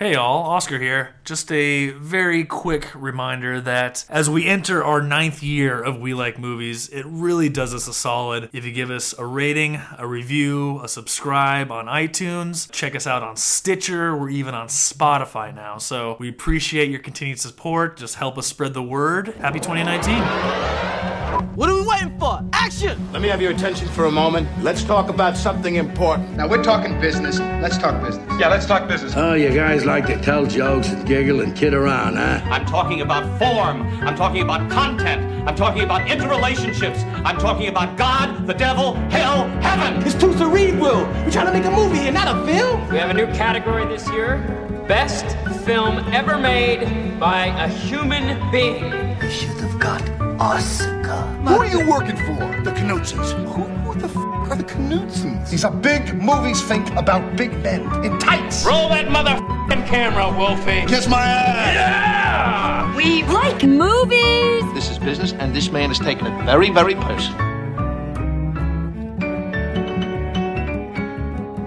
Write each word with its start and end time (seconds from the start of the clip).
Hey 0.00 0.14
all, 0.14 0.44
Oscar 0.44 0.78
here. 0.78 1.10
Just 1.26 1.52
a 1.52 1.90
very 1.90 2.46
quick 2.46 2.88
reminder 2.94 3.60
that 3.60 4.06
as 4.08 4.30
we 4.30 4.46
enter 4.46 4.82
our 4.82 5.02
ninth 5.02 5.42
year 5.42 5.78
of 5.78 6.00
We 6.00 6.14
Like 6.14 6.38
Movies, 6.38 6.88
it 6.88 7.04
really 7.04 7.50
does 7.50 7.74
us 7.74 7.86
a 7.86 7.92
solid 7.92 8.48
if 8.54 8.64
you 8.64 8.72
give 8.72 8.90
us 8.90 9.12
a 9.18 9.26
rating, 9.26 9.78
a 9.98 10.06
review, 10.06 10.80
a 10.82 10.88
subscribe 10.88 11.70
on 11.70 11.84
iTunes. 11.84 12.72
Check 12.72 12.96
us 12.96 13.06
out 13.06 13.22
on 13.22 13.36
Stitcher. 13.36 14.16
We're 14.16 14.30
even 14.30 14.54
on 14.54 14.68
Spotify 14.68 15.54
now. 15.54 15.76
So 15.76 16.16
we 16.18 16.30
appreciate 16.30 16.88
your 16.88 17.00
continued 17.00 17.38
support. 17.38 17.98
Just 17.98 18.14
help 18.14 18.38
us 18.38 18.46
spread 18.46 18.72
the 18.72 18.82
word. 18.82 19.34
Happy 19.34 19.60
2019. 19.60 21.50
What 21.56 21.68
are 21.68 21.74
we 21.74 21.82
waiting 21.86 22.18
for? 22.18 22.39
Action! 22.70 23.12
Let 23.12 23.20
me 23.20 23.26
have 23.26 23.42
your 23.42 23.50
attention 23.50 23.88
for 23.88 24.04
a 24.04 24.12
moment. 24.12 24.48
Let's 24.62 24.84
talk 24.84 25.08
about 25.08 25.36
something 25.36 25.74
important. 25.74 26.36
Now 26.36 26.46
we're 26.46 26.62
talking 26.62 27.00
business. 27.00 27.40
Let's 27.40 27.76
talk 27.76 28.00
business. 28.00 28.24
Yeah, 28.38 28.46
let's 28.46 28.64
talk 28.64 28.86
business. 28.86 29.12
Oh, 29.16 29.34
you 29.34 29.52
guys 29.52 29.84
like 29.84 30.06
to 30.06 30.16
tell 30.20 30.46
jokes 30.46 30.88
and 30.88 31.04
giggle 31.04 31.40
and 31.40 31.56
kid 31.56 31.74
around, 31.74 32.14
huh? 32.14 32.40
I'm 32.44 32.64
talking 32.66 33.00
about 33.00 33.24
form. 33.40 33.82
I'm 34.06 34.14
talking 34.14 34.42
about 34.42 34.70
content. 34.70 35.48
I'm 35.48 35.56
talking 35.56 35.82
about 35.82 36.02
interrelationships. 36.02 37.02
I'm 37.24 37.38
talking 37.38 37.66
about 37.66 37.98
God, 37.98 38.46
the 38.46 38.54
devil, 38.54 38.94
hell, 39.10 39.48
heaven. 39.62 40.00
It's 40.06 40.14
too 40.14 40.32
cerebral. 40.34 41.06
We're 41.24 41.30
trying 41.32 41.46
to 41.46 41.52
make 41.52 41.64
a 41.64 41.72
movie 41.72 41.98
here, 41.98 42.12
not 42.12 42.28
a 42.28 42.46
film. 42.46 42.88
We 42.88 42.98
have 42.98 43.10
a 43.10 43.14
new 43.14 43.26
category 43.34 43.84
this 43.86 44.08
year 44.10 44.38
Best 44.86 45.26
Film 45.64 45.98
Ever 46.14 46.38
Made 46.38 47.18
by 47.18 47.46
a 47.46 47.66
Human 47.66 48.38
Being. 48.52 49.18
We 49.18 49.28
should 49.28 49.58
have 49.58 49.76
got 49.80 50.09
Oscar. 50.40 51.20
Who 51.44 51.54
are 51.56 51.66
you 51.66 51.86
working 51.86 52.16
for? 52.16 52.62
The 52.64 52.70
Knutsons. 52.70 53.32
Who, 53.52 53.62
who 53.62 54.00
the 54.00 54.06
f 54.06 54.16
are 54.16 54.56
the 54.56 54.64
Knutsons? 54.64 55.50
These 55.50 55.66
are 55.66 55.70
big 55.70 56.14
movies 56.14 56.62
think 56.62 56.90
about 56.96 57.36
big 57.36 57.52
men 57.62 57.82
in 58.02 58.18
tights. 58.18 58.64
Roll 58.64 58.88
that 58.88 59.08
motherfucking 59.08 59.86
camera, 59.86 60.34
Wolfie. 60.34 60.86
Kiss 60.86 61.06
my 61.08 61.20
ass. 61.20 61.74
Yeah! 61.74 62.96
We 62.96 63.22
like 63.24 63.62
movies. 63.64 64.64
This 64.72 64.88
is 64.88 64.98
business, 64.98 65.34
and 65.34 65.54
this 65.54 65.70
man 65.70 65.90
is 65.90 65.98
taking 65.98 66.26
it 66.26 66.44
very, 66.46 66.70
very 66.70 66.94
personal. 66.94 67.38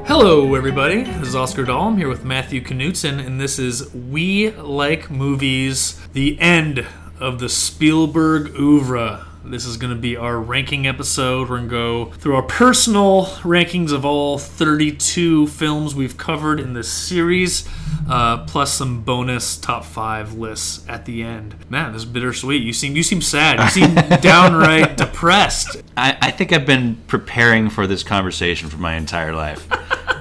Hello, 0.07 0.55
everybody. 0.55 1.03
This 1.03 1.27
is 1.27 1.35
Oscar 1.35 1.63
Dahl. 1.63 1.89
I'm 1.89 1.97
here 1.97 2.09
with 2.09 2.25
Matthew 2.25 2.63
Knutson, 2.63 3.23
and 3.23 3.39
this 3.39 3.59
is 3.59 3.93
We 3.93 4.49
Like 4.49 5.11
Movies, 5.11 5.99
the 6.13 6.39
end 6.39 6.87
of 7.23 7.39
the 7.39 7.47
Spielberg 7.47 8.53
oeuvre. 8.59 9.25
This 9.45 9.65
is 9.65 9.77
going 9.77 9.93
to 9.93 9.99
be 9.99 10.17
our 10.17 10.37
ranking 10.37 10.85
episode. 10.85 11.49
We're 11.49 11.57
going 11.57 11.69
to 11.69 11.69
go 11.69 12.05
through 12.11 12.35
our 12.35 12.43
personal 12.43 13.27
rankings 13.43 13.93
of 13.93 14.03
all 14.03 14.37
32 14.37 15.47
films 15.47 15.95
we've 15.95 16.17
covered 16.17 16.59
in 16.59 16.73
this 16.73 16.91
series, 16.91 17.65
uh, 18.09 18.43
plus 18.45 18.73
some 18.73 19.03
bonus 19.03 19.55
top 19.55 19.85
five 19.85 20.33
lists 20.33 20.85
at 20.89 21.05
the 21.05 21.23
end. 21.23 21.55
Man, 21.69 21.93
this 21.93 22.01
is 22.01 22.05
bittersweet. 22.05 22.61
You 22.61 22.73
seem 22.73 22.97
you 22.97 23.03
seem 23.03 23.21
sad. 23.21 23.57
You 23.59 23.69
seem 23.69 23.95
downright 24.21 24.97
depressed. 24.97 25.77
I, 25.95 26.17
I 26.21 26.31
think 26.31 26.51
I've 26.51 26.65
been 26.65 26.97
preparing 27.07 27.69
for 27.69 27.87
this 27.87 28.03
conversation 28.03 28.67
for 28.67 28.77
my 28.77 28.95
entire 28.95 29.33
life. 29.33 29.65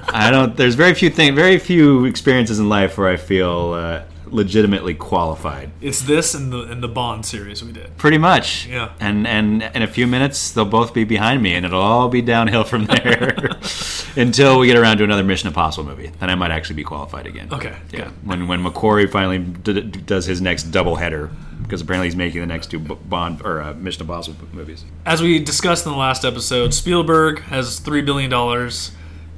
I 0.07 0.31
don't. 0.31 0.55
There's 0.55 0.75
very 0.75 0.93
few 0.93 1.09
things, 1.09 1.35
very 1.35 1.59
few 1.59 2.05
experiences 2.05 2.59
in 2.59 2.69
life 2.69 2.97
where 2.97 3.09
I 3.09 3.17
feel 3.17 3.73
uh, 3.73 4.03
legitimately 4.33 4.93
qualified. 4.95 5.71
It's 5.81 6.01
this 6.01 6.33
and 6.33 6.51
the 6.51 6.61
and 6.63 6.81
the 6.83 6.87
Bond 6.87 7.25
series 7.25 7.63
we 7.63 7.71
did. 7.71 7.95
Pretty 7.97 8.17
much. 8.17 8.67
Yeah. 8.67 8.93
And 8.99 9.25
and 9.27 9.63
in 9.73 9.81
a 9.81 9.87
few 9.87 10.07
minutes 10.07 10.51
they'll 10.51 10.65
both 10.65 10.93
be 10.93 11.03
behind 11.03 11.41
me, 11.41 11.53
and 11.55 11.65
it'll 11.65 11.81
all 11.81 12.09
be 12.09 12.21
downhill 12.21 12.63
from 12.63 12.85
there 12.85 13.35
until 14.15 14.59
we 14.59 14.67
get 14.67 14.77
around 14.77 14.97
to 14.97 15.03
another 15.03 15.23
Mission 15.23 15.47
Impossible 15.47 15.89
movie. 15.89 16.11
Then 16.19 16.29
I 16.29 16.35
might 16.35 16.51
actually 16.51 16.75
be 16.75 16.83
qualified 16.83 17.27
again. 17.27 17.49
Okay, 17.51 17.75
Yeah. 17.91 18.05
good. 18.05 18.11
When 18.27 18.47
when 18.47 18.63
McQuarrie 18.63 19.09
finally 19.09 19.39
d- 19.39 19.73
d- 19.81 19.81
does 20.05 20.25
his 20.25 20.41
next 20.41 20.63
double 20.71 20.95
header, 20.95 21.29
because 21.61 21.81
apparently 21.81 22.07
he's 22.07 22.15
making 22.15 22.41
the 22.41 22.47
next 22.47 22.67
two 22.71 22.79
Bond 22.79 23.41
or 23.43 23.61
uh, 23.61 23.73
Mission 23.73 24.01
Impossible 24.01 24.47
movies. 24.53 24.85
As 25.05 25.21
we 25.21 25.39
discussed 25.39 25.85
in 25.85 25.91
the 25.91 25.97
last 25.97 26.25
episode, 26.25 26.73
Spielberg 26.73 27.41
has 27.43 27.79
three 27.79 28.01
billion 28.01 28.29
dollars. 28.29 28.91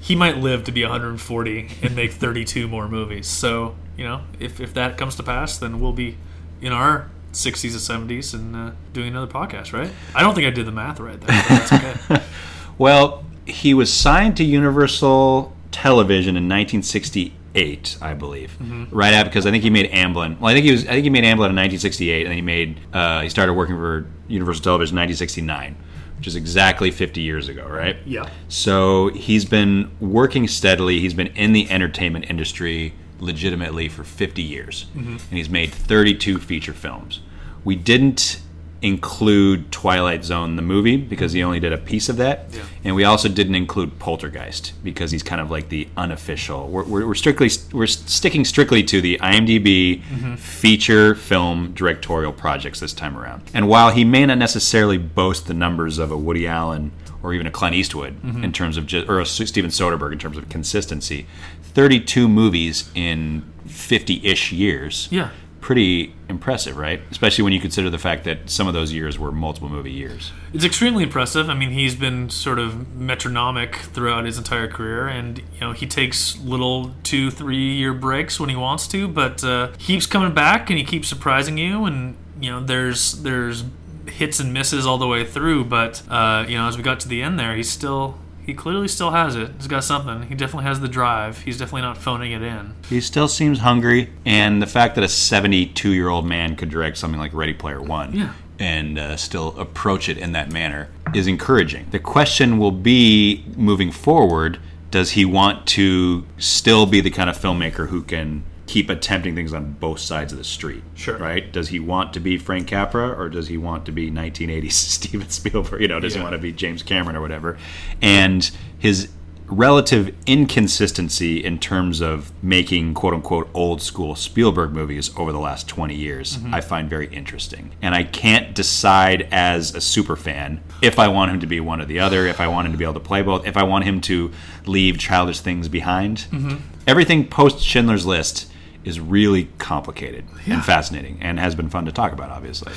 He 0.05 0.15
might 0.15 0.37
live 0.37 0.63
to 0.65 0.71
be 0.71 0.83
140 0.83 1.69
and 1.81 1.95
make 1.95 2.11
32 2.11 2.67
more 2.67 2.87
movies. 2.87 3.25
So 3.25 3.75
you 3.97 4.03
know, 4.03 4.21
if 4.39 4.59
if 4.59 4.73
that 4.75 4.97
comes 4.97 5.15
to 5.15 5.23
pass, 5.23 5.57
then 5.57 5.79
we'll 5.79 5.93
be 5.93 6.17
in 6.61 6.71
our 6.71 7.09
60s 7.33 7.75
or 7.75 8.05
70s 8.05 8.33
and 8.33 8.55
uh, 8.55 8.71
doing 8.93 9.09
another 9.09 9.31
podcast, 9.31 9.73
right? 9.73 9.91
I 10.13 10.21
don't 10.21 10.35
think 10.35 10.47
I 10.47 10.51
did 10.51 10.65
the 10.65 10.71
math 10.71 10.99
right 10.99 11.19
there, 11.19 11.43
but 11.47 11.69
that's 11.69 11.73
okay. 11.73 12.23
Well, 12.77 13.23
he 13.45 13.73
was 13.73 13.91
signed 13.91 14.35
to 14.37 14.43
Universal 14.43 15.55
Television 15.71 16.35
in 16.35 16.43
1968, 16.49 17.97
I 18.01 18.13
believe. 18.13 18.57
Right 18.91 19.13
out 19.13 19.25
because 19.25 19.45
I 19.45 19.51
think 19.51 19.63
he 19.63 19.69
made 19.69 19.89
Amblin. 19.91 20.39
Well, 20.39 20.51
I 20.51 20.53
think 20.53 20.65
he 20.65 20.71
was. 20.71 20.85
I 20.85 20.91
think 20.91 21.03
he 21.03 21.09
made 21.09 21.23
Amblin 21.23 21.49
in 21.49 21.55
1968, 21.55 22.21
and 22.23 22.29
then 22.31 22.35
he 22.35 22.41
made. 22.41 22.79
Uh, 22.93 23.21
he 23.21 23.29
started 23.29 23.53
working 23.53 23.75
for 23.75 24.05
Universal 24.27 24.63
Television 24.63 24.97
in 24.97 25.03
1969, 25.03 25.77
which 26.25 26.31
is 26.31 26.35
exactly 26.35 26.89
50 26.89 27.21
years 27.21 27.47
ago, 27.49 27.67
right? 27.67 27.97
yeah. 28.03 28.27
So 28.47 29.09
he's 29.09 29.45
been 29.45 29.91
working 29.99 30.47
steadily. 30.47 30.99
He's 30.99 31.13
been 31.13 31.27
in 31.27 31.53
the 31.53 31.69
entertainment 31.69 32.25
industry 32.31 32.95
legitimately 33.19 33.89
for 33.89 34.03
50 34.03 34.41
years, 34.41 34.87
mm-hmm. 34.95 35.11
and 35.11 35.37
he's 35.37 35.51
made 35.51 35.71
32 35.71 36.39
feature 36.39 36.73
films. 36.73 37.19
We 37.63 37.75
didn't 37.75 38.39
include 38.81 39.71
Twilight 39.71 40.23
Zone 40.23 40.55
the 40.55 40.61
movie 40.61 40.97
because 40.97 41.33
he 41.33 41.41
only 41.41 41.59
did 41.59 41.73
a 41.73 41.77
piece 41.77 42.09
of 42.09 42.17
that, 42.17 42.47
Yeah. 42.51 42.61
and 42.83 42.95
we 42.95 43.03
also 43.03 43.29
didn't 43.29 43.55
include 43.55 43.97
Poltergeist 43.99 44.73
because 44.83 45.11
he's 45.11 45.23
kind 45.23 45.41
of 45.41 45.49
like 45.49 45.69
the 45.69 45.87
unofficial. 45.97 46.67
We're, 46.67 46.83
we're, 46.83 47.07
we're 47.07 47.15
strictly 47.15 47.49
we're 47.71 47.87
sticking 47.87 48.45
strictly 48.45 48.83
to 48.83 49.01
the 49.01 49.17
IMDb 49.21 50.01
mm-hmm. 50.01 50.35
feature 50.35 51.15
film 51.15 51.73
directorial 51.73 52.33
projects 52.33 52.79
this 52.79 52.93
time 52.93 53.17
around. 53.17 53.43
And 53.53 53.67
while 53.67 53.91
he 53.91 54.03
may 54.03 54.25
not 54.25 54.37
necessarily 54.37 54.97
boast 54.97 55.47
the 55.47 55.53
numbers 55.53 55.97
of 55.97 56.11
a 56.11 56.17
Woody 56.17 56.47
Allen 56.47 56.91
or 57.23 57.33
even 57.33 57.47
a 57.47 57.51
Clint 57.51 57.75
Eastwood 57.75 58.21
mm-hmm. 58.21 58.43
in 58.43 58.51
terms 58.51 58.77
of 58.77 58.85
just, 58.85 59.09
or 59.09 59.19
a 59.19 59.25
Steven 59.25 59.71
Soderbergh 59.71 60.11
in 60.11 60.19
terms 60.19 60.37
of 60.37 60.47
consistency, 60.47 61.25
32 61.63 62.29
movies 62.29 62.91
in 62.93 63.43
50-ish 63.67 64.51
years. 64.51 65.07
Yeah. 65.09 65.31
Pretty 65.65 66.13
impressive, 66.29 66.77
right? 66.77 67.01
Especially 67.09 67.43
when 67.43 67.51
you 67.51 67.59
consider 67.59 67.89
the 67.89 67.97
fact 67.97 68.23
that 68.25 68.51
some 68.51 68.67
of 68.67 68.75
those 68.75 68.93
years 68.93 69.17
were 69.17 69.31
multiple 69.31 69.67
movie 69.67 69.91
years. 69.91 70.31
It's 70.53 70.63
extremely 70.63 71.01
impressive. 71.01 71.49
I 71.49 71.55
mean, 71.55 71.71
he's 71.71 71.95
been 71.95 72.29
sort 72.29 72.59
of 72.59 72.95
metronomic 72.95 73.77
throughout 73.77 74.25
his 74.25 74.37
entire 74.37 74.67
career, 74.67 75.07
and 75.07 75.39
you 75.39 75.61
know 75.61 75.71
he 75.71 75.87
takes 75.87 76.37
little 76.37 76.93
two, 77.01 77.31
three 77.31 77.73
year 77.73 77.95
breaks 77.95 78.39
when 78.39 78.49
he 78.49 78.55
wants 78.55 78.87
to, 78.89 79.07
but 79.07 79.43
uh, 79.43 79.71
he 79.79 79.93
keeps 79.93 80.05
coming 80.05 80.35
back 80.35 80.69
and 80.69 80.77
he 80.77 80.85
keeps 80.85 81.07
surprising 81.07 81.57
you. 81.57 81.85
And 81.85 82.15
you 82.39 82.51
know, 82.51 82.63
there's 82.63 83.23
there's 83.23 83.63
hits 84.05 84.39
and 84.39 84.53
misses 84.53 84.85
all 84.85 84.99
the 84.99 85.07
way 85.07 85.25
through, 85.25 85.65
but 85.65 86.03
uh, 86.11 86.45
you 86.47 86.59
know, 86.59 86.67
as 86.67 86.77
we 86.77 86.83
got 86.83 86.99
to 86.99 87.07
the 87.07 87.23
end 87.23 87.39
there, 87.39 87.55
he's 87.55 87.71
still 87.71 88.19
he 88.45 88.53
clearly 88.53 88.87
still 88.87 89.11
has 89.11 89.35
it. 89.35 89.51
He's 89.57 89.67
got 89.67 89.83
something. 89.83 90.23
He 90.29 90.35
definitely 90.35 90.65
has 90.65 90.79
the 90.79 90.87
drive. 90.87 91.39
He's 91.41 91.57
definitely 91.57 91.81
not 91.81 91.97
phoning 91.97 92.31
it 92.31 92.41
in. 92.41 92.75
He 92.89 93.01
still 93.01 93.27
seems 93.27 93.59
hungry, 93.59 94.09
and 94.25 94.61
the 94.61 94.67
fact 94.67 94.95
that 94.95 95.03
a 95.03 95.07
72 95.09 95.91
year 95.91 96.09
old 96.09 96.25
man 96.25 96.55
could 96.55 96.69
direct 96.69 96.97
something 96.97 97.19
like 97.19 97.33
Ready 97.33 97.53
Player 97.53 97.81
One 97.81 98.13
Yeah. 98.13 98.33
and 98.59 98.97
uh, 98.99 99.15
still 99.17 99.57
approach 99.59 100.07
it 100.09 100.17
in 100.17 100.31
that 100.33 100.51
manner 100.51 100.89
is 101.13 101.27
encouraging. 101.27 101.87
The 101.91 101.99
question 101.99 102.57
will 102.57 102.71
be 102.71 103.43
moving 103.55 103.91
forward 103.91 104.59
does 104.91 105.11
he 105.11 105.25
want 105.25 105.65
to 105.67 106.25
still 106.37 106.85
be 106.85 107.01
the 107.01 107.09
kind 107.09 107.29
of 107.29 107.37
filmmaker 107.37 107.89
who 107.89 108.01
can 108.01 108.43
keep 108.67 108.89
attempting 108.89 109.35
things 109.35 109.53
on 109.53 109.73
both 109.73 109.99
sides 109.99 110.31
of 110.31 110.37
the 110.37 110.43
street? 110.43 110.83
Sure. 110.95 111.17
Right? 111.17 111.51
Does 111.51 111.69
he 111.69 111.79
want 111.79 112.13
to 112.13 112.19
be 112.19 112.37
Frank 112.37 112.67
Capra 112.67 113.09
or 113.09 113.29
does 113.29 113.47
he 113.47 113.57
want 113.57 113.85
to 113.85 113.91
be 113.91 114.11
1980s 114.11 114.71
Steven 114.71 115.29
Spielberg? 115.29 115.81
You 115.81 115.87
know, 115.87 115.99
does 115.99 116.15
he 116.15 116.21
want 116.21 116.33
to 116.33 116.39
be 116.39 116.51
James 116.51 116.83
Cameron 116.83 117.15
or 117.15 117.21
whatever? 117.21 117.57
And 118.01 118.49
his 118.77 119.09
relative 119.47 120.13
inconsistency 120.25 121.43
in 121.43 121.59
terms 121.59 122.01
of 122.01 122.31
making 122.43 122.93
quote 122.93 123.13
unquote 123.13 123.47
old 123.53 123.81
school 123.81 124.15
Spielberg 124.15 124.71
movies 124.71 125.11
over 125.17 125.31
the 125.31 125.39
last 125.39 125.67
20 125.67 125.93
years, 125.95 126.37
mm-hmm. 126.37 126.53
I 126.53 126.61
find 126.61 126.89
very 126.89 127.07
interesting. 127.07 127.71
And 127.81 127.93
I 127.93 128.03
can't 128.03 128.55
decide 128.55 129.27
as 129.31 129.75
a 129.75 129.81
super 129.81 130.15
fan 130.15 130.61
if 130.81 130.97
I 130.99 131.07
want 131.07 131.31
him 131.31 131.39
to 131.41 131.47
be 131.47 131.59
one 131.59 131.81
or 131.81 131.85
the 131.85 131.99
other, 131.99 132.25
if 132.25 132.39
I 132.39 132.47
want 132.47 132.65
him 132.65 132.71
to 132.71 132.77
be 132.77 132.83
able 132.83 132.95
to 132.95 132.99
play 132.99 133.21
both, 133.21 133.45
if 133.45 133.57
I 133.57 133.63
want 133.63 133.85
him 133.85 134.01
to 134.01 134.31
leave 134.65 134.97
childish 134.97 135.39
things 135.39 135.67
behind. 135.67 136.27
Mm-hmm. 136.31 136.57
Everything 136.87 137.27
post 137.27 137.63
Schindler's 137.63 138.05
List 138.05 138.51
is 138.85 138.99
really 138.99 139.49
complicated 139.57 140.23
and 140.45 140.63
fascinating 140.63 141.17
and 141.19 141.39
has 141.39 141.55
been 141.55 141.69
fun 141.69 141.85
to 141.85 141.91
talk 141.91 142.13
about, 142.13 142.29
obviously. 142.29 142.71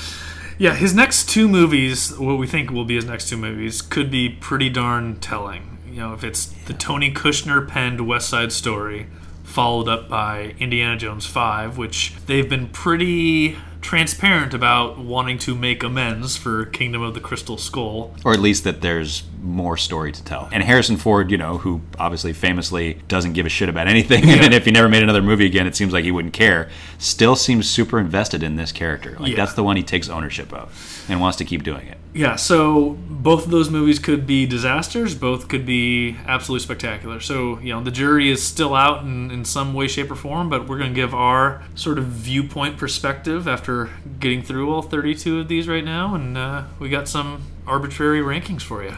Yeah, 0.58 0.74
his 0.74 0.92
next 0.94 1.28
two 1.28 1.48
movies, 1.48 2.18
what 2.18 2.38
we 2.38 2.46
think 2.48 2.70
will 2.70 2.84
be 2.84 2.96
his 2.96 3.04
next 3.04 3.28
two 3.28 3.36
movies, 3.36 3.80
could 3.80 4.10
be 4.10 4.28
pretty 4.28 4.68
darn 4.70 5.20
telling. 5.20 5.78
You 5.86 6.00
know, 6.00 6.14
if 6.14 6.24
it's 6.24 6.46
the 6.46 6.72
Tony 6.72 7.12
Kushner 7.12 7.66
penned 7.68 8.06
West 8.08 8.28
Side 8.28 8.50
Story, 8.50 9.06
followed 9.44 9.88
up 9.88 10.08
by 10.08 10.54
Indiana 10.58 10.96
Jones 10.96 11.26
5, 11.26 11.78
which 11.78 12.14
they've 12.26 12.48
been 12.48 12.68
pretty 12.68 13.56
transparent 13.80 14.52
about 14.54 14.98
wanting 14.98 15.38
to 15.38 15.54
make 15.54 15.82
amends 15.82 16.36
for 16.36 16.64
Kingdom 16.66 17.02
of 17.02 17.14
the 17.14 17.20
Crystal 17.20 17.56
Skull. 17.56 18.14
or 18.24 18.32
at 18.32 18.40
least 18.40 18.64
that 18.64 18.80
there's 18.80 19.22
more 19.40 19.76
story 19.76 20.10
to 20.12 20.22
tell. 20.24 20.48
And 20.52 20.62
Harrison 20.64 20.96
Ford, 20.96 21.30
you 21.30 21.38
know, 21.38 21.58
who 21.58 21.80
obviously 21.98 22.32
famously 22.32 23.00
doesn't 23.08 23.34
give 23.34 23.46
a 23.46 23.48
shit 23.48 23.68
about 23.68 23.86
anything, 23.86 24.24
and 24.28 24.52
if 24.52 24.64
he 24.64 24.70
never 24.72 24.88
made 24.88 25.02
another 25.02 25.22
movie 25.22 25.46
again, 25.46 25.66
it 25.66 25.76
seems 25.76 25.92
like 25.92 26.04
he 26.04 26.10
wouldn't 26.10 26.34
care. 26.34 26.68
Still 26.98 27.36
seems 27.36 27.70
super 27.70 27.98
invested 28.00 28.42
in 28.42 28.56
this 28.56 28.72
character. 28.72 29.16
Like 29.18 29.30
Yeah. 29.30 29.36
that's 29.36 29.54
the 29.54 29.62
one 29.62 29.76
he 29.76 29.82
takes 29.82 30.08
ownership 30.08 30.52
of 30.52 31.04
and 31.08 31.20
wants 31.20 31.38
to 31.38 31.44
keep 31.44 31.62
doing 31.62 31.86
it. 31.86 31.97
Yeah, 32.14 32.36
so 32.36 32.96
both 33.08 33.44
of 33.44 33.50
those 33.50 33.70
movies 33.70 33.98
could 33.98 34.26
be 34.26 34.46
disasters, 34.46 35.14
both 35.14 35.48
could 35.48 35.66
be 35.66 36.16
absolutely 36.26 36.64
spectacular. 36.64 37.20
So, 37.20 37.58
you 37.58 37.72
know, 37.72 37.82
the 37.82 37.90
jury 37.90 38.30
is 38.30 38.42
still 38.42 38.74
out 38.74 39.04
in, 39.04 39.30
in 39.30 39.44
some 39.44 39.74
way, 39.74 39.88
shape, 39.88 40.10
or 40.10 40.14
form, 40.14 40.48
but 40.48 40.68
we're 40.68 40.78
going 40.78 40.90
to 40.90 40.94
give 40.94 41.14
our 41.14 41.62
sort 41.74 41.98
of 41.98 42.06
viewpoint 42.06 42.78
perspective 42.78 43.46
after 43.46 43.90
getting 44.20 44.42
through 44.42 44.72
all 44.72 44.82
32 44.82 45.40
of 45.40 45.48
these 45.48 45.68
right 45.68 45.84
now, 45.84 46.14
and 46.14 46.38
uh, 46.38 46.64
we 46.78 46.88
got 46.88 47.08
some 47.08 47.42
arbitrary 47.66 48.20
rankings 48.20 48.62
for 48.62 48.82
you. 48.82 48.94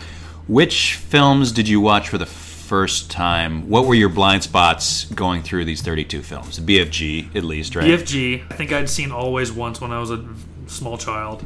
Which 0.47 0.95
films 0.95 1.53
did 1.53 1.69
you 1.69 1.81
watch 1.81 2.09
for 2.09 2.19
the 2.19 2.27
first 2.27 3.11
time? 3.11 3.69
What 3.69 3.87
were 3.87 3.95
your 3.95 4.09
blind 4.09 4.45
spots 4.45 5.05
going 5.07 5.43
through 5.43 5.65
these 5.65 5.83
32 5.83 6.23
films? 6.23 6.59
BFG, 6.61 7.35
at 7.35 7.45
least, 7.45 7.75
right? 7.75 7.87
BFG, 7.87 8.45
I 8.51 8.55
think 8.55 8.73
I'd 8.73 8.89
seen 8.89 9.11
Always 9.11 9.53
Once 9.53 9.81
when 9.81 9.93
I 9.93 9.99
was 9.99 10.11
a 10.11 10.25
small 10.67 10.97
child. 10.97 11.43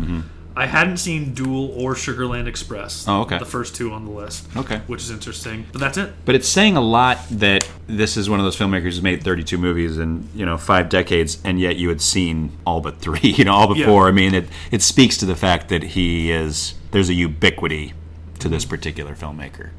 I 0.57 0.67
hadn't 0.67 0.99
seen 0.99 1.35
Duel 1.35 1.73
or 1.73 1.95
Sugarland 1.95 2.47
Express. 2.47 3.03
Mm-hmm. 3.03 3.11
Oh, 3.11 3.21
okay. 3.23 3.39
The 3.39 3.45
first 3.45 3.75
two 3.75 3.91
on 3.93 4.05
the 4.05 4.13
list. 4.13 4.47
Okay. 4.57 4.81
Which 4.87 5.03
is 5.03 5.11
interesting. 5.11 5.67
But 5.73 5.81
that's 5.81 5.99
it. 5.99 6.13
But 6.25 6.37
it's 6.37 6.49
saying 6.49 6.77
a 6.77 6.81
lot 6.81 7.19
that 7.31 7.69
this 7.89 8.17
is 8.17 8.31
one 8.31 8.39
of 8.39 8.45
those 8.45 8.57
filmmakers 8.57 8.83
who's 8.83 9.03
made 9.03 9.25
32 9.25 9.59
movies 9.59 9.99
in 9.99 10.29
you 10.35 10.47
know 10.47 10.57
five 10.57 10.89
decades, 10.89 11.39
and 11.45 11.59
yet 11.59 11.77
you 11.77 11.89
had 11.89 12.01
seen 12.01 12.53
all 12.65 12.81
but 12.81 12.99
three, 13.01 13.19
you 13.23 13.45
know, 13.45 13.53
all 13.53 13.77
Yeah. 13.77 13.85
before. 13.85 14.07
I 14.09 14.13
mean, 14.13 14.35
it 14.35 14.49
it 14.71 14.83
speaks 14.83 15.17
to 15.19 15.27
the 15.27 15.37
fact 15.37 15.69
that 15.71 15.83
he 15.83 16.31
is 16.31 16.75
there's 16.93 17.09
a 17.09 17.15
ubiquity 17.15 17.93
to 18.39 18.49
this 18.49 18.65
particular 18.65 19.15
filmmaker. 19.15 19.71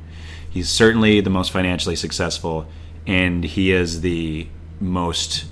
He's 0.50 0.69
certainly 0.69 1.21
the 1.21 1.30
most 1.30 1.51
financially 1.51 1.95
successful, 1.95 2.68
and 3.07 3.44
he 3.44 3.71
is 3.71 4.01
the 4.01 4.48
most 4.81 5.45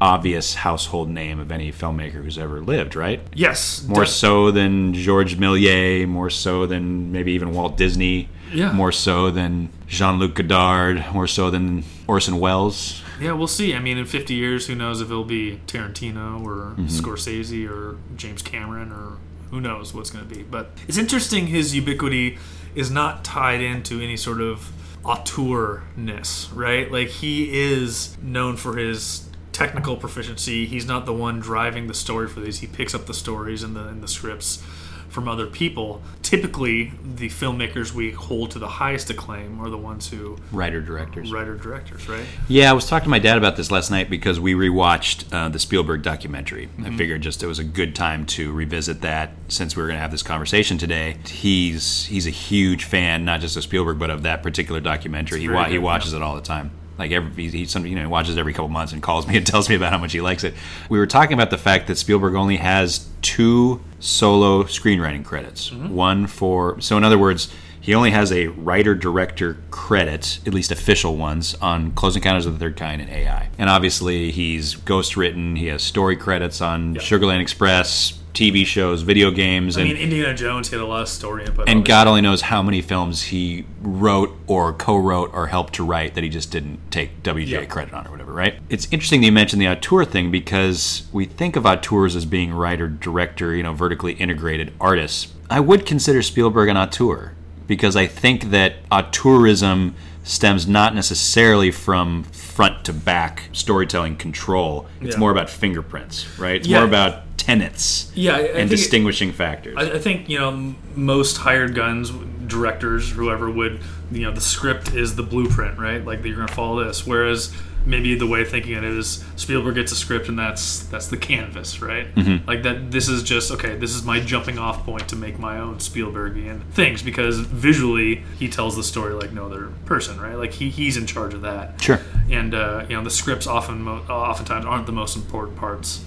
obvious 0.00 0.54
household 0.54 1.08
name 1.08 1.40
of 1.40 1.50
any 1.50 1.72
filmmaker 1.72 2.22
who's 2.22 2.38
ever 2.38 2.60
lived, 2.60 2.94
right? 2.94 3.20
Yes. 3.34 3.84
More 3.86 4.04
def- 4.04 4.10
so 4.12 4.50
than 4.50 4.94
Georges 4.94 5.38
Méliès, 5.38 6.06
more 6.06 6.30
so 6.30 6.66
than 6.66 7.10
maybe 7.12 7.32
even 7.32 7.52
Walt 7.52 7.76
Disney, 7.76 8.28
Yeah. 8.52 8.72
more 8.72 8.92
so 8.92 9.30
than 9.30 9.70
Jean 9.88 10.18
Luc 10.18 10.34
Godard, 10.34 11.04
more 11.12 11.26
so 11.26 11.50
than 11.50 11.82
Orson 12.06 12.38
Welles. 12.38 13.02
Yeah, 13.20 13.32
we'll 13.32 13.48
see. 13.48 13.74
I 13.74 13.80
mean, 13.80 13.98
in 13.98 14.04
50 14.06 14.34
years, 14.34 14.68
who 14.68 14.76
knows 14.76 15.00
if 15.00 15.10
it'll 15.10 15.24
be 15.24 15.60
Tarantino 15.66 16.44
or 16.44 16.74
Mm-hmm. 16.78 16.86
Scorsese 16.86 17.68
or 17.68 17.96
James 18.16 18.42
Cameron 18.42 18.92
or 18.92 19.16
who 19.50 19.60
knows 19.60 19.92
what's 19.92 20.10
going 20.10 20.28
to 20.28 20.32
be. 20.34 20.42
But 20.42 20.70
it's 20.86 20.98
interesting 20.98 21.48
his 21.48 21.74
ubiquity 21.74 22.38
is 22.76 22.90
not 22.90 23.24
tied 23.24 23.60
into 23.60 24.00
any 24.00 24.16
sort 24.16 24.40
of 24.40 24.70
auteurness, 25.04 26.48
right? 26.54 26.90
Like, 26.90 27.08
he 27.08 27.60
is 27.60 28.16
known 28.22 28.56
for 28.56 28.76
his 28.76 29.27
technical 29.58 29.96
proficiency. 29.96 30.66
He's 30.66 30.86
not 30.86 31.04
the 31.04 31.12
one 31.12 31.40
driving 31.40 31.88
the 31.88 31.94
story 31.94 32.28
for 32.28 32.38
these. 32.38 32.60
He 32.60 32.68
picks 32.68 32.94
up 32.94 33.06
the 33.06 33.14
stories 33.14 33.64
and 33.64 33.74
the, 33.74 33.88
and 33.88 34.00
the 34.00 34.08
scripts 34.08 34.62
from 35.08 35.26
other 35.26 35.46
people. 35.46 36.00
Typically, 36.22 36.92
the 37.02 37.28
filmmakers 37.28 37.92
we 37.92 38.10
hold 38.12 38.50
to 38.52 38.58
the 38.58 38.68
highest 38.68 39.10
acclaim 39.10 39.58
are 39.58 39.68
the 39.70 39.78
ones 39.78 40.10
who 40.10 40.36
Writer 40.52 40.80
directors. 40.80 41.32
writer 41.32 41.56
directors, 41.56 42.08
right? 42.08 42.24
Yeah, 42.46 42.70
I 42.70 42.72
was 42.74 42.86
talking 42.86 43.06
to 43.06 43.10
my 43.10 43.18
dad 43.18 43.38
about 43.38 43.56
this 43.56 43.70
last 43.70 43.90
night 43.90 44.10
because 44.10 44.38
we 44.38 44.54
rewatched 44.54 45.32
uh, 45.32 45.48
the 45.48 45.58
Spielberg 45.58 46.02
documentary. 46.02 46.66
Mm-hmm. 46.66 46.86
I 46.86 46.96
figured 46.96 47.22
just 47.22 47.42
it 47.42 47.46
was 47.46 47.58
a 47.58 47.64
good 47.64 47.96
time 47.96 48.26
to 48.26 48.52
revisit 48.52 49.00
that 49.00 49.32
since 49.48 49.74
we 49.74 49.82
were 49.82 49.88
going 49.88 49.96
to 49.96 50.02
have 50.02 50.12
this 50.12 50.22
conversation 50.22 50.78
today. 50.78 51.16
He's 51.26 52.04
he's 52.04 52.26
a 52.26 52.30
huge 52.30 52.84
fan, 52.84 53.24
not 53.24 53.40
just 53.40 53.56
of 53.56 53.62
Spielberg, 53.64 53.98
but 53.98 54.10
of 54.10 54.22
that 54.22 54.42
particular 54.42 54.80
documentary. 54.80 55.40
He 55.40 55.48
wa- 55.48 55.64
he 55.64 55.76
good, 55.76 55.82
watches 55.82 56.12
it 56.12 56.22
all 56.22 56.36
the 56.36 56.42
time. 56.42 56.70
Like 56.98 57.12
every 57.12 57.48
he, 57.48 57.64
some, 57.64 57.86
you 57.86 57.94
know 57.94 58.08
watches 58.08 58.36
every 58.36 58.52
couple 58.52 58.68
months 58.68 58.92
and 58.92 59.02
calls 59.02 59.26
me 59.26 59.36
and 59.36 59.46
tells 59.46 59.68
me 59.68 59.76
about 59.76 59.92
how 59.92 59.98
much 59.98 60.12
he 60.12 60.20
likes 60.20 60.44
it. 60.44 60.54
We 60.88 60.98
were 60.98 61.06
talking 61.06 61.34
about 61.34 61.50
the 61.50 61.58
fact 61.58 61.86
that 61.86 61.96
Spielberg 61.96 62.34
only 62.34 62.56
has 62.56 63.08
two 63.22 63.80
solo 64.00 64.64
screenwriting 64.64 65.24
credits. 65.24 65.70
Mm-hmm. 65.70 65.94
One 65.94 66.26
for 66.26 66.80
so 66.80 66.96
in 66.96 67.04
other 67.04 67.18
words, 67.18 67.52
he 67.80 67.94
only 67.94 68.10
has 68.10 68.32
a 68.32 68.48
writer 68.48 68.94
director 68.94 69.56
credit, 69.70 70.40
at 70.46 70.52
least 70.52 70.70
official 70.70 71.16
ones, 71.16 71.54
on 71.54 71.92
Close 71.92 72.16
Encounters 72.16 72.44
of 72.44 72.52
the 72.52 72.58
Third 72.58 72.76
Kind 72.76 73.00
and 73.00 73.10
AI. 73.10 73.48
And 73.56 73.70
obviously, 73.70 74.30
he's 74.30 74.74
ghost 74.74 75.16
written. 75.16 75.56
He 75.56 75.68
has 75.68 75.82
story 75.82 76.16
credits 76.16 76.60
on 76.60 76.96
Sugarland 76.96 77.40
Express, 77.40 78.18
TV 78.38 78.64
shows, 78.64 79.02
video 79.02 79.32
games, 79.32 79.76
I 79.76 79.80
and 79.80 79.90
mean, 79.92 80.00
Indiana 80.00 80.32
Jones 80.32 80.70
had 80.70 80.78
a 80.78 80.86
lot 80.86 81.02
of 81.02 81.08
story 81.08 81.44
input. 81.44 81.68
and. 81.68 81.84
God 81.84 82.06
only 82.06 82.20
knows 82.20 82.42
how 82.42 82.62
many 82.62 82.80
films 82.82 83.22
he 83.24 83.64
wrote 83.82 84.36
or 84.46 84.72
co-wrote 84.74 85.30
or 85.34 85.48
helped 85.48 85.72
to 85.74 85.84
write 85.84 86.14
that 86.14 86.22
he 86.22 86.28
just 86.30 86.50
didn't 86.52 86.78
take 86.92 87.22
WJ 87.24 87.46
Yeah. 87.48 87.64
credit 87.64 87.92
on 87.94 88.06
or 88.06 88.10
whatever, 88.10 88.32
right? 88.32 88.54
It's 88.68 88.86
interesting 88.92 89.22
that 89.22 89.26
you 89.26 89.32
mentioned 89.32 89.60
the 89.60 89.68
auteur 89.68 90.04
thing 90.04 90.30
because 90.30 91.02
we 91.12 91.24
think 91.24 91.56
of 91.56 91.66
auteurs 91.66 92.14
as 92.14 92.26
being 92.26 92.52
writer, 92.54 92.86
director, 92.86 93.56
you 93.56 93.62
know, 93.64 93.72
vertically 93.72 94.12
integrated 94.12 94.72
artists. 94.80 95.28
I 95.50 95.58
would 95.60 95.84
consider 95.86 96.22
Spielberg 96.22 96.68
an 96.68 96.76
auteur 96.76 97.32
because 97.66 97.96
I 97.96 98.06
think 98.06 98.50
that 98.50 98.88
auteurism 98.90 99.94
stems 100.28 100.68
not 100.68 100.94
necessarily 100.94 101.70
from 101.70 102.22
front 102.24 102.84
to 102.84 102.92
back 102.92 103.44
storytelling 103.52 104.16
control. 104.16 104.86
It's 105.00 105.14
Yeah. 105.14 105.20
more 105.20 105.30
about 105.30 105.48
fingerprints, 105.48 106.26
right? 106.38 106.56
It's 106.56 106.68
Yeah. 106.68 106.78
more 106.80 106.86
about 106.88 107.36
tenets 107.38 108.12
Yeah, 108.14 108.32
I- 108.32 108.36
I 108.36 108.38
and 108.40 108.52
think 108.54 108.66
it- 108.72 108.76
distinguishing 108.76 109.32
factors. 109.32 109.74
I, 109.78 109.92
I 109.92 109.98
think 109.98 110.28
you 110.28 110.38
know 110.38 110.74
most 110.94 111.38
hired 111.38 111.74
guns, 111.74 112.12
directors, 112.46 113.10
whoever 113.10 113.50
would, 113.50 113.80
you 114.12 114.22
know, 114.22 114.32
the 114.32 114.40
script 114.40 114.94
is 114.94 115.16
the 115.16 115.22
blueprint, 115.22 115.78
right? 115.78 116.04
Like 116.04 116.24
you're 116.24 116.36
going 116.36 116.48
to 116.48 116.54
follow 116.54 116.84
this. 116.84 117.06
Whereas 117.06 117.52
maybe 117.88 118.14
the 118.14 118.26
way 118.26 118.42
of 118.42 118.48
thinking 118.48 118.74
it 118.74 118.84
is 118.84 119.24
Spielberg 119.36 119.76
gets 119.76 119.90
a 119.92 119.96
script 119.96 120.28
and 120.28 120.38
that's 120.38 120.84
that's 120.84 121.08
the 121.08 121.16
canvas, 121.16 121.80
right? 121.80 122.14
Mm-hmm. 122.14 122.46
Like 122.46 122.62
that. 122.62 122.90
This 122.90 123.08
is 123.08 123.22
just 123.22 123.50
okay. 123.50 123.76
This 123.76 123.94
is 123.94 124.04
my 124.04 124.20
jumping 124.20 124.58
off 124.58 124.84
point 124.84 125.08
to 125.08 125.16
make 125.16 125.38
my 125.38 125.58
own 125.58 125.78
Spielbergian 125.78 126.62
things 126.70 127.02
because 127.02 127.40
visually 127.40 128.22
he 128.38 128.48
tells 128.48 128.76
the 128.76 128.84
story 128.84 129.14
like 129.14 129.32
no 129.32 129.46
other 129.46 129.72
person, 129.86 130.20
right? 130.20 130.36
Like 130.36 130.52
he, 130.52 130.70
he's 130.70 130.96
in 130.96 131.06
charge 131.06 131.34
of 131.34 131.42
that. 131.42 131.80
Sure. 131.80 132.00
And 132.30 132.54
uh, 132.54 132.86
you 132.88 132.96
know 132.96 133.02
the 133.02 133.10
scripts 133.10 133.46
often 133.46 133.88
oftentimes 133.88 134.64
aren't 134.64 134.86
the 134.86 134.92
most 134.92 135.16
important 135.16 135.56
parts 135.56 136.04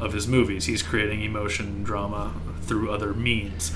of 0.00 0.12
his 0.12 0.28
movies. 0.28 0.66
He's 0.66 0.82
creating 0.82 1.22
emotion, 1.22 1.82
drama 1.82 2.32
through 2.62 2.90
other 2.90 3.12
means. 3.12 3.72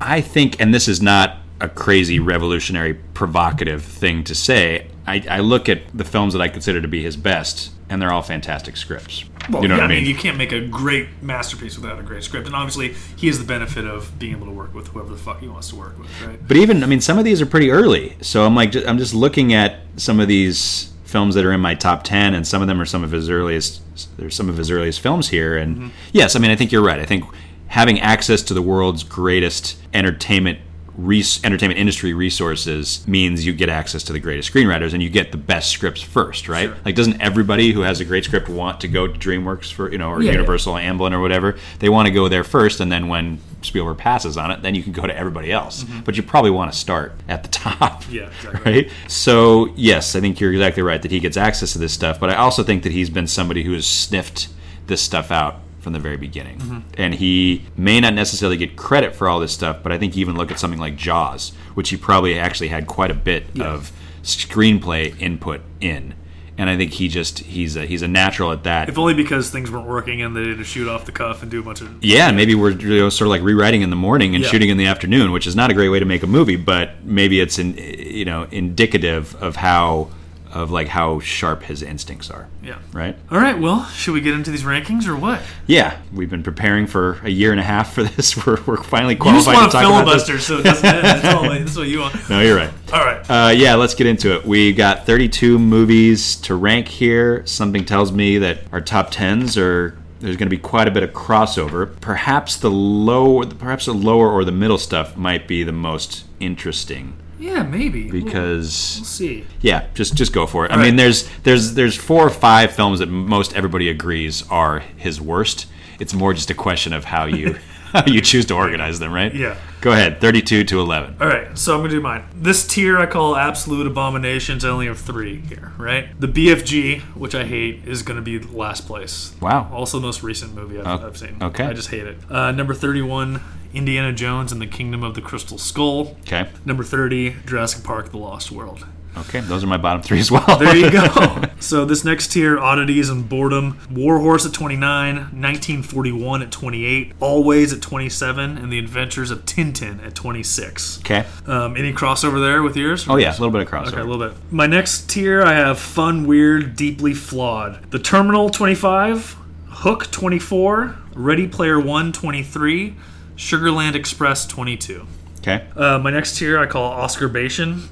I 0.00 0.20
think, 0.20 0.60
and 0.60 0.74
this 0.74 0.88
is 0.88 1.00
not 1.00 1.38
a 1.60 1.68
crazy, 1.68 2.18
revolutionary, 2.18 2.94
provocative 2.94 3.82
thing 3.82 4.24
to 4.24 4.34
say. 4.34 4.88
I, 5.06 5.24
I 5.28 5.40
look 5.40 5.68
at 5.68 5.82
the 5.96 6.04
films 6.04 6.32
that 6.32 6.40
I 6.42 6.48
consider 6.48 6.80
to 6.80 6.88
be 6.88 7.02
his 7.02 7.16
best, 7.16 7.70
and 7.88 8.00
they're 8.00 8.12
all 8.12 8.22
fantastic 8.22 8.76
scripts. 8.76 9.24
Well, 9.50 9.60
you 9.60 9.68
know 9.68 9.74
yeah, 9.76 9.82
what 9.82 9.90
I 9.90 9.94
mean? 9.96 10.06
You 10.06 10.14
can't 10.14 10.38
make 10.38 10.52
a 10.52 10.60
great 10.66 11.08
masterpiece 11.20 11.76
without 11.76 11.98
a 11.98 12.02
great 12.02 12.22
script, 12.24 12.46
and 12.46 12.56
obviously 12.56 12.94
he 13.16 13.26
has 13.26 13.38
the 13.38 13.44
benefit 13.44 13.84
of 13.84 14.18
being 14.18 14.32
able 14.32 14.46
to 14.46 14.52
work 14.52 14.72
with 14.72 14.88
whoever 14.88 15.10
the 15.10 15.18
fuck 15.18 15.40
he 15.40 15.48
wants 15.48 15.68
to 15.68 15.76
work 15.76 15.98
with, 15.98 16.08
right? 16.22 16.38
But 16.48 16.56
even, 16.56 16.82
I 16.82 16.86
mean, 16.86 17.02
some 17.02 17.18
of 17.18 17.24
these 17.26 17.42
are 17.42 17.46
pretty 17.46 17.70
early. 17.70 18.16
So 18.22 18.46
I'm 18.46 18.54
like, 18.54 18.74
I'm 18.86 18.96
just 18.96 19.12
looking 19.14 19.52
at 19.52 19.80
some 19.96 20.18
of 20.20 20.28
these 20.28 20.90
films 21.04 21.34
that 21.34 21.44
are 21.44 21.52
in 21.52 21.60
my 21.60 21.74
top 21.74 22.04
ten, 22.04 22.32
and 22.32 22.46
some 22.46 22.62
of 22.62 22.68
them 22.68 22.80
are 22.80 22.86
some 22.86 23.04
of 23.04 23.10
his 23.12 23.28
earliest. 23.28 23.82
There's 24.16 24.34
some 24.34 24.48
of 24.48 24.56
his 24.56 24.70
earliest 24.70 25.00
films 25.00 25.28
here, 25.28 25.58
and 25.58 25.76
Mm-hmm. 25.76 25.88
yes, 26.12 26.34
I 26.34 26.38
mean, 26.38 26.50
I 26.50 26.56
think 26.56 26.72
you're 26.72 26.82
right. 26.82 26.98
I 26.98 27.04
think 27.04 27.24
having 27.66 28.00
access 28.00 28.42
to 28.44 28.54
the 28.54 28.62
world's 28.62 29.02
greatest 29.04 29.76
entertainment. 29.92 30.58
Res- 30.96 31.42
entertainment 31.44 31.80
industry 31.80 32.12
resources 32.14 33.06
means 33.08 33.44
you 33.44 33.52
get 33.52 33.68
access 33.68 34.04
to 34.04 34.12
the 34.12 34.20
greatest 34.20 34.52
screenwriters 34.52 34.92
and 34.92 35.02
you 35.02 35.08
get 35.10 35.32
the 35.32 35.38
best 35.38 35.70
scripts 35.70 36.00
first, 36.00 36.48
right? 36.48 36.68
Sure. 36.68 36.76
Like, 36.84 36.94
doesn't 36.94 37.20
everybody 37.20 37.72
who 37.72 37.80
has 37.80 37.98
a 38.00 38.04
great 38.04 38.24
script 38.24 38.48
want 38.48 38.80
to 38.82 38.88
go 38.88 39.06
to 39.08 39.12
DreamWorks 39.18 39.72
for 39.72 39.90
you 39.90 39.98
know, 39.98 40.10
or 40.10 40.22
Yeah, 40.22 40.26
yeah. 40.26 40.32
Universal, 40.38 40.74
Amblin, 40.74 41.12
or 41.12 41.20
whatever? 41.20 41.56
They 41.80 41.88
want 41.88 42.06
to 42.06 42.12
go 42.12 42.28
there 42.28 42.44
first, 42.44 42.78
and 42.78 42.92
then 42.92 43.08
when 43.08 43.40
Spielberg 43.62 43.98
passes 43.98 44.36
on 44.36 44.50
it, 44.52 44.62
then 44.62 44.74
you 44.76 44.82
can 44.84 44.92
go 44.92 45.06
to 45.06 45.16
everybody 45.16 45.50
else. 45.50 45.82
But 46.04 46.16
you 46.16 46.22
probably 46.22 46.50
want 46.52 46.72
to 46.72 46.78
start 46.78 47.12
at 47.28 47.42
the 47.42 47.48
top. 47.64 48.02
Mm-hmm. 48.04 48.14
Yeah, 48.14 48.28
exactly. 48.28 48.72
Right? 48.72 48.90
So, 49.08 49.72
yes, 49.74 50.14
I 50.14 50.20
think 50.20 50.38
you're 50.38 50.52
exactly 50.52 50.82
right 50.84 51.02
that 51.02 51.10
he 51.10 51.18
gets 51.18 51.36
access 51.36 51.72
to 51.72 51.78
this 51.78 51.92
stuff, 51.92 52.20
but 52.20 52.30
I 52.30 52.36
also 52.36 52.62
think 52.62 52.84
that 52.84 52.92
he's 52.92 53.10
been 53.10 53.26
somebody 53.26 53.64
who 53.64 53.72
has 53.72 53.86
sniffed 53.86 54.48
this 54.86 55.02
stuff 55.02 55.30
out 55.32 55.56
from 55.84 55.92
the 55.92 56.00
very 56.00 56.16
beginning. 56.16 56.58
Mm-hmm. 56.58 56.78
And 56.98 57.14
he 57.14 57.64
may 57.76 58.00
not 58.00 58.14
necessarily 58.14 58.56
get 58.56 58.74
credit 58.74 59.14
for 59.14 59.28
all 59.28 59.38
this 59.38 59.52
stuff, 59.52 59.82
but 59.82 59.92
I 59.92 59.98
think 59.98 60.16
you 60.16 60.22
even 60.22 60.36
look 60.36 60.50
at 60.50 60.58
something 60.58 60.80
like 60.80 60.96
Jaws, 60.96 61.52
which 61.74 61.90
he 61.90 61.96
probably 61.96 62.36
actually 62.38 62.68
had 62.68 62.88
quite 62.88 63.12
a 63.12 63.14
bit 63.14 63.44
of 63.60 63.92
screenplay 64.24 65.18
input 65.20 65.60
in. 65.80 66.14
And 66.56 66.70
I 66.70 66.76
think 66.76 66.92
he 66.92 67.08
just 67.08 67.40
he's 67.40 67.74
a 67.74 67.84
he's 67.84 68.02
a 68.02 68.06
natural 68.08 68.52
at 68.52 68.62
that. 68.62 68.88
If 68.88 68.96
only 68.96 69.12
because 69.14 69.50
things 69.50 69.72
weren't 69.72 69.88
working 69.88 70.22
and 70.22 70.36
they 70.36 70.48
had 70.50 70.58
to 70.58 70.64
shoot 70.64 70.88
off 70.88 71.04
the 71.04 71.10
cuff 71.10 71.42
and 71.42 71.50
do 71.50 71.58
a 71.58 71.62
bunch 71.64 71.80
of 71.80 72.02
Yeah, 72.02 72.30
maybe 72.30 72.54
we're 72.54 72.70
you 72.70 73.00
know, 73.00 73.08
sort 73.08 73.26
of 73.26 73.30
like 73.30 73.42
rewriting 73.42 73.82
in 73.82 73.90
the 73.90 73.96
morning 73.96 74.36
and 74.36 74.44
Yeah. 74.44 74.50
shooting 74.50 74.68
in 74.70 74.76
the 74.76 74.86
afternoon, 74.86 75.32
which 75.32 75.48
is 75.48 75.56
not 75.56 75.70
a 75.70 75.74
great 75.74 75.88
way 75.88 75.98
to 75.98 76.04
make 76.04 76.22
a 76.22 76.28
movie, 76.28 76.54
but 76.54 77.04
maybe 77.04 77.40
it's 77.40 77.58
in, 77.58 77.76
you 77.76 78.24
know 78.24 78.46
indicative 78.52 79.34
of 79.42 79.56
how 79.56 80.10
of 80.54 80.70
like 80.70 80.88
how 80.88 81.18
sharp 81.18 81.64
his 81.64 81.82
instincts 81.82 82.30
are. 82.30 82.48
Yeah. 82.62 82.78
Right. 82.92 83.16
All 83.30 83.38
right. 83.38 83.58
Well, 83.58 83.84
should 83.86 84.14
we 84.14 84.20
get 84.20 84.34
into 84.34 84.50
these 84.50 84.62
rankings 84.62 85.06
or 85.06 85.16
what? 85.16 85.42
Yeah, 85.66 85.98
we've 86.12 86.30
been 86.30 86.44
preparing 86.44 86.86
for 86.86 87.18
a 87.24 87.28
year 87.28 87.50
and 87.50 87.60
a 87.60 87.64
half 87.64 87.92
for 87.92 88.04
this. 88.04 88.36
We're, 88.46 88.62
we're 88.64 88.76
finally 88.82 89.14
You 89.14 89.20
just 89.24 89.46
qualified 89.48 89.54
want 89.56 89.72
to 89.72 89.78
talk 89.78 89.84
about 89.86 90.12
this. 90.12 90.26
filibuster, 90.26 90.38
so 90.38 90.58
it 90.58 90.62
doesn't 90.62 90.84
end. 90.84 91.04
That's, 91.04 91.34
all, 91.34 91.42
that's 91.48 91.76
what 91.76 91.88
you 91.88 92.00
want. 92.00 92.30
No, 92.30 92.40
you're 92.40 92.56
right. 92.56 92.70
All 92.92 93.04
right. 93.04 93.30
Uh, 93.30 93.50
yeah, 93.50 93.74
let's 93.74 93.94
get 93.94 94.06
into 94.06 94.34
it. 94.36 94.44
We 94.44 94.72
got 94.72 95.06
32 95.06 95.58
movies 95.58 96.36
to 96.36 96.54
rank 96.54 96.88
here. 96.88 97.44
Something 97.46 97.84
tells 97.84 98.12
me 98.12 98.38
that 98.38 98.60
our 98.72 98.80
top 98.80 99.10
tens 99.10 99.58
are 99.58 99.96
there's 100.20 100.36
going 100.36 100.46
to 100.46 100.56
be 100.56 100.60
quite 100.62 100.88
a 100.88 100.90
bit 100.90 101.02
of 101.02 101.10
crossover. 101.10 101.98
Perhaps 102.00 102.56
the 102.58 102.70
low, 102.70 103.42
perhaps 103.42 103.86
the 103.86 103.92
lower 103.94 104.30
or 104.30 104.44
the 104.44 104.52
middle 104.52 104.78
stuff 104.78 105.16
might 105.16 105.48
be 105.48 105.62
the 105.64 105.72
most 105.72 106.24
interesting 106.40 107.14
Yeah, 107.38 107.62
maybe. 107.62 108.10
because 108.10 108.96
We'll 108.98 109.04
see. 109.06 109.44
yeah, 109.60 109.86
just 109.94 110.14
just 110.14 110.32
go 110.32 110.46
for 110.46 110.64
it. 110.64 110.70
I 110.70 110.76
All 110.76 110.80
mean, 110.82 110.96
there's 110.96 111.28
there's 111.42 111.74
there's 111.74 111.96
four 111.96 112.26
or 112.26 112.30
five 112.30 112.72
films 112.72 112.98
that 113.00 113.06
most 113.06 113.54
everybody 113.54 113.88
agrees 113.88 114.48
are 114.50 114.80
his 114.80 115.20
worst. 115.20 115.66
It's 116.00 116.14
more 116.14 116.34
just 116.34 116.50
a 116.50 116.54
question 116.54 116.92
of 116.92 117.04
how 117.04 117.24
you 117.26 117.58
how 117.92 118.04
you 118.06 118.20
choose 118.20 118.44
to 118.46 118.54
organize 118.54 118.98
them, 118.98 119.12
right? 119.12 119.32
Yeah. 119.34 119.56
Go 119.80 119.92
ahead, 119.92 120.18
32 120.18 120.64
to 120.64 120.80
11. 120.80 121.16
All 121.20 121.26
right, 121.28 121.56
so 121.58 121.74
I'm 121.74 121.80
gonna 121.80 121.90
do 121.90 122.00
mine. 122.00 122.24
This 122.34 122.66
tier 122.66 122.98
I 122.98 123.04
call 123.06 123.36
absolute 123.36 123.86
abominations. 123.86 124.64
I 124.64 124.70
only 124.70 124.86
have 124.86 124.98
three 124.98 125.40
here, 125.42 125.72
right? 125.76 126.08
The 126.18 126.26
BFG, 126.26 127.00
which 127.14 127.34
I 127.34 127.44
hate, 127.44 127.82
is 127.86 128.02
gonna 128.02 128.22
be 128.22 128.38
last 128.38 128.86
place. 128.86 129.34
Wow. 129.42 129.68
Also, 129.72 129.98
the 129.98 130.06
most 130.06 130.22
recent 130.22 130.54
movie 130.54 130.80
I've, 130.80 130.86
Oh, 131.02 131.06
I've 131.06 131.18
seen. 131.18 131.36
okay. 131.42 131.64
I 131.64 131.74
just 131.74 131.90
hate 131.90 132.06
it. 132.06 132.16
Uh, 132.30 132.50
number 132.52 132.72
31, 132.72 133.42
Indiana 133.74 134.12
Jones 134.12 134.52
and 134.52 134.60
the 134.60 134.66
Kingdom 134.66 135.02
of 135.02 135.14
the 135.14 135.20
Crystal 135.20 135.58
Skull. 135.58 136.16
Okay. 136.22 136.48
Number 136.64 136.84
30, 136.84 137.36
Jurassic 137.46 137.84
Park: 137.84 138.10
The 138.10 138.18
Lost 138.18 138.50
World. 138.52 138.86
Okay, 139.16 139.40
those 139.40 139.62
are 139.62 139.68
my 139.68 139.76
bottom 139.76 140.02
three 140.02 140.18
as 140.18 140.30
well. 140.30 140.58
There 140.58 140.74
you 140.74 140.90
go. 140.90 141.42
so 141.60 141.84
this 141.84 142.04
next 142.04 142.32
tier, 142.32 142.58
oddities 142.58 143.08
and 143.08 143.28
boredom. 143.28 143.78
Warhorse 143.90 144.44
at 144.44 144.52
29, 144.52 145.14
1941 145.16 146.42
at 146.42 146.50
28, 146.50 147.12
Always 147.20 147.72
at 147.72 147.80
27, 147.80 148.58
and 148.58 148.72
The 148.72 148.78
Adventures 148.78 149.30
of 149.30 149.44
Tintin 149.44 150.04
at 150.04 150.14
26. 150.16 150.98
okay. 151.00 151.26
Um, 151.46 151.76
any 151.76 151.92
crossover 151.92 152.40
there 152.40 152.62
with 152.62 152.76
yours? 152.76 153.06
Oh 153.08 153.16
yeah, 153.16 153.30
a 153.30 153.38
little 153.38 153.50
bit 153.50 153.62
of 153.62 153.68
crossover. 153.68 153.92
Okay, 153.92 154.00
a 154.00 154.04
little 154.04 154.28
bit. 154.28 154.36
My 154.50 154.66
next 154.66 155.08
tier, 155.08 155.42
I 155.42 155.52
have 155.52 155.78
fun, 155.78 156.26
weird, 156.26 156.74
deeply 156.74 157.14
flawed. 157.14 157.90
The 157.92 158.00
Terminal 158.00 158.50
25, 158.50 159.36
Hook 159.68 160.10
24, 160.10 160.96
Ready 161.14 161.46
Player 161.46 161.78
One 161.78 162.10
23, 162.10 162.96
Sugarland 163.36 163.94
Express 163.94 164.46
22. 164.46 165.06
Okay. 165.38 165.66
Uh, 165.76 165.98
my 165.98 166.10
next 166.10 166.38
tier 166.38 166.58
I 166.58 166.66
call 166.66 166.90
Oscar 166.90 167.28
Bation. 167.28 167.82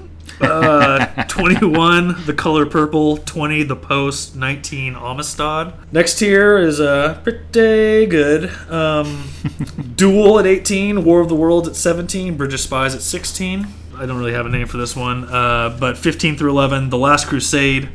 Uh, 0.41 1.05
21, 1.27 2.25
The 2.25 2.33
Color 2.33 2.65
Purple. 2.65 3.17
20, 3.17 3.63
The 3.63 3.75
Post. 3.75 4.35
19, 4.35 4.95
Amistad. 4.95 5.73
Next 5.91 6.17
tier 6.17 6.57
is 6.57 6.79
uh, 6.79 7.19
pretty 7.23 8.05
good. 8.07 8.49
Um, 8.69 9.29
Duel 9.95 10.39
at 10.39 10.47
18, 10.47 11.03
War 11.03 11.21
of 11.21 11.29
the 11.29 11.35
Worlds 11.35 11.67
at 11.67 11.75
17, 11.75 12.37
Bridge 12.37 12.53
of 12.53 12.59
Spies 12.59 12.95
at 12.95 13.01
16. 13.01 13.67
I 13.95 14.05
don't 14.07 14.17
really 14.17 14.33
have 14.33 14.47
a 14.47 14.49
name 14.49 14.65
for 14.65 14.77
this 14.77 14.95
one. 14.95 15.25
Uh, 15.25 15.77
but 15.79 15.97
15 15.97 16.37
through 16.37 16.49
11, 16.49 16.89
The 16.89 16.97
Last 16.97 17.27
Crusade, 17.27 17.89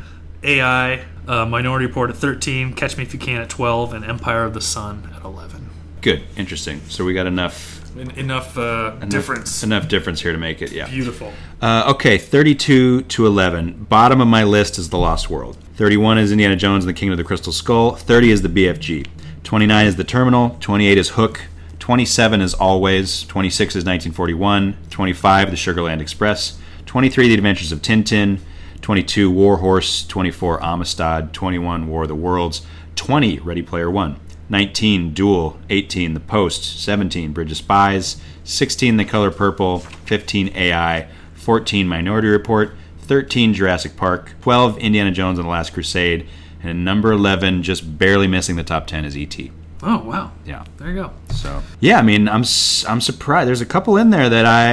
AI, 0.44 1.04
uh, 1.26 1.44
Minority 1.44 1.86
Report 1.86 2.10
at 2.10 2.16
13, 2.16 2.74
Catch 2.74 2.96
Me 2.96 3.02
If 3.02 3.12
You 3.12 3.18
Can 3.18 3.40
at 3.40 3.48
12, 3.48 3.92
and 3.94 4.04
Empire 4.04 4.44
of 4.44 4.54
the 4.54 4.60
Sun 4.60 5.10
at 5.16 5.24
11. 5.24 5.57
Good. 6.00 6.22
Interesting. 6.36 6.80
So 6.88 7.04
we 7.04 7.14
got 7.14 7.26
enough 7.26 7.74
En- 7.98 8.10
enough 8.12 8.56
uh, 8.56 8.90
difference. 9.08 9.62
enough 9.62 9.88
difference 9.88 10.20
here 10.20 10.32
to 10.32 10.38
make 10.38 10.62
it. 10.62 10.70
Yeah. 10.72 10.88
Beautiful. 10.88 11.32
Uh, 11.60 11.92
okay, 11.94 12.18
32 12.18 13.02
to 13.02 13.26
11. 13.26 13.86
Bottom 13.88 14.20
of 14.20 14.28
my 14.28 14.44
list 14.44 14.78
is 14.78 14.90
The 14.90 14.98
Lost 14.98 15.28
World. 15.30 15.56
31 15.74 16.18
is 16.18 16.30
Indiana 16.32 16.54
Jones 16.56 16.84
and 16.84 16.88
the 16.88 16.98
Kingdom 16.98 17.12
of 17.12 17.18
the 17.18 17.24
Crystal 17.24 17.52
Skull. 17.52 17.92
30 17.96 18.30
is 18.30 18.42
the 18.42 18.48
BFG. 18.48 19.06
29 19.44 19.86
is 19.86 19.96
The 19.96 20.04
Terminal. 20.04 20.56
28 20.60 20.98
is 20.98 21.10
Hook. 21.10 21.40
27 21.78 22.40
is 22.40 22.54
Always. 22.54 23.24
26 23.24 23.74
is 23.76 23.84
1941. 23.84 24.76
25 24.90 25.50
The 25.50 25.56
Sugarland 25.56 26.00
Express. 26.00 26.58
23 26.86 27.28
The 27.28 27.34
Adventures 27.34 27.72
of 27.72 27.80
Tintin. 27.82 28.38
22 28.82 29.30
War 29.30 29.56
Horse. 29.58 30.04
24 30.06 30.62
Amistad. 30.62 31.32
21 31.32 31.88
War 31.88 32.02
of 32.02 32.08
the 32.08 32.14
Worlds. 32.14 32.64
20 32.96 33.38
Ready 33.40 33.62
Player 33.62 33.90
One. 33.90 34.20
19 34.48 35.12
Duel, 35.12 35.58
18 35.68 36.14
The 36.14 36.20
Post, 36.20 36.82
17 36.82 37.32
Bridge 37.32 37.50
of 37.50 37.56
Spies, 37.56 38.16
16 38.44 38.96
The 38.96 39.04
Color 39.04 39.30
Purple, 39.30 39.80
15 39.80 40.56
AI, 40.56 41.08
14 41.34 41.86
Minority 41.86 42.28
Report, 42.28 42.72
13 43.00 43.54
Jurassic 43.54 43.96
Park, 43.96 44.34
12 44.42 44.78
Indiana 44.78 45.10
Jones 45.10 45.38
and 45.38 45.46
the 45.46 45.50
Last 45.50 45.72
Crusade, 45.72 46.26
and 46.62 46.84
number 46.84 47.12
11, 47.12 47.62
just 47.62 47.98
barely 47.98 48.26
missing 48.26 48.56
the 48.56 48.64
top 48.64 48.86
10, 48.86 49.04
is 49.04 49.16
E.T. 49.16 49.52
Oh, 49.82 49.98
wow. 49.98 50.32
Yeah. 50.44 50.64
There 50.78 50.88
you 50.88 50.94
go. 50.94 51.10
So 51.34 51.62
yeah, 51.78 51.98
I 51.98 52.02
mean, 52.02 52.28
I'm 52.28 52.40
s- 52.40 52.84
I'm 52.88 53.00
surprised. 53.00 53.46
There's 53.48 53.60
a 53.60 53.66
couple 53.66 53.96
in 53.96 54.10
there 54.10 54.28
that 54.28 54.44
I 54.44 54.70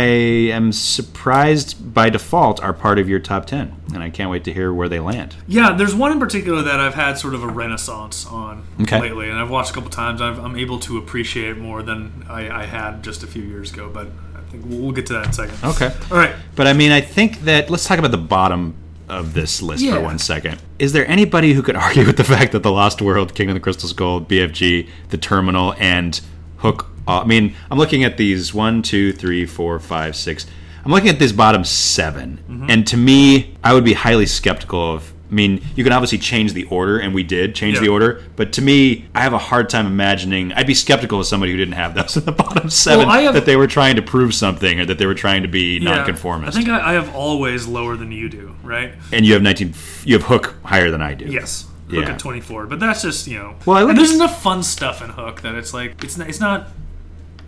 am 0.51 0.71
surprised 0.71 1.93
by 1.93 2.09
default 2.09 2.61
are 2.63 2.73
part 2.73 2.97
of 2.97 3.07
your 3.07 3.19
top 3.19 3.45
10, 3.45 3.75
and 3.93 4.01
I 4.01 4.09
can't 4.09 4.31
wait 4.31 4.43
to 4.45 4.53
hear 4.53 4.73
where 4.73 4.89
they 4.89 4.99
land. 4.99 5.35
Yeah, 5.47 5.73
there's 5.73 5.93
one 5.93 6.11
in 6.11 6.19
particular 6.19 6.63
that 6.63 6.79
I've 6.79 6.95
had 6.95 7.19
sort 7.19 7.35
of 7.35 7.43
a 7.43 7.47
renaissance 7.47 8.25
on 8.25 8.63
Okay. 8.81 8.99
lately, 8.99 9.29
and 9.29 9.37
I've 9.37 9.49
watched 9.51 9.71
a 9.71 9.73
couple 9.73 9.91
times. 9.91 10.21
I've, 10.21 10.39
I'm 10.39 10.55
able 10.55 10.79
to 10.79 10.97
appreciate 10.97 11.49
it 11.51 11.57
more 11.59 11.83
than 11.83 12.25
I, 12.27 12.49
I 12.49 12.65
had 12.65 13.03
just 13.03 13.21
a 13.21 13.27
few 13.27 13.43
years 13.43 13.71
ago, 13.71 13.89
but 13.93 14.07
I 14.35 14.41
think 14.49 14.65
we'll, 14.65 14.79
we'll 14.79 14.91
get 14.91 15.05
to 15.07 15.13
that 15.13 15.25
in 15.25 15.29
a 15.29 15.33
second. 15.33 15.57
Okay. 15.63 15.93
All 16.11 16.17
right. 16.17 16.33
But 16.55 16.65
I 16.67 16.73
mean, 16.73 16.91
I 16.91 17.01
think 17.01 17.41
that 17.41 17.69
let's 17.69 17.85
talk 17.85 17.99
about 17.99 18.11
the 18.11 18.17
bottom 18.17 18.75
of 19.09 19.33
this 19.33 19.61
list 19.61 19.83
Yeah. 19.83 19.95
for 19.95 20.01
one 20.01 20.19
second. 20.19 20.59
Is 20.79 20.93
there 20.93 21.07
anybody 21.07 21.53
who 21.53 21.61
could 21.61 21.75
argue 21.87 22.05
with 22.05 22.17
the 22.17 22.23
fact 22.23 22.51
that 22.53 22.63
The 22.63 22.71
Lost 22.71 23.01
World, 23.01 23.33
King 23.35 23.49
of 23.49 23.53
the 23.53 23.59
Crystal 23.59 23.87
Skull, 23.89 24.21
BFG, 24.21 24.87
The 25.09 25.17
Terminal, 25.17 25.73
and 25.79 26.19
Hook? 26.57 26.87
Uh, 27.07 27.21
I 27.21 27.25
mean, 27.25 27.55
I'm 27.69 27.77
looking 27.77 28.03
at 28.03 28.17
these 28.17 28.53
one, 28.53 28.81
two, 28.81 29.13
three, 29.13 29.45
four, 29.45 29.79
five, 29.79 30.15
six. 30.15 30.45
I'm 30.83 30.91
looking 30.91 31.09
at 31.09 31.19
this 31.19 31.31
bottom 31.31 31.63
7 31.63 32.37
Mm-hmm. 32.49 32.69
and 32.69 32.85
to 32.87 32.97
me, 32.97 33.55
I 33.63 33.73
would 33.73 33.83
be 33.83 33.93
highly 33.93 34.25
skeptical 34.27 34.93
of. 34.95 35.13
I 35.29 35.33
mean, 35.33 35.61
you 35.75 35.83
can 35.83 35.91
obviously 35.91 36.19
change 36.19 36.53
the 36.53 36.65
order, 36.65 36.99
and 36.99 37.13
we 37.13 37.23
did 37.23 37.55
change 37.55 37.75
Yeah. 37.75 37.81
the 37.81 37.87
order. 37.89 38.23
But 38.35 38.53
to 38.53 38.61
me, 38.61 39.05
I 39.15 39.21
have 39.21 39.33
a 39.33 39.39
hard 39.39 39.69
time 39.69 39.87
imagining. 39.87 40.53
I'd 40.53 40.67
be 40.67 40.75
skeptical 40.75 41.19
of 41.19 41.25
somebody 41.25 41.51
who 41.51 41.57
didn't 41.57 41.73
have 41.73 41.95
those 41.95 42.15
in 42.17 42.25
the 42.25 42.31
bottom 42.31 42.69
seven 42.69 43.09
I 43.09 43.21
have- 43.21 43.33
that 43.33 43.45
they 43.45 43.55
were 43.55 43.65
trying 43.67 43.95
to 43.95 44.03
prove 44.03 44.35
something 44.35 44.79
or 44.79 44.85
that 44.85 44.99
they 44.99 45.05
were 45.07 45.15
trying 45.15 45.41
to 45.41 45.47
be 45.47 45.79
Yeah. 45.79 45.95
nonconformist. 45.95 46.55
I 46.57 46.61
think 46.61 46.69
I, 46.69 46.91
I 46.91 46.93
have 46.93 47.13
always 47.15 47.65
lower 47.67 47.95
than 47.97 48.11
you 48.11 48.29
do, 48.29 48.55
right? 48.63 48.93
and 49.11 49.25
you 49.25 49.33
have 49.33 49.41
19 49.41 49.73
you 50.03 50.13
have 50.15 50.27
hook 50.27 50.55
higher 50.63 50.91
than 50.91 51.01
i 51.01 51.13
do 51.15 51.25
Yes. 51.25 51.65
Hook 51.89 52.03
Yeah. 52.05 52.11
at 52.13 52.19
24, 52.19 52.65
but 52.67 52.79
that's 52.79 53.01
just 53.03 53.27
you 53.27 53.37
know. 53.37 53.55
Well, 53.65 53.77
I 53.77 53.81
like 53.81 53.95
there's 53.95 54.13
enough 54.13 54.41
fun 54.41 54.63
stuff 54.63 55.03
in 55.03 55.09
Hook 55.11 55.41
that 55.41 55.53
it's 55.55 55.73
like 55.73 56.03
it's 56.03 56.17
not, 56.17 56.29
it's 56.29 56.39
not 56.39 56.67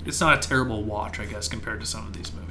it's 0.06 0.22
not 0.22 0.44
a 0.44 0.48
terrible 0.48 0.84
watch, 0.84 1.20
I 1.20 1.26
guess, 1.26 1.48
compared 1.48 1.80
to 1.82 1.86
some 1.86 2.06
of 2.08 2.14
these 2.14 2.32
movies. 2.34 2.47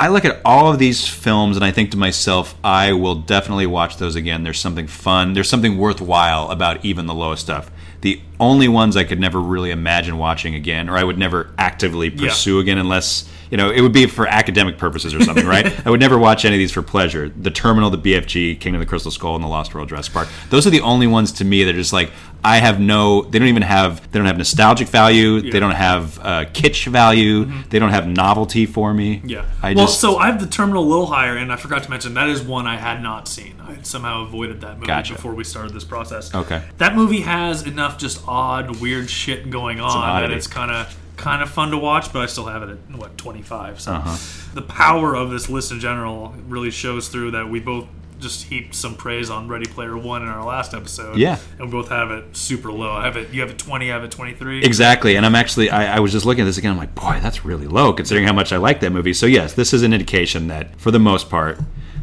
I 0.00 0.08
look 0.08 0.24
at 0.24 0.40
all 0.44 0.72
of 0.72 0.78
these 0.78 1.06
films 1.06 1.56
and 1.56 1.64
i 1.64 1.70
think 1.70 1.90
to 1.92 1.96
myself 1.96 2.56
i 2.64 2.92
will 2.92 3.14
definitely 3.14 3.66
watch 3.66 3.98
those 3.98 4.16
again. 4.16 4.42
There's 4.42 4.58
something 4.58 4.86
fun. 4.88 5.34
There's 5.34 5.48
something 5.48 5.78
worthwhile 5.78 6.50
about 6.50 6.84
even 6.84 7.06
the 7.06 7.14
lowest 7.14 7.42
stuff. 7.42 7.70
The 8.00 8.20
only 8.40 8.66
ones 8.66 8.96
i 8.96 9.04
could 9.04 9.20
never 9.20 9.38
really 9.38 9.70
imagine 9.70 10.16
watching 10.16 10.54
again 10.54 10.88
or 10.88 10.96
i 10.96 11.04
would 11.04 11.18
never 11.18 11.52
actively 11.58 12.10
pursue 12.10 12.58
again 12.58 12.78
unless 12.78 13.30
you 13.50 13.56
know 13.56 13.70
it 13.70 13.80
would 13.80 13.92
be 13.92 14.06
for 14.06 14.26
academic 14.26 14.78
purposes 14.78 15.14
or 15.14 15.20
something 15.22 15.46
right 15.46 15.66
i 15.86 15.90
would 15.90 16.00
never 16.00 16.18
watch 16.18 16.44
any 16.44 16.54
of 16.56 16.58
these 16.58 16.72
for 16.72 16.82
pleasure 16.82 17.28
the 17.28 17.50
terminal 17.50 17.90
the 17.90 17.98
bfg 17.98 18.58
king 18.60 18.74
of 18.74 18.80
the 18.80 18.86
crystal 18.86 19.10
skull 19.10 19.34
and 19.34 19.44
the 19.44 19.48
lost 19.48 19.74
world 19.74 19.88
jurassic 19.88 20.12
park 20.14 20.28
those 20.50 20.66
are 20.66 20.70
the 20.70 20.80
only 20.82 21.06
ones 21.06 21.32
to 21.32 21.44
me 21.44 21.64
that 21.64 21.74
are 21.74 21.78
just 21.78 21.92
like 21.92 22.10
i 22.44 22.58
have 22.58 22.78
no 22.80 23.22
they 23.22 23.38
don't 23.38 23.48
even 23.48 23.62
have 23.62 24.00
they 24.12 24.18
don't 24.18 24.26
have 24.26 24.38
nostalgic 24.38 24.88
value 24.88 25.40
they 25.50 25.60
don't 25.60 25.72
have 25.72 26.18
uh, 26.20 26.44
kitsch 26.46 26.86
value 26.86 27.44
they 27.70 27.78
don't 27.78 27.90
have 27.90 28.06
novelty 28.06 28.66
for 28.66 28.94
me 28.94 29.00
Mm-hmm. 29.00 29.28
Yeah. 29.28 29.44
i 29.62 29.74
well, 29.74 29.86
just 29.86 30.00
so 30.00 30.18
I 30.18 30.26
have 30.26 30.40
the 30.40 30.46
terminal 30.46 30.84
a 30.84 30.86
little 30.86 31.06
higher, 31.06 31.36
and 31.36 31.52
I 31.52 31.56
forgot 31.56 31.82
to 31.84 31.90
mention 31.90 32.14
that 32.14 32.28
is 32.28 32.42
one 32.42 32.66
I 32.66 32.76
had 32.76 33.02
not 33.02 33.28
seen. 33.28 33.54
I 33.60 33.72
had 33.72 33.86
somehow 33.86 34.22
avoided 34.24 34.60
that 34.60 34.74
movie 34.76 34.86
Gotcha. 34.86 35.14
before 35.14 35.34
we 35.34 35.42
started 35.42 35.72
this 35.72 35.84
process. 35.84 36.34
Okay. 36.34 36.62
That 36.78 36.94
movie 36.94 37.20
has 37.22 37.66
enough 37.66 37.98
just 37.98 38.22
odd, 38.28 38.80
weird 38.80 39.10
shit 39.10 39.50
going 39.50 39.80
on 39.80 40.22
that 40.22 40.30
it's 40.30 40.46
kind 40.46 40.70
of 40.70 40.96
kind 41.20 41.42
of 41.42 41.50
fun 41.50 41.70
to 41.70 41.78
watch, 41.78 42.12
but 42.12 42.22
I 42.22 42.26
still 42.26 42.46
have 42.46 42.62
it 42.62 42.70
at 42.70 42.96
what 42.96 43.16
25. 43.18 43.80
So 43.80 43.92
Uh-huh. 43.92 44.16
the 44.54 44.62
power 44.62 45.14
of 45.14 45.30
this 45.30 45.48
list 45.48 45.70
in 45.70 45.78
general 45.80 46.34
really 46.48 46.70
shows 46.70 47.08
through 47.08 47.32
that 47.32 47.48
we 47.48 47.60
both 47.60 47.86
just 48.18 48.44
heaped 48.44 48.74
some 48.74 48.94
praise 48.96 49.30
on 49.30 49.48
Ready 49.48 49.64
Player 49.64 49.96
One 49.96 50.20
in 50.22 50.28
our 50.28 50.44
last 50.44 50.74
episode. 50.74 51.16
Yeah. 51.16 51.38
and 51.58 51.68
we 51.68 51.72
both 51.72 51.88
have 51.88 52.10
it 52.10 52.36
super 52.36 52.70
low. 52.70 52.92
I 52.92 53.04
have 53.04 53.16
it. 53.16 53.32
You 53.32 53.40
have 53.40 53.50
it 53.50 53.58
20. 53.58 53.90
I 53.90 53.94
have 53.94 54.04
it 54.04 54.10
23. 54.10 54.62
Exactly, 54.62 55.16
and 55.16 55.24
I'm 55.24 55.34
actually 55.34 55.70
I, 55.70 55.96
I 55.96 56.00
was 56.00 56.12
just 56.12 56.26
looking 56.26 56.42
at 56.42 56.44
this 56.46 56.58
again. 56.58 56.72
I'm 56.72 56.76
like, 56.78 56.94
boy, 56.94 57.18
that's 57.22 57.44
really 57.46 57.66
low 57.66 57.92
considering 57.94 58.26
how 58.26 58.34
much 58.34 58.52
I 58.52 58.58
like 58.58 58.80
that 58.80 58.90
movie. 58.90 59.14
So 59.14 59.24
yes, 59.26 59.54
this 59.54 59.72
is 59.72 59.82
an 59.82 59.92
indication 59.94 60.48
that 60.48 60.78
for 60.78 60.90
the 60.90 60.98
most 60.98 61.30
part, 61.30 61.60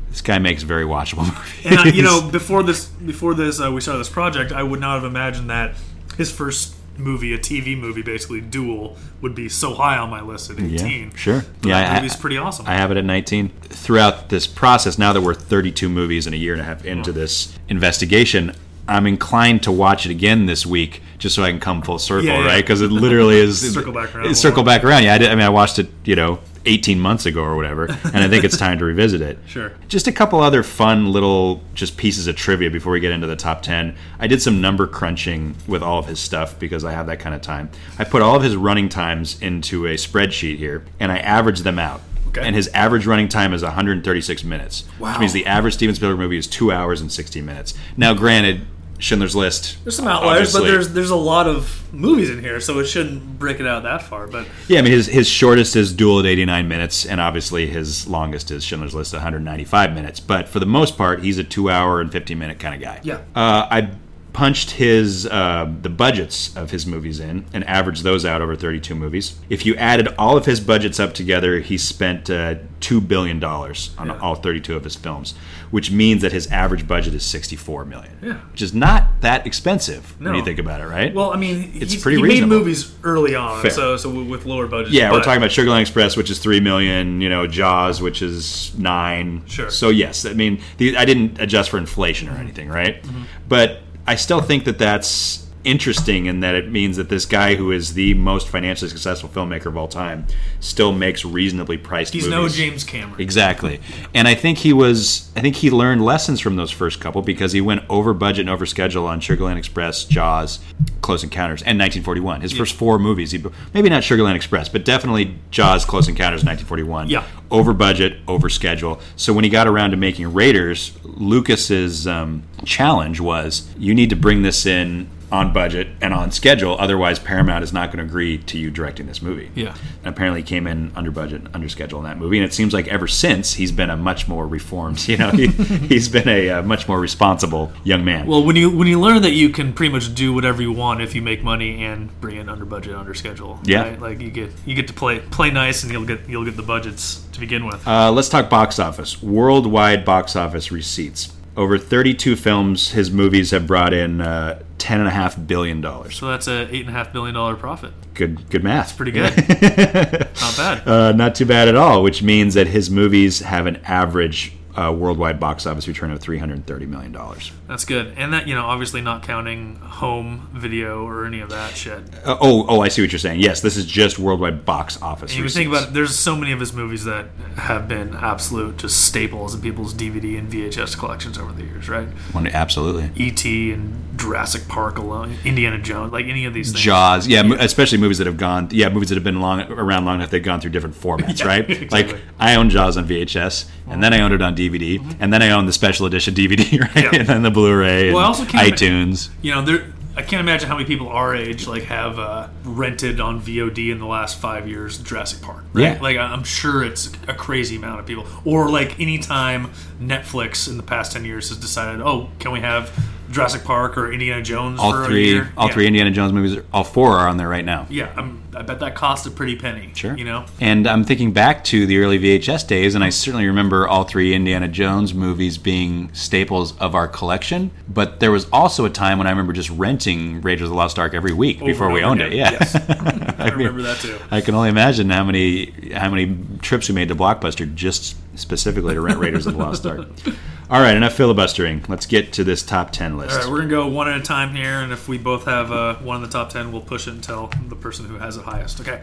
this 0.10 0.22
guy 0.22 0.40
makes 0.40 0.64
very 0.64 0.86
watchable 0.86 1.26
movies. 1.36 1.66
And 1.66 1.80
I, 1.80 1.90
you 1.90 2.02
know, 2.02 2.28
before 2.32 2.64
this, 2.64 2.86
before 2.86 3.36
this, 3.36 3.60
uh, 3.62 3.72
we 3.72 3.82
started 3.82 4.00
this 4.00 4.10
project. 4.10 4.52
I 4.52 4.64
would 4.64 4.80
not 4.80 4.96
have 4.96 5.04
imagined 5.04 5.50
that 5.52 5.76
his 6.18 6.32
first 6.32 6.74
movie, 6.98 7.34
a 7.34 7.38
TV 7.38 7.77
movie, 7.80 8.01
basically 8.01 8.42
Duel, 8.42 8.98
would 9.22 9.36
be 9.36 9.50
so 9.50 9.74
high 9.74 9.98
on 9.98 10.10
my 10.10 10.22
list 10.22 10.50
at 10.50 10.60
18. 10.60 10.72
Yeah, 11.12 11.16
sure. 11.18 11.46
But 11.62 11.70
yeah, 11.70 11.82
that 11.82 11.92
I- 11.92 11.96
movie's 12.01 12.16
pretty 12.16 12.38
awesome. 12.38 12.66
I 12.68 12.75
have 12.75 12.92
it 12.92 12.98
at 12.98 13.06
19. 13.06 13.50
Throughout 13.50 14.30
this 14.30 14.48
process, 14.48 14.98
now 14.98 15.13
that 15.13 15.22
we're 15.22 15.34
32 15.34 15.89
movies 15.89 16.25
and 16.25 16.34
a 16.34 16.38
year 16.38 16.54
and 16.54 16.62
a 16.62 16.66
half 16.66 16.86
into 16.86 17.12
this 17.12 17.58
investigation, 17.70 18.54
I'm 18.88 19.06
inclined 19.06 19.63
to 19.63 19.72
watch 19.72 20.06
it 20.06 20.12
again 20.12 20.46
this 20.46 20.66
week 20.66 21.01
just 21.18 21.36
so 21.36 21.44
I 21.44 21.50
can 21.50 21.60
come 21.60 21.82
full 21.82 22.00
circle, 22.00 22.25
Yeah, 22.25 22.39
yeah. 22.39 22.46
right? 22.46 22.63
Because 22.63 22.82
it 22.82 22.92
literally 22.92 23.38
is 23.39 23.74
Circle 23.74 23.92
back 23.94 24.16
around 24.16 24.36
Circle 24.36 24.63
back 24.63 24.84
around. 24.84 25.04
Yeah, 25.04 25.16
I, 25.16 25.18
did, 25.18 25.30
I 25.30 25.36
mean, 25.36 25.44
I 25.46 25.50
watched 25.50 25.80
it, 25.80 25.88
you 26.06 26.16
know, 26.16 26.39
18 26.68 27.00
months 27.00 27.26
ago 27.26 27.42
or 27.42 27.56
whatever, 27.56 27.86
and 27.86 28.18
I 28.18 28.28
think 28.28 28.44
it's 28.44 28.58
time 28.58 28.78
to 28.80 28.86
revisit 28.86 29.22
it. 29.22 29.40
Sure. 29.48 29.72
Just 29.88 30.08
a 30.08 30.12
couple 30.12 30.40
other 30.42 30.62
fun 30.62 31.12
little 31.12 31.62
just 31.74 31.96
pieces 31.98 32.28
of 32.28 32.36
trivia 32.36 32.70
before 32.70 32.92
we 32.92 33.00
get 33.00 33.12
into 33.12 33.26
the 33.26 33.36
top 33.36 33.62
10. 33.62 33.96
I 34.20 34.28
did 34.28 34.42
some 34.42 34.60
number 34.62 34.86
crunching 34.86 35.56
with 35.68 35.82
all 35.82 35.98
of 36.00 36.06
his 36.08 36.20
stuff 36.20 36.60
because 36.60 36.84
I 36.84 36.92
have 36.92 37.08
that 37.08 37.20
kind 37.20 37.34
of 37.34 37.42
time. 37.42 37.70
I 37.98 38.04
put 38.04 38.22
all 38.22 38.36
of 38.36 38.44
his 38.44 38.56
running 38.56 38.90
times 38.90 39.42
into 39.42 39.86
a 39.88 39.96
spreadsheet 39.96 40.58
here 40.58 40.84
and 41.00 41.12
I 41.12 41.18
averaged 41.20 41.64
them 41.64 41.80
out. 41.80 42.02
Okay. 42.28 42.42
And 42.46 42.56
his 42.56 42.68
average 42.70 43.08
running 43.08 43.30
time 43.30 43.54
is 43.54 43.64
136 43.64 44.44
minutes, 44.44 44.84
Wow. 45.00 45.12
which 45.14 45.20
means 45.22 45.34
the 45.34 45.46
average 45.46 45.76
Steven 45.76 45.96
Spielberg 45.96 46.20
movie 46.20 46.38
is 46.38 46.46
2 46.46 46.72
hours 46.72 47.00
and 47.02 47.10
60 47.12 47.42
minutes. 47.42 47.74
Now, 47.96 48.14
granted, 48.14 48.68
Schindler's 49.00 49.36
List 49.36 49.77
There's 49.84 49.96
some 49.96 50.08
outliers, 50.08 50.54
but 50.54 50.63
there's 50.63 50.89
there's 50.94 51.10
a 51.12 51.16
lot 51.16 51.48
of 51.48 51.84
movies 51.94 52.30
in 52.30 52.39
here, 52.42 52.60
so 52.60 52.80
it 52.80 52.86
shouldn't 52.86 53.38
break 53.39 53.60
it 53.60 53.68
out 53.68 53.84
that 53.84 54.01
far. 54.01 54.27
But 54.27 54.48
Yeah, 54.68 54.80
I 54.80 54.82
mean 54.82 54.92
his 54.92 55.08
his 55.08 55.27
shortest 55.27 55.75
is 55.75 55.94
Duel 55.94 56.20
at 56.20 56.25
89 56.25 56.68
minutes, 56.68 57.06
and 57.06 57.22
obviously 57.22 57.68
his 57.68 58.08
longest 58.08 58.50
is 58.51 58.63
Schindler's 58.63 58.96
List 58.96 59.13
195 59.13 59.94
minutes. 59.94 60.20
But 60.20 60.50
for 60.50 60.60
the 60.60 60.66
most 60.66 60.98
part, 60.98 61.24
he's 61.24 61.38
a 61.38 61.44
two 61.44 61.70
hour 61.70 62.01
and 62.01 62.12
15 62.12 62.38
minute 62.39 62.60
kind 62.60 62.75
of 62.75 62.82
guy. 62.82 63.00
Yeah. 63.04 63.20
Uh, 63.36 63.68
I 63.70 63.92
punched 64.34 64.70
his 64.72 65.25
uh, 65.25 65.68
the 65.82 65.89
budgets 65.89 66.56
of 66.56 66.70
his 66.70 66.86
movies 66.86 67.20
in 67.20 67.44
and 67.54 67.63
averaged 67.63 68.04
those 68.04 68.24
out 68.24 68.39
over 68.39 68.56
32 68.56 68.94
movies. 68.94 69.36
If 69.50 69.66
you 69.66 69.75
added 69.77 70.10
all 70.18 70.38
of 70.38 70.46
his 70.46 70.60
budgets 70.60 71.00
up 71.00 71.13
together, 71.16 71.60
he 71.60 71.75
spent 71.77 72.30
uh, 72.30 72.56
two 72.80 73.01
billion 73.01 73.39
dollars 73.39 73.96
on 73.98 74.08
Yeah. 74.08 74.20
all 74.20 74.36
32 74.36 74.75
of 74.75 74.84
his 74.84 74.96
films, 74.96 75.34
which 75.72 75.92
means 75.92 76.22
that 76.22 76.32
his 76.32 76.48
average 76.48 76.88
budget 76.88 77.14
is 77.14 77.26
64 77.26 77.86
million. 77.86 78.18
Yeah. 78.22 78.34
Which 78.52 78.62
is 78.62 78.74
not 78.74 79.22
that 79.22 79.46
expensive 79.46 80.20
when 80.22 80.36
you 80.36 80.44
think 80.44 80.60
about 80.60 80.82
it, 80.82 80.86
right? 80.88 81.14
well, 81.14 81.32
I 81.32 81.38
mean, 81.38 81.72
It's 81.76 81.96
pretty 81.96 82.18
he 82.18 82.24
reasonable. 82.24 82.56
made 82.58 82.60
movies 82.60 82.96
early 83.04 83.36
on, 83.36 83.62
Fair. 83.62 83.72
so 83.72 83.98
so 83.98 84.10
with 84.24 84.46
lower 84.46 84.68
budgets. 84.68 84.94
Yeah, 84.94 85.12
we're 85.12 85.24
talking 85.24 85.38
about 85.38 85.52
Sugarland 85.52 85.82
Express, 85.82 86.16
which 86.18 86.30
is 86.30 86.40
three 86.40 86.60
million. 86.60 87.22
You 87.22 87.30
know, 87.30 87.48
Jaws, 87.48 88.02
which 88.02 88.22
is 88.22 88.78
nine. 88.78 89.44
Sure. 89.48 89.70
So 89.70 89.90
yes, 89.90 90.26
I 90.26 90.34
mean, 90.34 90.62
the, 90.78 90.98
I 90.98 91.06
didn't 91.06 91.40
adjust 91.40 91.70
for 91.70 91.78
inflation 91.78 92.30
or 92.30 92.34
anything, 92.38 92.70
right? 92.70 93.02
Mm-hmm. 93.04 93.24
But 93.48 93.80
I 94.06 94.16
still 94.16 94.42
think 94.42 94.66
that 94.66 94.78
that's 94.78 95.47
interesting 95.68 96.28
in 96.28 96.40
that 96.40 96.56
it 96.56 96.72
means 96.72 96.96
that 96.96 97.10
this 97.10 97.26
guy 97.26 97.56
who 97.56 97.72
is 97.72 97.94
the 97.94 98.14
most 98.14 98.48
financially 98.48 98.88
successful 98.90 99.28
filmmaker 99.28 99.66
of 99.66 99.76
all 99.76 99.90
time 99.90 100.26
still 100.62 100.94
makes 100.94 101.26
reasonably 101.26 101.78
priced 101.78 102.14
He's 102.14 102.24
movies. 102.24 102.36
no 102.36 102.48
James 102.48 102.84
Cameron. 102.86 103.20
Exactly. 103.22 103.82
And 104.16 104.30
I 104.30 104.34
think 104.34 104.60
he 104.60 104.72
was 104.72 105.30
I 105.36 105.42
think 105.42 105.58
he 105.58 105.70
learned 105.70 106.04
lessons 106.04 106.40
from 106.40 106.56
those 106.56 106.72
first 106.72 107.02
couple 107.02 107.22
because 107.22 107.52
he 107.52 107.60
went 107.60 107.84
over 107.90 108.14
budget 108.14 108.42
and 108.42 108.50
over 108.50 108.66
schedule 108.66 109.06
on 109.06 109.20
Sugarland 109.20 109.58
Express, 109.58 110.06
Jaws, 110.06 110.60
Close 111.02 111.24
Encounters, 111.24 111.62
and 111.62 111.78
1941. 111.78 112.42
His 112.42 112.54
first 112.54 112.74
four 112.74 112.98
movies, 112.98 113.32
he 113.32 113.44
maybe 113.74 113.90
not 113.90 114.04
Sugarland 114.04 114.36
Express, 114.36 114.70
but 114.70 114.86
definitely 114.86 115.36
Jaws, 115.52 115.84
Close 115.84 116.08
Encounters, 116.08 116.46
1941. 116.46 117.10
Yeah. 117.10 117.26
Over 117.52 117.74
budget, 117.74 118.20
over 118.28 118.50
schedule. 118.50 119.02
So 119.18 119.34
when 119.34 119.44
he 119.44 119.50
got 119.50 119.68
around 119.68 119.92
to 119.92 119.98
making 119.98 120.34
Raiders, 120.34 120.98
Lucas's 121.04 122.08
um, 122.08 122.44
challenge 122.64 123.20
was 123.20 123.70
you 123.78 123.94
need 123.94 124.10
to 124.10 124.16
bring 124.16 124.44
this 124.44 124.66
in 124.66 125.10
on 125.32 125.52
budget 125.52 125.88
and 126.02 126.14
on 126.14 126.32
schedule, 126.32 126.78
otherwise 126.80 127.20
Paramount 127.20 127.64
is 127.64 127.74
not 127.74 127.92
going 127.92 127.98
to 128.00 128.04
agree 128.04 128.38
to 128.38 128.58
you 128.58 128.72
directing 128.72 129.08
this 129.08 129.22
movie. 129.22 129.52
Yeah. 129.56 129.76
And 130.04 130.14
apparently 130.14 130.42
he 130.42 130.48
came 130.48 130.68
in 130.68 130.92
under 130.96 131.12
budget, 131.12 131.42
and 131.42 131.50
under 131.54 131.70
schedule 131.70 132.00
in 132.00 132.06
that 132.06 132.18
movie, 132.18 132.38
and 132.38 132.46
it 132.46 132.54
seems 132.54 132.74
like 132.74 132.88
ever 132.88 133.08
since 133.08 133.54
he's 133.54 133.72
been 133.72 133.90
a 133.90 133.98
much 133.98 134.28
more 134.28 134.48
reformed. 134.48 134.98
You 135.08 135.16
know, 135.16 135.30
he, 135.30 135.48
he's 135.48 136.10
been 136.10 136.28
a, 136.28 136.50
uh 136.50 136.62
much 136.64 136.88
more 136.88 137.00
responsible 137.00 137.72
young 137.86 138.04
man. 138.04 138.28
Well, 138.28 138.44
when 138.44 138.58
you 138.58 138.70
when 138.70 138.88
you 138.90 139.00
learn 139.00 139.22
that 139.22 139.32
you 139.32 139.50
can 139.50 139.72
pretty 139.72 139.92
much 139.92 140.14
do 140.14 140.34
whatever 140.34 140.62
you 140.62 140.74
want 140.74 141.02
if 141.02 141.16
you 141.16 141.22
make 141.22 141.44
money 141.44 141.86
and 141.86 142.10
bring 142.20 142.36
it 142.36 142.50
under 142.50 142.66
budget, 142.66 142.94
under 142.94 143.14
schedule. 143.14 143.60
Yeah. 143.64 143.84
right? 143.84 144.02
like 144.02 144.20
you 144.20 144.30
get 144.30 144.52
you 144.66 144.76
get 144.76 144.88
to 144.90 144.94
play 144.94 145.20
play 145.20 145.50
nice, 145.50 145.84
and 145.84 145.92
you'll 145.94 146.06
get 146.06 146.28
you'll 146.28 146.44
get 146.44 146.58
the 146.58 146.64
budgets 146.64 147.26
to 147.32 147.40
begin 147.40 147.66
with. 147.66 147.88
Uh, 147.88 148.12
let's 148.12 148.28
talk 148.28 148.50
box 148.50 148.80
office. 148.80 149.22
Worldwide 149.24 150.04
box 150.04 150.36
office 150.36 150.72
receipts. 150.72 151.34
Over 151.56 151.78
32 151.78 152.36
films, 152.36 152.92
his 152.92 153.10
movies 153.10 153.52
have 153.52 153.66
brought 153.66 153.94
in 153.94 154.22
uh, 154.22 154.62
ten 154.78 155.00
and 155.00 155.08
a 155.08 155.12
half 155.12 155.36
billion 155.48 155.82
dollars. 155.82 156.16
so 156.18 156.28
that's 156.28 156.48
a 156.48 156.68
eight 156.74 156.82
and 156.82 156.90
a 156.90 156.94
half 156.94 157.12
billion 157.14 157.36
dollar 157.36 157.56
profit. 157.56 157.92
Good, 158.14 158.50
good 158.50 158.64
math. 158.64 158.98
Pretty 158.98 159.12
good. 159.12 159.36
Not 159.38 160.58
bad. 160.58 160.88
Uh, 160.88 161.12
not 161.12 161.36
too 161.36 161.46
bad 161.46 161.68
at 161.68 161.76
all. 161.76 162.02
Which 162.02 162.24
means 162.24 162.56
that 162.56 162.68
his 162.68 162.90
movies 162.90 163.40
have 163.40 163.68
an 163.68 163.78
average 163.86 164.54
uh, 164.78 164.92
worldwide 164.92 165.40
box 165.40 165.66
office 165.66 165.88
return 165.88 166.12
of 166.12 166.20
330 166.22 166.86
million 166.86 167.12
dollars. 167.12 167.52
That's 167.68 167.84
good, 167.84 168.13
and 168.18 168.32
that 168.34 168.48
you 168.48 168.56
know 168.56 168.66
obviously 168.66 169.02
not 169.02 169.24
counting 169.24 169.78
home 169.78 170.50
video 170.54 171.04
or 171.06 171.26
any 171.26 171.40
of 171.40 171.50
that 171.50 171.76
shit. 171.76 172.04
Uh, 172.24 172.38
oh, 172.40 172.66
oh, 172.70 172.82
I 172.82 172.88
see 172.90 173.02
what 173.02 173.12
you're 173.12 173.20
saying. 173.20 173.40
Yes, 173.40 173.62
this 173.62 173.76
is 173.76 173.86
just 173.86 174.20
worldwide 174.20 174.66
box 174.66 175.02
office. 175.02 175.32
And 175.34 175.44
you 175.44 175.50
think 175.50 175.70
about 175.70 175.90
it, 175.90 175.94
there's 175.94 176.16
so 176.18 176.36
many 176.36 176.52
of 176.52 176.60
his 176.60 176.74
movies 176.74 177.04
that 177.06 177.28
have 177.56 177.88
been 177.88 178.16
absolute 178.16 178.78
just 178.78 179.04
staples 179.06 179.56
in 179.56 179.62
people's 179.62 179.94
DVD 179.94 180.38
and 180.38 180.52
VHS 180.52 180.98
collections 180.98 181.38
over 181.38 181.52
the 181.52 181.63
years, 181.63 181.90
right? 181.90 182.08
One, 182.32 182.48
absolutely. 182.48 183.10
E.T. 183.16 183.72
and 183.72 184.04
Jurassic 184.18 184.68
Park 184.68 184.98
alone, 184.98 185.38
Indiana 185.46 185.80
Jones, 185.80 186.12
like 186.12 186.26
any 186.26 186.46
of 186.46 186.54
these 186.54 186.72
things. 186.72 186.82
Jaws, 186.82 187.28
yeah, 187.28 187.44
mo- 187.44 187.56
especially 187.60 187.98
movies 188.00 188.18
that 188.18 188.28
have 188.28 188.38
gone, 188.38 188.68
yeah, 188.72 188.90
movies 188.90 189.10
that 189.10 189.16
have 189.16 189.24
been 189.24 189.42
long 189.42 189.62
around 189.72 190.06
long 190.06 190.16
enough 190.16 190.30
they've 190.30 190.44
gone 190.44 190.60
through 190.60 190.72
different 190.72 190.96
formats, 190.96 191.40
Yeah, 191.42 191.48
right? 191.48 191.70
exactly. 191.70 192.13
Like 192.13 192.22
I 192.40 192.56
own 192.56 192.70
Jaws 192.70 192.98
on 192.98 193.08
VHS, 193.08 193.70
and 193.89 194.04
then 194.04 194.13
I 194.13 194.21
owned 194.21 194.34
it 194.34 194.41
on 194.41 194.56
DVD, 194.56 195.00
and 195.19 195.32
then 195.34 195.41
I 195.41 195.52
owned 195.52 195.67
the 195.67 195.73
special 195.73 196.06
edition 196.06 196.34
DVD, 196.41 196.80
right? 196.82 196.89
Mm-hmm. 196.89 197.00
Yeah. 197.13 197.19
And 197.19 197.28
then 197.28 197.41
the 197.43 197.52
Blu-ray, 197.52 198.08
and 198.08 198.15
Well, 198.15 198.23
I 198.23 198.28
also 198.28 198.45
can't 198.45 198.73
iTunes. 198.73 199.30
You 199.41 199.56
know, 199.56 199.62
there. 199.63 199.93
I 200.15 200.23
can't 200.23 200.39
imagine 200.39 200.67
how 200.67 200.73
many 200.76 200.88
people 200.88 201.10
our 201.10 201.36
age 201.36 201.67
like 201.67 201.84
have 201.84 202.17
uh, 202.17 202.47
rented 202.63 203.19
on 203.19 203.39
VOD 203.39 203.91
in 203.91 204.00
the 204.00 204.08
last 204.08 204.39
five 204.39 204.67
years 204.67 204.97
Jurassic 204.97 205.43
Park. 205.43 205.63
Right? 205.73 205.93
Yeah. 205.95 206.02
Like 206.02 206.17
I'm 206.17 206.43
sure 206.43 206.84
it's 206.84 207.12
a 207.28 207.36
crazy 207.36 207.76
amount 207.76 208.00
of 208.00 208.08
people. 208.08 208.26
Or 208.43 208.67
like 208.67 209.00
anytime 209.00 209.69
Netflix 210.02 210.67
in 210.67 210.78
the 210.78 210.82
past 210.84 211.12
ten 211.12 211.23
years 211.23 211.50
has 211.50 211.60
decided, 211.60 212.02
oh, 212.02 212.30
can 212.39 212.52
we 212.52 212.62
have 212.62 212.91
Jurassic 213.30 213.63
Park 213.63 213.95
or 213.95 214.12
Indiana 214.12 214.41
Jones 214.41 214.80
All 214.80 214.91
for 214.91 215.04
a 215.04 215.06
three, 215.06 215.28
year? 215.30 215.54
all 215.56 215.67
Yeah. 215.67 215.73
three 215.73 215.86
Indiana 215.86 216.10
Jones 216.10 216.34
movies, 216.34 216.58
all 216.73 216.84
four 216.84 217.12
are 217.17 217.28
on 217.28 217.38
there 217.38 217.50
right 217.50 217.65
now. 217.65 217.86
Yeah, 217.88 218.12
I'm, 218.17 218.41
I 218.58 218.63
bet 218.63 218.80
that 218.80 218.96
cost 218.96 219.28
a 219.28 219.32
pretty 219.32 219.56
penny. 219.56 219.91
Sure. 219.93 220.17
You 220.17 220.26
know. 220.26 220.46
And 220.60 220.88
I'm 220.88 221.04
thinking 221.04 221.32
back 221.32 221.63
to 221.65 221.86
the 221.86 222.00
early 222.00 222.17
VHS 222.17 222.67
days, 222.67 222.96
and 222.96 223.04
I 223.04 223.10
certainly 223.10 223.46
remember 223.46 223.88
all 223.88 224.04
three 224.04 224.34
Indiana 224.34 224.67
Jones 224.67 225.13
movies 225.13 225.58
being 225.60 226.12
staples 226.13 226.76
of 226.80 226.96
our 226.96 227.08
collection. 227.08 227.70
But 227.88 228.20
there 228.20 228.32
was 228.32 228.48
also 228.52 228.86
a 228.86 228.89
time 228.89 229.20
when 229.20 229.28
I 229.28 229.30
remember 229.30 229.54
just 229.54 229.70
renting 229.70 230.41
Raiders 230.41 230.63
of 230.63 230.70
the 230.70 230.76
Lost 230.76 230.98
Ark 230.98 231.13
every 231.13 231.34
week 231.34 231.60
before 231.60 231.91
we 231.91 232.02
owned 232.02 232.22
again. 232.22 232.34
it. 232.34 232.38
Yeah, 232.38 232.52
Yes. 232.52 232.76
I 233.39 233.50
remember 233.56 233.84
that 233.84 234.00
too. 234.00 234.17
I 234.32 234.41
can 234.41 234.56
only 234.56 234.70
imagine 234.70 235.10
how 235.10 235.24
many 235.24 235.91
how 235.93 236.10
many 236.10 236.38
trips 236.62 236.89
we 236.89 236.96
made 236.96 237.10
to 237.10 237.15
Blockbuster 237.15 237.72
just 237.76 238.15
specifically 238.38 238.93
to 238.96 239.02
rent 239.02 239.20
Raiders 239.20 239.46
of 239.46 239.54
the 239.54 239.60
Lost 239.60 239.86
Ark. 239.86 240.08
All 240.69 240.82
right, 240.82 240.97
enough 240.97 241.13
filibustering. 241.13 241.86
Let's 241.88 242.06
get 242.06 242.34
to 242.34 242.43
this 242.43 242.62
top 242.62 242.91
ten 242.91 243.17
list. 243.17 243.32
All 243.32 243.43
right, 243.43 243.49
we're 243.49 243.60
gonna 243.60 243.69
go 243.69 243.88
one 243.88 244.10
at 244.10 244.19
a 244.19 244.23
time 244.23 244.53
here, 244.53 244.82
and 244.82 244.91
if 244.91 245.08
we 245.08 245.17
both 245.17 245.45
have 245.45 245.71
uh, 245.71 245.95
one 245.95 246.17
in 246.17 246.21
the 246.23 246.27
top 246.27 246.49
ten, 246.49 246.73
we'll 246.73 246.82
push 246.82 247.08
it 247.08 247.12
until 247.12 247.49
the 247.69 247.75
person 247.75 248.06
who 248.06 248.15
has 248.15 248.36
it 248.36 248.43
highest. 248.43 248.82
Okay. 248.82 249.01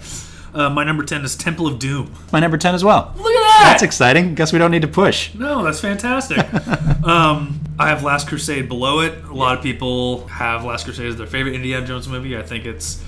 Uh, 0.52 0.68
my 0.68 0.84
number 0.84 1.02
ten 1.02 1.24
is 1.24 1.34
Temple 1.34 1.66
of 1.66 1.78
Doom. 1.78 2.12
My 2.32 2.38
number 2.38 2.58
ten 2.58 2.74
as 2.74 2.84
well. 2.84 3.14
Look 3.16 3.32
at 3.32 3.40
that! 3.40 3.70
That's 3.72 3.82
exciting. 3.82 4.34
Guess 4.34 4.52
we 4.52 4.58
don't 4.58 4.72
need 4.72 4.82
to 4.82 4.88
push. 4.88 5.34
No, 5.34 5.64
that's 5.64 5.80
fantastic. 5.80 6.38
um, 7.02 7.58
I 7.78 7.88
have 7.88 8.04
Last 8.04 8.28
Crusade 8.28 8.68
below 8.68 9.00
it. 9.00 9.24
A 9.24 9.32
lot 9.32 9.56
of 9.56 9.62
people 9.62 10.26
have 10.26 10.64
Last 10.66 10.84
Crusade 10.84 11.06
as 11.06 11.16
their 11.16 11.26
favorite 11.26 11.54
Indiana 11.54 11.86
Jones 11.86 12.06
movie. 12.08 12.36
I 12.36 12.42
think 12.42 12.66
it's 12.66 13.02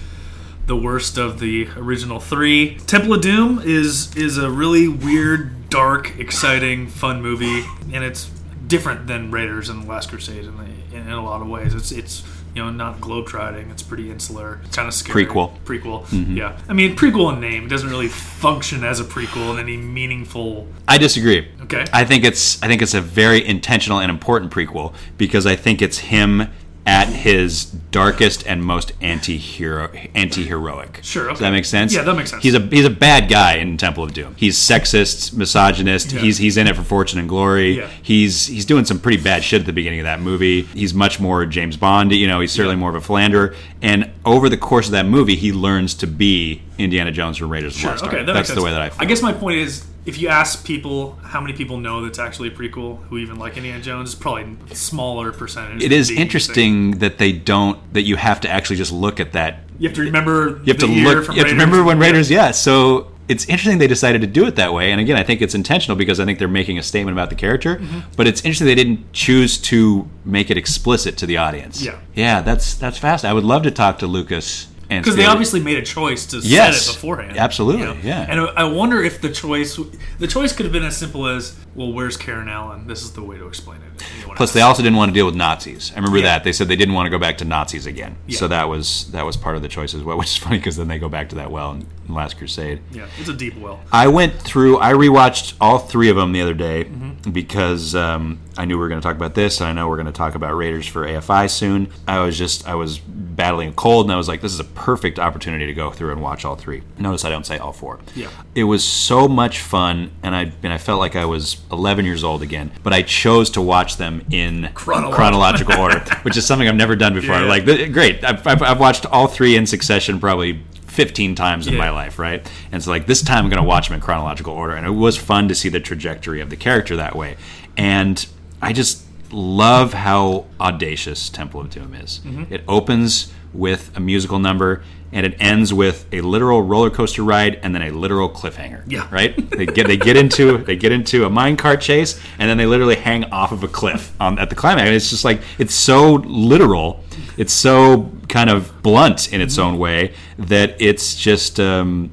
the 0.67 0.77
worst 0.77 1.19
of 1.19 1.41
the 1.41 1.69
original 1.77 2.21
three. 2.21 2.77
Temple 2.87 3.13
of 3.13 3.21
Doom 3.21 3.61
is 3.63 4.17
is 4.17 4.39
a 4.39 4.51
really 4.51 4.89
weird, 4.89 5.69
dark, 5.69 6.19
exciting, 6.19 6.87
fun 6.87 7.21
movie, 7.21 7.65
and 7.93 8.03
it's 8.03 8.31
different 8.67 9.07
than 9.07 9.31
Raiders 9.31 9.69
and 9.69 9.83
the 9.85 9.89
Last 9.89 10.11
Crusade 10.11 10.45
in, 10.45 10.57
the, 10.57 10.97
in, 10.97 11.07
in 11.07 11.13
a 11.13 11.25
lot 11.25 11.43
of 11.43 11.49
ways. 11.49 11.75
It's 11.75 11.93
it's 11.93 12.23
you 12.55 12.63
know 12.63 12.71
not 12.71 13.01
globetrotting. 13.01 13.71
It's 13.71 13.83
pretty 13.83 14.11
insular. 14.11 14.61
It's 14.65 14.77
kind 14.77 14.89
of 14.89 14.95
scary. 14.95 15.27
Prequel. 15.27 15.59
Prequel. 15.65 16.07
Mm-hmm. 16.07 16.37
Yeah. 16.37 16.59
I 16.69 16.73
mean, 16.73 16.97
prequel 16.97 17.33
in 17.35 17.41
name. 17.41 17.67
It 17.67 17.69
doesn't 17.69 17.91
really 17.91 18.09
function 18.09 18.83
as 18.83 18.99
a 18.99 19.05
prequel 19.05 19.53
in 19.55 19.61
any 19.61 19.77
meaningful. 19.77 20.67
I 20.89 20.99
disagree. 20.99 21.51
Okay. 21.63 21.85
I 21.93 22.05
think 22.05 22.25
it's 22.25 22.63
I 22.63 22.69
think 22.69 22.83
it's 22.83 22.95
a 22.95 23.01
very 23.01 23.47
intentional 23.47 24.01
and 24.01 24.11
important 24.11 24.53
prequel 24.53 24.95
because 25.19 25.47
I 25.47 25.57
think 25.57 25.83
it's 25.83 25.99
him 25.99 26.51
at 26.87 27.09
his 27.09 27.65
darkest 27.65 28.47
and 28.47 28.63
most 28.65 28.93
anti-hero 29.01 29.91
anti-heroic. 30.15 31.01
Sure, 31.03 31.29
Does 31.29 31.41
that 31.41 31.51
make 31.51 31.65
sense? 31.65 31.93
Yeah, 31.93 32.03
that 32.03 32.15
makes 32.15 32.31
sense. 32.31 32.43
He's 32.43 32.55
a 32.55 32.61
he's 32.61 32.85
a 32.85 32.91
bad 32.91 33.29
guy 33.29 33.55
in 33.57 33.77
Temple 33.77 34.05
of 34.05 34.13
Doom. 34.15 34.35
He's 34.39 34.57
sexist, 34.57 35.33
misogynist. 35.35 36.13
Yeah. 36.13 36.21
He's 36.21 36.39
he's 36.39 36.57
in 36.57 36.67
it 36.67 36.77
for 36.77 36.83
fortune 36.83 37.19
and 37.19 37.29
glory. 37.29 37.79
Yeah. 37.79 37.89
He's 38.03 38.47
he's 38.47 38.65
doing 38.65 38.85
some 38.85 39.01
pretty 39.01 39.23
bad 39.23 39.43
shit 39.43 39.61
at 39.61 39.67
the 39.67 39.73
beginning 39.73 40.01
of 40.01 40.05
that 40.05 40.21
movie. 40.21 40.63
He's 40.63 40.95
much 40.95 41.19
more 41.19 41.45
James 41.47 41.77
Bond. 41.77 42.13
You 42.13 42.29
know, 42.29 42.41
he's 42.41 42.53
certainly 42.53 42.77
Yeah. 42.77 42.81
more 42.81 42.91
of 42.91 42.97
a 42.97 43.01
philanderer. 43.01 43.55
And 43.83 44.11
over 44.25 44.49
the 44.49 44.57
course 44.57 44.87
of 44.87 44.93
that 44.93 45.07
movie, 45.07 45.35
he 45.37 45.53
learns 45.53 45.93
to 45.95 46.07
be 46.07 46.63
Indiana 46.79 47.11
Jones 47.13 47.37
from 47.39 47.49
Raiders 47.51 47.73
of 47.75 47.77
the 47.77 47.81
Sure, 47.81 47.91
Lost 47.93 48.05
okay, 48.05 48.19
Ark. 48.19 48.27
that 48.27 48.33
That's 48.33 48.55
the 48.55 48.63
way 48.63 48.71
that 48.71 48.81
I. 48.81 48.91
Feel. 48.91 48.99
I 49.03 49.05
guess 49.07 49.23
my 49.23 49.33
point 49.33 49.59
is, 49.59 49.85
if 50.05 50.19
you 50.21 50.29
ask 50.29 50.65
people 50.65 51.13
how 51.23 51.41
many 51.41 51.53
people 51.53 51.79
know 51.79 52.03
that's 52.03 52.19
actually 52.19 52.49
a 52.49 52.53
prequel, 52.53 53.03
who 53.07 53.19
even 53.19 53.39
like 53.39 53.57
Indiana 53.57 53.83
Jones, 53.83 54.13
it's 54.13 54.21
probably 54.21 54.57
a 54.71 54.75
smaller 54.75 55.33
percentage. 55.33 55.83
It 55.83 55.91
is 55.93 56.09
the 56.09 56.15
thing. 56.15 56.23
interesting 56.23 56.91
that 56.99 57.19
they 57.19 57.33
don't 57.33 57.79
that 57.95 58.03
you 58.03 58.17
have 58.17 58.41
to 58.43 58.49
actually 58.49 58.77
just 58.77 58.93
look 58.93 59.19
at 59.21 59.33
that 59.33 59.61
You 59.79 59.89
have 59.89 59.97
to 59.97 60.03
remember. 60.03 60.61
you 60.65 60.73
have 60.73 60.79
to 60.79 60.87
look 60.87 61.25
from 61.25 61.35
you 61.35 61.41
have 61.41 61.49
to 61.49 61.55
remember 61.55 61.83
when 61.83 61.99
raiders 61.99 62.31
yeah 62.31 62.51
so 62.53 63.11
it's 63.29 63.45
interesting 63.47 63.79
they 63.79 63.89
decided 63.89 64.21
to 64.21 64.27
do 64.29 64.47
it 64.47 64.55
that 64.57 64.73
way 64.73 64.93
and 64.93 65.01
again 65.01 65.17
i 65.17 65.23
think 65.25 65.43
it's 65.43 65.55
intentional 65.55 65.97
because 65.97 66.21
i 66.21 66.25
think 66.25 66.39
they're 66.39 66.47
making 66.47 66.79
a 66.79 66.83
statement 66.83 67.13
about 67.17 67.29
the 67.29 67.35
character 67.35 67.77
Mm-hmm. 67.77 68.01
but 68.17 68.27
it's 68.29 68.41
interesting 68.43 68.67
they 68.69 68.75
didn't 68.77 69.13
choose 69.13 69.59
to 69.59 70.09
make 70.25 70.49
it 70.51 70.57
explicit 70.57 71.17
to 71.19 71.27
the 71.27 71.37
audience 71.37 71.83
Yeah. 71.83 71.99
yeah 72.15 72.41
that's 72.43 72.75
that's 72.75 72.99
fast 72.99 73.25
i 73.25 73.33
would 73.33 73.43
love 73.45 73.65
to 73.65 73.71
talk 73.73 73.99
to 73.99 74.07
lucas 74.07 74.69
because 74.89 75.17
they 75.17 75.27
obviously 75.27 75.61
made 75.61 75.77
a 75.79 75.83
choice 75.83 76.27
to 76.27 76.39
Yes. 76.39 76.83
set 76.83 76.91
it 76.93 76.97
beforehand. 76.97 77.37
Absolutely, 77.37 77.99
yeah. 78.03 78.27
And 78.29 78.41
I 78.57 78.65
wonder 78.65 79.03
if 79.03 79.21
the 79.21 79.31
choice, 79.31 79.79
the 80.19 80.27
choice 80.27 80.53
could 80.53 80.65
have 80.67 80.73
been 80.73 80.85
as 80.85 80.97
simple 80.97 81.27
as, 81.27 81.55
"Well, 81.77 81.93
where's 81.93 82.17
Karen 82.17 82.49
Allen?" 82.49 82.87
This 82.87 83.03
is 83.03 83.13
the 83.13 83.23
way 83.23 83.39
to 83.39 83.47
explain 83.47 83.79
it. 83.83 84.03
Anyone 84.19 84.37
Plus, 84.37 84.53
they 84.53 84.61
also 84.63 84.83
didn't 84.83 84.97
want 84.97 85.11
to 85.11 85.15
deal 85.15 85.27
with 85.27 85.35
Nazis. 85.37 85.93
I 85.93 85.97
remember 85.97 86.19
Yeah. 86.19 86.25
that 86.25 86.45
they 86.45 86.53
said 86.53 86.69
they 86.69 86.77
didn't 86.77 86.95
want 86.95 87.07
to 87.07 87.11
go 87.11 87.19
back 87.19 87.39
to 87.39 87.45
Nazis 87.45 87.87
again. 87.87 88.17
Yeah. 88.27 88.39
So 88.39 88.49
that 88.49 88.69
was 88.69 89.11
that 89.13 89.25
was 89.25 89.37
part 89.37 89.57
of 89.57 89.63
the 89.63 89.69
choice 89.69 89.95
as 89.95 90.03
well, 90.03 90.19
which 90.19 90.29
is 90.29 90.37
funny 90.37 90.57
because 90.59 90.77
then 90.77 90.89
they 90.89 90.99
go 90.99 91.09
back 91.09 91.29
to 91.31 91.37
that 91.37 91.51
well 91.51 91.73
in, 91.73 91.87
in 92.09 92.15
Last 92.15 92.39
Crusade. 92.39 92.81
yeah, 92.91 93.07
it's 93.19 93.29
a 93.29 93.35
deep 93.35 93.57
well. 93.59 93.81
I 93.93 94.09
went 94.09 94.35
through. 94.41 94.79
I 94.81 94.93
rewatched 94.93 95.55
all 95.61 95.79
three 95.79 96.09
of 96.09 96.17
them 96.17 96.33
the 96.33 96.43
other 96.43 96.55
day 96.55 96.85
Mm-hmm. 96.87 97.31
because 97.31 97.95
um, 97.95 98.39
I 98.59 98.65
knew 98.65 98.77
we 98.77 98.81
were 98.81 98.89
going 98.89 99.01
to 99.01 99.07
talk 99.07 99.17
about 99.17 99.35
this, 99.35 99.61
and 99.61 99.69
I 99.69 99.73
know 99.73 99.89
we're 99.89 99.97
going 99.97 100.07
to 100.07 100.13
talk 100.13 100.35
about 100.35 100.55
Raiders 100.57 100.87
for 100.87 101.07
AFI 101.07 101.51
soon. 101.51 101.89
I 102.07 102.21
was 102.21 102.37
just 102.39 102.67
I 102.69 102.75
was 102.75 102.99
battling 102.99 103.69
a 103.71 103.73
cold, 103.73 104.07
and 104.07 104.13
I 104.13 104.17
was 104.17 104.29
like, 104.29 104.41
this 104.41 104.53
is 104.53 104.61
a 104.61 104.65
perfect 104.65 105.19
opportunity 105.19 105.67
to 105.67 105.75
go 105.75 105.91
through 105.91 106.13
and 106.13 106.23
watch 106.23 106.45
all 106.45 106.55
three. 106.57 106.83
Notice 106.99 107.25
I 107.25 107.31
don't 107.31 107.45
say 107.47 107.59
all 107.59 107.73
four. 107.73 108.01
Yeah. 108.15 108.29
it 108.55 108.65
was 108.65 108.85
so 108.85 109.29
much 109.29 109.61
fun, 109.61 110.11
and 110.23 110.35
I 110.35 110.53
and 110.63 110.73
I 110.73 110.79
felt 110.79 111.01
like 111.01 111.17
I 111.17 111.25
was 111.25 111.55
11 111.73 112.05
years 112.05 112.23
old 112.25 112.43
again. 112.43 112.71
But 112.83 112.93
I 112.93 113.03
chose 113.03 113.51
to 113.51 113.61
watch 113.63 113.97
them 113.97 114.25
in 114.31 114.71
Chronological. 114.75 115.15
chronological 115.17 115.75
order, 115.81 116.01
which 116.23 116.37
is 116.37 116.47
something 116.47 116.69
I've 116.69 116.75
never 116.77 116.97
done 116.97 117.15
before. 117.15 117.37
Yeah. 117.37 117.47
Like, 117.47 117.65
great, 117.93 118.23
I've, 118.25 118.47
I've, 118.47 118.63
I've 118.63 118.81
watched 118.81 119.07
all 119.07 119.27
three 119.27 119.57
in 119.57 119.67
succession 119.67 120.21
probably 120.21 120.63
15 120.87 121.35
times 121.35 121.67
in 121.67 121.75
Yeah. 121.75 121.79
my 121.81 121.91
life, 121.91 122.19
right? 122.19 122.49
And 122.73 122.83
so, 122.83 122.91
like, 122.91 123.07
this 123.07 123.23
time 123.23 123.45
I'm 123.45 123.51
going 123.51 123.63
to 123.63 123.69
watch 123.69 123.89
them 123.89 123.95
in 123.97 124.01
chronological 124.01 124.53
order. 124.55 124.75
And 124.75 124.87
it 124.87 124.91
was 124.91 125.17
fun 125.17 125.49
to 125.49 125.55
see 125.55 125.69
the 125.69 125.81
trajectory 125.81 126.41
of 126.41 126.51
the 126.51 126.57
character 126.57 126.97
that 126.97 127.15
way. 127.17 127.37
And 127.77 128.27
I 128.63 128.73
just 128.73 129.03
love 129.33 129.93
how 129.93 130.47
audacious 130.61 131.29
Temple 131.29 131.61
of 131.61 131.71
Doom 131.71 131.95
is. 131.95 132.21
Mm-hmm. 132.25 132.55
It 132.55 132.63
opens 132.69 133.33
with 133.57 133.97
a 133.97 134.01
musical 134.01 134.39
number 134.39 134.83
and 135.13 135.25
it 135.25 135.37
ends 135.41 135.73
with 135.73 136.07
a 136.13 136.21
literal 136.21 136.63
roller 136.63 136.91
coaster 136.91 137.23
ride 137.23 137.59
and 137.63 137.75
then 137.75 137.83
a 137.83 137.91
literal 137.91 138.29
cliffhanger. 138.29 138.83
Yeah. 138.87 139.09
Right? 139.11 139.35
They 139.51 139.67
get 139.67 139.87
they 139.87 139.97
get 139.97 140.17
into 140.17 140.59
they 140.59 140.77
get 140.77 140.93
into 140.93 141.25
a 141.25 141.31
minecart 141.31 141.81
chase 141.81 142.21
and 142.39 142.51
then 142.51 142.57
they 142.59 142.67
literally 142.67 142.97
hang 142.97 143.25
off 143.25 143.53
of 143.53 143.63
a 143.63 143.69
cliff 143.69 144.13
um, 144.21 144.39
at 144.39 144.51
the 144.51 144.57
climax. 144.57 144.87
And 144.87 144.95
it's 144.95 145.11
just 145.11 145.25
like 145.25 145.41
it's 145.59 145.75
so 145.75 146.15
literal. 146.15 147.03
It's 147.37 147.53
so 147.53 148.11
kind 148.29 148.51
of 148.51 148.83
blunt 148.83 149.33
in 149.33 149.41
its 149.41 149.59
own 149.59 149.79
way 149.79 150.15
that 150.39 150.81
it's 150.81 151.15
just 151.15 151.61
um, 151.61 152.11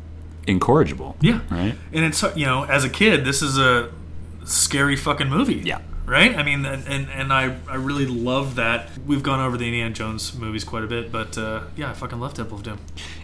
incorrigible. 0.47 1.17
Yeah. 1.19 1.41
Right? 1.49 1.75
And 1.91 2.05
it's 2.05 2.23
you 2.35 2.45
know, 2.45 2.63
as 2.63 2.83
a 2.83 2.89
kid, 2.89 3.25
this 3.25 3.41
is 3.41 3.57
a 3.57 3.91
scary 4.45 4.95
fucking 4.95 5.29
movie. 5.29 5.55
Yeah. 5.55 5.79
Right? 6.05 6.35
I 6.35 6.43
mean, 6.43 6.65
and 6.65 6.85
and, 6.87 7.09
and 7.09 7.31
I, 7.31 7.55
I 7.67 7.75
really 7.75 8.05
love 8.05 8.55
that. 8.55 8.89
We've 9.05 9.23
gone 9.23 9.39
over 9.39 9.57
the 9.57 9.65
Indiana 9.65 9.93
Jones 9.93 10.33
movies 10.33 10.63
quite 10.65 10.83
a 10.83 10.87
bit, 10.87 11.11
but 11.11 11.37
uh, 11.37 11.61
yeah, 11.77 11.89
I 11.91 11.93
fucking 11.93 12.19
love 12.19 12.33
Temple 12.33 12.57
of 12.57 12.63
Doom. 12.63 12.79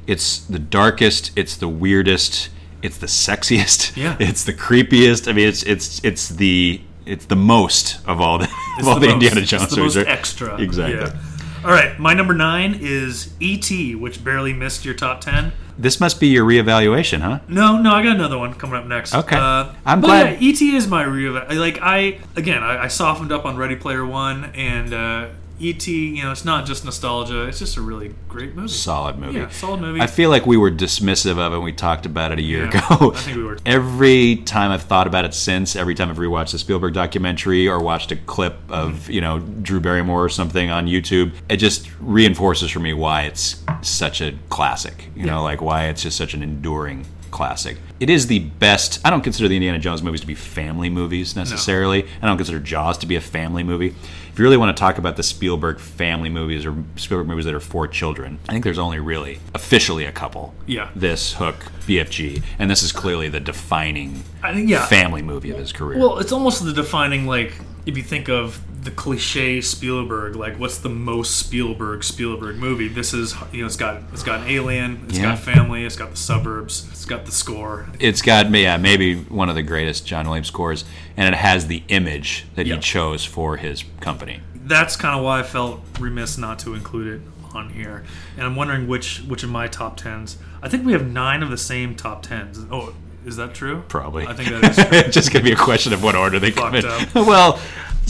It's 0.07 0.39
the 0.39 0.59
darkest. 0.59 1.31
It's 1.37 1.57
the 1.57 1.67
weirdest. 1.67 2.49
It's 2.81 2.97
the 2.97 3.07
sexiest. 3.07 3.97
Yeah. 3.97 4.15
It's 4.21 4.45
the 4.45 4.53
creepiest. 4.53 5.27
I 5.27 5.33
mean, 5.33 5.47
it's 5.49 5.63
it's 5.63 5.99
it's 6.05 6.29
the 6.29 6.79
it's 7.05 7.25
the 7.25 7.35
most 7.35 7.99
of 8.07 8.21
all 8.21 8.37
the 8.37 8.45
of 8.79 8.87
all 8.87 8.99
the, 8.99 9.07
most- 9.07 9.13
Indiana 9.13 9.41
Jones 9.41 9.63
It's 9.63 9.75
the 9.75 9.81
movies, 9.81 9.95
most 9.97 10.05
right? 10.07 10.17
extra. 10.17 10.61
Exactly. 10.61 10.95
Yeah. 10.99 11.21
All 11.65 11.71
right, 11.71 11.99
my 11.99 12.13
number 12.13 12.33
nine 12.33 12.77
is 12.79 13.33
E.T., 13.41 13.95
which 13.95 14.23
barely 14.23 14.53
missed 14.53 14.85
your 14.85 14.93
top 14.93 15.19
ten. 15.19 15.51
This 15.81 16.01
must 16.01 16.19
be 16.19 16.27
your 16.27 16.45
reevaluation, 16.45 17.21
huh? 17.21 17.39
No, 17.47 17.81
no, 17.81 17.93
I 17.93 18.03
got 18.03 18.17
another 18.17 18.37
one 18.37 18.53
coming 18.53 18.75
up 18.75 18.85
next. 18.85 19.15
Okay. 19.15 19.37
uh, 19.37 19.69
I'm 19.85 20.01
but 20.01 20.07
glad- 20.07 20.41
Yeah, 20.41 20.49
ET 20.49 20.61
is 20.61 20.87
my 20.89 21.03
real. 21.03 21.33
Like 21.33 21.79
I 21.81 22.19
again, 22.35 22.61
I, 22.63 22.83
I 22.83 22.87
softened 22.89 23.31
up 23.31 23.45
on 23.45 23.55
Ready 23.55 23.77
Player 23.77 24.05
One, 24.05 24.45
and 24.55 24.93
uh, 24.93 25.27
ET. 25.61 25.87
You 25.87 26.23
know, 26.23 26.31
it's 26.31 26.45
not 26.45 26.65
just 26.65 26.85
nostalgia; 26.85 27.43
it's 27.47 27.59
just 27.59 27.77
a 27.77 27.81
really 27.81 28.13
great 28.27 28.55
movie. 28.55 28.67
Solid 28.69 29.17
movie. 29.17 29.39
Yeah, 29.39 29.49
solid 29.49 29.81
movie. 29.81 30.01
I 30.01 30.07
feel 30.07 30.29
like 30.29 30.45
we 30.45 30.57
were 30.57 30.71
dismissive 30.71 31.37
of 31.37 31.53
it 31.53 31.57
when 31.57 31.63
we 31.63 31.73
talked 31.73 32.05
about 32.05 32.31
it 32.31 32.39
a 32.39 32.41
year 32.41 32.65
Yeah, 32.65 32.85
ago. 32.95 33.11
I 33.13 33.17
think 33.17 33.37
we 33.37 33.43
were. 33.43 33.57
Every 33.65 34.37
time 34.37 34.71
I've 34.71 34.83
thought 34.83 35.07
about 35.07 35.25
it 35.25 35.33
since, 35.33 35.75
every 35.75 35.95
time 35.95 36.09
I've 36.09 36.17
rewatched 36.17 36.51
the 36.51 36.59
Spielberg 36.59 36.93
documentary 36.93 37.67
or 37.67 37.79
watched 37.81 38.11
a 38.11 38.15
clip 38.15 38.57
of, 38.69 39.09
you 39.09 39.21
know, 39.21 39.39
Drew 39.39 39.79
Barrymore 39.79 40.23
or 40.23 40.29
something 40.29 40.69
on 40.69 40.87
YouTube, 40.87 41.33
it 41.49 41.57
just 41.57 41.89
reinforces 41.99 42.71
for 42.71 42.79
me 42.79 42.93
why 42.93 43.23
it's 43.23 43.63
such 43.81 44.21
a 44.21 44.33
classic. 44.49 45.09
You 45.15 45.25
know, 45.25 45.43
like 45.43 45.61
why 45.61 45.85
it's 45.85 46.03
just 46.03 46.17
such 46.17 46.33
an 46.33 46.41
enduring 46.43 47.05
classic. 47.31 47.77
It 47.99 48.09
is 48.09 48.27
the 48.27 48.39
best. 48.39 48.99
I 49.05 49.09
don't 49.09 49.21
consider 49.21 49.47
the 49.47 49.55
Indiana 49.55 49.79
Jones 49.79 50.01
movies 50.01 50.21
to 50.21 50.27
be 50.27 50.35
family 50.35 50.89
movies 50.89 51.35
necessarily. 51.35 52.05
I 52.21 52.27
don't 52.27 52.37
consider 52.37 52.59
Jaws 52.59 52.97
to 52.99 53.05
be 53.05 53.15
a 53.15 53.21
family 53.21 53.63
movie. 53.63 53.87
If 53.87 54.37
you 54.37 54.43
really 54.43 54.57
want 54.57 54.75
to 54.75 54.79
talk 54.79 54.97
about 54.97 55.17
the 55.17 55.23
Spielberg 55.23 55.79
family 55.79 56.29
movies 56.29 56.65
or 56.65 56.75
Spielberg 56.95 57.27
movies 57.27 57.45
that 57.45 57.53
are 57.53 57.59
for 57.59 57.87
children, 57.87 58.39
I 58.47 58.53
think 58.53 58.63
there's 58.63 58.79
only 58.79 58.99
really 58.99 59.39
officially 59.53 60.05
a 60.05 60.11
couple. 60.11 60.53
Yeah. 60.65 60.89
This 60.95 61.33
Hook, 61.33 61.55
BFG, 61.87 62.43
and 62.57 62.69
this 62.69 62.83
is 62.83 62.91
clearly 62.91 63.27
the 63.27 63.39
defining 63.39 64.23
I 64.41 64.53
think 64.53 64.69
yeah. 64.69 64.85
family 64.85 65.21
movie 65.21 65.51
of 65.51 65.57
his 65.57 65.73
career. 65.73 65.99
Well, 65.99 66.19
it's 66.19 66.31
almost 66.31 66.63
the 66.63 66.73
defining 66.73 67.25
like 67.25 67.53
if 67.85 67.97
you 67.97 68.03
think 68.03 68.29
of 68.29 68.61
the 68.81 68.91
cliche 68.91 69.59
Spielberg, 69.61 70.35
like 70.35 70.57
what's 70.59 70.77
the 70.77 70.89
most 70.89 71.37
Spielberg 71.37 72.03
Spielberg 72.03 72.57
movie? 72.57 72.87
This 72.87 73.13
is 73.13 73.35
you 73.51 73.61
know 73.61 73.65
it's 73.65 73.75
got 73.75 74.01
it's 74.13 74.23
got 74.23 74.41
an 74.41 74.47
alien, 74.49 75.05
it's 75.09 75.17
Yeah. 75.17 75.23
got 75.35 75.39
family, 75.39 75.83
it's 75.85 75.95
got 75.95 76.11
the 76.11 76.17
suburbs, 76.17 76.87
it's 76.91 77.05
got 77.05 77.25
the 77.25 77.31
score. 77.31 77.87
it's 77.99 78.21
got 78.21 78.49
yeah 78.51 78.77
maybe 78.77 79.15
one 79.15 79.49
of 79.49 79.55
the 79.55 79.63
greatest 79.63 80.05
John 80.05 80.25
Williams 80.27 80.47
scores, 80.47 80.85
and 81.17 81.33
it 81.33 81.37
has 81.37 81.67
the 81.67 81.83
image 81.89 82.45
that 82.55 82.65
Yeah. 82.67 82.75
he 82.75 82.81
chose 82.81 83.25
for 83.25 83.57
his 83.57 83.83
company. 83.99 84.39
That's 84.55 84.95
kind 84.95 85.17
of 85.17 85.23
why 85.25 85.39
I 85.39 85.43
felt 85.43 85.81
remiss 85.99 86.37
not 86.37 86.59
to 86.59 86.73
include 86.75 87.07
it 87.21 87.21
on 87.55 87.69
here. 87.69 88.03
And 88.37 88.45
I'm 88.45 88.55
wondering 88.55 88.87
which 88.87 89.19
which 89.27 89.43
of 89.43 89.49
my 89.49 89.67
top 89.67 89.97
tens. 89.97 90.37
I 90.61 90.69
think 90.69 90.85
we 90.85 90.93
have 90.93 91.07
nine 91.07 91.41
of 91.43 91.49
the 91.49 91.57
same 91.57 91.95
top 91.95 92.21
tens. 92.21 92.59
Oh, 92.71 92.93
is 93.25 93.35
that 93.37 93.53
true? 93.53 93.83
Probably. 93.87 94.25
I 94.27 94.33
think 94.33 94.49
that 94.49 94.63
is 94.69 94.75
true. 94.87 94.97
it's 94.99 95.13
just 95.13 95.33
gonna 95.33 95.43
be 95.43 95.51
a 95.51 95.55
question 95.55 95.91
of 95.91 96.03
what 96.03 96.15
order 96.15 96.39
they 96.39 96.51
come 96.51 96.75
in. 96.75 96.83
Fucked 96.83 97.15
well, 97.15 97.59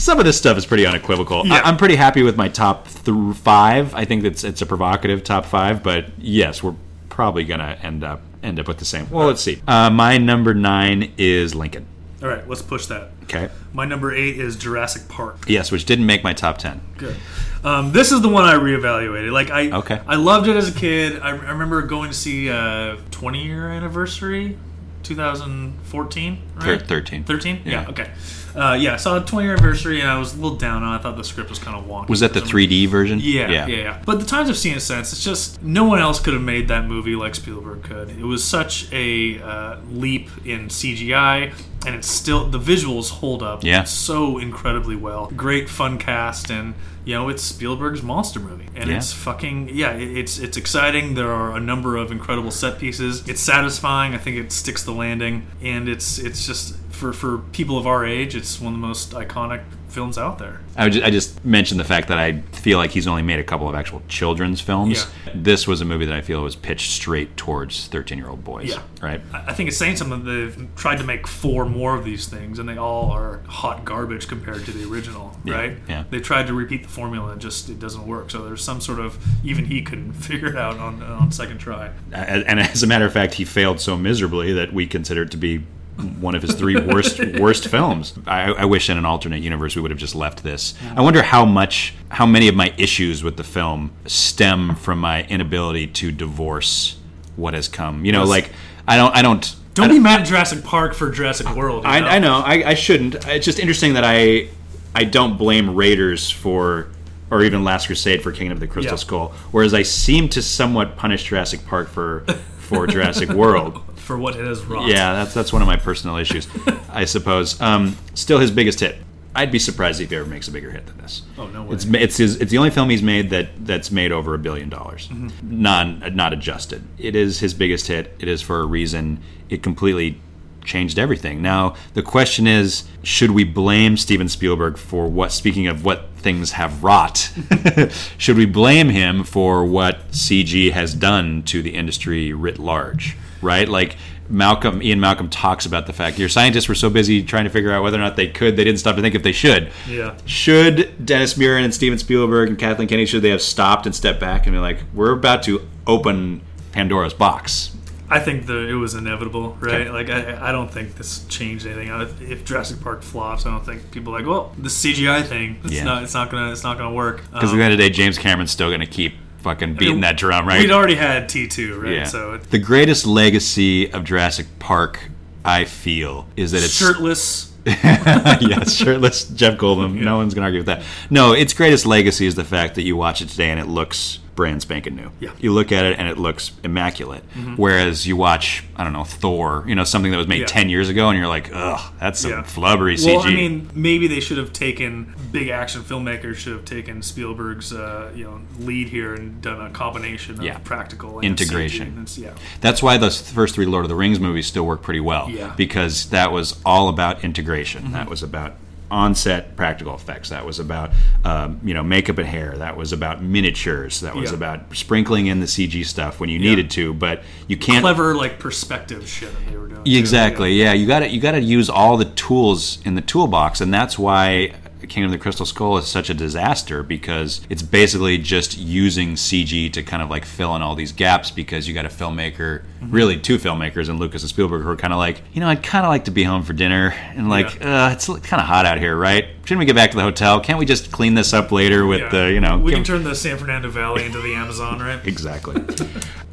some 0.00 0.18
of 0.18 0.24
this 0.24 0.36
stuff 0.38 0.56
is 0.58 0.66
pretty 0.66 0.86
unequivocal. 0.86 1.46
Yeah. 1.46 1.54
I, 1.56 1.60
I'm 1.68 1.76
pretty 1.76 1.96
happy 1.96 2.22
with 2.22 2.36
my 2.36 2.48
top 2.48 2.88
th- 2.88 3.36
five. 3.36 3.94
I 3.94 4.04
think 4.04 4.24
it's 4.24 4.44
it's 4.44 4.62
a 4.62 4.66
provocative 4.66 5.22
top 5.24 5.46
five, 5.46 5.82
but 5.82 6.06
yes, 6.18 6.62
we're 6.62 6.74
probably 7.08 7.44
gonna 7.44 7.78
end 7.82 8.02
up 8.04 8.20
end 8.42 8.58
up 8.58 8.66
with 8.68 8.78
the 8.78 8.84
same. 8.84 9.08
Well, 9.10 9.26
let's 9.26 9.42
see. 9.42 9.62
Uh, 9.68 9.90
my 9.90 10.18
number 10.18 10.54
nine 10.54 11.12
is 11.18 11.54
Lincoln. 11.54 11.86
All 12.22 12.28
right, 12.28 12.46
let's 12.48 12.60
push 12.62 12.86
that. 12.86 13.10
Okay. 13.24 13.48
My 13.72 13.84
number 13.86 14.12
eight 14.14 14.38
is 14.38 14.56
Jurassic 14.56 15.08
Park. 15.08 15.44
Yes, 15.46 15.70
which 15.72 15.84
didn't 15.86 16.04
make 16.06 16.22
my 16.24 16.32
top 16.34 16.58
ten. 16.58 16.80
Good. 16.98 17.16
Um, 17.62 17.92
this 17.92 18.10
is 18.12 18.20
the 18.22 18.28
one 18.28 18.44
I 18.44 18.54
reevaluated. 18.54 19.32
Like 19.32 19.50
I, 19.50 19.70
Okay. 19.70 20.00
I 20.06 20.16
loved 20.16 20.48
it 20.48 20.56
as 20.56 20.74
a 20.74 20.78
kid. 20.78 21.20
I, 21.20 21.28
I 21.28 21.50
remember 21.50 21.82
going 21.82 22.08
to 22.10 22.16
see 22.16 22.48
uh, 22.50 22.96
20 23.10 23.44
year 23.44 23.68
anniversary, 23.68 24.56
2014, 25.02 26.38
Thir- 26.60 26.78
13. 26.78 27.24
13. 27.24 27.62
Yeah. 27.64 27.82
Yeah. 27.82 27.88
Okay. 27.90 28.10
Uh, 28.54 28.76
yeah, 28.80 28.94
I 28.94 28.96
saw 28.96 29.18
the 29.18 29.24
20 29.26 29.44
year 29.46 29.54
anniversary 29.54 30.00
and 30.00 30.08
I 30.10 30.18
was 30.18 30.34
a 30.34 30.36
little 30.36 30.56
down 30.56 30.82
on. 30.82 30.94
it. 30.94 30.98
I 30.98 31.02
thought 31.02 31.16
the 31.16 31.24
script 31.24 31.50
was 31.50 31.58
kind 31.58 31.76
of 31.76 31.84
wonky. 31.86 32.08
Was 32.08 32.20
that 32.20 32.32
the 32.34 32.40
for 32.40 32.46
some 32.48 32.56
reason. 32.56 32.70
3D 32.72 32.88
version? 32.88 33.20
Yeah, 33.22 33.50
yeah, 33.50 33.66
yeah, 33.66 34.02
But 34.04 34.20
the 34.20 34.26
times 34.26 34.48
I've 34.50 34.58
seen 34.58 34.76
it 34.76 34.80
since, 34.80 35.12
it's 35.12 35.24
just 35.24 35.62
no 35.62 35.84
one 35.84 35.98
else 36.00 36.18
could 36.20 36.34
have 36.34 36.42
made 36.42 36.68
that 36.68 36.86
movie 36.86 37.14
like 37.16 37.34
Spielberg 37.34 37.82
could. 37.82 38.10
It 38.10 38.24
was 38.24 38.42
such 38.44 38.92
a 38.92 39.40
uh, 39.40 39.76
leap 39.90 40.28
in 40.44 40.68
CGI, 40.68 41.52
and 41.86 41.94
it's 41.94 42.08
still 42.08 42.46
the 42.48 42.58
visuals 42.58 43.10
hold 43.10 43.42
up 43.42 43.64
Yeah. 43.64 43.84
so 43.84 44.38
incredibly 44.38 44.96
well. 44.96 45.30
Great 45.36 45.68
fun 45.70 45.96
cast, 45.98 46.50
and 46.50 46.74
you 47.04 47.14
know 47.14 47.28
it's 47.30 47.42
Spielberg's 47.42 48.02
monster 48.02 48.38
movie, 48.40 48.66
and 48.76 48.90
Yeah. 48.90 48.96
it's 48.98 49.12
fucking 49.12 49.70
yeah. 49.72 49.92
it- 49.92 50.16
It's 50.18 50.38
it's 50.38 50.56
exciting. 50.58 51.14
There 51.14 51.32
are 51.32 51.56
a 51.56 51.60
number 51.60 51.96
of 51.96 52.12
incredible 52.12 52.50
set 52.50 52.78
pieces. 52.78 53.26
It's 53.26 53.40
satisfying. 53.40 54.14
I 54.14 54.18
think 54.18 54.36
it 54.36 54.52
sticks 54.52 54.82
the 54.82 54.92
landing, 54.92 55.46
and 55.62 55.88
it's 55.88 56.18
it's 56.18 56.46
just 56.46 56.76
for 57.00 57.12
for 57.12 57.38
people 57.52 57.78
of 57.78 57.86
our 57.86 58.04
age, 58.04 58.36
it's 58.36 58.60
one 58.60 58.74
of 58.74 58.80
the 58.80 58.86
most 58.86 59.12
iconic 59.12 59.62
films 59.88 60.16
out 60.16 60.38
there. 60.38 60.60
I, 60.76 60.84
would 60.84 60.92
ju- 60.92 61.02
I 61.02 61.10
just 61.10 61.44
mentioned 61.44 61.80
the 61.80 61.84
fact 61.84 62.06
that 62.08 62.18
I 62.18 62.42
feel 62.52 62.78
like 62.78 62.92
he's 62.92 63.08
only 63.08 63.22
made 63.22 63.40
a 63.40 63.44
couple 63.44 63.68
of 63.68 63.74
actual 63.74 64.00
children's 64.06 64.60
films. 64.60 65.04
This 65.34 65.66
was 65.66 65.80
a 65.80 65.84
movie 65.84 66.06
that 66.06 66.14
I 66.14 66.20
feel 66.20 66.42
was 66.42 66.54
pitched 66.54 66.92
straight 66.92 67.36
towards 67.36 67.88
13 67.88 68.16
year 68.16 68.28
old 68.28 68.44
boys. 68.44 68.68
Yeah. 68.68 68.82
Right? 69.02 69.20
I 69.32 69.50
I 69.50 69.52
think 69.54 69.68
it's 69.68 69.76
saying 69.78 69.96
something. 69.96 70.24
They've 70.24 70.68
tried 70.76 70.98
to 70.98 71.04
make 71.04 71.26
four 71.26 71.64
more 71.64 71.96
of 71.96 72.04
these 72.04 72.28
things, 72.28 72.60
and 72.60 72.68
they 72.68 72.76
all 72.76 73.10
are 73.10 73.40
hot 73.48 73.84
garbage 73.84 74.28
compared 74.28 74.64
to 74.66 74.70
the 74.70 74.88
original, 74.88 75.36
Yeah, 75.44 75.54
right? 75.54 75.76
yeah. 75.88 76.04
They 76.10 76.20
tried 76.20 76.46
to 76.46 76.54
repeat 76.54 76.82
the 76.84 76.88
formula, 76.88 77.32
and 77.32 77.40
just 77.40 77.68
it 77.68 77.80
doesn't 77.80 78.06
work. 78.06 78.30
So 78.30 78.44
there's 78.44 78.62
some 78.62 78.80
sort 78.80 79.00
of 79.00 79.18
even 79.44 79.64
he 79.64 79.82
couldn't 79.82 80.12
figure 80.28 80.48
it 80.48 80.56
out 80.56 80.78
on 80.78 81.02
on 81.02 81.32
second 81.32 81.58
try. 81.58 81.90
And 82.12 82.60
as 82.60 82.82
a 82.84 82.86
matter 82.86 83.06
of 83.06 83.12
fact, 83.12 83.34
he 83.34 83.44
failed 83.44 83.80
so 83.80 83.96
miserably 83.96 84.52
that 84.52 84.72
we 84.72 84.86
consider 84.86 85.22
it 85.22 85.30
to 85.32 85.36
be 85.36 85.64
one 86.00 86.34
of 86.34 86.42
his 86.42 86.54
three 86.54 86.76
worst 86.80 87.18
worst 87.38 87.68
films. 87.68 88.14
I, 88.26 88.52
I 88.52 88.64
wish 88.64 88.88
in 88.90 88.96
an 88.98 89.04
alternate 89.04 89.42
universe 89.42 89.76
we 89.76 89.82
would 89.82 89.90
have 89.90 90.00
just 90.00 90.14
left 90.14 90.42
this. 90.42 90.74
I 90.96 91.00
wonder 91.02 91.22
how 91.22 91.44
much, 91.44 91.94
how 92.08 92.26
many 92.26 92.48
of 92.48 92.54
my 92.54 92.72
issues 92.76 93.22
with 93.22 93.36
the 93.36 93.44
film 93.44 93.92
stem 94.06 94.74
from 94.76 94.98
my 94.98 95.24
inability 95.24 95.86
to 95.88 96.10
divorce 96.12 96.96
what 97.36 97.54
has 97.54 97.68
come. 97.68 98.04
You 98.04 98.12
know, 98.12 98.20
Yes. 98.20 98.28
like 98.28 98.50
I 98.88 98.96
don't, 98.96 99.14
I 99.16 99.22
don't. 99.22 99.56
Don't 99.74 99.88
be 99.88 100.00
mad 100.00 100.20
at 100.22 100.26
Jurassic 100.26 100.64
Park 100.64 100.94
for 100.94 101.10
Jurassic 101.10 101.54
World. 101.54 101.84
you 101.84 101.90
I, 101.90 102.16
I 102.16 102.18
know. 102.18 102.38
I, 102.44 102.70
I 102.70 102.74
shouldn't. 102.74 103.14
It's 103.28 103.44
just 103.46 103.58
interesting 103.60 103.94
that 103.94 104.02
I 104.04 104.48
I 104.94 105.04
don't 105.04 105.38
blame 105.38 105.76
Raiders 105.76 106.28
for 106.28 106.88
or 107.30 107.44
even 107.44 107.62
Last 107.62 107.86
Crusade 107.86 108.20
for 108.22 108.32
Kingdom 108.32 108.56
of 108.56 108.60
the 108.60 108.66
Crystal 108.66 108.94
Yeah. 108.94 108.96
Skull, 108.98 109.28
whereas 109.52 109.72
I 109.72 109.82
seem 109.84 110.28
to 110.30 110.42
somewhat 110.42 110.96
punish 110.96 111.22
Jurassic 111.22 111.64
Park 111.66 111.88
for 111.88 112.24
for 112.70 112.86
Jurassic 112.86 113.28
World. 113.28 113.82
for 113.96 114.16
what 114.18 114.34
it 114.36 114.44
has 114.46 114.64
wrought. 114.64 114.88
Yeah, 114.88 115.12
that's 115.12 115.34
that's 115.34 115.52
one 115.52 115.60
of 115.62 115.68
my 115.68 115.76
personal 115.76 116.16
issues, 116.16 116.48
I 116.88 117.04
suppose. 117.04 117.60
Um, 117.60 117.96
still 118.14 118.38
his 118.38 118.50
biggest 118.50 118.80
hit. 118.80 118.96
I'd 119.34 119.52
be 119.52 119.60
surprised 119.60 120.00
if 120.00 120.10
he 120.10 120.16
ever 120.16 120.26
makes 120.26 120.48
a 120.48 120.50
bigger 120.50 120.70
hit 120.72 120.86
than 120.86 120.98
this. 120.98 121.22
Oh, 121.38 121.46
no 121.46 121.62
way. 121.62 121.74
It's 121.74 121.84
it's 121.84 122.16
his, 122.16 122.36
it's 122.40 122.50
the 122.50 122.58
only 122.58 122.70
film 122.70 122.90
he's 122.90 123.02
made 123.02 123.30
that 123.30 123.64
that's 123.64 123.90
made 123.92 124.10
over 124.10 124.34
a 124.34 124.38
billion 124.38 124.68
dollars, 124.68 125.08
Mm-hmm. 125.08 125.62
non 125.62 126.14
not 126.16 126.32
adjusted. 126.32 126.82
It 126.98 127.14
is 127.14 127.38
his 127.40 127.54
biggest 127.54 127.86
hit. 127.86 128.14
It 128.18 128.26
is 128.28 128.42
for 128.42 128.58
a 128.60 128.64
reason. 128.66 129.20
It 129.48 129.62
completely 129.62 130.20
changed 130.64 130.98
everything. 130.98 131.42
Now 131.42 131.74
the 131.94 132.02
question 132.02 132.46
is, 132.46 132.84
should 133.02 133.30
we 133.30 133.44
blame 133.44 133.96
Steven 133.96 134.28
Spielberg 134.28 134.76
for 134.76 135.08
what? 135.08 135.32
Speaking 135.32 135.66
of 135.66 135.84
what 135.84 136.08
things 136.16 136.52
have 136.52 136.84
wrought, 136.84 137.32
should 138.18 138.36
we 138.36 138.46
blame 138.46 138.88
him 138.88 139.24
for 139.24 139.64
what 139.64 140.10
CG 140.10 140.72
has 140.72 140.94
done 140.94 141.42
to 141.44 141.62
the 141.62 141.74
industry 141.74 142.32
writ 142.32 142.58
large? 142.58 143.16
Right, 143.42 143.68
like. 143.68 143.96
Malcolm, 144.32 144.80
Ian 144.80 145.00
Malcolm 145.00 145.28
talks 145.28 145.66
about 145.66 145.88
the 145.88 145.92
fact 145.92 146.16
your 146.16 146.28
scientists 146.28 146.68
were 146.68 146.76
so 146.76 146.88
busy 146.88 147.20
trying 147.20 147.42
to 147.42 147.50
figure 147.50 147.72
out 147.72 147.82
whether 147.82 147.96
or 147.96 148.00
not 148.00 148.14
they 148.14 148.28
could, 148.28 148.54
they 148.54 148.62
didn't 148.62 148.78
stop 148.78 148.94
to 148.94 149.02
think 149.02 149.16
if 149.16 149.24
they 149.24 149.32
should. 149.32 149.72
Yeah. 149.88 150.16
Should 150.24 151.04
Dennis 151.04 151.34
Muren 151.34 151.64
and 151.64 151.74
Steven 151.74 151.98
Spielberg 151.98 152.48
and 152.48 152.56
Kathleen 152.56 152.86
Kennedy 152.86 153.06
should 153.06 153.22
they 153.22 153.30
have 153.30 153.42
stopped 153.42 153.86
and 153.86 153.94
stepped 153.94 154.20
back 154.20 154.46
and 154.46 154.54
be 154.54 154.60
like, 154.60 154.84
we're 154.94 155.10
about 155.10 155.42
to 155.44 155.66
open 155.84 156.42
Pandora's 156.70 157.12
box? 157.12 157.74
I 158.10 158.18
think 158.18 158.46
that 158.46 158.68
it 158.68 158.74
was 158.74 158.94
inevitable, 158.94 159.56
right? 159.60 159.82
Okay. 159.86 159.90
Like 159.90 160.10
I, 160.10 160.48
I 160.48 160.52
don't 160.52 160.70
think 160.70 160.96
this 160.96 161.24
changed 161.28 161.64
anything. 161.66 161.90
I- 161.90 162.02
If 162.20 162.44
Jurassic 162.44 162.80
Park 162.80 163.02
flops, 163.02 163.46
I 163.46 163.50
don't 163.50 163.64
think 163.64 163.90
people 163.92 164.14
are 164.14 164.18
like, 164.18 164.28
well, 164.28 164.52
the 164.58 164.68
CGI 164.68 165.22
thing, 165.24 165.60
it's 165.64 165.72
Yeah. 165.74 165.84
not, 165.84 166.02
it's 166.02 166.14
not 166.14 166.30
gonna, 166.30 166.50
it's 166.50 166.64
not 166.64 166.76
gonna 166.76 166.92
work. 166.92 167.22
Because 167.32 167.50
at 167.50 167.56
the 167.56 167.58
um, 167.58 167.60
end 167.62 167.72
of 167.72 167.78
the 167.78 167.84
day, 167.88 167.90
James 167.90 168.18
Cameron's 168.18 168.50
still 168.50 168.68
going 168.68 168.80
to 168.80 168.86
keep 168.86 169.14
fucking 169.38 169.74
beating 169.74 170.00
that 170.00 170.16
drum, 170.16 170.46
right? 170.46 170.60
We'd 170.60 170.70
already 170.70 170.96
had 170.96 171.28
T 171.28 171.46
two, 171.48 171.80
right? 171.80 171.92
yeah. 171.92 172.04
So 172.04 172.34
it, 172.34 172.50
the 172.50 172.58
greatest 172.58 173.06
legacy 173.06 173.90
of 173.92 174.04
Jurassic 174.04 174.46
Park, 174.58 175.08
I 175.44 175.64
feel, 175.64 176.26
is 176.36 176.50
that 176.52 176.62
it's 176.64 176.72
shirtless. 176.74 177.46
yes, 177.66 178.74
shirtless 178.74 179.24
Jeff 179.28 179.58
Goldblum. 179.58 179.94
No 180.00 180.16
one's 180.16 180.34
gonna 180.34 180.46
argue 180.46 180.60
with 180.60 180.66
that. 180.66 180.82
No, 181.10 181.32
its 181.32 181.52
greatest 181.52 181.84
legacy 181.86 182.26
is 182.26 182.34
the 182.34 182.44
fact 182.44 182.74
that 182.76 182.82
you 182.82 182.96
watch 182.96 183.20
it 183.22 183.28
today 183.28 183.50
and 183.50 183.60
it 183.60 183.66
looks 183.66 184.18
brand 184.40 184.62
spanking 184.62 184.96
new. 184.96 185.10
Yeah. 185.20 185.28
Mm-hmm. 185.28 185.44
You 185.44 185.52
look 185.52 185.70
at 185.70 185.84
it 185.84 185.98
and 185.98 186.08
it 186.08 186.16
looks 186.16 186.52
immaculate. 186.64 187.22
Whereas 187.56 188.06
you 188.06 188.16
watch, 188.16 188.64
I 188.74 188.84
don't 188.84 188.94
know, 188.94 189.04
Thor, 189.04 189.64
you 189.68 189.74
know, 189.74 189.84
something 189.84 190.10
that 190.12 190.16
was 190.16 190.26
made 190.26 190.40
Yeah. 190.40 190.46
ten 190.46 190.70
years 190.70 190.88
ago, 190.88 191.10
and 191.10 191.18
you're 191.18 191.28
like, 191.28 191.50
ugh, 191.52 191.92
that's 192.00 192.20
some 192.20 192.30
Yeah. 192.30 192.42
flubbery 192.42 192.96
CG. 192.98 193.16
Well, 193.16 193.26
I 193.26 193.34
mean, 193.34 193.68
maybe 193.74 194.06
they 194.08 194.20
should 194.20 194.38
have 194.38 194.54
taken 194.54 195.14
big 195.30 195.48
action 195.48 195.82
filmmakers 195.82 196.36
should 196.36 196.54
have 196.54 196.64
taken 196.64 197.02
Spielberg's 197.02 197.70
uh, 197.72 198.10
you 198.16 198.24
know 198.24 198.40
lead 198.60 198.88
here 198.88 199.12
and 199.14 199.42
done 199.42 199.60
a 199.60 199.68
combination 199.70 200.38
of 200.38 200.42
Yeah. 200.44 200.56
practical 200.64 201.18
and 201.18 201.26
Integration. 201.26 201.94
And 201.98 202.18
yeah. 202.18 202.30
That's 202.62 202.82
why 202.82 202.96
those 202.96 203.20
first 203.30 203.54
three 203.54 203.66
Lord 203.66 203.84
of 203.84 203.90
the 203.90 203.94
Rings 203.94 204.18
movies 204.18 204.46
still 204.46 204.64
work 204.64 204.80
pretty 204.82 205.00
well. 205.00 205.28
Yeah. 205.28 205.52
Because 205.54 206.06
that 206.06 206.32
was 206.32 206.58
all 206.64 206.88
about 206.88 207.22
integration. 207.24 207.82
Mm-hmm. 207.82 207.92
That 207.92 208.08
was 208.08 208.22
about 208.22 208.54
on-set 208.90 209.56
practical 209.56 209.94
effects. 209.94 210.30
That 210.30 210.44
was 210.44 210.58
about 210.58 210.90
um, 211.24 211.60
you 211.64 211.74
know 211.74 211.82
makeup 211.82 212.18
and 212.18 212.26
hair. 212.26 212.54
That 212.58 212.76
was 212.76 212.92
about 212.92 213.22
miniatures. 213.22 214.00
That 214.00 214.14
was 214.14 214.30
Yeah. 214.30 214.36
about 214.36 214.74
sprinkling 214.76 215.26
in 215.26 215.40
the 215.40 215.46
CG 215.46 215.84
stuff 215.84 216.20
when 216.20 216.28
you 216.28 216.38
needed 216.38 216.70
to. 216.72 216.92
But 216.94 217.22
you 217.48 217.56
can't. 217.56 217.82
Clever 217.82 218.14
like 218.14 218.38
perspective 218.38 219.08
shit 219.08 219.32
that 219.32 219.50
they 219.50 219.56
were 219.56 219.68
doing. 219.68 219.84
too. 219.84 219.90
Exactly. 219.96 220.54
Yeah, 220.54 220.72
you 220.72 220.86
got 220.86 221.00
to 221.00 221.08
you 221.08 221.20
got 221.20 221.32
to 221.32 221.40
use 221.40 221.70
all 221.70 221.96
the 221.96 222.04
tools 222.06 222.78
in 222.84 222.94
the 222.94 223.00
toolbox, 223.02 223.60
and 223.60 223.72
that's 223.72 223.98
why 223.98 224.52
Kingdom 224.90 225.12
of 225.12 225.18
the 225.18 225.22
Crystal 225.22 225.46
Skull 225.46 225.78
is 225.78 225.86
such 225.86 226.10
a 226.10 226.14
disaster 226.14 226.82
because 226.82 227.40
it's 227.48 227.62
basically 227.62 228.18
just 228.18 228.58
using 228.58 229.14
CG 229.14 229.72
to 229.72 229.82
kind 229.82 230.02
of 230.02 230.10
like 230.10 230.24
fill 230.26 230.54
in 230.56 230.62
all 230.62 230.74
these 230.74 230.92
gaps 230.92 231.30
because 231.30 231.66
you 231.66 231.72
got 231.74 231.86
a 231.86 231.88
filmmaker, 231.88 232.62
Mm-hmm. 232.80 232.92
really 232.92 233.18
two 233.20 233.36
filmmakers, 233.36 233.90
and 233.90 233.98
Lucas 234.00 234.22
and 234.22 234.30
Spielberg 234.30 234.62
who 234.62 234.70
are 234.70 234.76
kind 234.76 234.94
of 234.94 234.98
like, 234.98 235.20
you 235.34 235.40
know, 235.42 235.48
I'd 235.48 235.62
kind 235.62 235.84
of 235.84 235.90
like 235.90 236.06
to 236.06 236.10
be 236.10 236.22
home 236.22 236.42
for 236.42 236.54
dinner, 236.54 236.94
and 237.14 237.28
like, 237.28 237.62
uh, 237.62 237.90
it's 237.92 238.06
kind 238.06 238.40
of 238.40 238.46
hot 238.48 238.64
out 238.64 238.78
here, 238.78 238.96
right? 238.96 239.26
Shouldn't 239.44 239.58
we 239.58 239.66
get 239.66 239.76
back 239.76 239.90
to 239.90 239.98
the 239.98 240.02
hotel? 240.02 240.40
Can't 240.40 240.58
we 240.58 240.64
just 240.64 240.90
clean 240.90 241.12
this 241.12 241.34
up 241.34 241.52
later 241.52 241.84
with 241.84 242.00
Yeah. 242.00 242.08
the, 242.08 242.32
you 242.32 242.40
know, 242.40 242.56
we 242.56 242.72
can 242.72 242.80
give- 242.80 242.86
turn 242.86 243.04
the 243.04 243.14
San 243.14 243.36
Fernando 243.36 243.68
Valley 243.68 244.06
into 244.06 244.18
the 244.22 244.34
Amazon, 244.34 244.78
right? 244.80 244.98
exactly. 245.06 245.62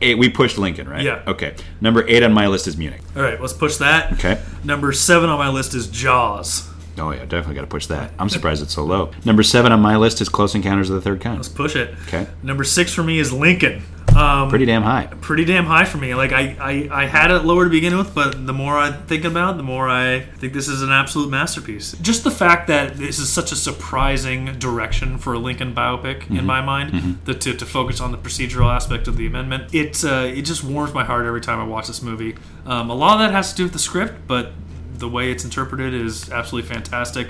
eight, 0.02 0.18
we 0.18 0.30
pushed 0.30 0.58
Lincoln, 0.58 0.88
right? 0.88 1.04
Yeah. 1.04 1.22
Okay. 1.28 1.54
Number 1.82 2.08
eight 2.08 2.24
on 2.24 2.32
my 2.32 2.48
list 2.48 2.66
is 2.66 2.78
Munich. 2.78 3.02
All 3.18 3.22
right, 3.24 3.42
let's 3.42 3.52
push 3.54 3.76
that. 3.78 4.14
Okay. 4.14 4.40
Number 4.64 4.94
seven 4.94 5.30
on 5.30 5.38
my 5.38 5.50
list 5.50 5.74
is 5.76 5.88
Jaws. 5.88 6.70
Oh 7.00 7.12
yeah, 7.12 7.20
definitely 7.26 7.56
got 7.56 7.62
to 7.62 7.68
push 7.68 7.88
that. 7.88 8.12
I'm 8.20 8.30
surprised 8.30 8.62
it's 8.64 8.74
so 8.74 8.84
low. 8.84 9.12
Number 9.26 9.44
seven 9.44 9.72
on 9.72 9.82
my 9.82 9.98
list 9.98 10.20
is 10.22 10.30
Close 10.30 10.56
Encounters 10.56 10.90
of 10.90 10.96
the 10.96 11.02
Third 11.02 11.22
Kind. 11.22 11.38
Let's 11.38 11.50
push 11.50 11.76
it. 11.76 11.94
Okay. 12.08 12.28
Number 12.44 12.64
six 12.64 12.94
for 12.94 13.04
me 13.04 13.20
is 13.20 13.32
Lincoln. 13.32 13.84
Um, 14.16 14.50
Pretty 14.50 14.66
damn 14.66 14.82
high. 14.82 15.06
pretty 15.22 15.46
damn 15.46 15.66
high 15.66 15.86
for 15.86 16.00
me. 16.00 16.16
Like 16.16 16.32
I, 16.32 16.56
I, 16.60 17.04
I 17.04 17.06
had 17.06 17.30
it 17.30 17.44
lower 17.46 17.66
to 17.66 17.70
begin 17.70 17.96
with, 17.98 18.16
but 18.16 18.48
the 18.48 18.54
more 18.54 18.76
I 18.76 18.92
think 18.92 19.26
about 19.26 19.54
it, 19.54 19.58
the 19.58 19.64
more 19.64 19.88
I 19.88 20.22
think 20.22 20.54
this 20.54 20.68
is 20.68 20.82
an 20.82 20.90
absolute 20.90 21.30
masterpiece. 21.30 21.92
Just 22.02 22.24
the 22.24 22.32
fact 22.32 22.66
that 22.68 22.96
this 22.98 23.20
is 23.20 23.30
such 23.30 23.52
a 23.52 23.56
surprising 23.56 24.58
direction 24.58 25.20
for 25.20 25.34
a 25.34 25.40
Lincoln 25.40 25.76
biopic 25.76 26.22
Mm-hmm. 26.22 26.38
in 26.38 26.46
my 26.46 26.62
mind, 26.62 27.20
that 27.26 27.42
to, 27.42 27.54
to 27.54 27.66
focus 27.66 28.02
on 28.02 28.12
the 28.12 28.18
procedural 28.18 28.74
aspect 28.74 29.08
of 29.08 29.18
the 29.18 29.28
amendment, 29.28 29.74
it 29.76 30.04
uh, 30.04 30.24
it 30.34 30.44
just 30.44 30.64
warms 30.64 30.94
my 30.96 31.04
heart 31.04 31.26
every 31.28 31.42
time 31.42 31.60
I 31.60 31.64
watch 31.66 31.86
this 31.88 32.02
movie. 32.02 32.36
Um, 32.66 32.90
a 32.90 32.96
lot 32.96 33.14
of 33.14 33.20
that 33.20 33.32
has 33.36 33.52
to 33.52 33.58
do 33.58 33.64
with 33.64 33.74
the 33.74 33.80
script, 33.80 34.16
but 34.28 34.52
the 34.98 35.08
way 35.10 35.32
it's 35.32 35.44
interpreted 35.44 35.94
is 35.94 36.30
absolutely 36.32 36.70
fantastic. 36.70 37.28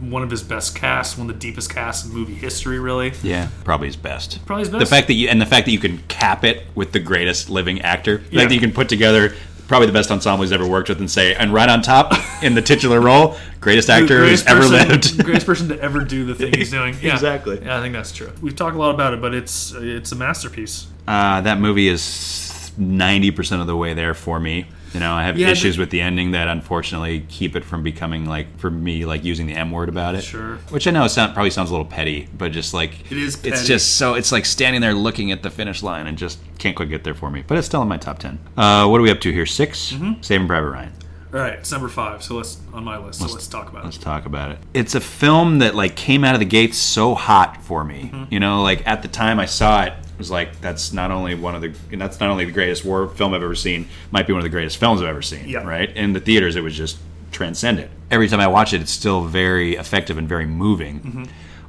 One 0.00 0.22
of 0.22 0.30
his 0.30 0.42
best 0.42 0.76
casts, 0.76 1.16
one 1.16 1.30
of 1.30 1.34
the 1.34 1.40
deepest 1.40 1.70
casts 1.72 2.04
in 2.06 2.12
movie 2.12 2.34
history, 2.34 2.78
really. 2.78 3.12
Yeah, 3.22 3.48
probably 3.64 3.86
his 3.86 3.96
best. 3.96 4.44
Probably 4.44 4.62
his 4.62 4.68
best. 4.68 4.80
The 4.80 4.86
fact 4.86 5.06
that 5.06 5.14
you 5.14 5.28
and 5.28 5.40
the 5.40 5.46
fact 5.46 5.64
that 5.66 5.72
you 5.72 5.78
can 5.78 5.98
cap 6.08 6.44
it 6.44 6.66
with 6.74 6.92
the 6.92 7.00
greatest 7.00 7.48
living 7.48 7.80
actor. 7.80 8.18
The 8.18 8.24
Yeah. 8.30 8.40
fact 8.40 8.48
that 8.50 8.54
you 8.56 8.60
can 8.60 8.72
put 8.72 8.88
together 8.90 9.34
probably 9.68 9.86
the 9.86 9.92
best 9.92 10.10
ensemble 10.10 10.42
he's 10.42 10.50
ever 10.52 10.66
worked 10.66 10.88
with 10.88 10.98
and 10.98 11.08
say, 11.10 11.32
and 11.34 11.54
right 11.54 11.68
on 11.68 11.80
top 11.80 12.12
in 12.42 12.54
the 12.56 12.60
titular 12.60 13.00
role, 13.00 13.36
greatest 13.60 13.88
actor 13.88 14.18
who's 14.26 14.42
greatest 14.42 14.48
ever 14.48 14.60
person, 14.62 14.88
lived. 14.88 15.18
greatest 15.24 15.46
person 15.46 15.68
to 15.68 15.80
ever 15.80 16.00
do 16.04 16.24
the 16.26 16.34
thing 16.34 16.52
he's 16.52 16.70
doing. 16.72 16.94
Yeah. 17.00 17.14
Exactly. 17.14 17.60
Yeah, 17.62 17.78
I 17.78 17.80
think 17.80 17.94
that's 17.94 18.12
true. 18.12 18.32
We've 18.42 18.56
talked 18.56 18.74
a 18.76 18.78
lot 18.78 18.92
about 18.94 19.14
it, 19.14 19.20
but 19.22 19.32
it's 19.32 19.72
it's 19.76 20.12
a 20.12 20.16
masterpiece. 20.16 20.88
Uh, 21.08 21.40
that 21.42 21.58
movie 21.60 21.88
is 21.88 22.70
ninety 22.76 23.30
percent 23.30 23.60
of 23.62 23.66
the 23.66 23.76
way 23.76 23.94
there 23.94 24.12
for 24.12 24.38
me. 24.40 24.66
You 24.92 25.00
know, 25.00 25.12
I 25.12 25.22
have 25.24 25.38
Yeah, 25.38 25.48
issues 25.50 25.76
the- 25.76 25.80
with 25.82 25.90
the 25.90 26.00
ending 26.00 26.32
that 26.32 26.48
unfortunately 26.48 27.24
keep 27.28 27.54
it 27.54 27.64
from 27.64 27.82
becoming 27.82 28.26
like 28.26 28.58
for 28.58 28.70
me 28.70 29.04
like 29.04 29.24
using 29.24 29.46
the 29.46 29.54
M 29.54 29.70
word 29.70 29.88
about 29.88 30.14
it. 30.14 30.24
Sure. 30.24 30.56
Which 30.70 30.86
I 30.88 30.90
know 30.90 31.06
sound, 31.06 31.32
probably 31.34 31.50
sounds 31.50 31.70
a 31.70 31.72
little 31.72 31.86
petty, 31.86 32.28
but 32.36 32.50
just 32.52 32.74
like 32.74 33.10
It 33.10 33.18
is 33.18 33.38
It's 33.44 33.66
just 33.66 33.96
so 33.96 34.14
it's 34.14 34.32
like 34.32 34.44
standing 34.44 34.80
there 34.80 34.94
looking 34.94 35.30
at 35.32 35.42
the 35.42 35.50
finish 35.50 35.82
line 35.82 36.06
and 36.06 36.18
just 36.18 36.38
can't 36.58 36.74
quite 36.74 36.88
get 36.88 37.04
there 37.04 37.14
for 37.14 37.30
me. 37.30 37.44
But 37.46 37.56
it's 37.58 37.66
still 37.68 37.82
in 37.82 37.88
my 37.88 37.98
top 37.98 38.18
ten. 38.18 38.38
Uh, 38.56 38.86
what 38.88 38.98
are 38.98 39.02
we 39.02 39.10
up 39.10 39.20
to 39.20 39.32
here? 39.32 39.46
6 39.46 39.92
Mm-hmm. 39.92 40.22
Saving 40.22 40.46
Private 40.48 40.70
Ryan. 40.70 40.92
All 41.32 41.38
right, 41.38 41.52
it's 41.52 41.70
number 41.70 41.86
five. 41.88 42.24
So 42.24 42.34
let's 42.34 42.58
on 42.72 42.82
my 42.82 42.98
list. 42.98 43.20
So 43.20 43.26
let's, 43.26 43.46
talk 43.46 43.68
about 43.70 43.82
it. 43.82 43.84
Let's 43.84 43.98
talk 43.98 44.26
about 44.26 44.50
it. 44.50 44.58
It's 44.74 44.96
a 44.96 45.00
film 45.00 45.60
that 45.60 45.76
like 45.76 45.94
came 45.94 46.24
out 46.24 46.34
of 46.34 46.40
the 46.40 46.44
gates 46.46 46.76
so 46.76 47.14
hot 47.14 47.62
for 47.62 47.84
me. 47.84 48.10
Mm-hmm. 48.12 48.34
You 48.34 48.40
know, 48.40 48.62
like 48.64 48.84
at 48.88 49.02
the 49.02 49.08
time 49.08 49.38
I 49.38 49.46
saw 49.46 49.82
it 49.84 49.92
was 50.20 50.30
like 50.30 50.60
that's 50.60 50.92
not 50.92 51.10
only 51.10 51.34
one 51.34 51.54
of 51.56 51.62
the 51.62 51.72
that's 51.96 52.20
not 52.20 52.30
only 52.30 52.44
the 52.44 52.52
greatest 52.52 52.84
war 52.84 53.08
film 53.08 53.34
I've 53.34 53.42
ever 53.42 53.54
seen, 53.56 53.88
might 54.12 54.26
be 54.26 54.32
one 54.32 54.40
of 54.40 54.44
the 54.44 54.50
greatest 54.50 54.76
films 54.76 55.00
I've 55.00 55.08
ever 55.08 55.22
seen. 55.22 55.48
Yeah. 55.48 55.64
Right? 55.66 55.90
In 55.96 56.12
the 56.12 56.20
theaters, 56.20 56.54
it 56.54 56.60
was 56.62 56.76
just 56.76 56.98
transcendent. 57.32 57.90
Every 58.10 58.28
time 58.28 58.38
I 58.40 58.46
watch 58.46 58.72
it, 58.72 58.80
it's 58.80 58.90
still 58.92 59.24
very 59.24 59.76
effective 59.76 60.18
and 60.18 60.28
very 60.28 60.46
moving. 60.46 61.00
Mm-hmm. 61.00 61.24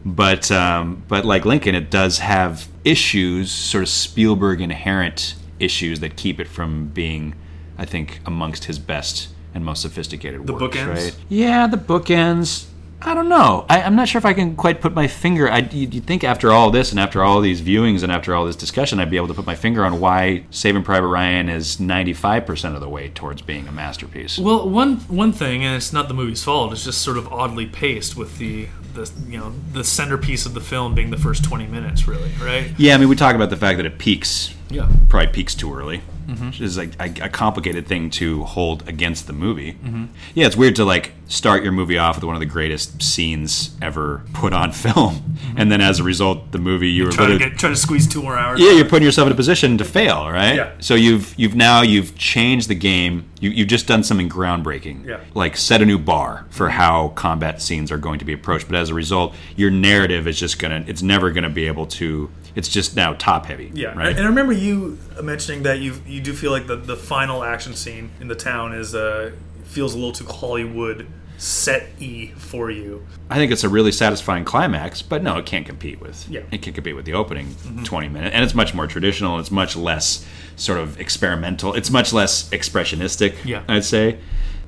But 0.06 0.52
um, 0.52 1.04
but 1.08 1.26
like 1.26 1.46
Lincoln, 1.46 1.76
it 1.76 1.90
does 1.90 2.20
have 2.20 2.68
issues, 2.84 3.52
sort 3.52 3.84
of 3.84 3.90
Spielberg 3.90 4.60
inherent 4.62 5.36
issues 5.60 6.00
that 6.02 6.16
keep 6.18 6.40
it 6.40 6.48
from 6.48 6.88
being, 6.88 7.36
I 7.78 7.86
think, 7.86 8.20
amongst 8.26 8.66
his 8.66 8.80
best 8.80 9.30
and 9.54 9.64
most 9.64 9.82
sophisticated 9.84 10.46
The 10.48 10.54
works. 10.54 10.76
bookends? 10.78 10.88
Right? 10.96 11.16
Yeah, 11.30 11.68
the 11.68 11.78
bookends. 11.78 12.66
I 13.04 13.14
don't 13.16 13.30
know. 13.30 13.66
I, 13.70 13.82
I'm 13.82 13.96
not 13.96 14.08
sure 14.08 14.20
if 14.20 14.26
I 14.26 14.34
can 14.34 14.56
quite 14.56 14.80
put 14.80 14.94
my 14.94 15.08
finger. 15.08 15.50
I, 15.50 15.60
you'd 15.60 15.94
you'd 15.94 16.06
think 16.06 16.24
after 16.24 16.52
all 16.52 16.70
this 16.72 16.92
and 16.92 17.00
after 17.00 17.24
all 17.24 17.42
these 17.42 17.62
viewings 17.62 18.04
and 18.04 18.12
after 18.12 18.36
all 18.36 18.46
this 18.46 18.56
discussion, 18.56 19.00
I'd 19.00 19.10
be 19.10 19.18
able 19.18 19.28
to 19.30 19.34
put 19.34 19.46
my 19.46 19.56
finger 19.56 19.84
on 19.84 20.00
why 20.00 20.46
Saving 20.52 20.84
Private 20.84 21.08
Ryan 21.08 21.50
is 21.50 21.78
95% 21.78 22.76
of 22.76 22.80
the 22.82 22.90
way 22.90 23.10
towards 23.10 23.42
being 23.42 23.68
a 23.68 23.72
masterpiece. 23.72 24.38
Well, 24.38 24.70
one 24.70 24.98
one 25.08 25.32
thing, 25.32 25.64
and 25.64 25.76
it's 25.76 25.92
not 25.92 26.08
the 26.08 26.14
movie's 26.14 26.44
fault. 26.44 26.72
It's 26.74 26.84
just 26.84 27.02
sort 27.02 27.18
of 27.18 27.28
oddly 27.34 27.66
paced 27.66 28.16
with 28.16 28.38
the 28.38 28.68
the 28.94 29.12
you 29.28 29.38
know 29.40 29.54
the 29.72 29.84
centerpiece 29.84 30.46
of 30.46 30.54
the 30.54 30.62
film 30.62 30.94
being 30.94 31.10
the 31.12 31.18
first 31.18 31.44
twenty 31.44 31.66
minutes, 31.68 32.08
really, 32.08 32.32
right? 32.42 32.72
Yeah, 32.78 32.94
I 32.94 32.98
mean, 32.98 33.10
we 33.10 33.16
talk 33.16 33.36
about 33.36 33.50
the 33.50 33.58
fact 33.58 33.78
that 33.78 33.86
it 33.86 33.98
peaks. 33.98 34.54
Yeah. 34.70 34.90
Probably 35.10 35.32
peaks 35.34 35.56
too 35.56 35.74
early. 35.74 36.02
Mhm. 36.28 36.48
Which 36.48 36.62
is 36.62 36.78
like 36.78 36.92
a, 37.00 37.26
a 37.26 37.30
complicated 37.30 37.88
thing 37.88 38.10
to 38.12 38.44
hold 38.44 38.88
against 38.88 39.28
the 39.28 39.34
movie. 39.34 39.74
Mhm. 39.84 40.10
Yeah, 40.36 40.46
it's 40.46 40.56
weird 40.56 40.76
to 40.78 40.86
like 40.86 41.14
start 41.32 41.64
your 41.64 41.72
movie 41.72 41.98
off 41.98 42.16
with 42.18 42.24
one 42.26 42.36
of 42.36 42.40
the 42.42 42.46
greatest 42.46 43.02
scenes 43.02 43.76
ever 43.82 44.22
put 44.34 44.52
on 44.54 44.72
film, 44.86 45.38
and 45.56 45.72
then 45.72 45.80
as 45.82 46.00
a 46.00 46.04
result, 46.04 46.52
the 46.52 46.58
movie 46.58 46.90
you 46.90 47.06
were 47.06 47.12
Try 47.12 47.28
to 47.28 47.38
get 47.40 47.58
try 47.58 47.70
to 47.70 47.76
squeeze 47.76 48.08
two 48.08 48.22
more 48.22 48.38
hours. 48.38 48.60
yeah, 48.60 48.72
you're 48.72 48.86
putting 48.86 49.06
yourself 49.06 49.28
in 49.28 49.32
a 49.32 49.36
position 49.36 49.78
to 49.78 49.86
fail, 49.86 50.30
right? 50.30 50.56
Yeah. 50.56 50.72
So 50.80 50.96
you've 50.96 51.34
you've 51.38 51.56
now 51.56 51.82
you've 51.82 52.18
changed 52.18 52.68
the 52.68 52.76
game. 52.76 53.26
You 53.40 53.50
you've 53.50 53.70
just 53.70 53.88
done 53.88 54.04
something 54.04 54.30
groundbreaking. 54.30 55.06
Yeah. 55.08 55.22
Like 55.34 55.56
set 55.58 55.82
a 55.82 55.86
new 55.86 55.98
bar 55.98 56.46
for 56.50 56.70
how 56.70 57.10
combat 57.10 57.62
scenes 57.62 57.92
are 57.92 57.98
going 57.98 58.20
to 58.20 58.26
be 58.26 58.34
approached. 58.34 58.68
But 58.68 58.76
as 58.76 58.90
a 58.90 58.94
result, 58.94 59.34
your 59.56 59.72
narrative 59.72 60.28
is 60.28 60.40
just 60.40 60.60
gonna 60.60 60.84
it's 60.88 61.02
never 61.02 61.32
gonna 61.32 61.50
be 61.50 61.66
able 61.68 61.86
to. 61.88 62.30
It's 62.54 62.68
just 62.68 62.98
now 62.98 63.14
top 63.14 63.46
heavy. 63.46 63.72
Yeah, 63.74 63.98
Right. 63.98 64.10
and 64.10 64.20
I 64.20 64.28
remember 64.28 64.52
you 64.52 64.98
mentioning 65.24 65.64
that 65.64 65.80
you 65.80 66.02
you 66.06 66.20
do 66.20 66.34
feel 66.34 66.52
like 66.52 66.68
the, 66.68 66.76
the 66.76 66.98
final 66.98 67.44
action 67.46 67.74
scene 67.76 68.12
in 68.20 68.28
the 68.28 68.36
town 68.36 68.74
is 68.74 68.94
uh 68.94 69.32
feels 69.64 69.94
a 69.94 69.98
little 69.98 70.12
too 70.12 70.26
Hollywood 70.26 71.08
set 71.42 71.90
e 72.00 72.28
for 72.38 72.70
you. 72.70 73.04
I 73.30 73.36
think 73.38 73.52
it's 73.52 73.64
a 73.64 73.70
really 73.70 73.92
satisfying 73.92 74.46
climax, 74.46 75.02
but 75.02 75.24
no, 75.24 75.38
it 75.38 75.46
can't 75.48 75.66
compete 75.66 76.00
with. 76.00 76.28
Yeah. 76.30 76.42
It 76.52 76.62
can't 76.62 76.76
compete 76.76 76.96
with 76.96 77.06
the 77.06 77.14
opening 77.14 77.48
Mhm. 77.48 77.84
twenty 77.84 78.10
minutes, 78.10 78.36
and 78.36 78.44
it's 78.44 78.54
much 78.54 78.76
more 78.76 78.86
traditional. 78.86 79.40
It's 79.40 79.50
much 79.50 79.76
less 79.76 80.24
sort 80.56 80.78
of 80.80 81.00
experimental. 81.00 81.74
It's 81.74 81.90
much 81.90 82.14
less 82.14 82.48
expressionistic. 82.50 83.34
Yeah. 83.44 83.64
I'd 83.68 83.86
say. 83.86 84.18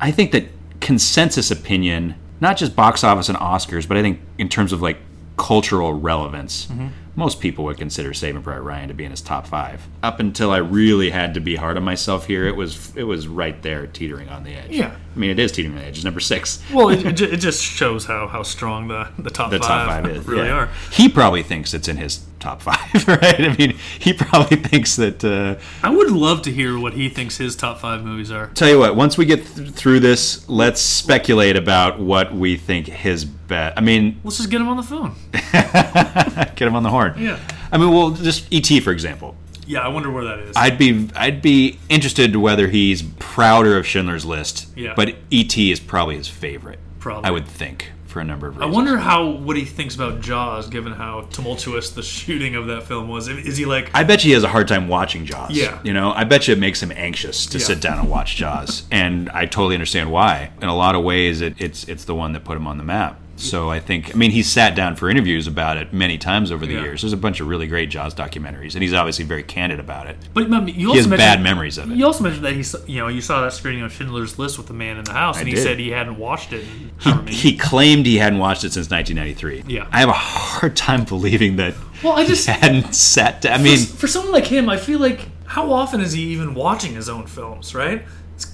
I 0.02 0.10
think 0.10 0.32
that 0.32 0.50
consensus 0.82 1.52
opinion, 1.52 2.16
not 2.42 2.58
just 2.58 2.76
box 2.76 3.04
office 3.04 3.30
and 3.30 3.38
Oscars, 3.38 3.88
but 3.88 3.96
I 3.96 4.02
think 4.02 4.20
in 4.40 4.50
terms 4.50 4.74
of 4.74 4.82
like 4.82 4.98
cultural 5.38 5.94
relevance, 5.94 6.68
Mhm. 6.72 6.90
Most 7.16 7.40
people 7.40 7.66
would 7.66 7.78
consider 7.78 8.14
Saving 8.14 8.42
Private 8.42 8.62
Ryan 8.62 8.88
to 8.88 8.94
be 8.94 9.06
in 9.06 9.12
his 9.12 9.22
top 9.22 9.48
five. 9.48 9.88
Up 10.02 10.20
until 10.20 10.52
I 10.52 10.58
really 10.58 11.12
had 11.12 11.34
to 11.36 11.40
be 11.40 11.56
hard 11.56 11.78
on 11.78 11.84
myself 11.84 12.26
here, 12.26 12.48
it 12.48 12.56
was 12.56 12.96
it 12.96 13.04
was 13.04 13.28
right 13.28 13.62
there, 13.62 13.88
teetering 13.88 14.30
on 14.30 14.44
the 14.44 14.56
edge. 14.56 14.72
Yeah. 14.72 14.96
I 15.16 15.20
mean, 15.20 15.30
it 15.30 15.38
is 15.38 15.52
teetering 15.52 15.76
on 15.76 15.82
the 15.82 15.88
edge. 15.88 15.98
It's 15.98 16.06
number 16.06 16.20
six. 16.20 16.62
Well, 16.74 16.90
it, 16.90 17.22
it, 17.22 17.38
just 17.38 17.64
shows 17.64 18.06
how, 18.06 18.28
how 18.28 18.42
strong 18.42 18.88
the, 18.88 19.10
the 19.20 19.30
top 19.30 19.52
the 19.52 19.60
five, 19.60 19.68
top 19.68 19.88
five 19.88 20.10
is 20.10 20.26
really 20.26 20.48
yeah. 20.48 20.56
are. 20.56 20.70
He 20.92 21.08
probably 21.08 21.44
thinks 21.44 21.74
it's 21.76 21.88
in 21.88 21.98
his 21.98 22.26
top 22.40 22.62
five, 22.62 23.08
right? 23.08 23.42
I 23.42 23.56
mean, 23.56 23.78
he 24.00 24.14
probably 24.14 24.58
thinks 24.58 24.96
that. 24.96 25.24
Uh, 25.24 25.62
I 25.84 25.92
would 25.92 26.10
love 26.10 26.42
to 26.44 26.52
hear 26.52 26.80
what 26.80 26.94
he 26.94 27.10
thinks 27.10 27.38
his 27.38 27.56
top 27.56 27.80
five 27.80 28.04
movies 28.04 28.32
are. 28.32 28.48
tell 28.56 28.70
you 28.70 28.80
what, 28.80 28.96
once 28.96 29.18
we 29.18 29.26
get 29.26 29.46
th- 29.46 29.70
through 29.70 30.00
this, 30.00 30.48
let's 30.50 30.82
speculate 30.82 31.56
about 31.58 32.00
what 32.00 32.34
we 32.34 32.58
think 32.58 32.88
his 32.88 33.24
bet. 33.24 33.74
I 33.78 33.82
mean, 33.82 34.20
Let's 34.24 34.38
just 34.38 34.50
get 34.50 34.62
him 34.62 34.68
on 34.68 34.78
the 34.78 34.84
phone. 34.84 35.16
get 35.52 36.62
him 36.62 36.76
on 36.76 36.84
the 36.84 36.90
horn. 36.90 37.03
Yeah. 37.18 37.40
I 37.72 37.78
mean, 37.78 37.92
well, 37.92 38.12
just 38.12 38.48
ET 38.54 38.68
for 38.84 38.92
example. 38.92 39.36
Yeah, 39.66 39.80
I 39.80 39.88
wonder 39.88 40.12
where 40.12 40.26
that 40.26 40.40
is. 40.40 40.56
I'd 40.58 40.78
be 40.78 41.10
I'd 41.16 41.42
be 41.42 41.80
interested 41.90 42.34
to 42.34 42.40
whether 42.40 42.68
he's 42.68 43.02
prouder 43.20 43.78
of 43.78 43.88
Schindler's 43.88 44.26
List. 44.26 44.68
Yeah. 44.76 44.94
But 44.96 45.16
ET 45.32 45.58
is 45.58 45.80
probably 45.80 46.18
his 46.18 46.28
favorite. 46.28 46.80
Probably. 47.00 47.28
I 47.28 47.32
would 47.32 47.48
think 47.48 47.92
for 48.06 48.20
a 48.20 48.24
number 48.24 48.48
of 48.48 48.58
reasons. 48.58 48.72
I 48.72 48.76
wonder 48.76 48.98
how 48.98 49.26
what 49.30 49.56
he 49.58 49.66
thinks 49.66 49.96
about 49.96 50.22
Jaws, 50.22 50.68
given 50.68 50.92
how 50.94 51.22
tumultuous 51.32 51.90
the 51.92 52.04
shooting 52.04 52.56
of 52.56 52.68
that 52.68 52.84
film 52.84 53.08
was. 53.08 53.28
Is 53.30 53.56
he 53.58 53.66
like? 53.66 53.90
I 53.94 54.04
bet 54.04 54.24
you 54.24 54.30
he 54.30 54.34
has 54.34 54.44
a 54.44 54.50
hard 54.50 54.68
time 54.68 54.88
watching 54.90 55.26
Jaws. 55.26 55.52
Yeah. 55.52 55.80
You 55.84 55.94
know, 55.94 56.12
I 56.12 56.24
bet 56.26 56.48
you 56.48 56.54
it 56.54 56.60
makes 56.60 56.84
him 56.84 56.92
anxious 56.94 57.46
to 57.48 57.58
Yeah. 57.58 57.64
sit 57.66 57.82
down 57.82 58.00
and 58.00 58.10
watch 58.10 58.36
Jaws. 58.42 58.84
and 58.92 59.30
I 59.30 59.46
totally 59.46 59.76
understand 59.76 60.12
why. 60.12 60.52
In 60.62 60.68
a 60.68 60.76
lot 60.76 60.94
of 60.96 61.04
ways, 61.04 61.40
it, 61.42 61.56
it's 61.58 61.86
it's 61.86 62.04
the 62.06 62.16
one 62.16 62.34
that 62.34 62.44
put 62.44 62.58
him 62.58 62.68
on 62.68 62.78
the 62.78 62.84
map. 62.84 63.20
So 63.36 63.70
I 63.72 63.80
think, 63.80 64.14
I 64.14 64.18
mean, 64.18 64.32
he's 64.32 64.48
sat 64.50 64.76
down 64.76 64.96
for 64.96 65.10
interviews 65.10 65.48
about 65.48 65.78
it 65.78 65.92
many 65.92 66.18
times 66.18 66.52
over 66.52 66.66
the 66.66 66.74
Yeah. 66.74 66.82
years. 66.84 67.02
There's 67.02 67.14
a 67.14 67.18
bunch 67.18 67.40
of 67.40 67.48
really 67.48 67.66
great 67.68 67.90
Jaws 67.90 68.14
documentaries, 68.14 68.76
and 68.76 68.84
he's 68.84 68.94
obviously 68.94 69.26
very 69.26 69.42
candid 69.44 69.80
about 69.80 70.08
it. 70.08 70.18
But 70.34 70.50
you 70.50 70.62
He 70.74 70.86
also 70.86 70.98
has 71.00 71.08
mentioned, 71.08 71.18
bad 71.18 71.42
memories 71.42 71.78
of 71.80 71.92
it. 71.92 71.98
You 71.98 72.06
also 72.06 72.24
mentioned 72.24 72.46
that 72.46 72.54
he, 72.54 72.64
you 72.94 73.00
know, 73.00 73.08
you 73.08 73.22
saw 73.22 73.42
that 73.42 73.52
screening 73.54 73.82
of 73.84 73.92
Schindler's 73.92 74.38
List 74.38 74.58
with 74.58 74.68
the 74.68 74.74
man 74.74 74.98
in 74.98 75.04
the 75.04 75.14
house, 75.14 75.38
I 75.38 75.42
and 75.42 75.50
he 75.50 75.56
said 75.56 75.80
he 75.80 75.90
hadn't 75.90 76.18
watched 76.20 76.54
it. 76.54 76.64
Many 77.06 77.32
He 77.32 77.58
claimed 77.58 78.06
he 78.06 78.18
hadn't 78.18 78.40
watched 78.40 78.64
it 78.64 78.72
since 78.72 78.90
1993. 78.90 79.64
Yeah. 79.68 79.88
I 79.92 80.00
have 80.00 80.10
a 80.10 80.14
hard 80.14 80.76
time 80.76 81.04
believing 81.04 81.56
that 81.58 81.74
Well, 82.04 82.14
I 82.14 82.26
just- 82.26 82.46
he 82.48 82.52
hadn't 82.54 82.94
sat 82.94 83.42
down. 83.42 83.60
I 83.60 83.64
mean, 83.64 83.78
for, 83.80 83.98
for 83.98 84.08
someone 84.08 84.32
like 84.32 84.48
him, 84.48 84.70
I 84.70 84.78
feel 84.78 85.00
like 85.00 85.28
how 85.46 85.72
often 85.72 86.02
is 86.02 86.14
he 86.14 86.22
even 86.22 86.54
watching 86.54 86.94
his 86.96 87.10
own 87.10 87.26
films? 87.26 87.74
Right? 87.74 88.06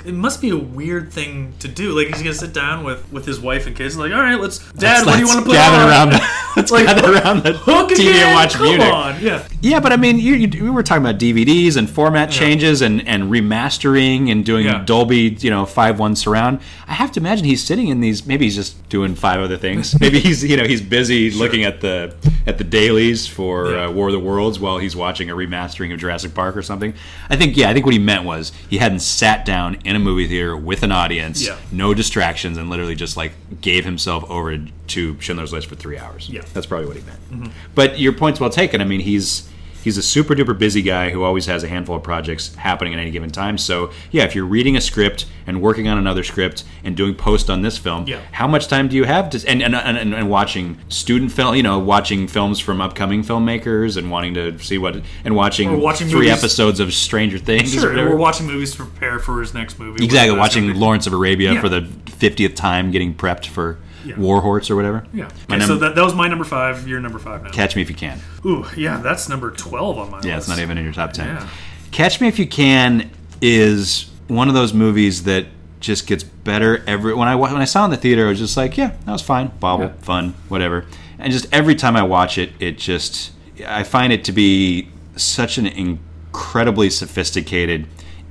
It 0.06 0.14
must 0.14 0.42
be 0.42 0.50
a 0.50 0.58
weird 0.58 1.12
thing 1.12 1.54
to 1.60 1.68
do. 1.68 1.92
Like 1.98 2.08
he's 2.08 2.20
gonna 2.20 2.34
sit 2.34 2.54
down 2.54 2.84
with 2.84 3.12
with 3.12 3.26
his 3.26 3.40
wife 3.40 3.68
and 3.68 3.76
kids, 3.76 3.98
like, 3.98 4.12
all 4.12 4.20
right, 4.20 4.40
let's, 4.40 4.60
Dad, 4.74 5.06
let's- 5.06 5.06
what 5.06 5.14
do 5.16 5.20
you 5.20 5.28
want 5.28 5.40
to 5.40 5.46
put 5.46 5.54
gather 5.54 5.84
on? 5.84 5.90
around 5.90 6.10
the- 6.12 6.30
let's 6.56 6.72
Like, 6.72 6.86
gather 6.86 7.14
around 7.14 7.44
the 7.44 7.54
hook 7.54 7.90
TV 7.92 8.14
and 8.14 8.34
watch 8.36 8.54
Come 8.54 8.64
Munich. 8.68 8.94
on, 8.94 9.22
yeah. 9.22 9.48
Yeah, 9.62 9.80
but 9.80 9.92
I 9.92 9.98
mean, 9.98 10.18
you, 10.20 10.36
you, 10.36 10.64
we 10.64 10.70
were 10.70 10.84
talking 10.84 11.04
about 11.04 11.20
DVDs 11.20 11.76
and 11.78 11.90
format 11.90 12.32
changes 12.32 12.82
and, 12.82 13.06
and 13.08 13.30
remastering 13.30 14.32
and 14.32 14.46
doing 14.46 14.66
Yeah. 14.66 14.84
Dolby, 14.86 15.38
you 15.40 15.50
know, 15.50 15.66
five 15.66 16.00
one 16.00 16.16
surround. 16.16 16.60
I 16.88 16.94
have 16.94 17.12
to 17.14 17.20
imagine 17.20 17.46
he's 17.46 17.64
sitting 17.64 17.90
in 17.90 18.00
these. 18.02 18.26
Maybe 18.26 18.46
he's 18.46 18.56
just 18.56 18.88
doing 18.90 19.16
five 19.16 19.40
other 19.42 19.58
things. 19.58 20.00
maybe 20.02 20.20
he's 20.20 20.44
you 20.44 20.58
know 20.58 20.64
he's 20.66 20.82
busy 20.82 21.30
looking 21.32 21.64
at 21.64 21.82
the 21.82 22.16
at 22.48 22.58
the 22.58 22.64
dailies 22.64 23.28
for 23.28 23.72
Yeah. 23.72 23.86
uh, 23.88 23.92
War 23.92 24.08
of 24.08 24.14
the 24.14 24.20
Worlds 24.20 24.60
while 24.60 24.78
he's 24.78 24.96
watching 24.96 25.30
a 25.30 25.36
remastering 25.36 25.94
of 25.94 26.00
Jurassic 26.00 26.34
Park 26.34 26.56
or 26.58 26.62
something. 26.62 26.94
I 27.30 27.36
think 27.36 27.58
yeah, 27.58 27.70
I 27.70 27.74
think 27.74 27.86
what 27.86 27.94
he 27.94 28.00
meant 28.00 28.24
was 28.24 28.52
he 28.70 28.78
hadn't 28.78 29.00
sat 29.02 29.46
down 29.46 29.78
in 29.86 29.96
a 29.96 30.00
movie 30.00 30.28
theater 30.28 30.56
with 30.58 30.84
an 30.84 30.92
audience, 30.92 31.46
Yeah. 31.46 31.58
no 31.72 31.94
distractions, 31.94 32.58
and 32.58 32.70
literally 32.70 32.96
just 32.96 33.16
like 33.18 33.34
gave 33.62 33.86
himself 33.86 34.24
over 34.30 34.58
to 34.88 35.18
Schindler's 35.20 35.54
List 35.54 35.68
for 35.68 35.76
three 35.76 35.98
hours. 35.98 36.30
Yeah. 36.30 36.42
that's 36.54 36.66
probably 36.66 36.88
what 36.88 36.98
he 36.98 37.04
meant. 37.04 37.32
Mhm. 37.32 37.52
But 37.76 38.00
your 38.00 38.14
point's 38.14 38.40
well 38.40 38.50
taken. 38.50 38.82
I 38.82 38.86
mean, 38.86 39.00
he's 39.02 39.48
he's 39.90 39.98
a 39.98 40.04
super 40.04 40.36
duper 40.36 40.56
busy 40.58 40.82
guy 40.84 41.10
who 41.10 41.24
always 41.24 41.48
has 41.48 41.64
a 41.64 41.68
handful 41.68 41.96
of 41.96 42.04
projects 42.04 42.54
happening 42.56 42.94
at 42.94 43.00
any 43.00 43.10
given 43.10 43.30
time. 43.32 43.58
So 43.58 43.92
yeah, 44.12 44.24
if 44.24 44.36
you're 44.36 44.46
reading 44.46 44.78
a 44.78 44.82
script 44.82 45.26
and 45.48 45.62
working 45.62 45.88
on 45.88 45.98
another 45.98 46.24
script 46.24 46.64
and 46.84 46.96
doing 46.96 47.16
post 47.16 47.50
on 47.50 47.64
this 47.64 47.78
film, 47.78 48.06
Yeah. 48.08 48.20
how 48.32 48.48
much 48.48 48.68
time 48.68 48.88
do 48.88 48.96
you 48.96 49.06
have 49.06 49.30
to 49.32 49.38
and 49.50 49.64
and, 49.64 49.74
and, 49.76 50.14
and 50.14 50.30
watching 50.30 50.78
student 50.90 51.32
film, 51.32 51.56
you 51.56 51.64
know, 51.64 51.80
watching 51.80 52.28
films 52.28 52.60
from 52.60 52.82
upcoming 52.82 53.24
filmmakers 53.24 53.98
and 53.98 54.12
wanting 54.12 54.34
to 54.36 54.58
see 54.60 54.78
what 54.78 55.02
and 55.26 55.36
watching, 55.36 55.80
watching 55.82 56.08
three 56.08 56.28
movies- 56.28 56.38
episodes 56.44 56.80
of 56.80 56.94
Stranger 56.94 57.40
Things. 57.40 57.74
Sure, 57.74 57.94
we're 57.96 58.16
watching 58.16 58.46
movies 58.48 58.72
to 58.72 58.78
prepare 58.78 59.18
for 59.20 59.40
his 59.42 59.54
next 59.54 59.80
movie. 59.80 60.04
Exactly, 60.06 60.30
whatever 60.32 60.44
that's 60.44 60.56
gonna 60.56 60.68
watching. 60.68 60.80
Lawrence 60.80 61.08
of 61.08 61.14
Arabia 61.14 61.54
Yeah. 61.54 61.62
for 61.62 61.70
the 61.70 61.88
fiftieth 62.06 62.54
time, 62.56 62.92
getting 62.92 63.14
prepped 63.16 63.48
for 63.48 63.78
Yeah. 64.06 64.18
War 64.18 64.42
Horse 64.42 64.70
or 64.70 64.76
whatever. 64.76 65.06
Yeah. 65.14 65.30
My 65.48 65.58
Okay, 65.58 65.66
so 65.66 65.76
that, 65.78 65.96
that 65.96 66.04
was 66.04 66.14
my 66.16 66.28
number 66.28 66.46
five. 66.46 66.88
Your 66.88 67.00
number 67.00 67.20
five 67.20 67.44
now. 67.44 67.50
Catch 67.52 67.76
Me 67.76 67.82
If 67.82 67.90
You 67.90 67.96
Can. 67.96 68.20
Ooh, 68.46 68.66
yeah, 68.78 68.98
that's 68.98 69.28
number 69.30 69.52
twelve 69.52 69.98
on 69.98 70.10
my 70.12 70.22
Yeah, 70.24 70.36
list. 70.36 70.48
it's 70.48 70.58
not 70.58 70.60
even 70.64 70.78
in 70.78 70.84
your 70.84 70.94
top 70.94 71.14
10. 71.14 71.28
Yeah. 71.28 71.50
Catch 71.92 72.22
Me 72.22 72.28
If 72.28 72.40
You 72.40 72.48
Can 72.48 73.10
is 73.42 74.10
one 74.28 74.48
of 74.48 74.54
those 74.54 74.74
movies 74.74 75.24
that 75.24 75.46
just 75.80 76.08
gets 76.08 76.24
better 76.24 76.84
every 76.88 77.14
when 77.14 77.28
I 77.28 77.36
when 77.36 77.56
I 77.56 77.66
saw 77.66 77.84
it 77.84 77.86
in 77.86 77.92
the 77.92 77.98
theater 77.98 78.26
I 78.28 78.30
was 78.30 78.40
just 78.40 78.58
like, 78.58 78.78
yeah, 78.78 78.92
that 79.06 79.12
was 79.12 79.22
fine, 79.22 79.52
bobble, 79.60 79.86
Yeah. 79.86 79.92
fun, 80.02 80.34
whatever. 80.50 80.86
And 81.18 81.32
just 81.34 81.48
every 81.54 81.76
time 81.76 81.96
I 81.96 82.04
watch 82.04 82.38
it, 82.38 82.52
it 82.60 82.78
just 82.78 83.32
I 83.68 83.84
find 83.84 84.12
it 84.14 84.24
to 84.26 84.32
be 84.32 84.90
such 85.16 85.58
an 85.58 85.66
incredibly 85.68 86.90
sophisticated 86.90 87.88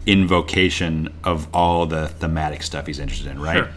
invocation 0.06 1.12
of 1.24 1.46
all 1.54 1.86
the 1.86 2.08
thematic 2.08 2.62
stuff 2.62 2.86
he's 2.86 2.98
interested 2.98 3.30
in, 3.30 3.40
right? 3.40 3.56
Sure. 3.58 3.68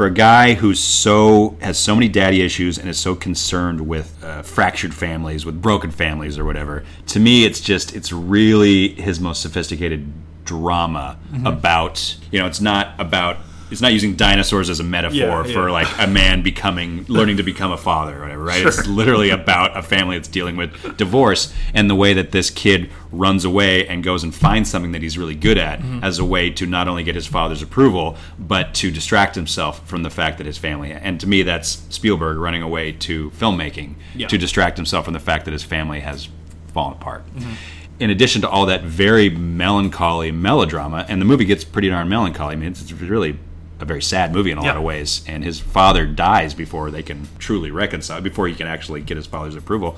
For 0.00 0.06
a 0.06 0.10
guy 0.10 0.54
who's 0.54 0.80
so 0.80 1.58
has 1.60 1.78
so 1.78 1.94
many 1.94 2.08
daddy 2.08 2.40
issues 2.40 2.78
and 2.78 2.88
is 2.88 2.98
so 2.98 3.14
concerned 3.14 3.86
with 3.86 4.16
uh, 4.24 4.40
fractured 4.40 4.94
families, 4.94 5.44
with 5.44 5.60
broken 5.60 5.90
families 5.90 6.38
or 6.38 6.44
whatever, 6.46 6.82
to 7.06 7.20
me 7.20 7.44
it's 7.44 7.60
just 7.60 7.94
it's 7.94 8.10
really 8.10 8.94
his 8.94 9.20
most 9.20 9.42
sophisticated 9.42 10.10
drama 10.46 11.18
Mhm. 11.34 11.46
about 11.46 12.16
you 12.32 12.38
know 12.38 12.46
it's 12.46 12.62
not 12.62 12.94
about 12.98 13.36
it's 13.70 13.80
not 13.80 13.92
using 13.92 14.16
dinosaurs 14.16 14.68
as 14.68 14.80
a 14.80 14.84
metaphor 14.84 15.16
Yeah, 15.46 15.52
for 15.52 15.70
like 15.70 15.86
a 15.98 16.06
man 16.06 16.42
becoming 16.42 17.04
learning 17.08 17.36
to 17.38 17.42
become 17.42 17.72
a 17.72 17.76
father 17.76 18.18
or 18.18 18.22
whatever 18.22 18.42
right 18.44 18.58
Sure. 18.60 18.68
it's 18.68 18.86
literally 18.86 19.30
about 19.30 19.76
a 19.76 19.82
family 19.82 20.16
that's 20.18 20.28
dealing 20.28 20.56
with 20.56 20.96
divorce 20.96 21.52
and 21.74 21.88
the 21.88 21.94
way 21.94 22.12
that 22.14 22.32
this 22.32 22.50
kid 22.50 22.90
runs 23.12 23.44
away 23.44 23.86
and 23.88 24.02
goes 24.04 24.22
and 24.24 24.34
finds 24.34 24.70
something 24.70 24.92
that 24.92 25.02
he's 25.02 25.16
really 25.18 25.34
good 25.34 25.58
at 25.58 25.80
Mhm. 25.80 26.02
as 26.02 26.18
a 26.18 26.24
way 26.24 26.50
to 26.50 26.66
not 26.66 26.88
only 26.88 27.02
get 27.02 27.14
his 27.14 27.26
father's 27.26 27.62
approval 27.62 28.16
but 28.38 28.74
to 28.74 28.90
distract 28.90 29.34
himself 29.34 29.86
from 29.88 30.02
the 30.02 30.10
fact 30.10 30.38
that 30.38 30.46
his 30.46 30.58
family 30.58 30.92
and 30.92 31.20
to 31.20 31.26
me 31.28 31.42
that's 31.42 31.82
Spielberg 31.90 32.38
running 32.38 32.62
away 32.62 32.92
to 32.92 33.30
filmmaking 33.38 33.94
Yeah. 34.14 34.26
to 34.28 34.38
distract 34.38 34.76
himself 34.76 35.04
from 35.04 35.14
the 35.14 35.20
fact 35.20 35.44
that 35.44 35.52
his 35.52 35.62
family 35.62 36.00
has 36.00 36.28
fallen 36.74 36.92
apart 36.94 37.24
Mhm. 37.36 37.54
in 37.98 38.10
addition 38.10 38.40
to 38.42 38.48
all 38.48 38.64
that 38.66 38.82
very 38.84 39.28
melancholy 39.28 40.30
melodrama, 40.32 41.04
and 41.08 41.20
the 41.20 41.24
movie 41.26 41.44
gets 41.44 41.64
pretty 41.64 41.88
darn 41.90 42.08
melancholy. 42.08 42.54
I 42.54 42.56
mean, 42.56 42.68
it's, 42.70 42.80
it's 42.80 42.92
really 42.92 43.36
a 43.80 43.84
very 43.84 44.02
sad 44.02 44.32
movie 44.32 44.50
in 44.50 44.58
a 44.58 44.62
Yeah. 44.62 44.68
lot 44.68 44.76
of 44.76 44.82
ways. 44.82 45.22
And 45.26 45.42
his 45.42 45.58
father 45.58 46.06
dies 46.06 46.54
before 46.54 46.90
they 46.90 47.02
can 47.02 47.28
truly 47.38 47.70
reconcile, 47.70 48.20
before 48.20 48.46
he 48.48 48.54
can 48.54 48.66
actually 48.66 49.00
get 49.00 49.16
his 49.16 49.26
father's 49.26 49.56
approval. 49.56 49.96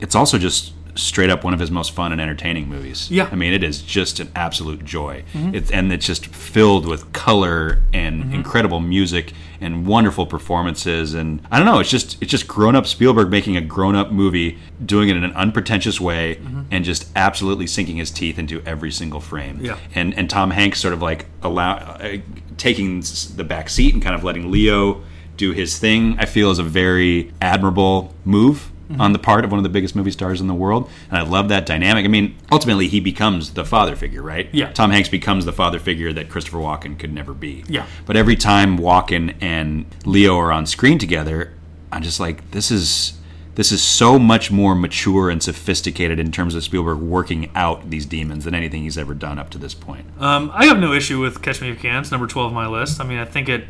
It's 0.00 0.14
also 0.14 0.38
just 0.38 0.72
straight 0.96 1.30
up 1.30 1.44
one 1.44 1.54
of 1.54 1.60
his 1.60 1.70
most 1.70 1.92
fun 1.92 2.10
and 2.10 2.20
entertaining 2.20 2.68
movies. 2.68 3.08
Yeah. 3.10 3.28
I 3.30 3.36
mean, 3.36 3.52
it 3.52 3.62
is 3.62 3.80
just 3.80 4.18
an 4.18 4.28
absolute 4.34 4.84
joy. 4.84 5.22
Mhm. 5.32 5.54
It's, 5.54 5.70
and 5.70 5.92
it's 5.92 6.04
just 6.04 6.26
filled 6.26 6.84
with 6.84 7.12
color 7.12 7.78
and 7.94 8.24
Mhm. 8.24 8.34
incredible 8.34 8.80
music 8.80 9.32
and 9.60 9.86
wonderful 9.86 10.26
performances. 10.26 11.14
And 11.14 11.40
I 11.50 11.58
don't 11.58 11.66
know, 11.66 11.78
it's 11.78 11.90
just 11.90 12.16
it's 12.20 12.30
just 12.30 12.48
grown 12.48 12.74
up 12.74 12.88
Spielberg 12.88 13.30
making 13.30 13.56
a 13.56 13.60
grown 13.60 13.94
up 13.94 14.10
movie, 14.10 14.58
doing 14.84 15.08
it 15.08 15.16
in 15.16 15.22
an 15.22 15.32
unpretentious 15.34 16.00
way, 16.00 16.38
Mhm. 16.42 16.64
and 16.72 16.84
just 16.84 17.06
absolutely 17.14 17.68
sinking 17.68 17.96
his 17.96 18.10
teeth 18.10 18.36
into 18.38 18.60
every 18.66 18.90
single 18.90 19.20
frame. 19.20 19.60
Yeah. 19.62 19.76
And 19.94 20.12
and 20.18 20.28
Tom 20.28 20.50
Hanks 20.50 20.80
sort 20.80 20.92
of 20.92 21.00
like 21.00 21.26
allow 21.42 21.74
uh, 21.74 22.16
taking 22.60 23.02
the 23.36 23.44
back 23.44 23.68
seat 23.68 23.94
and 23.94 24.02
kind 24.02 24.14
of 24.14 24.22
letting 24.22 24.50
Leo 24.50 25.00
do 25.36 25.52
his 25.52 25.78
thing. 25.78 26.14
I 26.18 26.26
feel 26.26 26.50
is 26.50 26.58
a 26.58 26.62
very 26.62 27.32
admirable 27.40 28.14
move 28.24 28.70
Mhm. 28.90 29.00
on 29.00 29.12
the 29.12 29.18
part 29.18 29.44
of 29.44 29.50
one 29.52 29.58
of 29.58 29.62
the 29.62 29.68
biggest 29.70 29.94
movie 29.96 30.10
stars 30.10 30.40
in 30.40 30.46
the 30.48 30.54
world, 30.54 30.90
and 31.08 31.16
I 31.18 31.22
love 31.22 31.48
that 31.48 31.64
dynamic. 31.64 32.04
I 32.04 32.08
mean, 32.08 32.34
ultimately, 32.52 32.88
he 32.88 32.98
becomes 33.00 33.50
the 33.50 33.64
father 33.64 33.94
figure, 33.96 34.20
right? 34.22 34.48
Yeah. 34.52 34.66
Tom 34.72 34.90
Hanks 34.90 35.08
becomes 35.08 35.44
the 35.46 35.52
father 35.52 35.78
figure 35.78 36.12
that 36.12 36.28
Christopher 36.28 36.58
Walken 36.58 36.98
could 36.98 37.12
never 37.14 37.32
be. 37.32 37.64
Yeah. 37.68 37.84
But 38.04 38.16
every 38.16 38.36
time 38.36 38.78
Walken 38.78 39.34
and 39.40 39.86
Leo 40.04 40.36
are 40.38 40.52
on 40.52 40.66
screen 40.66 40.98
together, 40.98 41.52
I'm 41.92 42.02
just 42.02 42.18
like, 42.20 42.50
this 42.50 42.70
is 42.70 43.14
this 43.54 43.72
is 43.72 43.82
so 43.82 44.18
much 44.18 44.50
more 44.50 44.74
mature 44.74 45.28
and 45.30 45.42
sophisticated 45.42 46.18
in 46.18 46.30
terms 46.32 46.54
of 46.54 46.62
Spielberg 46.62 46.98
working 46.98 47.50
out 47.54 47.90
these 47.90 48.06
demons 48.06 48.44
than 48.44 48.54
anything 48.54 48.82
he's 48.82 48.96
ever 48.96 49.14
done 49.14 49.38
up 49.38 49.50
to 49.50 49.58
this 49.58 49.74
point. 49.74 50.06
Um, 50.18 50.50
I 50.54 50.66
have 50.66 50.78
no 50.78 50.92
issue 50.92 51.20
with 51.20 51.42
Catch 51.42 51.60
Me 51.60 51.68
If 51.68 51.76
You 51.76 51.80
Can. 51.90 52.00
It's 52.00 52.10
number 52.10 52.26
twelve 52.26 52.48
on 52.48 52.54
my 52.54 52.66
list. 52.66 53.00
I 53.00 53.04
mean, 53.04 53.18
I 53.18 53.24
think 53.24 53.48
it 53.48 53.66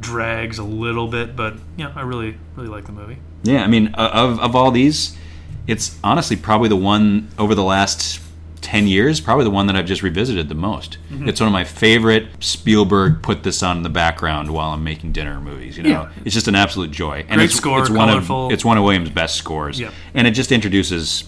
drags 0.00 0.58
a 0.58 0.62
little 0.62 1.08
bit, 1.08 1.34
but 1.34 1.54
yeah, 1.76 1.92
I 1.96 2.02
really, 2.02 2.36
really 2.54 2.68
like 2.68 2.84
the 2.84 2.92
movie. 2.92 3.18
Yeah, 3.42 3.64
I 3.64 3.66
mean, 3.66 3.88
of 3.94 4.38
of 4.38 4.54
all 4.54 4.70
these, 4.70 5.16
it's 5.66 5.98
honestly 6.04 6.36
probably 6.36 6.68
the 6.68 6.76
one 6.76 7.28
over 7.38 7.54
the 7.54 7.64
last 7.64 8.20
ten 8.62 8.86
years, 8.86 9.20
probably 9.20 9.44
the 9.44 9.50
one 9.50 9.66
that 9.66 9.76
I've 9.76 9.84
just 9.86 10.02
revisited 10.02 10.48
the 10.48 10.54
most. 10.54 10.96
Mhm. 11.12 11.28
It's 11.28 11.40
one 11.40 11.48
of 11.48 11.52
my 11.52 11.64
favorite 11.64 12.28
Spielberg 12.40 13.20
put 13.22 13.42
this 13.42 13.62
on 13.62 13.76
in 13.76 13.82
the 13.82 13.90
background 13.90 14.50
while 14.50 14.70
I'm 14.70 14.82
making 14.84 15.12
dinner 15.12 15.40
movies. 15.40 15.76
You 15.76 15.82
know, 15.82 15.88
Yeah. 15.90 16.08
it's 16.24 16.34
just 16.34 16.48
an 16.48 16.54
absolute 16.54 16.90
joy. 16.90 17.24
Great 17.28 17.40
it's, 17.46 17.54
score, 17.54 17.80
it's 17.80 17.90
one 17.90 18.08
colorful. 18.08 18.46
of 18.46 18.52
it's 18.52 18.64
one 18.64 18.78
of 18.78 18.84
Williams' 18.84 19.10
best 19.10 19.36
scores. 19.36 19.78
Yeah. 19.78 19.90
and 20.14 20.26
it 20.26 20.30
just 20.32 20.50
introduces. 20.52 21.24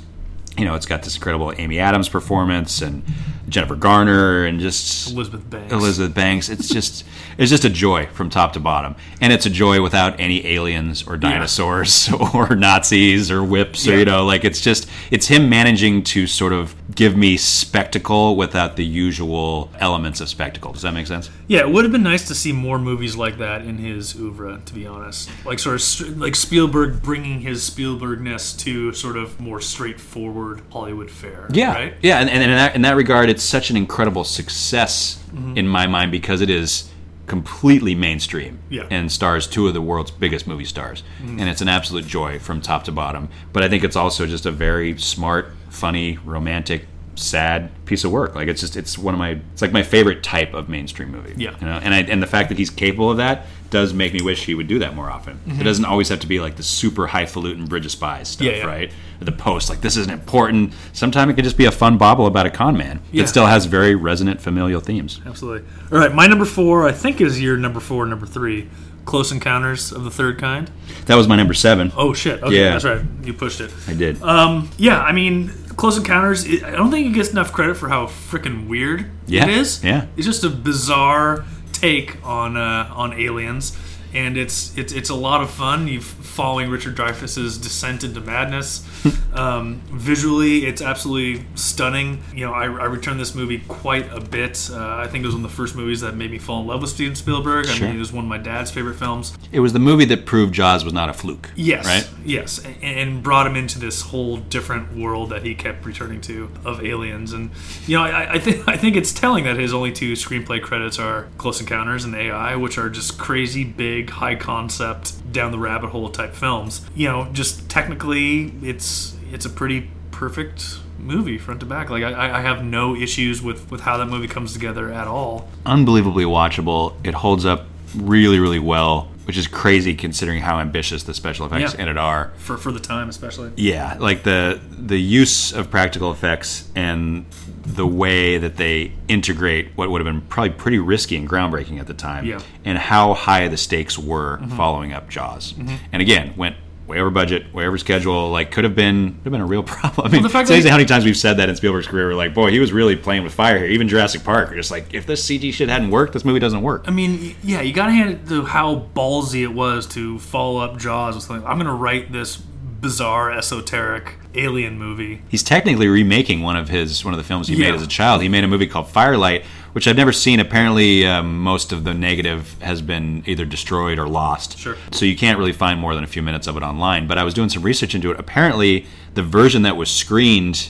You 0.56 0.64
know, 0.64 0.74
it's 0.76 0.86
got 0.86 1.02
this 1.02 1.16
incredible 1.16 1.52
Amy 1.58 1.80
Adams 1.80 2.08
performance 2.08 2.80
and 2.80 3.02
Jennifer 3.48 3.76
Garner 3.76 4.44
and 4.44 4.60
just 4.60 5.12
Elizabeth 5.12 5.48
Banks. 5.48 5.72
Elizabeth 5.72 6.14
Banks. 6.14 6.48
It's 6.48 6.68
just 6.68 7.04
it's 7.38 7.50
just 7.50 7.64
a 7.64 7.70
joy 7.70 8.06
from 8.06 8.30
top 8.30 8.52
to 8.54 8.60
bottom, 8.60 8.96
and 9.20 9.32
it's 9.32 9.46
a 9.46 9.50
joy 9.50 9.82
without 9.82 10.18
any 10.18 10.46
aliens 10.46 11.06
or 11.06 11.16
dinosaurs 11.16 12.10
or 12.34 12.54
Nazis 12.56 13.30
or 13.30 13.42
whips 13.42 13.86
or 13.86 13.98
you 13.98 14.04
know 14.04 14.24
like 14.24 14.44
it's 14.44 14.60
just 14.60 14.88
it's 15.10 15.28
him 15.28 15.48
managing 15.48 16.02
to 16.04 16.26
sort 16.26 16.52
of 16.52 16.74
give 16.94 17.16
me 17.16 17.36
spectacle 17.36 18.36
without 18.36 18.76
the 18.76 18.84
usual 18.84 19.70
elements 19.78 20.20
of 20.20 20.28
spectacle. 20.28 20.72
Does 20.72 20.82
that 20.82 20.92
make 20.92 21.06
sense? 21.06 21.30
Yeah, 21.46 21.60
it 21.60 21.70
would 21.70 21.84
have 21.84 21.92
been 21.92 22.02
nice 22.02 22.26
to 22.28 22.34
see 22.34 22.52
more 22.52 22.78
movies 22.78 23.16
like 23.16 23.38
that 23.38 23.62
in 23.62 23.78
his 23.78 24.14
oeuvre. 24.16 24.60
To 24.64 24.74
be 24.74 24.86
honest, 24.86 25.30
like 25.44 25.58
sort 25.58 25.76
of 25.76 26.18
like 26.18 26.34
Spielberg 26.34 27.02
bringing 27.02 27.40
his 27.40 27.68
Spielbergness 27.68 28.58
to 28.60 28.92
sort 28.92 29.16
of 29.16 29.40
more 29.40 29.60
straightforward 29.60 30.62
Hollywood 30.70 31.10
fare. 31.10 31.48
Yeah, 31.50 31.74
right. 31.74 31.94
yeah, 32.02 32.18
and, 32.18 32.30
and 32.30 32.42
in, 32.42 32.50
that, 32.50 32.74
in 32.74 32.82
that 32.82 32.96
regard, 32.96 33.30
it's 33.34 33.42
such 33.42 33.68
an 33.70 33.76
incredible 33.76 34.22
success 34.24 35.18
Mhm. 35.34 35.56
in 35.56 35.66
my 35.66 35.86
mind 35.88 36.12
because 36.12 36.40
it 36.40 36.48
is 36.50 36.84
completely 37.26 37.94
mainstream 37.94 38.58
Yeah. 38.70 38.82
and 38.90 39.10
stars 39.10 39.46
two 39.48 39.66
of 39.66 39.74
the 39.74 39.80
world's 39.80 40.10
biggest 40.12 40.46
movie 40.46 40.64
stars, 40.66 41.02
Mhm. 41.22 41.40
and 41.40 41.48
it's 41.48 41.60
an 41.62 41.68
absolute 41.68 42.06
joy 42.06 42.38
from 42.38 42.60
top 42.60 42.84
to 42.84 42.92
bottom. 42.92 43.28
But 43.52 43.62
I 43.64 43.68
think 43.68 43.82
it's 43.82 43.96
also 43.96 44.26
just 44.26 44.46
a 44.46 44.52
very 44.52 44.96
smart, 44.98 45.52
funny, 45.68 46.18
romantic, 46.24 46.86
sad 47.16 47.70
piece 47.86 48.04
of 48.04 48.10
work. 48.12 48.34
Like 48.34 48.48
it's 48.48 48.60
just 48.60 48.76
it's 48.76 48.98
one 48.98 49.14
of 49.14 49.18
my 49.18 49.38
it's 49.52 49.62
like 49.62 49.72
my 49.72 49.82
favorite 49.82 50.22
type 50.22 50.54
of 50.54 50.68
mainstream 50.68 51.10
movie. 51.10 51.34
Yeah. 51.36 51.54
you 51.60 51.66
know, 51.66 51.80
and 51.82 51.94
I, 51.94 52.00
and 52.00 52.22
the 52.22 52.26
fact 52.26 52.48
that 52.48 52.58
he's 52.58 52.70
capable 52.70 53.10
of 53.10 53.16
that 53.18 53.46
does 53.70 53.92
make 53.92 54.12
me 54.12 54.22
wish 54.22 54.44
he 54.44 54.54
would 54.54 54.68
do 54.68 54.78
that 54.78 54.94
more 54.94 55.10
often. 55.10 55.40
Mhm. 55.48 55.60
It 55.60 55.64
doesn't 55.64 55.84
always 55.84 56.08
have 56.08 56.20
to 56.20 56.26
be 56.26 56.38
like 56.40 56.56
the 56.56 56.62
super 56.62 57.06
highfalutin 57.08 57.66
Bridge 57.66 57.84
of 57.86 57.90
Spies 57.92 58.28
stuff, 58.28 58.46
Yeah, 58.46 58.56
yeah. 58.58 58.66
right? 58.66 58.92
The 59.20 59.32
post 59.32 59.68
like 59.70 59.80
this 59.80 59.96
isn't 59.96 60.12
important. 60.12 60.72
Sometimes 60.92 61.32
it 61.32 61.34
could 61.34 61.44
just 61.44 61.56
be 61.56 61.64
a 61.64 61.72
fun 61.72 61.96
bobble 61.98 62.26
about 62.26 62.46
a 62.46 62.50
con 62.50 62.76
man 62.76 63.00
Yeah. 63.10 63.22
that 63.22 63.28
still 63.28 63.46
has 63.46 63.66
very 63.66 63.94
resonant 63.94 64.40
familial 64.40 64.80
themes. 64.80 65.20
Absolutely. 65.26 65.66
All 65.90 65.98
right, 65.98 66.14
my 66.14 66.26
number 66.26 66.44
four, 66.44 66.86
I 66.86 66.92
think, 66.92 67.20
is 67.20 67.40
your 67.40 67.56
number 67.56 67.80
four, 67.80 68.06
number 68.06 68.26
three. 68.26 68.68
Close 69.06 69.30
Encounters 69.32 69.92
of 69.92 70.02
the 70.04 70.10
Third 70.10 70.38
Kind. 70.38 70.70
That 71.06 71.16
was 71.16 71.28
my 71.28 71.36
number 71.36 71.52
seven. 71.52 71.92
Oh 71.94 72.14
shit! 72.14 72.42
Okay, 72.42 72.56
Yeah. 72.58 72.70
that's 72.70 72.84
right. 72.84 73.02
You 73.22 73.34
pushed 73.34 73.60
it. 73.60 73.70
I 73.86 73.92
did. 73.92 74.22
Um, 74.22 74.70
yeah, 74.78 74.98
I 74.98 75.12
mean, 75.12 75.52
Close 75.76 75.96
Encounters. 75.98 76.46
I 76.46 76.70
don't 76.70 76.90
think 76.90 77.06
it 77.08 77.14
gets 77.14 77.30
enough 77.30 77.52
credit 77.52 77.76
for 77.76 77.88
how 77.88 78.06
freaking 78.06 78.68
weird 78.68 79.10
Yeah, 79.26 79.44
it 79.44 79.50
is. 79.50 79.82
yeah. 79.84 80.06
it's 80.16 80.26
just 80.26 80.44
a 80.44 80.50
bizarre 80.50 81.44
take 81.72 82.24
on 82.24 82.56
uh, 82.56 82.90
on 82.94 83.12
aliens, 83.12 83.76
and 84.12 84.36
it's 84.36 84.76
it's 84.78 84.92
it's 84.92 85.10
a 85.10 85.14
lot 85.14 85.42
of 85.42 85.50
fun. 85.50 85.88
You 85.88 86.00
following 86.34 86.68
Richard 86.68 86.96
Dreyfuss's 86.96 87.58
descent 87.58 88.02
into 88.02 88.20
madness. 88.20 88.84
um, 89.34 89.80
visually, 89.86 90.66
it's 90.66 90.82
absolutely 90.82 91.46
stunning. 91.54 92.22
You 92.34 92.46
know, 92.46 92.52
I, 92.52 92.64
I 92.64 92.84
returned 92.86 93.20
this 93.20 93.34
movie 93.34 93.60
quite 93.68 94.12
a 94.12 94.20
bit. 94.20 94.68
Uh, 94.72 94.96
I 94.96 95.06
think 95.06 95.22
it 95.22 95.26
was 95.26 95.36
one 95.36 95.44
of 95.44 95.50
the 95.50 95.56
first 95.56 95.76
movies 95.76 96.00
that 96.00 96.16
made 96.16 96.32
me 96.32 96.38
fall 96.38 96.60
in 96.60 96.66
love 96.66 96.80
with 96.80 96.90
Steven 96.90 97.14
Spielberg. 97.14 97.66
Sure. 97.66 97.86
I 97.86 97.88
mean, 97.88 97.96
it 97.96 98.00
was 98.00 98.12
one 98.12 98.24
of 98.24 98.28
my 98.28 98.38
dad's 98.38 98.70
favorite 98.70 98.96
films. 98.96 99.36
It 99.52 99.60
was 99.60 99.72
the 99.72 99.78
movie 99.78 100.04
that 100.06 100.26
proved 100.26 100.52
Jaws 100.54 100.84
was 100.84 100.92
not 100.92 101.08
a 101.08 101.12
fluke. 101.12 101.50
Yes. 101.54 101.86
Right? 101.86 102.10
Yes, 102.24 102.64
a- 102.64 102.84
and 102.84 103.22
brought 103.22 103.46
him 103.46 103.54
into 103.54 103.78
this 103.78 104.02
whole 104.02 104.38
different 104.38 104.96
world 104.96 105.30
that 105.30 105.44
he 105.44 105.54
kept 105.54 105.84
returning 105.84 106.20
to 106.22 106.50
of 106.64 106.84
aliens, 106.84 107.32
and 107.32 107.50
you 107.86 107.96
know, 107.96 108.02
I, 108.02 108.34
I 108.34 108.38
think 108.38 108.66
I 108.68 108.76
think 108.76 108.96
it's 108.96 109.12
telling 109.12 109.44
that 109.44 109.56
his 109.56 109.72
only 109.72 109.92
two 109.92 110.14
screenplay 110.14 110.60
credits 110.60 110.98
are 110.98 111.28
Close 111.38 111.60
Encounters 111.60 112.04
and 112.04 112.14
AI, 112.14 112.56
which 112.56 112.78
are 112.78 112.88
just 112.88 113.18
crazy 113.18 113.62
big, 113.62 114.10
high 114.10 114.34
concept, 114.34 115.12
down 115.34 115.52
the 115.52 115.58
rabbit 115.58 115.90
hole 115.90 116.08
type 116.08 116.34
films. 116.34 116.80
You 116.94 117.08
know, 117.08 117.28
just 117.32 117.68
technically, 117.68 118.52
it's 118.62 119.14
it's 119.32 119.44
a 119.44 119.50
pretty 119.50 119.90
perfect 120.12 120.78
movie 120.98 121.36
front 121.36 121.60
to 121.60 121.66
back. 121.66 121.90
Like 121.90 122.02
I, 122.04 122.38
I 122.38 122.40
have 122.40 122.64
no 122.64 122.96
issues 122.96 123.42
with 123.42 123.70
with 123.70 123.82
how 123.82 123.98
that 123.98 124.06
movie 124.06 124.28
comes 124.28 124.54
together 124.54 124.90
at 124.92 125.06
all. 125.06 125.48
Unbelievably 125.66 126.24
watchable. 126.24 126.94
It 127.04 127.12
holds 127.14 127.44
up 127.44 127.66
really, 127.96 128.38
really 128.38 128.58
well, 128.58 129.08
which 129.24 129.36
is 129.36 129.46
crazy 129.46 129.94
considering 129.94 130.40
how 130.40 130.58
ambitious 130.60 131.02
the 131.02 131.12
special 131.14 131.46
effects 131.46 131.74
Yeah. 131.74 131.82
in 131.82 131.88
it 131.88 131.98
are. 131.98 132.32
For 132.36 132.56
for 132.56 132.72
the 132.72 132.80
time, 132.80 133.08
especially. 133.10 133.50
Yeah, 133.56 133.96
like 134.00 134.22
the 134.22 134.60
the 134.70 134.98
use 135.00 135.52
of 135.52 135.70
practical 135.70 136.10
effects 136.10 136.68
and 136.74 137.26
the 137.66 137.86
way 137.86 138.38
that 138.38 138.56
they 138.56 138.92
integrate 139.08 139.68
what 139.74 139.90
would 139.90 140.00
have 140.04 140.12
been 140.12 140.20
probably 140.22 140.50
pretty 140.50 140.78
risky 140.78 141.16
and 141.16 141.28
groundbreaking 141.28 141.80
at 141.80 141.86
the 141.86 141.94
time, 141.94 142.24
Yeah. 142.26 142.40
and 142.64 142.76
how 142.78 143.14
high 143.14 143.48
the 143.48 143.56
stakes 143.56 143.98
were 143.98 144.38
Mhm. 144.42 144.56
following 144.56 144.92
up 144.92 145.08
Jaws. 145.08 145.54
Mhm. 145.58 145.78
And 145.92 146.02
again, 146.02 146.32
went 146.36 146.56
way 146.86 147.00
over 147.00 147.08
budget, 147.08 147.46
way 147.54 147.66
over 147.66 147.78
schedule. 147.78 148.30
Like 148.30 148.50
could 148.50 148.64
have 148.64 148.74
been 148.76 149.12
could 149.14 149.24
have 149.24 149.32
been 149.32 149.40
a 149.40 149.46
real 149.46 149.62
problem. 149.78 150.06
I 150.06 150.10
mean, 150.10 150.22
the 150.22 150.28
fact 150.28 150.50
it's 150.50 150.58
that 150.58 150.62
he- 150.64 150.68
how 150.68 150.76
many 150.76 150.84
times 150.86 151.06
we've 151.06 151.16
said 151.16 151.38
that 151.38 151.48
in 151.48 151.56
Spielberg's 151.56 151.86
career. 151.86 152.08
We're 152.08 152.14
like, 152.14 152.34
boy, 152.34 152.50
he 152.50 152.58
was 152.60 152.72
really 152.74 152.94
playing 152.94 153.22
with 153.24 153.32
fire 153.32 153.56
here. 153.58 153.68
Even 153.68 153.88
Jurassic 153.88 154.22
Park, 154.22 154.50
we're 154.50 154.56
just 154.56 154.70
like, 154.70 154.92
if 154.92 155.06
this 155.06 155.24
CG 155.24 155.50
shit 155.50 155.70
hadn't 155.70 155.88
worked, 155.90 156.12
this 156.12 156.26
movie 156.26 156.40
doesn't 156.40 156.60
work. 156.60 156.84
I 156.86 156.90
mean, 156.90 157.34
yeah, 157.42 157.62
you 157.62 157.72
gotta 157.72 157.92
hand 157.92 158.10
it 158.10 158.28
to 158.28 158.44
how 158.44 158.84
ballsy 158.94 159.40
it 159.42 159.54
was 159.54 159.86
to 159.88 160.18
follow 160.18 160.60
up 160.60 160.78
Jaws 160.78 161.14
with 161.14 161.24
something. 161.24 161.46
I'm 161.46 161.56
gonna 161.56 161.74
write 161.74 162.12
this 162.12 162.36
bizarre, 162.36 163.32
esoteric 163.32 164.16
alien 164.36 164.78
movie. 164.78 165.22
He's 165.28 165.42
technically 165.42 165.88
remaking 165.88 166.42
one 166.42 166.56
of 166.56 166.68
his 166.68 167.04
one 167.04 167.14
of 167.14 167.18
the 167.18 167.24
films 167.24 167.48
he 167.48 167.54
Yeah. 167.54 167.66
made 167.70 167.74
as 167.74 167.82
a 167.82 167.86
child. 167.88 168.22
He 168.22 168.28
made 168.28 168.44
a 168.44 168.48
movie 168.48 168.66
called 168.66 168.88
Firelight, 168.88 169.44
which 169.72 169.86
I've 169.88 169.96
never 169.96 170.12
seen. 170.12 170.40
Apparently, 170.40 171.06
um, 171.06 171.38
most 171.40 171.72
of 171.72 171.84
the 171.84 171.94
negative 171.94 172.56
has 172.60 172.82
been 172.82 173.22
either 173.26 173.44
destroyed 173.44 173.98
or 173.98 174.08
lost. 174.08 174.58
Sure. 174.58 174.76
So 174.92 175.04
you 175.04 175.16
can't 175.16 175.38
really 175.38 175.52
find 175.52 175.78
more 175.80 175.94
than 175.94 176.04
a 176.04 176.08
few 176.08 176.22
minutes 176.22 176.46
of 176.46 176.56
it 176.56 176.62
online. 176.62 177.06
But 177.06 177.18
I 177.18 177.24
was 177.24 177.34
doing 177.34 177.48
some 177.48 177.62
research 177.62 177.94
into 177.94 178.10
it. 178.10 178.18
Apparently, 178.18 178.86
the 179.14 179.22
version 179.22 179.62
that 179.62 179.76
was 179.76 179.90
screened 179.90 180.68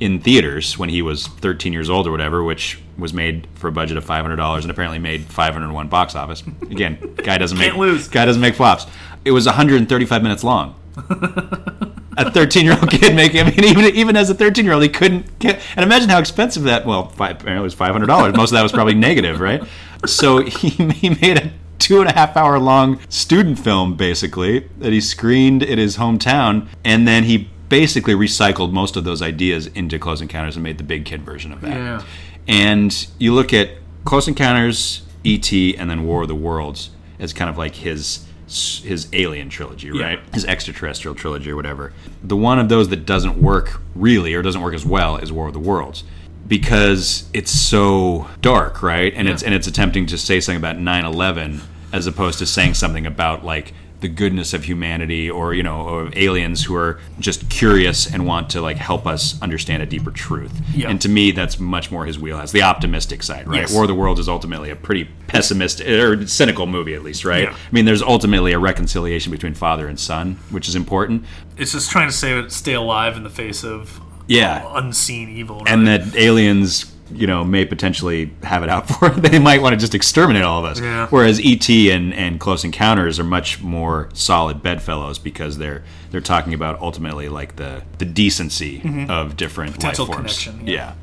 in 0.00 0.18
theaters 0.20 0.78
when 0.78 0.88
he 0.88 1.02
was 1.02 1.26
13 1.26 1.72
years 1.72 1.88
old 1.90 2.06
or 2.06 2.10
whatever, 2.10 2.42
which 2.42 2.78
was 2.98 3.12
made 3.12 3.46
for 3.54 3.68
a 3.68 3.72
budget 3.72 3.96
of 3.98 4.04
$500 4.04 4.62
and 4.62 4.70
apparently 4.70 4.98
made 4.98 5.22
501 5.26 5.88
box 5.88 6.14
office. 6.14 6.42
Again, 6.70 6.96
guy 7.16 7.36
doesn't 7.38 7.58
make 7.66 7.74
lose. 7.76 8.08
guy 8.08 8.24
doesn't 8.24 8.40
make 8.40 8.54
flops. 8.54 8.86
It 9.26 9.32
was 9.32 9.44
135 9.46 10.22
minutes 10.22 10.42
long 10.44 10.74
a 12.16 12.30
13 12.30 12.64
year 12.64 12.74
old 12.74 12.90
kid 12.90 13.14
making. 13.14 13.40
I 13.46 13.50
mean, 13.50 13.64
even 13.64 13.84
even 13.84 14.16
as 14.16 14.30
a 14.30 14.34
13 14.34 14.64
year 14.64 14.74
old, 14.74 14.82
he 14.82 14.88
couldn't 14.88 15.38
get. 15.38 15.60
And 15.76 15.84
imagine 15.84 16.08
how 16.08 16.18
expensive 16.18 16.64
that. 16.64 16.86
Well, 16.86 17.08
five, 17.08 17.36
apparently 17.36 17.60
it 17.60 17.64
was 17.64 17.74
500 17.74 18.06
dollars. 18.06 18.34
Most 18.36 18.50
of 18.50 18.54
that 18.54 18.62
was 18.62 18.72
probably 18.72 18.94
negative, 19.08 19.40
right? 19.40 19.62
So 20.06 20.42
he 20.44 20.68
he 20.92 21.10
made 21.10 21.38
a 21.38 21.52
two 21.78 22.00
and 22.00 22.08
a 22.08 22.12
half 22.12 22.36
hour 22.36 22.58
long 22.58 23.00
student 23.08 23.58
film 23.58 23.96
basically 23.96 24.60
that 24.78 24.92
he 24.92 25.00
screened 25.00 25.62
in 25.62 25.78
his 25.78 25.96
hometown, 25.98 26.68
and 26.84 27.06
then 27.06 27.24
he 27.24 27.50
basically 27.68 28.14
recycled 28.14 28.72
most 28.72 28.96
of 28.96 29.04
those 29.04 29.20
ideas 29.20 29.66
into 29.68 29.98
Close 29.98 30.20
Encounters 30.20 30.56
and 30.56 30.62
made 30.62 30.78
the 30.78 30.84
big 30.84 31.04
kid 31.04 31.22
version 31.22 31.52
of 31.52 31.60
that. 31.62 31.70
Yeah. 31.70 32.02
And 32.46 33.06
you 33.18 33.34
look 33.34 33.52
at 33.52 33.70
Close 34.04 34.28
Encounters. 34.28 35.02
E.T. 35.26 35.76
and 35.76 35.90
then 35.90 36.04
War 36.06 36.22
of 36.22 36.28
the 36.28 36.34
Worlds 36.34 36.90
as 37.18 37.32
kind 37.32 37.50
of 37.50 37.58
like 37.58 37.74
his 37.74 38.25
his 38.46 39.08
alien 39.12 39.48
trilogy, 39.48 39.90
right? 39.90 40.20
His 40.32 40.44
extraterrestrial 40.44 41.14
trilogy 41.14 41.50
or 41.50 41.56
whatever. 41.56 41.92
The 42.22 42.36
one 42.36 42.58
of 42.58 42.68
those 42.68 42.88
that 42.90 43.04
doesn't 43.04 43.40
work 43.40 43.80
really 43.94 44.34
or 44.34 44.42
doesn't 44.42 44.62
work 44.62 44.74
as 44.74 44.84
well 44.84 45.16
is 45.16 45.32
War 45.32 45.48
of 45.48 45.52
the 45.52 45.60
Worlds 45.60 46.04
because 46.46 47.28
it's 47.32 47.50
so 47.50 48.28
dark, 48.40 48.82
right? 48.82 49.12
And 49.14 49.28
it's 49.28 49.42
and 49.42 49.52
it's 49.54 49.66
attempting 49.66 50.06
to 50.06 50.18
say 50.18 50.40
something 50.40 50.58
about 50.58 50.76
9/11 50.76 51.60
as 51.92 52.06
opposed 52.06 52.38
to 52.38 52.46
saying 52.46 52.74
something 52.74 53.06
about 53.06 53.44
like 53.44 53.72
the 54.00 54.08
goodness 54.08 54.52
of 54.52 54.64
humanity 54.64 55.30
or 55.30 55.54
you 55.54 55.62
know 55.62 56.10
aliens 56.14 56.64
who 56.64 56.74
are 56.76 57.00
just 57.18 57.48
curious 57.48 58.12
and 58.12 58.26
want 58.26 58.50
to 58.50 58.60
like 58.60 58.76
help 58.76 59.06
us 59.06 59.40
understand 59.40 59.82
a 59.82 59.86
deeper 59.86 60.10
truth 60.10 60.52
Yeah. 60.74 60.90
and 60.90 61.00
to 61.00 61.08
me 61.08 61.30
that's 61.30 61.58
much 61.58 61.90
more 61.90 62.04
his 62.04 62.18
wheelhouse 62.18 62.52
the 62.52 62.62
optimistic 62.62 63.22
side 63.22 63.48
right 63.48 63.62
Yes. 63.62 63.72
war 63.72 63.84
of 63.84 63.88
the 63.88 63.94
worlds 63.94 64.20
is 64.20 64.28
ultimately 64.28 64.68
a 64.70 64.76
pretty 64.76 65.04
pessimistic 65.28 65.88
or 65.88 66.26
cynical 66.26 66.66
movie 66.66 66.94
at 66.94 67.02
least 67.02 67.24
right 67.24 67.44
Yeah. 67.44 67.50
i 67.52 67.72
mean 67.72 67.86
there's 67.86 68.02
ultimately 68.02 68.52
a 68.52 68.58
reconciliation 68.58 69.32
between 69.32 69.54
father 69.54 69.88
and 69.88 69.98
son 69.98 70.38
which 70.50 70.68
is 70.68 70.74
important 70.74 71.24
It's 71.56 71.72
just 71.72 71.90
trying 71.90 72.08
to 72.08 72.14
say 72.14 72.46
stay 72.48 72.74
alive 72.74 73.16
in 73.16 73.22
the 73.22 73.30
face 73.30 73.64
of 73.64 73.98
Yeah. 74.28 74.62
unseen 74.74 75.30
evil. 75.30 75.62
and 75.66 75.86
that 75.88 76.14
aliens 76.16 76.92
you 77.12 77.26
know 77.26 77.44
may 77.44 77.64
potentially 77.64 78.32
have 78.42 78.62
it 78.62 78.68
out 78.68 78.88
for 78.90 79.10
they 79.10 79.38
might 79.38 79.62
want 79.62 79.72
to 79.72 79.76
just 79.76 79.94
exterminate 79.94 80.42
all 80.42 80.58
of 80.58 80.64
us 80.64 80.80
Yeah. 80.80 81.06
whereas 81.08 81.40
et 81.44 81.68
and, 81.68 82.12
and 82.14 82.40
close 82.40 82.64
encounters 82.64 83.18
are 83.20 83.24
much 83.24 83.62
more 83.62 84.08
solid 84.12 84.62
bedfellows 84.62 85.18
because 85.18 85.58
they're 85.58 85.84
they're 86.10 86.20
talking 86.20 86.52
about 86.54 86.80
ultimately 86.80 87.28
like 87.28 87.56
the 87.56 87.82
the 87.98 88.04
decency 88.04 88.82
of 89.08 89.36
different 89.36 89.70
Mm-hmm. 89.72 89.76
Potential 89.76 90.06
life 90.06 90.14
forms 90.16 90.46
yeah. 90.46 90.52
yeah. 90.64 90.94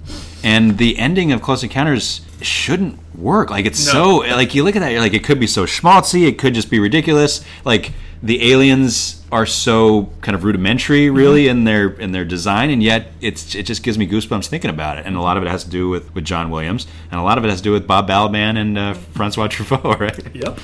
and 0.44 0.78
the 0.78 0.98
ending 0.98 1.32
of 1.32 1.42
close 1.42 1.64
encounters 1.64 2.22
shouldn't 2.42 3.00
work 3.16 3.50
like 3.50 3.66
it's 3.66 3.86
No. 3.88 3.92
so 3.92 4.36
like 4.36 4.54
you 4.56 4.64
look 4.64 4.76
at 4.76 4.80
that 4.80 4.92
you're 4.92 5.00
like 5.02 5.14
it 5.14 5.24
could 5.24 5.40
be 5.40 5.48
so 5.48 5.66
schmaltzy 5.66 6.28
it 6.28 6.38
could 6.38 6.54
just 6.54 6.70
be 6.70 6.80
ridiculous 6.80 7.46
like 7.64 7.94
the 8.22 8.52
aliens 8.52 9.23
are 9.34 9.46
so 9.46 10.10
kind 10.22 10.36
of 10.36 10.44
rudimentary 10.44 11.10
really 11.10 11.48
in 11.48 11.64
their 11.66 11.90
in 11.90 12.12
their 12.14 12.24
design 12.24 12.70
and 12.70 12.82
yet 12.82 13.08
it's 13.20 13.56
it 13.56 13.64
just 13.64 13.84
gives 13.84 13.98
me 13.98 14.08
goosebumps 14.08 14.48
thinking 14.48 14.70
about 14.70 14.98
it 14.98 15.06
and 15.06 15.16
a 15.18 15.22
lot 15.22 15.36
of 15.38 15.44
it 15.44 15.50
has 15.50 15.64
to 15.64 15.70
do 15.70 15.90
with 15.90 16.14
with 16.16 16.24
John 16.24 16.50
Williams 16.50 16.88
and 17.12 17.20
a 17.20 17.24
lot 17.24 17.38
of 17.38 17.44
it 17.44 17.50
has 17.50 17.60
to 17.60 17.64
do 17.64 17.72
with 17.72 17.86
Bob 17.88 18.08
Balaban 18.08 18.58
and 18.58 18.78
uh, 18.78 18.94
Francois 18.94 19.48
Truffaut 19.48 20.00
right 20.00 20.36
Yep. 20.36 20.60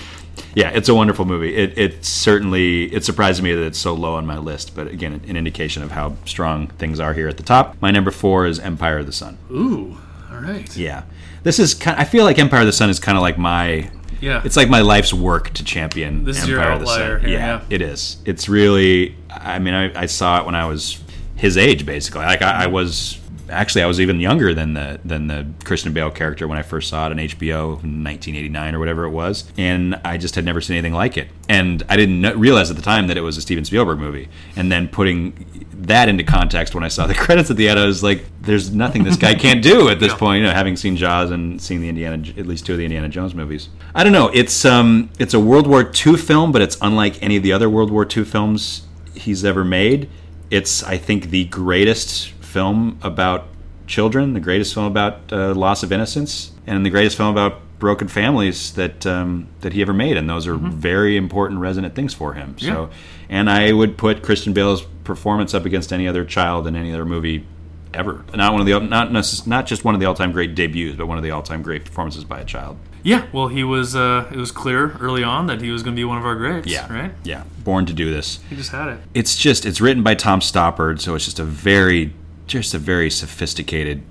yeah 0.55 0.70
it's 0.70 0.88
a 0.88 0.95
wonderful 0.95 1.26
movie 1.26 1.55
it, 1.55 1.78
it 1.78 2.05
certainly 2.05 2.86
it 2.93 3.03
surprises 3.03 3.41
me 3.41 3.53
that 3.53 3.65
it's 3.65 3.80
so 3.80 3.93
low 3.93 4.13
on 4.15 4.26
my 4.26 4.38
list 4.38 4.76
but 4.76 4.88
again 4.88 5.13
an 5.28 5.36
indication 5.36 5.84
of 5.84 5.91
how 5.91 6.15
strong 6.26 6.67
things 6.67 6.99
are 6.99 7.13
here 7.13 7.28
at 7.28 7.38
the 7.38 7.43
top 7.43 7.76
my 7.82 7.91
number 7.91 8.11
four 8.11 8.45
is 8.45 8.59
Empire 8.59 8.99
of 8.99 9.05
the 9.07 9.11
Sun 9.13 9.38
Ooh. 9.51 9.97
All 10.32 10.39
right. 10.41 10.78
yeah. 10.78 11.03
This 11.43 11.57
is 11.59 11.74
kind 11.74 11.99
I 11.99 12.03
feel 12.05 12.24
like 12.24 12.38
Empire 12.38 12.61
of 12.61 12.65
the 12.67 12.72
Sun 12.72 12.89
is 12.91 12.99
kind 12.99 13.17
of 13.17 13.22
like 13.24 13.38
my 13.38 13.89
Yeah. 14.22 14.41
It's 14.43 14.57
like 14.57 14.70
my 14.70 14.82
life's 14.82 15.13
work 15.13 15.51
to 15.53 15.63
champion 15.63 16.24
This 16.24 16.38
is 16.43 16.49
Empire 16.49 16.72
of 16.72 16.80
the 16.82 16.88
Sun. 16.88 16.99
here, 17.01 17.20
yeah, 17.24 17.30
yeah. 17.30 17.61
it 17.70 17.82
is. 17.82 18.17
It's 18.26 18.49
really 18.49 19.15
I 19.30 19.59
mean 19.59 19.74
I, 19.74 20.01
I 20.01 20.05
saw 20.05 20.39
it 20.39 20.45
when 20.45 20.55
I 20.55 20.65
was 20.65 21.01
his 21.36 21.57
age 21.57 21.86
basically. 21.86 22.22
Like 22.22 22.41
I, 22.41 22.63
I 22.63 22.67
was 22.67 23.18
actually 23.49 23.83
I 23.83 23.85
was 23.87 23.99
even 23.99 24.19
younger 24.19 24.53
than 24.53 24.73
the 24.73 24.99
than 25.03 25.27
the 25.27 25.47
Christian 25.63 25.93
Bale 25.93 26.11
character 26.11 26.47
when 26.47 26.57
I 26.57 26.61
first 26.61 26.89
saw 26.89 27.07
it 27.07 27.11
on 27.11 27.17
HBO 27.17 27.83
in 27.83 28.03
1989 28.03 28.75
or 28.75 28.79
whatever 28.79 29.03
it 29.05 29.11
was, 29.11 29.51
and 29.57 29.99
I 30.05 30.17
just 30.17 30.35
had 30.35 30.45
never 30.45 30.61
seen 30.61 30.77
anything 30.77 30.93
like 30.93 31.17
it. 31.17 31.29
And 31.47 31.83
I 31.89 31.97
didn't 31.97 32.21
kn- 32.21 32.39
realize 32.39 32.69
at 32.69 32.75
the 32.75 32.81
time 32.81 33.07
that 33.07 33.17
it 33.17 33.21
was 33.21 33.37
a 33.37 33.41
Steven 33.41 33.65
Spielberg 33.65 33.99
movie. 33.99 34.29
And 34.55 34.71
then 34.71 34.87
putting 34.87 35.65
that 35.73 36.09
into 36.09 36.23
context 36.23 36.75
when 36.75 36.83
I 36.83 36.87
saw 36.89 37.07
the 37.07 37.13
credits 37.25 37.49
at 37.49 37.57
the 37.57 37.69
end, 37.69 37.79
I 37.79 37.85
was 37.85 38.03
like, 38.03 38.25
"There's 38.41 38.73
nothing 38.73 39.03
this 39.03 39.17
guy 39.17 39.35
can't 39.35 39.61
do 39.63 39.89
at 39.89 39.99
this 39.99 40.13
point." 40.23 40.41
You 40.41 40.47
know, 40.47 40.53
having 40.53 40.75
seen 40.75 40.95
Jaws 40.95 41.31
and 41.31 41.61
seeing 41.61 41.81
the 41.81 41.89
Indiana, 41.89 42.23
at 42.37 42.45
least 42.45 42.65
two 42.65 42.73
of 42.73 42.77
the 42.77 42.85
Indiana 42.85 43.09
Jones 43.09 43.35
movies. 43.35 43.69
I 43.95 44.03
don't 44.03 44.13
know. 44.13 44.29
It's 44.33 44.65
um, 44.65 45.09
it's 45.19 45.33
a 45.33 45.39
World 45.39 45.67
War 45.67 45.91
II 46.05 46.17
film, 46.17 46.51
but 46.51 46.61
it's 46.61 46.77
unlike 46.81 47.21
any 47.23 47.37
of 47.37 47.43
the 47.43 47.51
other 47.53 47.69
World 47.69 47.91
War 47.91 48.05
II 48.05 48.23
films 48.23 48.87
he's 49.15 49.43
ever 49.45 49.63
made. 49.63 50.09
It's, 50.49 50.83
I 50.83 50.97
think, 50.97 51.29
the 51.29 51.45
greatest 51.45 52.29
film 52.49 52.99
about 53.01 53.45
children, 53.87 54.33
the 54.33 54.39
greatest 54.39 54.73
film 54.73 54.85
about 54.85 55.19
uh, 55.31 55.53
loss 55.53 55.83
of 55.83 55.91
innocence, 55.91 56.51
and 56.67 56.85
the 56.85 56.89
greatest 56.89 57.17
film 57.17 57.29
about 57.31 57.61
broken 57.79 58.07
families 58.07 58.73
that 58.73 59.05
um, 59.05 59.47
that 59.61 59.73
he 59.73 59.81
ever 59.81 59.93
made. 59.93 60.17
And 60.17 60.29
those 60.29 60.47
are 60.47 60.55
very 60.55 61.15
important, 61.17 61.59
resonant 61.61 61.95
things 61.95 62.13
for 62.13 62.33
him. 62.33 62.57
So, 62.59 62.89
and 63.29 63.49
I 63.49 63.71
would 63.71 63.97
put 63.97 64.21
Christian 64.21 64.53
Bale's 64.53 64.81
performance 65.03 65.53
up 65.53 65.65
against 65.65 65.91
any 65.93 66.07
other 66.07 66.25
child 66.25 66.67
in 66.67 66.75
any 66.75 66.91
other 66.93 67.05
movie 67.05 67.45
ever. 67.93 68.23
Not 68.35 68.51
one 68.53 68.61
of 68.61 68.67
the 68.67 68.79
not 68.79 69.09
necess- 69.09 69.47
not 69.47 69.65
just 69.65 69.83
one 69.85 69.95
of 69.95 70.01
the 70.01 70.05
all-time 70.07 70.31
great 70.31 70.55
debuts, 70.55 70.97
but 70.97 71.07
one 71.07 71.17
of 71.17 71.23
the 71.23 71.31
all-time 71.31 71.61
great 71.63 71.85
performances 71.85 72.23
by 72.23 72.39
a 72.41 72.45
child. 72.45 72.77
Yeah. 73.01 73.25
Well, 73.31 73.47
he 73.47 73.63
was. 73.63 73.95
Uh, 73.95 74.29
it 74.29 74.35
was 74.37 74.51
clear 74.51 74.91
early 74.99 75.23
on 75.23 75.47
that 75.47 75.61
he 75.61 75.71
was 75.71 75.81
going 75.83 75.95
to 75.95 75.99
be 75.99 76.03
one 76.03 76.17
of 76.17 76.25
our 76.25 76.35
greats. 76.35 76.67
Yeah, 76.67 76.91
Right. 76.93 77.11
Yeah, 77.23 77.45
born 77.63 77.85
to 77.85 77.93
do 77.93 78.11
this. 78.13 78.39
He 78.49 78.57
just 78.57 78.71
had 78.71 78.89
it. 78.89 78.99
it's 79.13 79.37
just 79.37 79.65
it's 79.65 79.79
written 79.79 80.03
by 80.03 80.15
Tom 80.15 80.41
Stoppard, 80.41 80.99
so 80.99 81.15
it's 81.15 81.23
just 81.25 81.39
a 81.39 81.45
very 81.45 82.13
just 82.49 82.73
a 82.73 82.77
very 82.79 83.09
sophisticated 83.09 84.01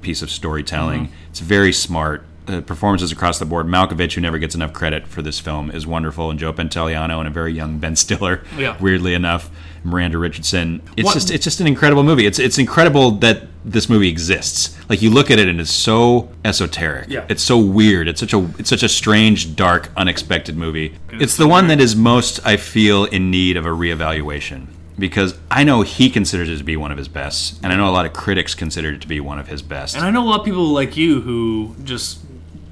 piece 0.00 0.22
of 0.22 0.30
storytelling. 0.30 1.06
Mm-hmm. 1.06 1.14
It's 1.30 1.40
very 1.40 1.72
smart. 1.72 2.24
The 2.46 2.60
performances 2.60 3.12
across 3.12 3.38
the 3.38 3.44
board. 3.44 3.66
Malkovich, 3.66 4.14
who 4.14 4.20
never 4.20 4.36
gets 4.36 4.56
enough 4.56 4.72
credit 4.72 5.06
for 5.06 5.22
this 5.22 5.38
film, 5.38 5.70
is 5.70 5.86
wonderful, 5.86 6.28
and 6.28 6.40
Joe 6.40 6.52
Pantoliano 6.52 7.18
and 7.20 7.28
a 7.28 7.30
very 7.30 7.52
young 7.52 7.78
Ben 7.78 7.94
Stiller. 7.94 8.42
Yeah. 8.58 8.76
Weirdly 8.80 9.14
enough, 9.14 9.48
Miranda 9.84 10.18
Richardson. 10.18 10.82
It's 10.96 11.04
What- 11.06 11.14
just 11.14 11.30
it's 11.30 11.44
just 11.44 11.60
an 11.60 11.68
incredible 11.68 12.02
movie. 12.02 12.26
It's 12.26 12.40
it's 12.40 12.58
incredible 12.58 13.12
that 13.20 13.42
this 13.64 13.88
movie 13.88 14.08
exists. 14.08 14.76
Like 14.88 15.02
you 15.02 15.10
look 15.10 15.30
at 15.30 15.38
it 15.38 15.46
and 15.46 15.60
it's 15.60 15.70
so 15.70 16.30
esoteric. 16.44 17.08
Yeah. 17.08 17.26
It's 17.28 17.44
so 17.44 17.58
weird. 17.58 18.08
It's 18.08 18.18
such 18.18 18.32
a 18.34 18.44
it's 18.58 18.68
such 18.70 18.82
a 18.82 18.88
strange, 18.88 19.54
dark, 19.54 19.90
unexpected 19.96 20.56
movie. 20.56 20.94
It's 21.12 21.36
the 21.36 21.46
one 21.46 21.68
that 21.68 21.80
is 21.80 21.94
most 21.94 22.44
I 22.44 22.56
feel 22.56 23.04
in 23.04 23.30
need 23.30 23.56
of 23.56 23.66
a 23.66 23.70
reevaluation 23.70 24.66
because 24.98 25.38
I 25.50 25.64
know 25.64 25.82
he 25.82 26.10
considers 26.10 26.48
it 26.48 26.58
to 26.58 26.64
be 26.64 26.76
one 26.76 26.92
of 26.92 26.98
his 26.98 27.08
best, 27.08 27.62
and 27.62 27.72
I 27.72 27.76
know 27.76 27.88
a 27.88 27.92
lot 27.92 28.06
of 28.06 28.12
critics 28.12 28.54
consider 28.54 28.92
it 28.92 29.00
to 29.02 29.08
be 29.08 29.20
one 29.20 29.38
of 29.38 29.48
his 29.48 29.62
best. 29.62 29.96
And 29.96 30.04
I 30.04 30.10
know 30.10 30.22
a 30.22 30.28
lot 30.28 30.40
of 30.40 30.44
people 30.46 30.64
like 30.66 30.96
you 30.96 31.20
who 31.22 31.74
just 31.84 32.20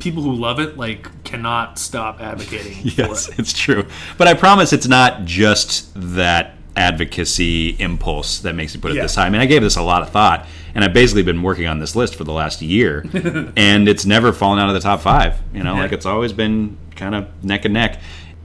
people 0.01 0.23
who 0.23 0.33
love 0.35 0.59
it 0.61 0.77
like 0.79 1.25
cannot 1.25 1.79
stop 1.79 2.21
advocating 2.21 2.77
yes, 2.83 3.27
for 3.27 3.33
it. 3.33 3.39
it's 3.39 3.53
true. 3.59 3.87
But 4.19 4.29
I 4.29 4.35
promise 4.35 4.73
it's 4.73 4.89
not 4.89 5.25
just 5.25 5.91
that 6.15 6.57
advocacy 6.77 7.71
impulse 7.79 8.41
that 8.41 8.55
makes 8.55 8.75
me 8.75 8.81
put 8.81 8.91
it 8.93 8.95
Yeah. 8.97 9.03
this 9.03 9.15
high. 9.15 9.27
I 9.27 9.31
mean, 9.31 9.41
I 9.41 9.47
gave 9.47 9.63
this 9.63 9.77
a 9.77 9.83
lot 9.83 10.03
of 10.03 10.11
thought, 10.11 10.47
and 10.75 10.85
I've 10.85 10.93
basically 10.95 11.23
been 11.23 11.43
working 11.43 11.67
on 11.67 11.79
this 11.79 11.95
list 11.97 12.15
for 12.15 12.25
the 12.25 12.33
last 12.33 12.63
year, 12.63 13.05
and 13.57 13.89
it's 13.89 14.05
never 14.07 14.33
fallen 14.33 14.59
out 14.59 14.69
of 14.69 14.75
the 14.75 14.81
top 14.81 15.01
five. 15.01 15.37
You 15.55 15.63
know, 15.63 15.75
Yeah. 15.75 15.83
like 15.83 15.93
it's 15.93 16.07
always 16.07 16.33
been 16.33 16.77
kind 16.97 17.15
of 17.15 17.27
neck 17.45 17.65
and 17.65 17.75
neck. 17.75 18.01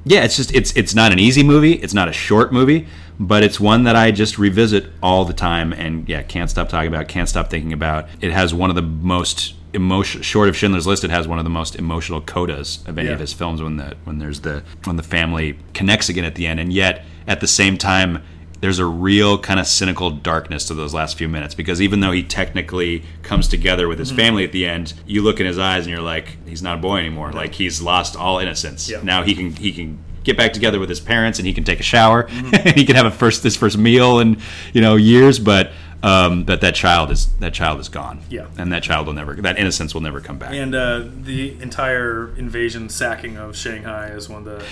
Yeah, 0.05 0.23
it's 0.23 0.35
just 0.35 0.53
it's 0.53 0.71
it's 0.75 0.93
not 0.93 1.11
an 1.11 1.19
easy 1.19 1.43
movie. 1.43 1.73
It's 1.73 1.93
not 1.93 2.07
a 2.07 2.13
short 2.13 2.53
movie, 2.53 2.87
but 3.19 3.43
it's 3.43 3.59
one 3.59 3.83
that 3.83 3.95
I 3.95 4.11
just 4.11 4.37
revisit 4.37 4.87
all 5.01 5.25
the 5.25 5.33
time, 5.33 5.71
and 5.73 6.07
yeah, 6.09 6.21
can't 6.23 6.49
stop 6.49 6.69
talking 6.69 6.87
about, 6.93 7.07
can't 7.07 7.29
stop 7.29 7.49
thinking 7.49 7.73
about. 7.73 8.07
It 8.21 8.31
has 8.31 8.53
one 8.53 8.69
of 8.69 8.75
the 8.75 8.81
most 8.81 9.53
emotion 9.73 10.21
short 10.21 10.47
of 10.49 10.55
Schindler's 10.55 10.87
List. 10.87 11.03
It 11.03 11.09
has 11.11 11.27
one 11.27 11.37
of 11.37 11.43
the 11.43 11.49
most 11.49 11.75
emotional 11.75 12.21
codas 12.21 12.85
of 12.87 12.97
any 12.97 13.07
Yeah. 13.09 13.13
of 13.15 13.19
his 13.19 13.33
films 13.33 13.61
when 13.61 13.77
the 13.77 13.95
when 14.05 14.19
there's 14.19 14.41
the 14.41 14.63
when 14.85 14.95
the 14.95 15.03
family 15.03 15.57
connects 15.73 16.07
again 16.09 16.23
at 16.25 16.35
the 16.35 16.47
end, 16.47 16.59
and 16.59 16.71
yet 16.73 17.03
at 17.27 17.39
the 17.41 17.47
same 17.47 17.77
time. 17.77 18.21
There's 18.61 18.79
a 18.79 18.85
real 18.85 19.37
kind 19.37 19.59
of 19.59 19.67
cynical 19.67 20.09
darkness 20.09 20.65
to 20.69 20.73
those 20.73 20.91
last 20.93 21.17
few 21.17 21.27
minutes 21.27 21.53
because 21.53 21.81
even 21.81 21.99
though 21.99 22.13
he 22.13 22.23
technically 22.23 23.03
comes 23.21 23.47
together 23.49 23.87
with 23.87 23.99
his 23.99 24.07
Mm-hmm. 24.09 24.17
family 24.17 24.43
at 24.45 24.53
the 24.53 24.65
end, 24.65 24.93
you 25.05 25.21
look 25.21 25.39
in 25.39 25.45
his 25.45 25.59
eyes 25.59 25.85
and 25.85 25.93
you're 25.93 26.01
like, 26.01 26.37
he's 26.47 26.63
not 26.63 26.77
a 26.79 26.81
boy 26.81 26.97
anymore. 26.97 27.31
Like 27.33 27.53
he's 27.55 27.81
lost 27.81 28.15
all 28.15 28.39
innocence. 28.39 28.89
Yeah. 28.89 29.01
Now 29.03 29.21
he 29.23 29.35
can 29.35 29.51
he 29.55 29.71
can 29.73 29.99
get 30.25 30.35
back 30.35 30.51
together 30.51 30.79
with 30.79 30.89
his 30.89 30.99
parents 30.99 31.39
and 31.39 31.47
he 31.47 31.53
can 31.53 31.63
take 31.63 31.79
a 31.79 31.83
shower 31.83 32.23
Mm-hmm. 32.25 32.53
and 32.67 32.75
he 32.75 32.83
can 32.85 32.95
have 32.97 33.05
a 33.05 33.11
first 33.11 33.43
his 33.43 33.55
first 33.55 33.77
meal 33.77 34.19
in 34.19 34.37
you 34.73 34.81
know 34.81 34.95
years, 34.97 35.39
but 35.39 35.71
um, 36.03 36.43
but 36.43 36.61
that 36.61 36.75
child 36.75 37.09
is 37.11 37.27
that 37.39 37.53
child 37.53 37.79
is 37.79 37.87
gone. 37.89 38.19
Yeah. 38.29 38.47
and 38.57 38.71
that 38.73 38.83
child 38.83 39.07
will 39.07 39.13
never 39.13 39.33
that 39.35 39.57
innocence 39.57 39.93
will 39.93 40.01
never 40.01 40.19
come 40.21 40.37
back. 40.37 40.53
And 40.53 40.75
uh, 40.75 41.03
the 41.23 41.59
entire 41.61 42.35
invasion 42.37 42.89
sacking 42.89 43.37
of 43.37 43.55
Shanghai 43.55 44.07
is 44.09 44.27
one 44.29 44.39
of 44.39 44.59
the 44.59 44.65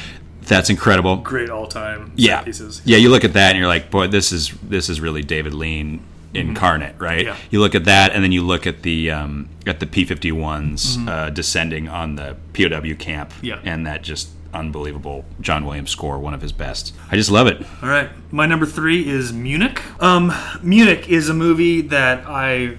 That's 0.48 0.70
incredible. 0.70 1.18
great 1.18 1.50
all-time 1.50 2.12
yeah. 2.16 2.42
pieces. 2.44 2.82
Yeah, 2.86 2.98
you 2.98 3.10
look 3.10 3.24
at 3.24 3.34
that 3.34 3.52
and 3.52 3.58
you're 3.60 3.68
like, 3.68 3.90
boy, 3.90 4.08
this 4.08 4.32
is 4.32 4.50
this 4.62 4.90
is 4.90 5.00
really 5.02 5.24
David 5.24 5.54
Lean 5.54 6.02
incarnate, 6.36 6.96
right? 7.00 7.26
Yeah. 7.26 7.38
You 7.52 7.60
look 7.62 7.76
at 7.76 7.86
that, 7.86 8.12
and 8.12 8.24
then 8.24 8.32
you 8.32 8.42
look 8.44 8.66
at 8.68 8.82
the 8.82 9.12
um, 9.12 9.50
at 9.68 9.80
the 9.80 9.86
P-51s 9.88 10.98
Mm-hmm. 10.98 11.08
uh, 11.08 11.30
descending 11.30 11.88
on 11.88 12.16
the 12.16 12.36
POW 12.54 12.96
camp, 12.98 13.32
Yeah. 13.42 13.60
and 13.64 13.86
that 13.88 14.02
just 14.02 14.30
unbelievable 14.54 15.26
John 15.42 15.66
Williams 15.66 15.92
score, 15.92 16.20
one 16.20 16.34
of 16.34 16.42
his 16.42 16.52
best. 16.52 16.94
I 17.12 17.16
just 17.16 17.32
love 17.32 17.48
it. 17.48 17.66
All 17.82 17.90
right, 17.90 18.10
my 18.32 18.46
number 18.46 18.66
three 18.66 19.08
is 19.08 19.34
Munich. 19.34 19.82
Um, 20.02 20.34
Munich 20.62 21.10
is 21.10 21.30
a 21.30 21.34
movie 21.34 21.82
that 21.82 22.26
I 22.28 22.78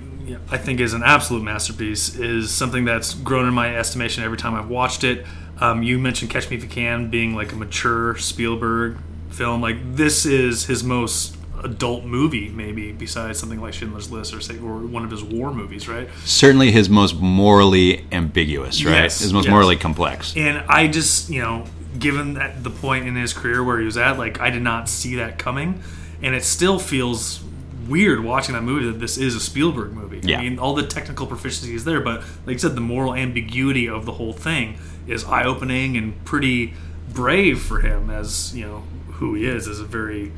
I 0.50 0.56
think 0.56 0.80
is 0.80 0.94
an 0.94 1.02
absolute 1.02 1.42
masterpiece. 1.42 2.16
Is 2.16 2.50
something 2.50 2.84
that's 2.84 3.14
grown 3.14 3.46
in 3.46 3.54
my 3.54 3.76
estimation 3.76 4.24
every 4.24 4.38
time 4.38 4.54
I've 4.54 4.68
watched 4.68 5.04
it. 5.04 5.26
Um, 5.60 5.82
you 5.82 5.98
mentioned 5.98 6.30
Catch 6.30 6.50
Me 6.50 6.56
If 6.56 6.62
You 6.62 6.68
Can 6.68 7.10
being 7.10 7.34
like 7.34 7.52
a 7.52 7.56
mature 7.56 8.16
Spielberg 8.16 8.98
film. 9.30 9.60
Like 9.60 9.96
this 9.96 10.26
is 10.26 10.66
his 10.66 10.82
most 10.82 11.36
adult 11.64 12.04
movie, 12.04 12.50
maybe 12.50 12.92
besides 12.92 13.38
something 13.38 13.60
like 13.60 13.72
Schindler's 13.72 14.10
List 14.10 14.34
or 14.34 14.40
say 14.40 14.58
or 14.58 14.78
one 14.78 15.04
of 15.04 15.10
his 15.10 15.24
war 15.24 15.52
movies, 15.52 15.88
right? 15.88 16.08
Certainly 16.24 16.70
his 16.70 16.88
most 16.88 17.16
morally 17.16 18.06
ambiguous, 18.12 18.84
right? 18.84 18.92
Yes, 18.92 19.20
his 19.20 19.32
most 19.32 19.44
yes. 19.44 19.50
morally 19.50 19.76
complex. 19.76 20.36
And 20.36 20.58
I 20.68 20.86
just, 20.88 21.30
you 21.30 21.40
know, 21.40 21.64
given 21.98 22.34
that 22.34 22.62
the 22.62 22.70
point 22.70 23.08
in 23.08 23.16
his 23.16 23.32
career 23.32 23.64
where 23.64 23.78
he 23.78 23.84
was 23.84 23.96
at, 23.96 24.18
like 24.18 24.40
I 24.40 24.50
did 24.50 24.62
not 24.62 24.88
see 24.88 25.16
that 25.16 25.38
coming, 25.38 25.82
and 26.22 26.34
it 26.34 26.44
still 26.44 26.78
feels 26.78 27.42
weird 27.88 28.22
watching 28.24 28.54
that 28.54 28.62
movie 28.62 28.86
that 28.86 28.98
this 28.98 29.18
is 29.18 29.34
a 29.34 29.40
Spielberg 29.40 29.92
movie. 29.92 30.20
Yeah. 30.22 30.38
I 30.38 30.42
mean, 30.42 30.58
all 30.58 30.74
the 30.74 30.86
technical 30.86 31.26
proficiency 31.26 31.74
is 31.74 31.84
there, 31.84 32.00
but 32.00 32.22
like 32.46 32.54
I 32.54 32.58
said, 32.58 32.76
the 32.76 32.80
moral 32.80 33.14
ambiguity 33.14 33.88
of 33.88 34.06
the 34.06 34.12
whole 34.12 34.32
thing 34.32 34.78
is 35.06 35.24
eye-opening 35.24 35.96
and 35.96 36.24
pretty 36.24 36.74
brave 37.10 37.60
for 37.60 37.80
him 37.80 38.10
as 38.10 38.56
you 38.56 38.66
know 38.66 38.82
who 39.12 39.34
he 39.34 39.46
is 39.46 39.68
as 39.68 39.78
a 39.78 39.84
very 39.84 40.32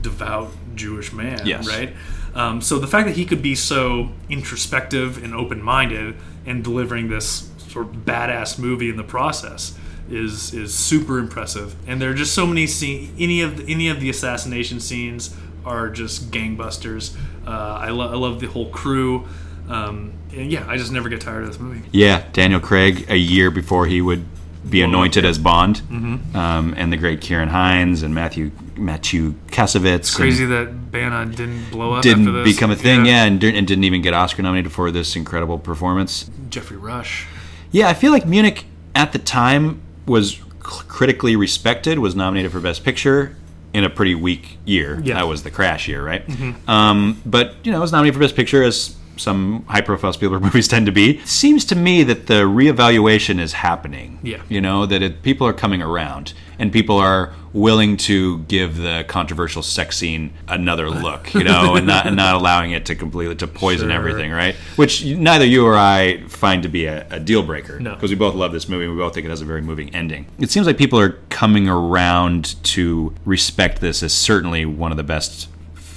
devout 0.00 0.50
Jewish 0.76 1.12
man, 1.12 1.40
Yes. 1.46 1.66
right? 1.68 1.94
Um, 2.34 2.60
so 2.60 2.78
the 2.78 2.86
fact 2.86 3.06
that 3.06 3.16
he 3.16 3.24
could 3.24 3.42
be 3.42 3.54
so 3.54 4.10
introspective 4.28 5.22
and 5.22 5.34
open-minded 5.34 6.16
and 6.46 6.62
delivering 6.64 7.08
this 7.08 7.50
sort 7.68 7.86
of 7.86 7.92
badass 8.04 8.58
movie 8.58 8.88
in 8.88 8.96
the 8.96 9.04
process 9.04 9.78
is 10.10 10.52
is 10.52 10.74
super 10.74 11.18
impressive. 11.18 11.74
And 11.86 12.00
there 12.00 12.10
are 12.10 12.14
just 12.14 12.34
so 12.34 12.46
many 12.46 12.66
scene 12.66 13.14
any 13.18 13.40
of 13.40 13.56
the, 13.58 13.72
any 13.72 13.88
of 13.88 14.00
the 14.00 14.10
assassination 14.10 14.78
scenes 14.80 15.34
are 15.64 15.88
just 15.88 16.30
gangbusters. 16.30 17.16
Uh, 17.46 17.50
I, 17.50 17.88
lo- 17.90 18.10
I 18.10 18.16
love 18.16 18.40
the 18.40 18.46
whole 18.48 18.68
crew. 18.70 19.26
Um, 19.68 20.12
and 20.36 20.52
yeah, 20.52 20.66
I 20.68 20.76
just 20.76 20.92
never 20.92 21.08
get 21.08 21.22
tired 21.22 21.42
of 21.44 21.48
this 21.48 21.58
movie. 21.58 21.82
Yeah, 21.90 22.24
Daniel 22.32 22.60
Craig 22.60 23.06
a 23.08 23.16
year 23.16 23.50
before 23.50 23.86
he 23.86 24.02
would 24.02 24.26
be 24.68 24.82
anointed 24.82 25.24
as 25.24 25.38
Bond, 25.38 25.82
Mhm. 25.90 26.34
um, 26.34 26.74
and 26.76 26.92
the 26.92 26.96
great 26.96 27.20
Ciarán 27.20 27.48
Hinds 27.48 28.02
and 28.02 28.14
Matthew 28.14 28.50
Matthew 28.76 29.34
Kassovitz. 29.52 30.14
Crazy 30.16 30.44
that 30.46 30.90
Bana 30.90 31.26
didn't 31.26 31.70
blow 31.70 31.92
up. 31.94 32.02
didn't 32.02 32.32
this. 32.32 32.54
become 32.54 32.70
a 32.72 32.76
thing, 32.76 33.06
yeah, 33.06 33.24
and, 33.24 33.42
and 33.44 33.66
didn't 33.66 33.84
even 33.84 34.02
get 34.02 34.14
Oscar 34.14 34.42
nominated 34.42 34.72
for 34.72 34.90
this 34.90 35.14
incredible 35.14 35.58
performance. 35.58 36.28
Geoffrey 36.50 36.76
Rush. 36.76 37.26
Yeah, 37.70 37.88
I 37.88 37.94
feel 37.94 38.10
like 38.10 38.26
Munich 38.26 38.64
at 38.94 39.12
the 39.12 39.18
time 39.20 39.80
was 40.06 40.40
critically 40.60 41.36
respected, 41.36 41.98
was 41.98 42.16
nominated 42.16 42.50
for 42.50 42.58
Best 42.60 42.84
Picture 42.84 43.36
in 43.72 43.84
a 43.84 43.90
pretty 43.90 44.14
weak 44.14 44.58
year. 44.64 45.00
Yeah. 45.04 45.14
That 45.14 45.28
was 45.28 45.42
the 45.42 45.50
crash 45.50 45.86
year, 45.88 46.04
right? 46.04 46.26
Mhm. 46.28 46.54
Um, 46.68 47.18
but, 47.26 47.54
you 47.64 47.70
know, 47.72 47.78
it 47.78 47.80
was 47.80 47.92
nominated 47.92 48.14
for 48.14 48.20
Best 48.20 48.34
Picture 48.36 48.62
as 48.62 48.94
some 49.16 49.64
high 49.66 49.80
profile 49.80 50.12
Spielberg 50.12 50.42
movies 50.42 50.68
tend 50.68 50.86
to 50.86 50.92
be. 50.92 51.18
It 51.18 51.28
seems 51.28 51.64
to 51.66 51.76
me 51.76 52.02
that 52.04 52.26
the 52.26 52.42
reevaluation 52.44 53.38
is 53.40 53.52
happening. 53.54 54.18
Yeah. 54.22 54.42
You 54.48 54.60
know, 54.60 54.86
that 54.86 55.02
it, 55.02 55.22
people 55.22 55.46
are 55.46 55.52
coming 55.52 55.82
around 55.82 56.32
and 56.58 56.72
people 56.72 56.96
are 56.98 57.32
willing 57.52 57.96
to 57.96 58.38
give 58.40 58.76
the 58.76 59.04
controversial 59.06 59.62
sex 59.62 59.96
scene 59.96 60.32
another 60.48 60.90
look, 61.06 61.32
you 61.34 61.44
know, 61.44 61.76
and 61.76 61.86
not 61.86 62.06
and 62.06 62.16
not 62.16 62.34
allowing 62.34 62.72
it 62.72 62.84
to 62.86 62.94
completely 62.94 63.34
to 63.36 63.46
poison 63.46 63.88
Sure. 63.88 63.96
everything, 63.96 64.30
right? 64.32 64.54
Which 64.76 65.04
neither 65.04 65.44
you 65.44 65.64
or 65.66 65.76
I 65.76 66.22
find 66.28 66.62
to 66.64 66.68
be 66.68 66.86
a, 66.86 67.06
a 67.10 67.20
deal 67.20 67.42
breaker 67.42 67.78
No. 67.80 67.94
because 67.94 68.10
we 68.10 68.16
both 68.16 68.34
love 68.34 68.52
this 68.52 68.68
movie 68.68 68.84
and 68.84 68.94
we 68.94 68.98
both 69.00 69.14
think 69.14 69.26
it 69.26 69.30
has 69.30 69.40
a 69.40 69.44
very 69.44 69.62
moving 69.62 69.94
ending. 69.94 70.26
It 70.38 70.50
seems 70.50 70.66
like 70.66 70.76
people 70.78 70.98
are 70.98 71.18
coming 71.30 71.68
around 71.68 72.62
to 72.64 73.14
respect 73.24 73.80
this 73.80 74.02
as 74.02 74.12
certainly 74.12 74.64
one 74.64 74.90
of 74.90 74.96
the 74.96 75.04
best 75.04 75.48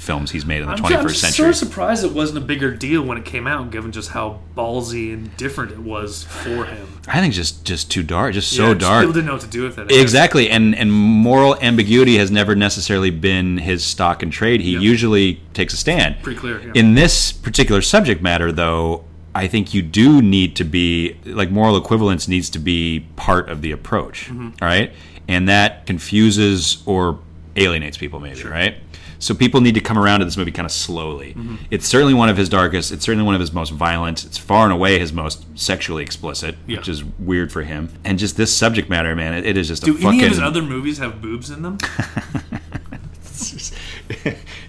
films 0.08 0.32
he's 0.32 0.45
made 0.45 0.62
in 0.62 0.68
the 0.68 0.74
I'm, 0.74 0.80
21st 0.80 0.99
I'm 1.01 1.10
century. 1.10 1.32
sort 1.36 1.49
of 1.49 1.55
surprised 1.58 2.03
it 2.05 2.14
wasn't 2.14 2.39
a 2.39 2.41
bigger 2.41 2.72
deal 2.74 3.03
when 3.03 3.18
it 3.18 3.26
came 3.26 3.45
out, 3.45 3.70
given 3.70 3.91
just 3.91 4.10
how 4.12 4.39
ballsy 4.55 5.14
and 5.14 5.36
different 5.38 5.72
it 5.74 5.80
was 5.80 6.24
for 6.24 6.66
him. 6.66 6.88
I 7.08 7.20
think 7.22 7.34
just 7.34 7.64
just 7.66 7.91
too 7.91 8.01
dark, 8.03 8.34
just 8.34 8.49
so 8.55 8.74
just 8.74 8.80
dark. 8.80 9.01
People 9.03 9.14
didn't 9.14 9.28
know 9.28 9.34
what 9.34 9.41
to 9.41 9.47
do 9.47 9.64
with 9.64 9.78
it. 9.78 9.91
Exactly, 9.91 10.49
and 10.49 10.74
and 10.74 10.91
moral 10.91 11.55
ambiguity 11.62 12.18
has 12.18 12.32
never 12.32 12.55
necessarily 12.55 13.12
been 13.12 13.58
his 13.60 13.84
stock 13.84 14.24
and 14.24 14.32
trade. 14.32 14.62
He 14.62 14.72
usually 14.72 15.41
takes 15.53 15.74
a 15.74 15.78
stand. 15.78 16.16
Pretty 16.24 16.39
clear, 16.39 16.60
yeah. 16.62 16.72
In 16.74 16.95
this 16.95 17.32
particular 17.32 17.82
subject 17.82 18.22
matter, 18.22 18.51
though, 18.51 19.03
I 19.36 19.47
think 19.47 19.74
you 19.74 19.82
do 19.82 20.22
need 20.22 20.55
to 20.55 20.64
be 20.64 21.18
like 21.26 21.51
moral 21.51 21.78
equivalence 21.78 22.28
needs 22.28 22.49
to 22.51 22.60
be 22.60 23.05
part 23.18 23.49
of 23.49 23.62
the 23.62 23.72
approach. 23.72 24.30
Mhm. 24.30 24.53
all 24.62 24.68
right, 24.68 24.91
and 25.28 25.47
that 25.49 25.86
confuses 25.86 26.82
or 26.86 27.20
alienates 27.58 27.97
people, 27.97 28.20
maybe, 28.20 28.43
right? 28.43 28.76
So 29.20 29.34
people 29.34 29.61
need 29.61 29.74
to 29.76 29.82
come 29.82 29.97
around 29.97 30.20
to 30.20 30.26
this 30.26 30.38
movie 30.38 30.51
kind 30.51 30.65
of 30.65 30.72
slowly. 30.72 31.34
Mhm. 31.38 31.57
It's 31.72 31.88
certainly 31.88 32.13
one 32.13 32.30
of 32.30 32.38
his 32.38 32.49
darkest. 32.49 32.91
It's 32.91 33.03
certainly 33.05 33.26
one 33.26 33.34
of 33.36 33.41
his 33.41 33.51
most 33.51 33.72
violent. 33.72 34.24
It's 34.26 34.38
far 34.38 34.63
and 34.65 34.74
away 34.74 34.99
his 34.99 35.11
most 35.11 35.45
sexually 35.55 36.03
explicit, 36.03 36.55
Yeah. 36.68 36.78
which 36.78 36.88
is 36.89 37.03
weird 37.20 37.51
for 37.51 37.63
him. 37.63 37.89
And 38.05 38.20
just 38.20 38.38
this 38.38 38.53
subject 38.55 38.89
matter, 38.89 39.15
man, 39.15 39.34
it, 39.34 39.45
it 39.45 39.57
is 39.57 39.68
just 39.68 39.84
Do 39.84 39.91
a 39.91 39.95
fucking. 39.95 40.20
any 40.20 40.24
of 40.26 40.30
his 40.30 40.39
other 40.39 40.61
movies 40.61 40.97
have 40.99 41.22
boobs 41.22 41.49
in 41.49 41.61
them? 41.63 41.78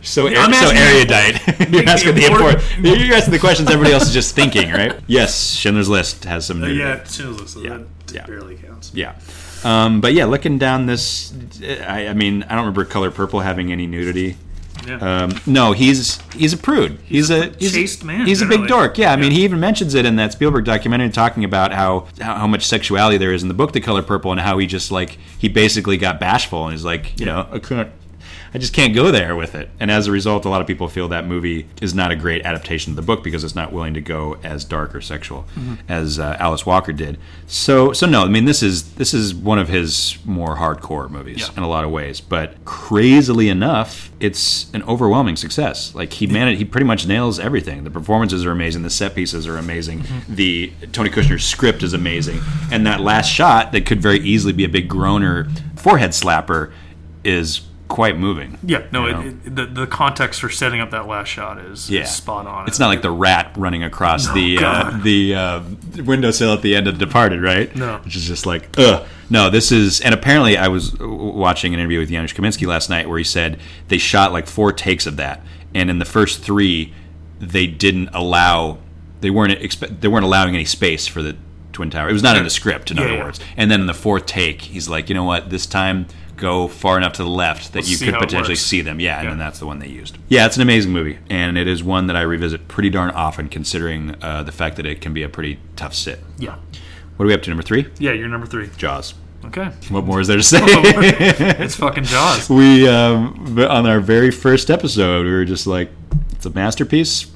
so 0.02 0.28
I'm 0.28 0.52
so 0.52 0.70
erudite. 0.70 1.40
you're 1.70 1.88
asking 1.88 2.14
the 2.14 2.26
important. 2.26 2.62
important- 2.76 2.98
You're 3.06 3.16
asking 3.16 3.32
the 3.32 3.38
questions 3.38 3.70
everybody 3.70 3.92
else 3.94 4.04
is 4.08 4.12
just 4.14 4.34
thinking, 4.34 4.70
right? 4.70 4.94
Yes, 5.06 5.54
Schindler's 5.54 5.88
List 5.88 6.24
has 6.24 6.46
some. 6.46 6.62
Uh, 6.62 6.66
yeah, 6.68 7.02
Schindler's 7.04 7.40
List, 7.40 7.54
so 7.54 7.62
Yeah, 7.62 7.78
yeah. 8.12 8.26
barely 8.26 8.56
counts. 8.56 8.90
Yeah. 8.94 9.14
Um, 9.64 10.00
but 10.00 10.12
yeah, 10.14 10.24
looking 10.26 10.58
down 10.58 10.86
this, 10.86 11.32
I, 11.62 12.08
I 12.08 12.12
mean, 12.14 12.42
I 12.44 12.50
don't 12.50 12.58
remember 12.58 12.84
Color 12.84 13.10
Purple 13.10 13.40
having 13.40 13.72
any 13.72 13.86
nudity. 13.86 14.36
Yeah. 14.86 15.24
Um, 15.24 15.40
no, 15.46 15.72
he's 15.72 16.20
he's 16.32 16.52
a 16.52 16.56
prude. 16.56 16.98
He's, 17.04 17.30
a, 17.30 17.50
he's 17.58 17.72
chaste 17.72 18.04
man, 18.04 18.26
He's 18.26 18.42
a 18.42 18.46
big 18.46 18.68
dork. 18.68 18.96
Yeah, 18.96 19.12
I 19.12 19.16
mean, 19.16 19.32
he 19.32 19.44
even 19.44 19.60
mentions 19.60 19.94
it 19.94 20.06
in 20.06 20.16
that 20.16 20.32
Spielberg 20.32 20.64
documentary, 20.64 21.10
talking 21.10 21.44
about 21.44 21.72
how 21.72 22.06
how 22.20 22.34
how 22.36 22.46
much 22.46 22.64
sexuality 22.64 23.18
there 23.18 23.32
is 23.32 23.42
in 23.42 23.48
the 23.48 23.54
book, 23.54 23.72
The 23.72 23.80
Color 23.80 24.02
Purple, 24.02 24.30
and 24.30 24.40
how 24.40 24.56
he 24.58 24.66
just 24.66 24.90
like 24.90 25.18
he 25.38 25.48
basically 25.48 25.96
got 25.96 26.20
bashful 26.20 26.64
and 26.64 26.72
he's 26.72 26.84
like, 26.84 27.18
you 27.18 27.26
know, 27.26 27.46
I 27.50 27.58
couldn't. 27.58 27.90
I 28.54 28.58
just 28.58 28.72
can't 28.72 28.94
go 28.94 29.10
there 29.10 29.36
with 29.36 29.54
it. 29.54 29.68
And 29.78 29.90
as 29.90 30.06
a 30.06 30.12
result, 30.12 30.44
a 30.44 30.48
lot 30.48 30.60
of 30.60 30.66
people 30.66 30.88
feel 30.88 31.08
that 31.08 31.26
movie 31.26 31.66
is 31.82 31.94
not 31.94 32.10
a 32.10 32.16
great 32.16 32.44
adaptation 32.44 32.92
of 32.92 32.96
the 32.96 33.02
book 33.02 33.22
because 33.22 33.44
it's 33.44 33.54
not 33.54 33.72
willing 33.72 33.94
to 33.94 34.00
go 34.00 34.38
as 34.42 34.64
dark 34.64 34.94
or 34.94 35.00
sexual 35.00 35.44
Mhm. 35.58 35.78
as 35.88 36.18
uh, 36.18 36.36
Alice 36.40 36.64
Walker 36.64 36.92
did. 36.92 37.18
So, 37.46 37.92
so 37.92 38.06
no, 38.06 38.22
I 38.24 38.28
mean 38.28 38.44
this 38.46 38.62
is 38.62 38.94
this 38.94 39.12
is 39.12 39.34
one 39.34 39.58
of 39.58 39.68
his 39.68 40.18
more 40.24 40.56
hardcore 40.56 41.10
movies 41.10 41.40
Yeah. 41.40 41.56
in 41.58 41.62
a 41.62 41.68
lot 41.68 41.84
of 41.84 41.90
ways. 41.90 42.20
But 42.20 42.64
crazily 42.64 43.48
enough, 43.48 44.10
it's 44.20 44.66
an 44.72 44.82
overwhelming 44.84 45.36
success. 45.36 45.94
Like 45.94 46.14
he 46.14 46.26
managed, 46.26 46.58
he 46.58 46.64
pretty 46.64 46.86
much 46.86 47.06
nails 47.06 47.38
everything. 47.38 47.84
The 47.84 47.90
performances 47.90 48.44
are 48.46 48.50
amazing. 48.50 48.82
The 48.82 48.90
set 48.90 49.14
pieces 49.14 49.46
are 49.46 49.58
amazing. 49.58 50.00
Mm-hmm. 50.00 50.34
The 50.34 50.72
Tony 50.92 51.10
Kushner's 51.10 51.44
script 51.44 51.82
is 51.82 51.92
amazing. 51.92 52.40
And 52.72 52.86
that 52.86 53.00
last 53.00 53.28
shot 53.30 53.72
that 53.72 53.84
could 53.86 54.00
very 54.00 54.20
easily 54.20 54.52
be 54.52 54.64
a 54.64 54.68
big 54.68 54.88
groaner 54.88 55.48
forehead 55.76 56.10
slapper 56.10 56.72
is 57.24 57.60
quite 57.88 58.18
moving. 58.18 58.58
Yeah, 58.62 58.86
no, 58.92 59.06
it, 59.06 59.26
it, 59.46 59.56
the 59.56 59.66
the 59.66 59.86
context 59.86 60.40
for 60.40 60.48
setting 60.50 60.80
up 60.80 60.90
that 60.90 61.06
last 61.08 61.28
shot 61.28 61.58
is, 61.58 61.90
Yeah, 61.90 62.02
is 62.02 62.10
spot 62.14 62.46
on. 62.46 62.68
It's 62.68 62.78
not 62.78 62.88
like 62.88 63.02
the 63.02 63.10
rat 63.10 63.52
running 63.56 63.82
across 63.82 64.26
No, 64.28 64.34
the 64.34 64.58
uh, 64.64 64.98
the 65.02 65.34
uh, 65.34 65.62
windowsill 66.04 66.52
at 66.52 66.62
the 66.62 66.76
end 66.76 66.86
of 66.86 66.98
The 66.98 67.06
Departed, 67.06 67.42
right? 67.42 67.74
No. 67.74 67.98
which 68.04 68.14
is 68.16 68.26
just 68.26 68.46
like, 68.46 68.68
ugh. 68.78 69.06
No, 69.30 69.50
this 69.50 69.72
is, 69.72 70.00
and 70.00 70.14
apparently 70.14 70.56
I 70.56 70.68
was 70.68 70.96
watching 70.98 71.74
an 71.74 71.80
interview 71.80 71.98
with 71.98 72.08
Janusz 72.08 72.32
Kaminski 72.32 72.66
last 72.66 72.88
night 72.88 73.08
where 73.08 73.18
he 73.18 73.24
said 73.24 73.58
they 73.88 73.98
shot 73.98 74.32
like 74.32 74.46
four 74.46 74.72
takes 74.72 75.06
of 75.06 75.16
that, 75.16 75.42
and 75.74 75.90
in 75.90 75.98
the 75.98 76.06
first 76.06 76.42
three, 76.42 76.94
they 77.38 77.66
didn't 77.66 78.08
allow, 78.14 78.78
they 79.20 79.28
weren't 79.30 79.52
expe- 79.60 80.00
they 80.00 80.08
weren't 80.08 80.24
allowing 80.24 80.54
any 80.54 80.64
space 80.64 81.06
for 81.06 81.22
the 81.22 81.36
twin 81.72 81.90
tower. 81.90 82.08
It 82.08 82.14
was 82.14 82.22
not 82.22 82.36
in 82.38 82.44
the 82.44 82.50
script, 82.50 82.90
in 82.90 82.96
Yeah, 82.96 83.02
other 83.04 83.14
yeah. 83.16 83.24
words. 83.24 83.40
And 83.56 83.70
then 83.70 83.80
in 83.82 83.86
the 83.86 83.94
fourth 83.94 84.24
take, 84.26 84.62
he's 84.62 84.88
like, 84.88 85.08
you 85.08 85.14
know 85.14 85.24
what, 85.24 85.50
this 85.50 85.66
time. 85.66 86.06
Go 86.38 86.68
far 86.68 86.96
enough 86.96 87.14
to 87.14 87.24
the 87.24 87.28
left 87.28 87.72
that 87.72 87.82
We'll 87.82 87.90
you 87.90 87.98
could 87.98 88.14
potentially 88.14 88.56
see 88.56 88.80
them. 88.80 89.00
Yeah, 89.00 89.20
and 89.20 89.28
then 89.28 89.38
that's 89.38 89.58
the 89.58 89.66
one 89.66 89.80
they 89.80 89.88
used. 89.88 90.16
Yeah, 90.28 90.46
it's 90.46 90.56
an 90.56 90.62
amazing 90.62 90.92
movie, 90.92 91.18
and 91.28 91.58
it 91.58 91.66
is 91.66 91.82
one 91.82 92.06
that 92.06 92.16
I 92.16 92.22
revisit 92.22 92.68
pretty 92.68 92.90
darn 92.90 93.10
often, 93.10 93.48
considering 93.48 94.14
uh, 94.22 94.44
the 94.44 94.52
fact 94.52 94.76
that 94.76 94.86
it 94.86 95.00
can 95.00 95.12
be 95.12 95.22
a 95.22 95.28
pretty 95.28 95.58
tough 95.76 95.94
sit. 95.94 96.20
Yeah. 96.38 96.56
What 97.16 97.24
are 97.24 97.28
we 97.28 97.34
up 97.34 97.42
to? 97.42 97.50
Number 97.50 97.64
three? 97.64 97.88
Yeah, 97.98 98.12
you're 98.12 98.28
number 98.28 98.46
three. 98.46 98.70
Jaws. 98.76 99.14
Okay. 99.46 99.70
What 99.88 100.04
more 100.04 100.20
is 100.20 100.28
there 100.28 100.36
to 100.36 100.42
say? 100.42 100.60
It's 100.62 101.76
fucking 101.76 102.04
Jaws. 102.04 102.48
We 102.48 102.88
um, 102.88 103.58
on 103.58 103.86
our 103.86 104.00
very 104.00 104.30
first 104.30 104.70
episode, 104.70 105.24
we 105.26 105.32
were 105.32 105.44
just 105.44 105.66
like, 105.66 105.90
"It's 106.32 106.46
a 106.46 106.50
masterpiece." 106.50 107.30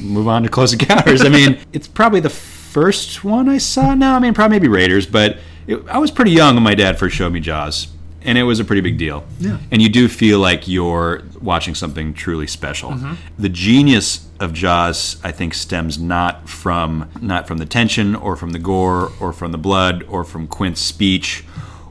Move 0.00 0.28
on 0.28 0.44
to 0.44 0.48
Close 0.48 0.72
Encounters. 0.72 1.24
I 1.24 1.28
mean, 1.28 1.58
it's 1.72 1.88
probably 1.88 2.20
the 2.20 2.30
first 2.30 3.24
one 3.24 3.48
I 3.48 3.58
saw. 3.58 3.94
No, 3.94 4.12
I 4.12 4.18
mean, 4.20 4.34
probably 4.34 4.56
maybe 4.56 4.68
Raiders, 4.68 5.06
but 5.06 5.38
it, 5.66 5.86
I 5.88 5.98
was 5.98 6.10
pretty 6.10 6.30
young 6.30 6.54
when 6.54 6.62
my 6.62 6.74
dad 6.74 6.98
first 6.98 7.16
showed 7.16 7.32
me 7.32 7.40
Jaws, 7.40 7.88
and 8.22 8.36
it 8.38 8.42
was 8.42 8.58
a 8.60 8.64
pretty 8.64 8.80
big 8.82 8.98
deal. 8.98 9.24
Yeah. 9.38 9.58
And 9.70 9.80
you 9.80 9.88
do 9.88 10.08
feel 10.08 10.38
like 10.40 10.66
you're 10.68 11.22
watching 11.40 11.74
something 11.74 12.14
truly 12.14 12.46
special. 12.46 12.90
Mhm. 12.92 13.16
The 13.38 13.48
genius 13.48 14.26
of 14.40 14.52
Jaws, 14.52 15.16
I 15.22 15.30
think, 15.32 15.54
stems 15.54 15.98
not 15.98 16.48
from 16.48 17.06
not 17.20 17.46
from 17.46 17.58
the 17.58 17.66
tension 17.66 18.14
or 18.14 18.36
from 18.36 18.50
the 18.50 18.58
gore 18.58 19.12
or 19.20 19.32
from 19.32 19.52
the 19.52 19.58
blood 19.58 20.04
or 20.08 20.24
from 20.24 20.46
Quint's 20.46 20.80
speech 20.80 21.44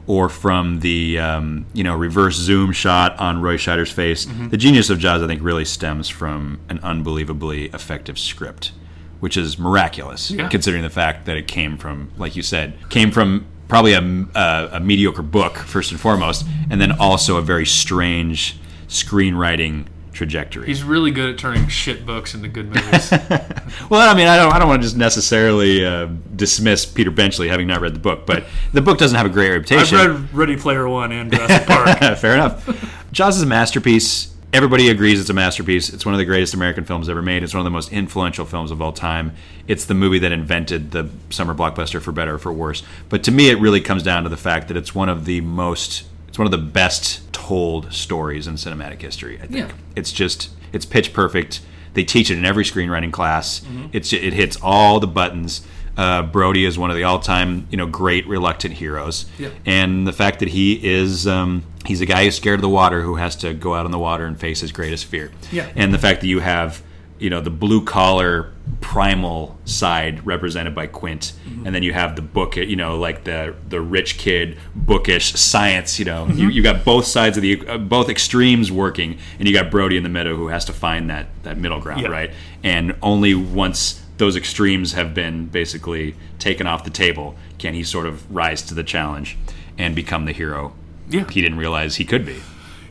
or 0.06 0.28
from 0.30 0.80
the 0.80 1.18
um, 1.18 1.66
you 1.74 1.84
know 1.84 1.94
reverse 1.94 2.36
zoom 2.36 2.72
shot 2.72 3.18
on 3.18 3.40
Roy 3.42 3.56
Scheider's 3.56 3.90
face. 3.90 4.24
Mhm. 4.26 4.50
The 4.50 4.56
genius 4.56 4.88
of 4.90 4.98
Jaws, 4.98 5.22
I 5.22 5.26
think, 5.26 5.42
really 5.42 5.64
stems 5.66 6.08
from 6.08 6.58
an 6.70 6.78
unbelievably 6.82 7.66
effective 7.74 8.18
script, 8.18 8.72
which 9.20 9.36
is 9.36 9.58
miraculous 9.58 10.30
Yeah. 10.30 10.48
considering 10.48 10.82
the 10.82 10.90
fact 10.90 11.26
that 11.26 11.36
it 11.36 11.46
came 11.46 11.76
from, 11.76 12.08
like 12.16 12.36
you 12.36 12.42
said, 12.42 12.74
came 12.88 13.10
from 13.10 13.44
probably 13.68 13.92
a, 13.92 14.00
a, 14.34 14.68
a 14.72 14.80
mediocre 14.80 15.22
book 15.22 15.58
first 15.58 15.92
and 15.92 16.00
foremost, 16.00 16.46
and 16.70 16.80
then 16.80 16.92
also 16.92 17.36
a 17.36 17.42
very 17.42 17.66
strange 17.66 18.58
screenwriting 18.88 19.86
trajectory. 20.12 20.66
He's 20.66 20.82
really 20.82 21.12
good 21.12 21.30
at 21.30 21.38
turning 21.38 21.68
shit 21.68 22.04
books 22.04 22.34
into 22.34 22.48
good 22.48 22.66
movies. 22.66 23.10
well, 23.90 24.10
I 24.10 24.14
mean, 24.14 24.26
I 24.26 24.36
don't, 24.36 24.52
I 24.52 24.58
don't 24.58 24.66
want 24.66 24.82
to 24.82 24.86
just 24.86 24.96
necessarily 24.96 25.84
uh, 25.86 26.06
dismiss 26.34 26.84
Peter 26.84 27.12
Benchley 27.12 27.48
having 27.48 27.68
not 27.68 27.80
read 27.80 27.94
the 27.94 28.00
book, 28.00 28.26
but 28.26 28.44
the 28.72 28.82
book 28.82 28.98
doesn't 28.98 29.16
have 29.16 29.26
a 29.26 29.30
great 29.30 29.50
reputation. 29.50 29.96
I've 29.96 30.34
read 30.34 30.34
Ready 30.34 30.56
Player 30.56 30.88
One 30.88 31.12
and 31.12 31.32
Jurassic 31.32 31.68
Park. 31.68 31.98
Fair 32.18 32.34
enough. 32.34 33.04
Jaws 33.12 33.36
is 33.36 33.42
a 33.42 33.46
masterpiece. 33.46 34.34
Everybody 34.50 34.88
agrees 34.88 35.20
it's 35.20 35.28
a 35.28 35.34
masterpiece. 35.34 35.90
It's 35.92 36.06
one 36.06 36.14
of 36.14 36.18
the 36.18 36.24
greatest 36.24 36.54
American 36.54 36.84
films 36.84 37.10
ever 37.10 37.20
made. 37.20 37.42
It's 37.42 37.52
one 37.52 37.60
of 37.60 37.64
the 37.64 37.70
most 37.70 37.92
influential 37.92 38.46
films 38.46 38.70
of 38.70 38.80
all 38.80 38.92
time. 38.92 39.34
It's 39.66 39.84
the 39.84 39.92
movie 39.94 40.18
that 40.20 40.32
invented 40.32 40.90
the 40.90 41.10
summer 41.28 41.54
blockbuster 41.54 42.00
for 42.00 42.12
better 42.12 42.36
or 42.36 42.38
for 42.38 42.50
worse. 42.52 42.82
But 43.10 43.22
to 43.24 43.30
me, 43.30 43.50
it 43.50 43.58
really 43.60 43.82
comes 43.82 44.02
down 44.02 44.22
to 44.22 44.30
the 44.30 44.38
fact 44.38 44.68
that 44.68 44.76
it's 44.76 44.94
one 44.94 45.10
of 45.10 45.26
the 45.26 45.42
most, 45.42 46.04
it's 46.28 46.38
one 46.38 46.46
of 46.46 46.50
the 46.50 46.56
best 46.58 47.30
told 47.34 47.92
stories 47.92 48.46
in 48.46 48.54
cinematic 48.54 49.02
history. 49.02 49.36
I 49.36 49.46
think 49.46 49.68
Yeah. 49.68 49.72
it's 49.94 50.12
just, 50.12 50.48
it's 50.72 50.86
pitch 50.86 51.12
perfect. 51.12 51.60
They 51.92 52.04
teach 52.04 52.30
it 52.30 52.38
in 52.38 52.46
every 52.46 52.64
screenwriting 52.64 53.12
class. 53.12 53.60
Mm-hmm. 53.60 53.86
It's 53.92 54.12
it 54.14 54.32
hits 54.32 54.56
all 54.62 54.98
the 54.98 55.06
buttons. 55.06 55.66
Uh, 55.98 56.22
Brody 56.22 56.64
is 56.64 56.78
one 56.78 56.90
of 56.90 56.96
the 56.96 57.02
all-time, 57.02 57.66
you 57.70 57.76
know, 57.76 57.86
great 57.86 58.26
reluctant 58.28 58.74
heroes, 58.74 59.26
and 59.66 60.06
the 60.06 60.12
fact 60.12 60.38
that 60.38 60.48
he 60.48 60.74
is 60.86 61.26
um, 61.26 61.64
he's 61.84 62.00
a 62.00 62.06
guy 62.06 62.24
who's 62.24 62.36
scared 62.36 62.60
of 62.60 62.62
the 62.62 62.68
water 62.68 63.02
who 63.02 63.16
has 63.16 63.34
to 63.36 63.52
go 63.52 63.74
out 63.74 63.84
on 63.84 63.90
the 63.90 63.98
water 63.98 64.24
and 64.24 64.38
face 64.38 64.60
his 64.60 64.70
greatest 64.70 65.06
fear. 65.06 65.32
Yeah. 65.50 65.68
And 65.74 65.92
the 65.92 65.98
fact 65.98 66.20
that 66.20 66.28
you 66.28 66.38
have 66.38 66.82
you 67.18 67.30
know 67.30 67.40
the 67.40 67.50
blue 67.50 67.84
collar 67.84 68.52
primal 68.80 69.58
side 69.64 70.24
represented 70.24 70.74
by 70.74 70.86
Quint, 70.86 71.32
and 71.64 71.74
then 71.74 71.82
you 71.82 71.92
have 71.92 72.14
the 72.14 72.22
book, 72.22 72.56
you 72.56 72.76
know, 72.76 72.96
like 72.96 73.24
the 73.24 73.56
the 73.68 73.80
rich 73.80 74.18
kid 74.18 74.56
bookish 74.76 75.32
science. 75.32 75.98
You 75.98 76.04
know, 76.04 76.26
you, 76.28 76.48
you 76.48 76.62
got 76.62 76.84
both 76.84 77.06
sides 77.06 77.36
of 77.36 77.42
the 77.42 77.66
uh, 77.66 77.78
both 77.78 78.08
extremes 78.08 78.70
working, 78.70 79.18
and 79.38 79.48
you 79.48 79.54
got 79.54 79.70
Brody 79.70 79.96
in 79.96 80.04
the 80.04 80.08
middle 80.08 80.36
who 80.36 80.48
has 80.48 80.64
to 80.66 80.72
find 80.72 81.10
that 81.10 81.26
that 81.42 81.58
middle 81.58 81.80
ground, 81.80 82.08
right? 82.08 82.30
And 82.62 82.94
only 83.02 83.34
once 83.34 84.00
those 84.18 84.36
extremes 84.36 84.92
have 84.92 85.14
been 85.14 85.46
basically 85.46 86.14
taken 86.38 86.66
off 86.66 86.84
the 86.84 86.90
table 86.90 87.34
can 87.58 87.74
he 87.74 87.82
sort 87.82 88.06
of 88.06 88.30
rise 88.34 88.62
to 88.62 88.74
the 88.74 88.82
challenge 88.84 89.36
and 89.78 89.94
become 89.94 90.24
the 90.26 90.32
hero 90.32 90.72
Yeah. 91.08 91.24
he 91.30 91.40
didn't 91.40 91.58
realize 91.58 91.96
he 91.96 92.04
could 92.04 92.26
be. 92.26 92.36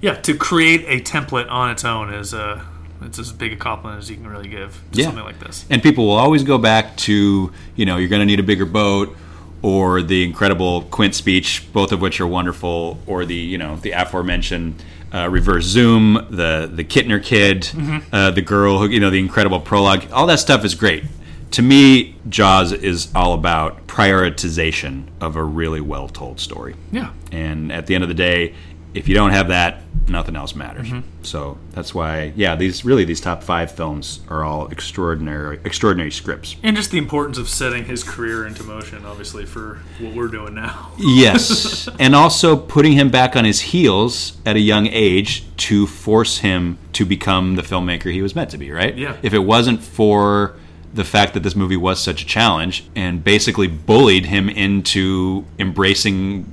yeah, 0.01 0.15
to 0.15 0.33
create 0.35 0.83
a 0.87 1.01
template 1.01 1.49
on 1.51 1.69
its 1.69 1.83
own 1.85 2.13
is 2.13 2.33
uh, 2.33 2.61
it's 3.01 3.19
as 3.19 3.31
big 3.31 3.53
a 3.53 3.55
compliment 3.55 3.99
as 4.01 4.09
you 4.09 4.15
can 4.15 4.27
really 4.27 4.47
give 4.47 4.71
to 4.91 4.99
Yeah. 4.99 5.05
something 5.05 5.23
like 5.23 5.39
this. 5.39 5.65
And 5.69 5.83
people 5.83 6.05
will 6.07 6.15
always 6.17 6.43
go 6.43 6.57
back 6.57 6.95
to, 6.97 7.51
you 7.75 7.85
know, 7.85 7.97
you're 7.97 8.09
going 8.09 8.21
to 8.21 8.25
need 8.25 8.39
a 8.39 8.43
bigger 8.43 8.65
boat 8.65 9.15
or 9.61 10.01
the 10.01 10.23
incredible 10.23 10.83
Quint 10.83 11.13
speech, 11.15 11.67
both 11.73 11.91
of 11.91 11.99
which 12.01 12.19
are 12.21 12.27
wonderful, 12.27 12.99
or 13.07 13.25
the, 13.25 13.35
you 13.35 13.57
know, 13.57 13.75
the 13.77 13.91
aforementioned 13.91 14.81
uh, 15.13 15.27
reverse 15.29 15.63
zoom, 15.65 16.13
the 16.29 16.69
the 16.71 16.83
Kintner 16.83 17.21
kid, 17.23 17.69
uh, 18.11 18.29
the 18.31 18.41
girl, 18.41 18.79
who, 18.79 18.87
you 18.89 18.99
know, 18.99 19.09
the 19.09 19.19
incredible 19.19 19.59
prologue. 19.59 20.03
All 20.11 20.25
that 20.27 20.39
stuff 20.39 20.63
is 20.65 20.75
great. 20.75 21.03
To 21.51 21.61
me, 21.61 22.15
Jaws 22.29 22.71
is 22.71 23.13
all 23.15 23.33
about 23.33 23.87
prioritization 23.87 25.07
of 25.21 25.35
a 25.35 25.43
really 25.43 25.81
well 25.81 26.07
told 26.07 26.39
story. 26.39 26.75
Yeah. 26.91 27.13
And 27.31 27.71
at 27.71 27.87
the 27.87 27.95
end 27.95 28.03
of 28.03 28.09
the 28.09 28.13
day, 28.13 28.53
if 28.93 29.07
you 29.07 29.15
don't 29.15 29.31
have 29.31 29.49
that, 29.49 29.81
nothing 30.09 30.35
else 30.35 30.55
matters. 30.55 30.87
Mm-hmm. 30.87 31.23
So 31.23 31.57
that's 31.71 31.93
why, 31.93 32.33
yeah, 32.35 32.55
these 32.55 32.85
really 32.85 33.05
these 33.05 33.21
top 33.21 33.43
five 33.43 33.71
films 33.71 34.21
are 34.29 34.43
all 34.43 34.67
extraordinary, 34.67 35.59
extraordinary 35.63 36.11
scripts. 36.11 36.55
And 36.63 36.75
just 36.75 36.91
the 36.91 36.97
importance 36.97 37.37
of 37.37 37.49
setting 37.49 37.85
his 37.85 38.03
career 38.03 38.45
into 38.45 38.63
motion, 38.63 39.05
obviously, 39.05 39.45
for 39.45 39.79
what 39.99 40.13
we're 40.13 40.27
doing 40.27 40.55
now. 40.55 40.91
Yes, 40.97 41.87
and 41.99 42.15
also 42.15 42.55
putting 42.55 42.93
him 42.93 43.09
back 43.09 43.35
on 43.35 43.45
his 43.45 43.59
heels 43.61 44.37
at 44.45 44.55
a 44.55 44.61
young 44.61 44.87
age 44.87 45.43
to 45.57 45.87
force 45.87 46.39
him 46.39 46.77
to 46.93 47.05
become 47.05 47.55
the 47.55 47.61
filmmaker 47.61 48.11
he 48.11 48.21
was 48.21 48.35
meant 48.35 48.51
to 48.51 48.57
be. 48.57 48.71
Right? 48.71 48.97
Yeah. 48.97 49.17
If 49.21 49.33
it 49.33 49.39
wasn't 49.39 49.81
for 49.83 50.55
the 50.93 51.03
fact 51.03 51.33
that 51.33 51.43
this 51.43 51.55
movie 51.55 51.77
was 51.77 52.01
such 52.01 52.21
a 52.21 52.25
challenge 52.25 52.85
and 52.95 53.23
basically 53.23 53.67
bullied 53.67 54.25
him 54.25 54.49
into 54.49 55.45
embracing 55.59 56.51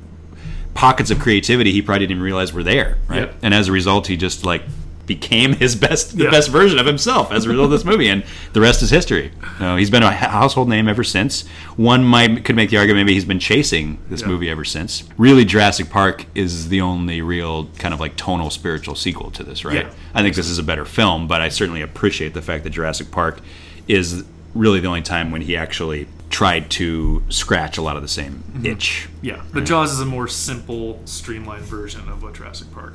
pockets 0.74 1.10
of 1.10 1.18
creativity 1.20 1.70
he 1.72 1.80
probably 1.80 2.00
didn't 2.00 2.12
even 2.12 2.22
realize 2.22 2.52
were 2.52 2.62
there. 2.64 2.98
Right? 3.08 3.20
Yep. 3.20 3.34
And 3.42 3.54
as 3.54 3.68
a 3.68 3.72
result, 3.72 4.06
he 4.08 4.16
just 4.16 4.44
like 4.44 4.62
became 5.06 5.52
his 5.56 5.76
best 5.76 6.16
the 6.16 6.24
Yeah. 6.24 6.30
best 6.30 6.50
version 6.50 6.78
of 6.78 6.86
himself 6.86 7.30
as 7.30 7.44
a 7.44 7.48
result 7.50 7.66
of 7.66 7.70
this 7.72 7.84
movie 7.84 8.08
and 8.08 8.24
the 8.54 8.60
rest 8.62 8.80
is 8.82 8.88
history 8.88 9.32
uh, 9.60 9.76
he's 9.76 9.90
been 9.90 10.02
a 10.02 10.10
household 10.10 10.66
name 10.66 10.88
ever 10.88 11.04
since 11.04 11.46
one 11.76 12.02
might 12.02 12.42
could 12.46 12.56
make 12.56 12.70
the 12.70 12.78
argument 12.78 13.04
maybe 13.04 13.12
he's 13.12 13.26
been 13.26 13.38
chasing 13.38 13.98
this 14.08 14.22
Yeah. 14.22 14.28
movie 14.28 14.48
ever 14.48 14.64
since 14.64 15.04
really 15.18 15.44
jurassic 15.44 15.90
park 15.90 16.24
is 16.34 16.70
the 16.70 16.80
only 16.80 17.20
real 17.20 17.66
kind 17.78 17.92
of 17.92 18.00
like 18.00 18.16
tonal 18.16 18.48
spiritual 18.48 18.94
sequel 18.94 19.30
to 19.32 19.42
this 19.44 19.62
right 19.62 19.84
Yeah. 19.84 19.92
i 20.14 20.22
think 20.22 20.36
this 20.36 20.48
is 20.48 20.58
a 20.58 20.62
better 20.62 20.86
film 20.86 21.28
but 21.28 21.42
i 21.42 21.50
certainly 21.50 21.82
appreciate 21.82 22.32
the 22.32 22.40
fact 22.40 22.64
that 22.64 22.70
jurassic 22.70 23.10
park 23.10 23.40
is 23.88 24.24
really 24.54 24.80
the 24.80 24.86
only 24.88 25.02
time 25.02 25.30
when 25.30 25.42
he 25.42 25.56
actually 25.56 26.06
tried 26.30 26.70
to 26.70 27.22
scratch 27.28 27.76
a 27.78 27.82
lot 27.82 27.96
of 27.96 28.02
the 28.02 28.08
same 28.08 28.42
Mm-hmm. 28.54 28.66
itch 28.66 29.08
Yeah, 29.22 29.42
but 29.52 29.64
Jaws 29.64 29.92
is 29.92 30.00
a 30.00 30.06
more 30.06 30.28
simple, 30.28 31.00
streamlined 31.06 31.64
version 31.64 32.08
of 32.08 32.22
what 32.22 32.34
Jurassic 32.34 32.72
Park 32.72 32.94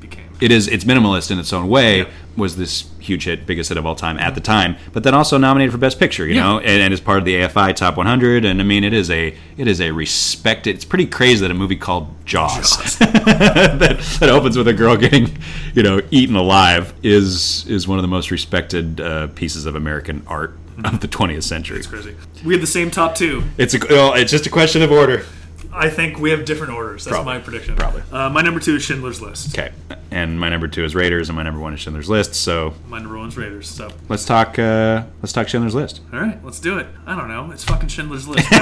became. 0.00 0.30
it 0.40 0.50
is 0.52 0.68
it's 0.68 0.84
minimalist 0.84 1.30
in 1.30 1.38
its 1.38 1.52
own 1.52 1.68
way 1.68 1.98
Yeah. 2.00 2.08
Was 2.38 2.56
this 2.56 2.84
huge 2.98 3.24
hit 3.24 3.44
biggest 3.46 3.68
hit 3.68 3.76
of 3.78 3.84
all 3.84 3.94
time 3.94 4.18
at 4.18 4.34
the 4.34 4.40
time 4.40 4.76
but 4.92 5.02
then 5.02 5.12
also 5.14 5.36
nominated 5.38 5.72
for 5.72 5.78
best 5.78 5.98
picture 5.98 6.26
you 6.26 6.34
Yeah. 6.36 6.42
know 6.44 6.58
and, 6.60 6.82
and 6.82 6.94
is 6.94 7.00
part 7.00 7.18
of 7.18 7.24
the 7.24 7.34
afi 7.34 7.74
top 7.74 7.96
100 7.96 8.44
and 8.44 8.60
i 8.60 8.64
mean 8.64 8.84
it 8.84 8.92
is 8.94 9.10
a 9.10 9.34
it 9.56 9.66
is 9.68 9.80
a 9.80 9.90
respected 9.90 10.74
it's 10.76 10.84
pretty 10.84 11.06
crazy 11.06 11.40
that 11.40 11.50
a 11.50 11.54
movie 11.54 11.76
called 11.76 12.08
jaws, 12.24 12.98
that, 12.98 13.98
that 14.20 14.28
opens 14.28 14.56
with 14.56 14.68
a 14.68 14.72
girl 14.74 14.96
getting 14.96 15.36
you 15.74 15.82
know 15.82 16.00
eaten 16.10 16.36
alive 16.36 16.94
is 17.02 17.66
is 17.68 17.86
one 17.88 17.98
of 17.98 18.02
the 18.02 18.08
most 18.08 18.30
respected 18.30 19.00
uh, 19.00 19.26
pieces 19.28 19.66
of 19.66 19.74
american 19.74 20.22
art 20.26 20.56
of 20.84 21.00
the 21.00 21.08
20th 21.08 21.42
century 21.42 21.76
It's 21.78 21.88
crazy. 21.88 22.14
We 22.44 22.54
have 22.54 22.60
the 22.60 22.66
same 22.68 22.88
top 22.90 23.16
two. 23.16 23.42
it's 23.56 23.74
a 23.74 23.78
well, 23.90 24.14
it's 24.14 24.30
just 24.30 24.46
a 24.46 24.50
question 24.50 24.80
of 24.82 24.92
order 24.92 25.24
I 25.72 25.90
think 25.90 26.18
we 26.18 26.30
have 26.30 26.44
different 26.44 26.72
orders. 26.72 27.04
That's 27.04 27.14
Probably. 27.14 27.34
my 27.34 27.40
prediction. 27.40 27.76
Probably. 27.76 28.02
Uh, 28.10 28.30
my 28.30 28.42
number 28.42 28.60
two 28.60 28.76
is 28.76 28.82
Schindler's 28.82 29.20
List. 29.20 29.58
okay 29.58 29.72
and 30.10 30.40
my 30.40 30.48
number 30.48 30.66
two 30.66 30.84
is 30.84 30.94
raiders 30.94 31.28
and 31.28 31.36
my 31.36 31.42
number 31.42 31.60
one 31.60 31.74
is 31.74 31.80
schindler's 31.80 32.08
list 32.08 32.34
so 32.34 32.72
My 32.86 32.98
number 32.98 33.18
one's 33.18 33.36
Raiders. 33.36 33.68
So, 33.68 33.90
let's 34.08 34.24
talk 34.24 34.58
uh, 34.58 35.04
let's 35.22 35.32
talk 35.32 35.48
schindler's 35.48 35.74
list 35.74 36.00
all 36.12 36.20
right, 36.20 36.42
let's 36.44 36.60
do 36.60 36.78
it. 36.78 36.86
I 37.06 37.14
don't 37.14 37.28
know. 37.28 37.50
It's 37.50 37.64
fucking 37.64 37.88
Schindler's 37.88 38.26
List, 38.26 38.50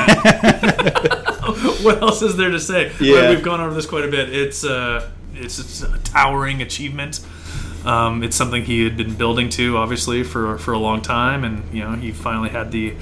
what 1.82 2.02
else 2.02 2.22
is 2.22 2.36
there 2.36 2.50
to 2.50 2.60
say? 2.60 2.92
Yeah. 3.00 3.30
We've 3.30 3.42
gone 3.42 3.60
over 3.60 3.72
this 3.74 3.86
quite 3.86 4.04
a 4.04 4.08
bit. 4.08 4.34
It's 4.34 4.64
uh, 4.64 5.08
it's, 5.34 5.58
it's 5.58 5.82
a 5.82 5.98
towering 5.98 6.62
achievement. 6.62 7.20
Um, 7.84 8.22
it's 8.22 8.34
something 8.36 8.64
he 8.64 8.84
had 8.84 8.96
been 8.96 9.14
building 9.14 9.48
to, 9.50 9.76
obviously, 9.76 10.22
for 10.24 10.58
for 10.58 10.72
a 10.72 10.78
long 10.78 11.02
time, 11.02 11.44
and 11.44 11.62
you 11.72 11.84
know, 11.84 11.94
he 11.94 12.12
finally 12.12 12.48
had 12.50 12.72
the. 12.72 12.94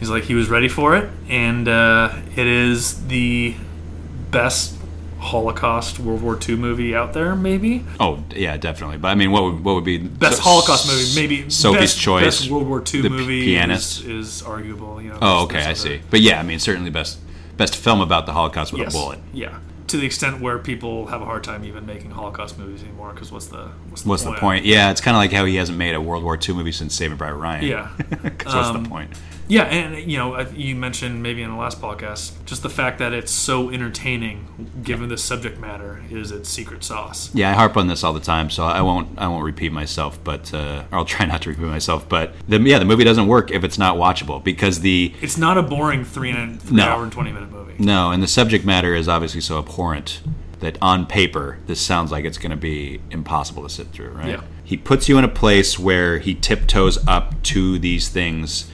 He's 0.00 0.10
like 0.10 0.24
he 0.24 0.34
was 0.34 0.48
ready 0.48 0.68
for 0.68 0.96
it, 0.96 1.08
and 1.28 1.68
uh, 1.68 2.16
it 2.34 2.46
is 2.46 3.06
the 3.06 3.54
best 4.30 4.76
Holocaust 5.18 5.98
World 5.98 6.22
War 6.22 6.38
II 6.48 6.56
movie 6.56 6.94
out 6.96 7.12
there, 7.12 7.36
maybe. 7.36 7.84
Oh 8.00 8.24
yeah, 8.34 8.56
definitely. 8.56 8.96
But 8.96 9.08
I 9.08 9.14
mean, 9.14 9.30
what 9.30 9.42
would 9.44 9.62
what 9.62 9.74
would 9.74 9.84
be 9.84 9.98
Best 9.98 10.38
so- 10.38 10.42
Holocaust 10.44 10.86
movie, 10.88 11.14
maybe 11.14 11.50
Sophie's 11.50 11.80
best, 11.92 12.00
Choice, 12.00 12.24
Best 12.24 12.50
World 12.50 12.66
War 12.66 12.82
II 12.82 13.02
The 13.02 13.10
movie 13.10 13.44
Pianist. 13.44 14.00
is, 14.00 14.40
is 14.40 14.42
arguable. 14.42 15.00
You 15.02 15.10
know, 15.10 15.18
Oh, 15.20 15.44
okay, 15.44 15.62
I 15.64 15.74
see. 15.74 16.00
But 16.10 16.20
yeah, 16.20 16.40
I 16.40 16.42
mean, 16.42 16.58
certainly 16.58 16.90
best 16.90 17.18
best 17.58 17.76
film 17.76 18.00
about 18.00 18.24
the 18.24 18.32
Holocaust 18.32 18.72
with 18.72 18.80
Yes. 18.80 18.94
a 18.94 18.96
bullet. 18.96 19.18
Yeah, 19.34 19.58
to 19.88 19.98
the 19.98 20.06
extent 20.06 20.40
where 20.40 20.58
people 20.58 21.08
have 21.08 21.20
a 21.20 21.26
hard 21.26 21.44
time 21.44 21.62
even 21.64 21.84
making 21.84 22.12
Holocaust 22.12 22.58
movies 22.58 22.82
anymore, 22.82 23.12
because 23.12 23.30
what's 23.30 23.48
the 23.48 23.68
what's 23.90 24.02
the 24.04 24.08
What's 24.08 24.22
point? 24.24 24.36
the 24.36 24.40
point? 24.40 24.64
Yeah, 24.64 24.90
it's 24.90 25.02
kind 25.02 25.14
of 25.14 25.18
like 25.18 25.32
how 25.32 25.44
he 25.44 25.56
hasn't 25.56 25.76
made 25.76 25.94
a 25.94 26.00
World 26.00 26.24
War 26.24 26.38
II 26.42 26.54
movie 26.54 26.72
since 26.72 26.94
Saving 26.94 27.18
Private 27.18 27.36
Ryan. 27.36 27.64
Yeah. 27.66 27.88
'Cause 28.38 28.54
what's 28.54 28.68
Um, 28.70 28.82
the 28.84 28.88
point? 28.88 29.10
Yeah, 29.50 29.64
and 29.64 30.10
you 30.10 30.16
know, 30.16 30.38
you 30.54 30.76
mentioned 30.76 31.22
maybe 31.24 31.42
in 31.42 31.50
the 31.50 31.56
last 31.56 31.80
podcast, 31.80 32.32
just 32.46 32.62
the 32.62 32.70
fact 32.70 33.00
that 33.00 33.12
it's 33.12 33.32
so 33.32 33.68
entertaining, 33.68 34.46
given 34.84 35.08
the 35.08 35.18
subject 35.18 35.58
matter, 35.58 36.02
is 36.08 36.30
its 36.30 36.48
secret 36.48 36.84
sauce. 36.84 37.34
Yeah, 37.34 37.50
I 37.50 37.54
harp 37.54 37.76
on 37.76 37.88
this 37.88 38.04
all 38.04 38.12
the 38.12 38.20
time, 38.20 38.48
so 38.48 38.62
I 38.64 38.80
won't 38.80 39.18
I 39.18 39.26
won't 39.26 39.44
repeat 39.44 39.72
myself, 39.72 40.22
but 40.22 40.54
uh, 40.54 40.84
or 40.92 40.98
I'll 40.98 41.04
try 41.04 41.26
not 41.32 41.42
to 41.42 41.50
repeat 41.50 41.64
myself. 41.66 42.08
But 42.08 42.32
the, 42.48 42.60
yeah, 42.60 42.78
the 42.78 42.84
movie 42.84 43.02
doesn't 43.02 43.26
work 43.26 43.50
if 43.50 43.64
it's 43.64 43.76
not 43.76 43.96
watchable 43.96 44.42
because 44.42 44.80
the 44.80 45.12
It's 45.20 45.36
not 45.36 45.58
a 45.58 45.62
boring 45.62 46.04
three 46.04 46.30
and 46.30 46.62
three 46.62 46.76
No. 46.76 46.84
hour 46.84 47.02
and 47.02 47.10
twenty 47.10 47.32
minute 47.32 47.50
movie. 47.50 47.74
No, 47.80 48.12
and 48.12 48.22
the 48.22 48.28
subject 48.28 48.64
matter 48.64 48.94
is 48.94 49.08
obviously 49.08 49.40
so 49.40 49.58
abhorrent 49.58 50.20
that 50.60 50.76
on 50.80 51.06
paper 51.06 51.58
this 51.66 51.80
sounds 51.80 52.12
like 52.12 52.24
it's 52.24 52.38
going 52.38 52.50
to 52.50 52.56
be 52.56 53.00
impossible 53.10 53.62
to 53.64 53.68
sit 53.68 53.88
through, 53.88 54.10
right? 54.10 54.28
Yeah. 54.28 54.42
He 54.62 54.76
puts 54.76 55.08
you 55.08 55.18
in 55.18 55.24
a 55.24 55.28
place 55.28 55.76
where 55.78 56.18
he 56.18 56.36
tiptoes 56.36 57.04
up 57.08 57.42
to 57.44 57.78
these 57.80 58.08
things. 58.10 58.70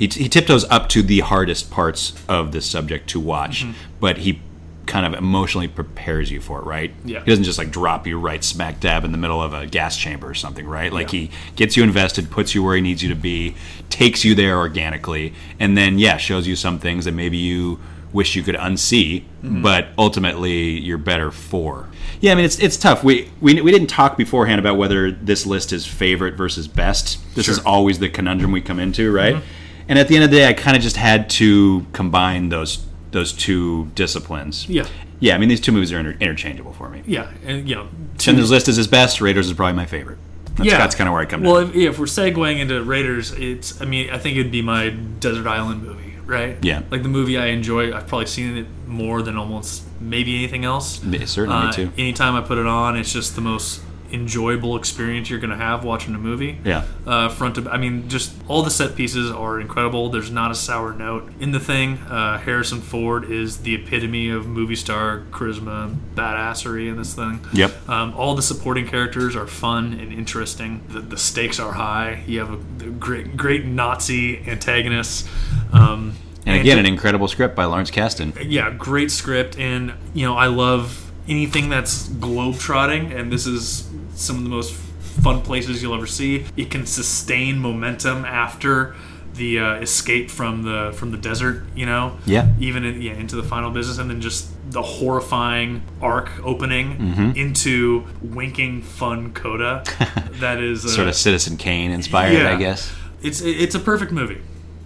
He, 0.00 0.06
he 0.08 0.28
tiptoes 0.28 0.64
up 0.70 0.88
to 0.90 1.02
the 1.02 1.20
hardest 1.20 1.70
parts 1.70 2.14
of 2.28 2.52
the 2.52 2.60
subject 2.60 3.08
to 3.10 3.20
watch, 3.20 3.62
Mm-hmm. 3.64 3.72
but 4.00 4.16
he 4.18 4.40
kind 4.86 5.04
of 5.06 5.12
emotionally 5.14 5.68
prepares 5.68 6.30
you 6.32 6.40
for 6.40 6.58
it, 6.60 6.64
right? 6.64 6.92
Yeah. 7.04 7.20
He 7.20 7.26
doesn't 7.30 7.44
just 7.44 7.58
like 7.58 7.70
drop 7.70 8.06
you 8.06 8.18
right 8.18 8.42
smack 8.42 8.80
dab 8.80 9.04
in 9.04 9.12
the 9.12 9.18
middle 9.18 9.40
of 9.40 9.52
a 9.52 9.66
gas 9.66 9.96
chamber 9.96 10.28
or 10.28 10.34
something, 10.34 10.66
right? 10.66 10.92
Like 10.92 11.12
Yeah. 11.12 11.20
he 11.20 11.30
gets 11.54 11.76
you 11.76 11.84
invested, 11.84 12.30
puts 12.30 12.54
you 12.54 12.62
where 12.64 12.74
he 12.74 12.80
needs 12.80 13.02
you 13.02 13.08
to 13.10 13.14
be, 13.14 13.54
takes 13.90 14.24
you 14.24 14.34
there 14.34 14.56
organically, 14.58 15.34
and 15.60 15.76
then 15.76 15.98
yeah, 15.98 16.16
shows 16.16 16.48
you 16.48 16.56
some 16.56 16.78
things 16.80 17.04
that 17.04 17.12
maybe 17.12 17.36
you 17.36 17.78
wish 18.12 18.34
you 18.34 18.42
could 18.42 18.56
unsee, 18.56 19.22
Mhm. 19.44 19.62
but 19.62 19.88
ultimately 19.96 20.80
you're 20.80 20.98
better 20.98 21.30
for. 21.30 21.88
Yeah, 22.20 22.32
I 22.32 22.34
mean 22.36 22.44
it's 22.46 22.58
it's 22.58 22.76
tough. 22.76 23.04
We, 23.04 23.28
we 23.40 23.60
we 23.60 23.70
didn't 23.70 23.88
talk 23.90 24.16
beforehand 24.16 24.58
about 24.58 24.76
whether 24.76 25.12
this 25.12 25.46
list 25.46 25.72
is 25.72 25.86
favorite 25.86 26.34
versus 26.36 26.66
best. 26.66 27.18
This 27.36 27.48
is 27.48 27.58
always 27.60 27.98
the 28.00 28.08
conundrum 28.08 28.50
we 28.50 28.60
come 28.62 28.80
into, 28.80 29.12
right? 29.12 29.36
Mhm. 29.36 29.42
And 29.90 29.98
at 29.98 30.08
the 30.08 30.14
end 30.14 30.24
of 30.24 30.30
the 30.30 30.36
day, 30.38 30.46
I 30.48 30.52
kind 30.54 30.76
of 30.76 30.82
just 30.82 30.96
had 30.96 31.28
to 31.30 31.84
combine 31.92 32.48
those 32.48 32.86
those 33.10 33.32
two 33.32 33.86
disciplines. 33.96 34.68
Yeah. 34.68 34.86
Yeah, 35.18 35.34
I 35.34 35.38
mean 35.38 35.48
these 35.48 35.60
two 35.60 35.72
movies 35.72 35.92
are 35.92 35.98
inter- 35.98 36.16
interchangeable 36.20 36.72
for 36.72 36.88
me. 36.88 37.02
Yeah, 37.06 37.30
and 37.44 37.68
you 37.68 37.74
know, 37.74 37.88
Schindler's 38.18 38.50
List 38.52 38.68
is 38.68 38.76
his 38.76 38.86
best. 38.86 39.20
Raiders 39.20 39.48
is 39.48 39.52
probably 39.52 39.74
my 39.74 39.86
favorite. 39.86 40.18
That's, 40.54 40.64
yeah, 40.70 40.78
that's 40.78 40.94
kind 40.94 41.08
of 41.08 41.12
where 41.12 41.22
I 41.22 41.26
come 41.26 41.42
Well, 41.42 41.56
if, 41.58 41.74
if 41.74 41.98
we're 41.98 42.06
segueing 42.06 42.58
into 42.60 42.82
Raiders, 42.84 43.32
it's 43.32 43.82
I 43.82 43.84
mean 43.84 44.10
I 44.10 44.18
think 44.18 44.38
it'd 44.38 44.52
be 44.52 44.62
my 44.62 44.90
desert 44.90 45.46
island 45.48 45.82
movie, 45.82 46.14
right? 46.24 46.56
Yeah. 46.62 46.82
like 46.90 47.02
the 47.02 47.08
movie 47.08 47.36
I 47.36 47.46
enjoy. 47.46 47.92
I've 47.94 48.06
probably 48.06 48.26
seen 48.26 48.56
it 48.56 48.66
more 48.86 49.22
than 49.22 49.36
almost 49.36 49.82
maybe 50.00 50.36
anything 50.36 50.64
else. 50.64 51.02
Me- 51.02 51.26
certainly, 51.26 51.60
me 51.62 51.68
Uh, 51.68 51.72
too. 51.72 51.92
Anytime 51.98 52.36
I 52.36 52.40
put 52.42 52.58
it 52.58 52.66
on, 52.66 52.96
it's 52.96 53.12
just 53.12 53.34
the 53.34 53.40
most 53.42 53.80
enjoyable 54.12 54.76
experience 54.76 55.30
you're 55.30 55.38
going 55.38 55.50
to 55.50 55.56
have 55.56 55.84
watching 55.84 56.14
a 56.14 56.18
movie. 56.18 56.58
Yeah. 56.64 56.84
Uh, 57.06 57.28
front 57.28 57.54
to, 57.56 57.70
I 57.70 57.76
mean, 57.76 58.08
just 58.08 58.32
all 58.48 58.62
the 58.62 58.70
set 58.70 58.94
pieces 58.96 59.30
are 59.30 59.60
incredible. 59.60 60.08
There's 60.10 60.30
not 60.30 60.50
a 60.50 60.54
sour 60.54 60.92
note 60.92 61.30
in 61.40 61.52
the 61.52 61.60
thing. 61.60 61.98
Uh, 61.98 62.38
Harrison 62.38 62.80
Ford 62.80 63.30
is 63.30 63.58
the 63.58 63.74
epitome 63.74 64.30
of 64.30 64.46
movie 64.46 64.76
star 64.76 65.24
charisma, 65.30 65.94
badassery 66.14 66.88
in 66.88 66.96
this 66.96 67.14
thing. 67.14 67.40
Yep. 67.52 67.88
Um, 67.88 68.14
all 68.14 68.34
the 68.34 68.42
supporting 68.42 68.86
characters 68.86 69.34
are 69.36 69.46
fun 69.46 69.92
and 69.94 70.12
interesting. 70.12 70.82
The, 70.88 71.00
the 71.00 71.16
stakes 71.18 71.58
are 71.60 71.72
high. 71.72 72.22
You 72.26 72.40
have 72.40 72.52
a 72.82 72.86
great, 72.90 73.36
great 73.36 73.64
Nazi 73.64 74.38
antagonist. 74.48 75.28
Um, 75.72 76.14
And 76.46 76.58
again, 76.58 76.78
an 76.78 76.86
incredible 76.86 77.28
script 77.28 77.54
by 77.54 77.64
Lawrence 77.66 77.90
Kasdan. 77.90 78.32
yeah, 78.48 78.70
great 78.70 79.10
script, 79.10 79.58
and 79.58 79.92
you 80.14 80.24
know 80.26 80.36
I 80.36 80.46
love 80.46 81.12
anything 81.28 81.68
that's 81.68 82.08
globetrotting, 82.08 83.14
and 83.14 83.30
this 83.30 83.46
is 83.46 83.88
some 84.20 84.36
of 84.36 84.44
the 84.44 84.50
most 84.50 84.72
fun 84.74 85.42
places 85.42 85.82
you'll 85.82 85.94
ever 85.94 86.06
see. 86.06 86.44
It 86.56 86.70
can 86.70 86.86
sustain 86.86 87.58
momentum 87.58 88.24
after 88.24 88.94
the 89.34 89.58
uh, 89.60 89.74
escape 89.76 90.30
from 90.30 90.62
the 90.62 90.92
from 90.96 91.10
the 91.12 91.16
desert, 91.16 91.64
you 91.74 91.86
know. 91.86 92.16
Yeah. 92.26 92.48
Even 92.58 92.84
in, 92.84 93.00
yeah, 93.00 93.12
into 93.12 93.36
the 93.36 93.42
final 93.42 93.70
business, 93.70 93.98
and 93.98 94.10
then 94.10 94.20
just 94.20 94.48
the 94.72 94.82
horrifying 94.82 95.82
arc 96.02 96.30
opening 96.44 96.96
Mhm. 96.96 97.36
into 97.36 98.04
winking 98.22 98.82
fun 98.82 99.32
coda. 99.32 99.82
that 100.40 100.60
is 100.60 100.84
uh, 100.84 100.88
Sort 100.88 101.08
of 101.08 101.14
Citizen 101.14 101.56
Kane 101.56 101.90
inspired, 101.90 102.32
yeah. 102.38 102.50
I 102.52 102.56
guess. 102.56 102.92
It's 103.22 103.40
it's 103.40 103.74
a 103.74 103.80
perfect 103.80 104.12
movie. 104.12 104.40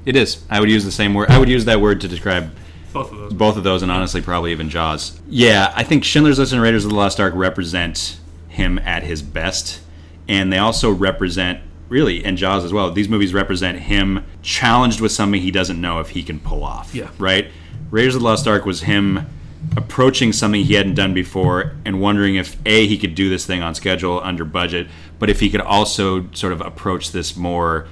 It 0.05 0.16
is. 0.16 0.45
I 0.51 0.61
would 0.61 0.70
use 0.70 0.85
the 0.85 0.93
same 0.93 1.14
word. 1.14 1.30
I 1.30 1.39
would 1.39 1.49
use 1.49 1.64
that 1.64 1.80
word 1.80 2.01
to 2.03 2.09
describe 2.09 2.51
Both 2.93 3.11
of 3.12 3.18
those. 3.18 3.32
Both 3.32 3.57
of 3.57 3.64
those, 3.64 3.82
and 3.82 3.91
honestly, 3.91 4.20
probably 4.20 4.53
even 4.53 4.68
Jaws. 4.68 5.18
Yeah, 5.28 5.72
I 5.74 5.82
think 5.85 6.05
Schindler's 6.05 6.39
List 6.39 6.53
and 6.53 6.61
Raiders 6.61 6.85
of 6.85 6.91
the 6.91 6.97
Lost 6.97 7.18
Ark 7.18 7.32
represent 7.35 8.18
him 8.55 8.78
at 8.80 9.02
his 9.02 9.22
best, 9.22 9.80
and 10.28 10.52
they 10.52 10.59
also 10.59 10.90
represent, 10.90 11.61
really, 11.88 12.24
and 12.24 12.36
Jaws 12.36 12.64
as 12.64 12.72
well. 12.72 12.90
These 12.90 13.09
movies 13.09 13.34
represent 13.34 13.80
him 13.80 14.24
challenged 14.42 15.00
with 15.00 15.12
something 15.12 15.40
he 15.40 15.50
doesn't 15.50 15.80
know 15.80 16.00
if 16.00 16.11
he 16.11 16.22
can 16.22 16.40
pull 16.40 16.64
off. 16.64 16.94
Yeah. 16.94 17.11
Right. 17.18 17.50
Raiders 17.90 18.14
of 18.14 18.22
the 18.22 18.26
Lost 18.26 18.48
Ark 18.48 18.64
was 18.64 18.82
him 18.82 19.26
approaching 19.76 20.32
something 20.32 20.62
he 20.62 20.74
hadn't 20.74 20.94
done 20.94 21.14
before 21.14 21.74
and 21.84 22.00
wondering 22.00 22.36
if 22.36 22.57
a 22.66 22.86
he 22.86 22.98
could 22.98 23.14
do 23.14 23.28
this 23.28 23.46
thing 23.46 23.62
on 23.62 23.74
schedule 23.74 24.20
under 24.22 24.44
budget, 24.44 24.88
but 25.18 25.30
if 25.30 25.40
he 25.40 25.50
could 25.50 25.61
also 25.61 26.30
sort 26.32 26.52
of 26.52 26.61
approach 26.61 27.12
this 27.12 27.36
more 27.36 27.86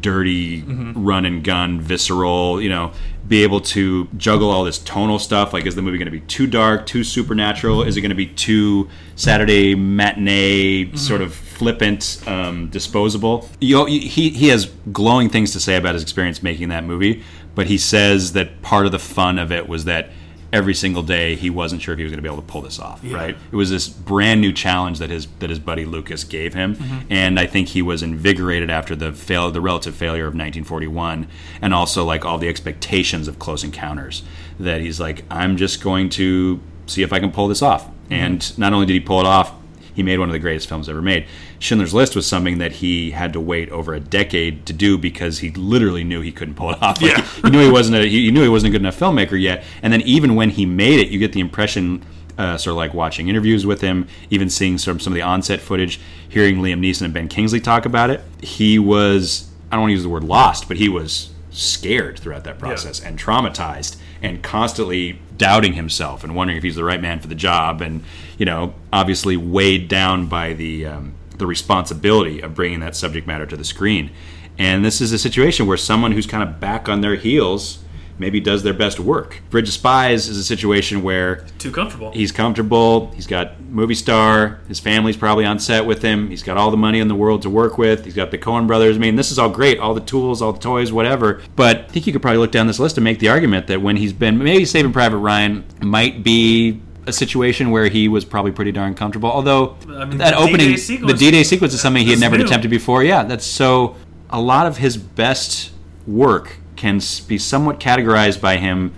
dirty 0.00 0.62
Mhm. 0.62 0.92
run 0.96 1.24
and 1.24 1.42
gun 1.44 1.80
visceral 1.80 2.60
you 2.60 2.68
know 2.68 2.92
be 3.28 3.42
able 3.42 3.60
to 3.60 4.06
juggle 4.16 4.50
all 4.50 4.64
this 4.64 4.78
tonal 4.78 5.18
stuff 5.18 5.52
like 5.52 5.66
is 5.66 5.74
the 5.74 5.82
movie 5.82 5.96
going 5.98 6.06
to 6.06 6.10
be 6.12 6.20
too 6.20 6.46
dark 6.46 6.86
too 6.86 7.02
supernatural 7.04 7.82
is 7.82 7.96
it 7.96 8.00
going 8.00 8.08
to 8.10 8.14
be 8.14 8.26
too 8.26 8.88
saturday 9.16 9.74
matinee 9.74 10.90
sort 10.94 11.20
of 11.20 11.34
flippant 11.34 12.20
um, 12.26 12.68
disposable 12.68 13.48
you 13.60 13.84
he, 13.86 14.30
he 14.30 14.48
has 14.48 14.70
glowing 14.92 15.28
things 15.28 15.52
to 15.52 15.60
say 15.60 15.76
about 15.76 15.94
his 15.94 16.02
experience 16.02 16.42
making 16.42 16.68
that 16.68 16.84
movie 16.84 17.22
but 17.54 17.66
he 17.66 17.78
says 17.78 18.32
that 18.32 18.60
part 18.62 18.86
of 18.86 18.92
the 18.92 18.98
fun 18.98 19.38
of 19.38 19.52
it 19.52 19.68
was 19.68 19.84
that 19.84 20.10
every 20.54 20.72
single 20.74 21.02
day 21.02 21.34
he 21.34 21.50
wasn't 21.50 21.82
sure 21.82 21.92
if 21.92 21.98
he 21.98 22.04
was 22.04 22.10
going 22.12 22.18
to 22.18 22.22
be 22.22 22.32
able 22.32 22.40
to 22.42 22.46
pull 22.48 22.62
this 22.62 22.78
off 22.78 23.00
Yeah. 23.02 23.16
right 23.16 23.36
it 23.52 23.56
was 23.56 23.70
this 23.70 23.88
brand 23.88 24.40
new 24.40 24.52
challenge 24.52 24.98
that 25.00 25.10
his 25.10 25.26
that 25.40 25.50
his 25.50 25.58
buddy 25.58 25.84
lucas 25.84 26.22
gave 26.24 26.54
him 26.54 26.76
Mhm. 26.76 27.02
and 27.10 27.40
I 27.40 27.46
think 27.46 27.68
he 27.68 27.82
was 27.82 28.02
invigorated 28.02 28.70
after 28.70 28.94
the 28.96 29.12
fail, 29.12 29.50
the 29.50 29.60
relative 29.60 29.94
failure 29.94 30.26
of 30.26 30.34
1941, 30.34 31.26
and 31.60 31.74
also 31.74 32.04
like 32.04 32.24
all 32.24 32.38
the 32.38 32.48
expectations 32.48 33.26
of 33.28 33.38
Close 33.38 33.64
Encounters. 33.64 34.22
That 34.60 34.80
he's 34.80 35.00
like, 35.00 35.24
I'm 35.30 35.56
just 35.56 35.82
going 35.82 36.08
to 36.10 36.60
see 36.86 37.02
if 37.02 37.12
I 37.12 37.18
can 37.18 37.30
pull 37.32 37.48
this 37.48 37.60
off. 37.62 37.88
And 38.10 38.56
not 38.58 38.72
only 38.72 38.86
did 38.86 38.92
he 38.92 39.00
pull 39.00 39.20
it 39.20 39.26
off, 39.26 39.52
he 39.94 40.02
made 40.02 40.18
one 40.18 40.28
of 40.28 40.32
the 40.32 40.38
greatest 40.38 40.68
films 40.68 40.88
ever 40.88 41.02
made. 41.02 41.24
Schindler's 41.64 41.94
List 41.94 42.14
was 42.14 42.26
something 42.26 42.58
that 42.58 42.72
he 42.72 43.12
had 43.12 43.32
to 43.32 43.40
wait 43.40 43.70
over 43.70 43.94
a 43.94 44.00
decade 44.00 44.66
to 44.66 44.72
do 44.72 44.98
because 44.98 45.38
he 45.38 45.50
literally 45.50 46.04
knew 46.04 46.20
he 46.20 46.30
couldn't 46.30 46.54
pull 46.54 46.70
it 46.72 46.82
off. 46.82 47.00
Like, 47.00 47.16
Yeah. 47.16 47.22
he 47.42 47.50
knew 47.50 47.60
he 47.64 47.70
wasn't 47.70 47.96
a, 47.96 48.06
he 48.06 48.30
knew 48.30 48.42
he 48.42 48.48
wasn't 48.48 48.68
a 48.68 48.72
good 48.72 48.82
enough 48.82 48.98
filmmaker 48.98 49.40
yet. 49.40 49.64
And 49.82 49.92
then 49.92 50.02
even 50.02 50.34
when 50.34 50.50
he 50.50 50.66
made 50.66 51.00
it, 51.00 51.08
you 51.08 51.18
get 51.18 51.32
the 51.32 51.40
impression, 51.40 52.04
uh, 52.36 52.58
sort 52.58 52.72
of 52.72 52.76
like 52.76 52.92
watching 52.92 53.28
interviews 53.28 53.64
with 53.64 53.80
him, 53.80 54.06
even 54.28 54.50
seeing 54.50 54.76
some 54.76 55.00
some 55.00 55.12
of 55.12 55.14
the 55.14 55.22
onset 55.22 55.60
footage, 55.60 55.98
hearing 56.28 56.56
Liam 56.58 56.80
Neeson 56.80 57.02
and 57.06 57.14
Ben 57.14 57.28
Kingsley 57.28 57.60
talk 57.60 57.86
about 57.86 58.10
it. 58.10 58.20
He 58.42 58.78
was 58.78 59.48
I 59.70 59.76
don't 59.76 59.82
want 59.82 59.90
to 59.90 59.94
use 59.94 60.02
the 60.02 60.08
word 60.10 60.24
lost, 60.24 60.68
but 60.68 60.76
he 60.76 60.88
was 60.90 61.30
scared 61.50 62.18
throughout 62.18 62.44
that 62.44 62.58
process 62.58 63.00
and 63.00 63.18
traumatized 63.18 63.96
and 64.20 64.42
constantly 64.42 65.18
doubting 65.38 65.72
himself 65.74 66.24
and 66.24 66.34
wondering 66.34 66.56
if 66.56 66.62
he's 66.64 66.74
the 66.76 66.84
right 66.84 67.00
man 67.00 67.20
for 67.20 67.28
the 67.28 67.34
job 67.34 67.80
and 67.80 68.02
you 68.38 68.44
know 68.44 68.74
obviously 68.92 69.36
weighed 69.36 69.86
down 69.88 70.26
by 70.26 70.52
the 70.52 70.84
um, 70.84 71.14
the 71.38 71.46
responsibility 71.46 72.40
of 72.40 72.54
bringing 72.54 72.80
that 72.80 72.96
subject 72.96 73.26
matter 73.26 73.46
to 73.46 73.56
the 73.56 73.64
screen 73.64 74.10
and 74.58 74.84
this 74.84 75.00
is 75.00 75.12
a 75.12 75.18
situation 75.18 75.66
where 75.66 75.76
someone 75.76 76.12
who's 76.12 76.26
kind 76.26 76.42
of 76.42 76.60
back 76.60 76.88
on 76.88 77.00
their 77.00 77.16
heels 77.16 77.80
maybe 78.18 78.38
does 78.40 78.62
their 78.62 78.74
best 78.74 79.00
work 79.00 79.40
bridge 79.50 79.68
of 79.68 79.74
spies 79.74 80.28
is 80.28 80.36
a 80.36 80.44
situation 80.44 81.02
where 81.02 81.44
Too 81.58 81.72
comfortable. 81.72 82.12
He's 82.12 82.32
comfortable. 82.32 83.10
He's 83.12 83.26
got 83.26 83.60
movie 83.60 83.94
star. 83.94 84.60
His 84.68 84.78
family's 84.78 85.16
probably 85.16 85.44
on 85.44 85.58
set 85.58 85.84
with 85.84 86.02
him. 86.02 86.28
He's 86.28 86.42
got 86.42 86.56
all 86.56 86.70
the 86.70 86.76
money 86.76 87.00
in 87.00 87.08
the 87.08 87.14
world 87.14 87.42
to 87.42 87.50
work 87.50 87.76
with. 87.76 88.04
He's 88.04 88.14
got 88.14 88.30
the 88.30 88.38
Coen 88.38 88.66
brothers. 88.66 88.96
I 88.96 89.00
mean, 89.00 89.16
this 89.16 89.32
is 89.32 89.38
all 89.38 89.50
great. 89.50 89.78
All 89.78 89.94
the 89.94 90.00
tools, 90.00 90.40
all 90.40 90.52
the 90.52 90.60
toys, 90.60 90.92
whatever. 90.92 91.42
But 91.56 91.78
I 91.78 91.82
think 91.84 92.06
you 92.06 92.12
could 92.12 92.22
probably 92.22 92.38
look 92.38 92.52
down 92.52 92.66
this 92.66 92.78
list 92.78 92.96
and 92.96 93.04
make 93.04 93.18
the 93.18 93.28
argument 93.28 93.66
that 93.66 93.82
when 93.82 93.96
he's 93.96 94.12
been 94.12 94.38
maybe 94.38 94.64
Saving 94.64 94.92
Private 94.92 95.18
Ryan 95.18 95.64
might 95.80 96.22
be 96.22 96.80
a 97.06 97.12
situation 97.12 97.70
where 97.70 97.88
he 97.88 98.08
was 98.08 98.24
probably 98.24 98.52
pretty 98.52 98.72
darn 98.72 98.94
comfortable. 98.94 99.30
Although 99.30 99.76
I 99.88 100.04
mean, 100.04 100.18
that 100.18 100.30
the 100.32 100.36
opening, 100.38 100.58
D-Day 100.68 100.76
sequence- 100.76 101.12
the 101.12 101.18
D-Day 101.18 101.42
sequence 101.44 101.74
is 101.74 101.80
something 101.80 102.04
he 102.04 102.10
had 102.10 102.20
never 102.20 102.38
new. 102.38 102.44
attempted 102.44 102.70
before. 102.70 103.04
Yeah, 103.04 103.24
that's 103.24 103.46
so. 103.46 103.96
A 104.30 104.40
lot 104.40 104.66
of 104.66 104.78
his 104.78 104.96
best 104.96 105.70
work 106.06 106.56
can 106.76 107.00
be 107.28 107.38
somewhat 107.38 107.78
categorized 107.78 108.40
by 108.40 108.56
him 108.56 108.92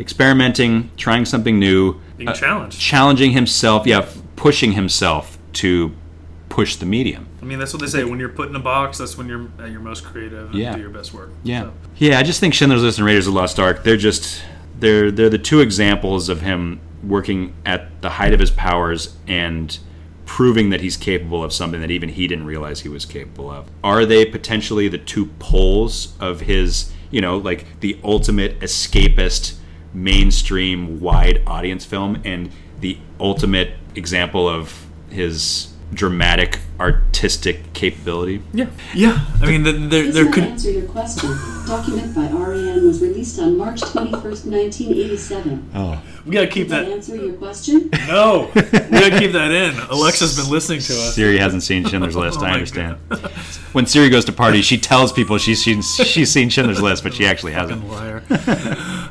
experimenting, 0.00 0.90
trying 0.96 1.24
something 1.24 1.58
new, 1.58 2.00
Being 2.16 2.28
uh, 2.28 2.68
challenging 2.70 3.32
himself, 3.32 3.86
yeah, 3.86 3.98
f- 4.00 4.18
pushing 4.36 4.72
himself 4.72 5.38
to 5.54 5.92
push 6.48 6.76
the 6.76 6.86
medium. 6.86 7.26
I 7.40 7.44
mean, 7.44 7.58
that's 7.58 7.72
what 7.72 7.80
they 7.80 7.88
say. 7.88 8.04
When 8.04 8.18
you're 8.18 8.28
put 8.28 8.48
in 8.48 8.56
a 8.56 8.60
box, 8.60 8.98
that's 8.98 9.16
when 9.16 9.28
you're 9.28 9.48
at 9.60 9.70
your 9.70 9.80
most 9.80 10.04
creative 10.04 10.50
and 10.50 10.54
Yeah. 10.58 10.74
do 10.74 10.80
your 10.80 10.90
best 10.90 11.14
work. 11.14 11.30
Yeah, 11.44 11.62
So, 11.62 11.72
yeah. 11.98 12.18
I 12.18 12.22
just 12.22 12.40
think 12.40 12.52
Schindler's 12.54 12.82
List 12.82 12.98
and 12.98 13.06
Raiders 13.06 13.26
of 13.26 13.32
the 13.34 13.38
Lost 13.40 13.58
Ark. 13.58 13.84
They're 13.84 13.96
just 13.96 14.42
they're 14.78 15.10
they're 15.10 15.30
the 15.30 15.38
two 15.38 15.60
examples 15.60 16.28
of 16.28 16.40
him 16.42 16.80
working 17.02 17.54
at 17.66 18.00
the 18.02 18.10
height 18.10 18.32
of 18.32 18.40
his 18.40 18.50
powers 18.50 19.16
and 19.26 19.78
proving 20.24 20.70
that 20.70 20.80
he's 20.80 20.96
capable 20.96 21.42
of 21.42 21.52
something 21.52 21.80
that 21.80 21.90
even 21.90 22.08
he 22.08 22.26
didn't 22.26 22.46
realize 22.46 22.80
he 22.80 22.88
was 22.88 23.04
capable 23.04 23.50
of. 23.50 23.68
Are 23.82 24.06
they 24.06 24.24
potentially 24.24 24.88
the 24.88 24.98
two 24.98 25.26
poles 25.38 26.16
of 26.20 26.40
his, 26.40 26.92
you 27.10 27.20
know, 27.20 27.36
like 27.38 27.80
the 27.80 27.98
ultimate 28.04 28.58
escapist 28.60 29.56
mainstream 29.92 31.00
wide 31.00 31.42
audience 31.46 31.84
film 31.84 32.20
and 32.24 32.50
the 32.80 32.98
ultimate 33.20 33.74
example 33.94 34.48
of 34.48 34.86
his 35.10 35.72
dramatic 35.92 36.60
artistic 36.82 37.72
capability? 37.72 38.42
yeah, 38.52 38.66
yeah. 38.94 39.24
I 39.40 39.46
mean, 39.46 39.62
the, 39.62 39.72
there 39.72 40.02
This 40.04 40.14
there 40.14 40.30
could 40.32 40.44
answer 40.44 40.70
your 40.70 40.86
question. 40.88 41.30
Document 41.66 42.14
by 42.14 42.26
REN 42.28 42.84
was 42.86 43.00
released 43.00 43.38
on 43.38 43.56
March 43.56 43.80
21st, 43.80 44.46
1987. 44.50 45.70
Oh. 45.74 46.02
we 46.26 46.32
gotta 46.32 46.48
keep 46.48 46.64
Does 46.68 46.70
that 46.72 46.84
that. 46.86 46.92
answer 46.92 47.16
your 47.16 47.34
question? 47.34 47.88
No, 48.08 48.50
we 48.54 48.60
gotta 48.62 49.18
keep 49.18 49.32
that 49.32 49.50
in. 49.52 49.78
Alexa's 49.90 50.36
been 50.36 50.50
listening 50.50 50.80
to 50.80 50.92
us. 50.92 51.14
Siri 51.14 51.38
hasn't 51.38 51.62
seen 51.62 51.84
Schindler's 51.86 52.16
List. 52.16 52.40
Oh 52.42 52.46
I 52.46 52.52
understand. 52.54 52.96
when 53.72 53.86
Siri 53.86 54.08
goes 54.10 54.24
to 54.24 54.32
parties, 54.32 54.64
she 54.64 54.76
tells 54.78 55.12
people 55.12 55.38
she's 55.38 55.62
seen 55.62 55.82
she's 55.82 56.30
seen 56.32 56.48
Schindler's 56.48 56.82
List, 56.82 57.02
but 57.04 57.14
she 57.14 57.24
actually 57.26 57.52
hasn't. 57.52 57.88
Liar. 57.88 58.22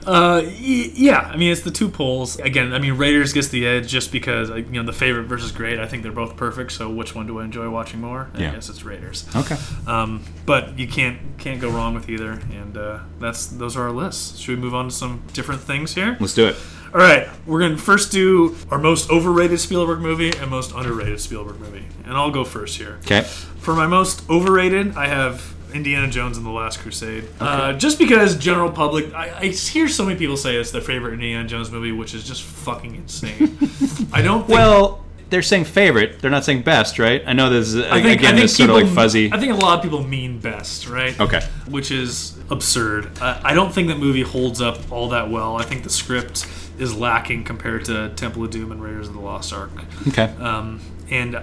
uh, 0.06 0.42
yeah, 0.60 1.20
I 1.34 1.38
mean 1.38 1.52
it's 1.52 1.62
the 1.62 1.72
two 1.72 1.88
poles. 1.90 2.38
Again, 2.40 2.74
I 2.74 2.80
mean 2.80 2.94
Raiders 2.98 3.32
gets 3.34 3.48
the 3.48 3.66
edge 3.66 3.88
just 3.88 4.12
because 4.12 4.50
you 4.50 4.64
know 4.72 4.84
the 4.84 4.94
favorite 4.94 5.24
versus 5.24 5.52
great. 5.52 5.80
I 5.80 5.88
think 5.88 6.04
they're 6.04 6.12
both 6.12 6.36
perfect. 6.36 6.72
So 6.74 6.90
which 6.90 7.16
one 7.16 7.28
do 7.28 7.40
I 7.40 7.46
enjoy 7.46 7.61
enjoy 7.62 7.70
watching 7.74 8.02
more, 8.02 8.30
I 8.34 8.40
Yeah. 8.42 8.52
guess 8.54 8.70
it's 8.70 8.84
Raiders. 8.84 9.26
Okay. 9.36 9.58
Um, 9.88 10.24
but 10.46 10.78
you 10.78 10.88
can't 10.88 11.18
can't 11.38 11.60
go 11.60 11.70
wrong 11.70 11.94
with 11.94 12.10
either, 12.10 12.32
and 12.54 12.78
uh, 12.78 13.00
that's 13.20 13.48
those 13.48 13.76
are 13.76 13.84
our 13.84 13.92
lists. 13.92 14.38
Should 14.40 14.56
we 14.58 14.62
move 14.62 14.76
on 14.76 14.86
to 14.90 14.92
some 14.92 15.22
different 15.34 15.62
things 15.62 15.94
here? 15.96 16.18
Let's 16.20 16.34
do 16.34 16.48
it. 16.48 16.56
All 16.94 17.00
right, 17.00 17.28
we're 17.46 17.60
gonna 17.62 17.78
first 17.78 18.12
do 18.12 18.56
our 18.70 18.78
most 18.78 19.10
overrated 19.10 19.60
Spielberg 19.60 20.00
movie 20.02 20.32
and 20.38 20.50
most 20.52 20.74
underrated 20.74 21.20
Spielberg 21.22 21.60
movie, 21.60 21.86
and 22.06 22.14
I'll 22.16 22.32
go 22.32 22.44
first 22.44 22.78
here. 22.78 22.98
Okay. 23.06 23.22
For 23.22 23.76
my 23.76 23.88
most 23.88 24.30
overrated, 24.30 24.96
I 24.98 25.08
have 25.08 25.54
Indiana 25.74 26.10
Jones 26.10 26.36
and 26.36 26.46
the 26.46 26.50
Last 26.52 26.80
Crusade. 26.82 27.24
Uh, 27.40 27.72
just 27.74 27.98
because 27.98 28.36
general 28.38 28.70
public, 28.70 29.14
I, 29.14 29.32
I 29.40 29.46
hear 29.48 29.88
so 29.88 30.04
many 30.04 30.20
people 30.20 30.36
say 30.36 30.58
it's 30.58 30.72
their 30.72 30.82
favorite 30.82 31.14
Indiana 31.14 31.48
Jones 31.48 31.72
movie, 31.72 31.94
which 31.94 32.14
is 32.14 32.26
just 32.28 32.44
fucking 32.44 32.94
insane. 32.96 33.58
I 34.12 34.22
don't. 34.22 34.40
Think, 34.46 34.50
Well, 34.50 35.06
they're 35.32 35.42
saying 35.42 35.64
favorite. 35.64 36.20
They're 36.20 36.30
not 36.30 36.46
saying 36.46 36.62
best, 36.62 37.00
right? 37.00 37.24
I 37.26 37.34
know 37.34 37.50
this 37.50 37.70
is 37.74 37.86
I 37.86 38.02
think, 38.02 38.20
again 38.20 38.34
I 38.34 38.38
think 38.38 38.42
this 38.44 38.58
sort 38.58 38.70
of 38.70 38.76
like 38.76 38.88
fuzzy. 38.88 39.32
I 39.32 39.40
think 39.40 39.54
a 39.54 39.56
lot 39.56 39.78
of 39.78 39.84
people 39.84 40.04
mean 40.04 40.40
best, 40.40 40.88
right? 40.88 41.20
Okay. 41.20 41.42
Which 41.70 41.90
is 41.90 42.38
absurd. 42.52 43.18
Uh, 43.20 43.42
I 43.44 43.54
don't 43.54 43.74
think 43.74 43.88
that 43.88 43.98
movie 43.98 44.22
holds 44.22 44.62
up 44.62 44.92
all 44.92 45.10
that 45.10 45.32
well. 45.32 45.58
I 45.58 45.64
think 45.64 45.84
the 45.84 45.90
script 45.90 46.46
is 46.78 46.96
lacking 46.96 47.46
compared 47.46 47.86
to 47.86 48.10
Temple 48.10 48.44
of 48.44 48.52
Doom 48.52 48.72
and 48.72 48.84
Raiders 48.84 49.08
of 49.08 49.14
the 49.14 49.22
Lost 49.22 49.54
Ark. 49.54 49.72
Okay. 50.10 50.34
Um, 50.40 50.82
and 51.10 51.36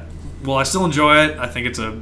while 0.43 0.59
I 0.59 0.65
still 0.65 0.85
enjoy 0.85 1.25
it, 1.25 1.39
I 1.39 1.47
think 1.47 1.67
it's 1.67 1.79
a 1.79 1.99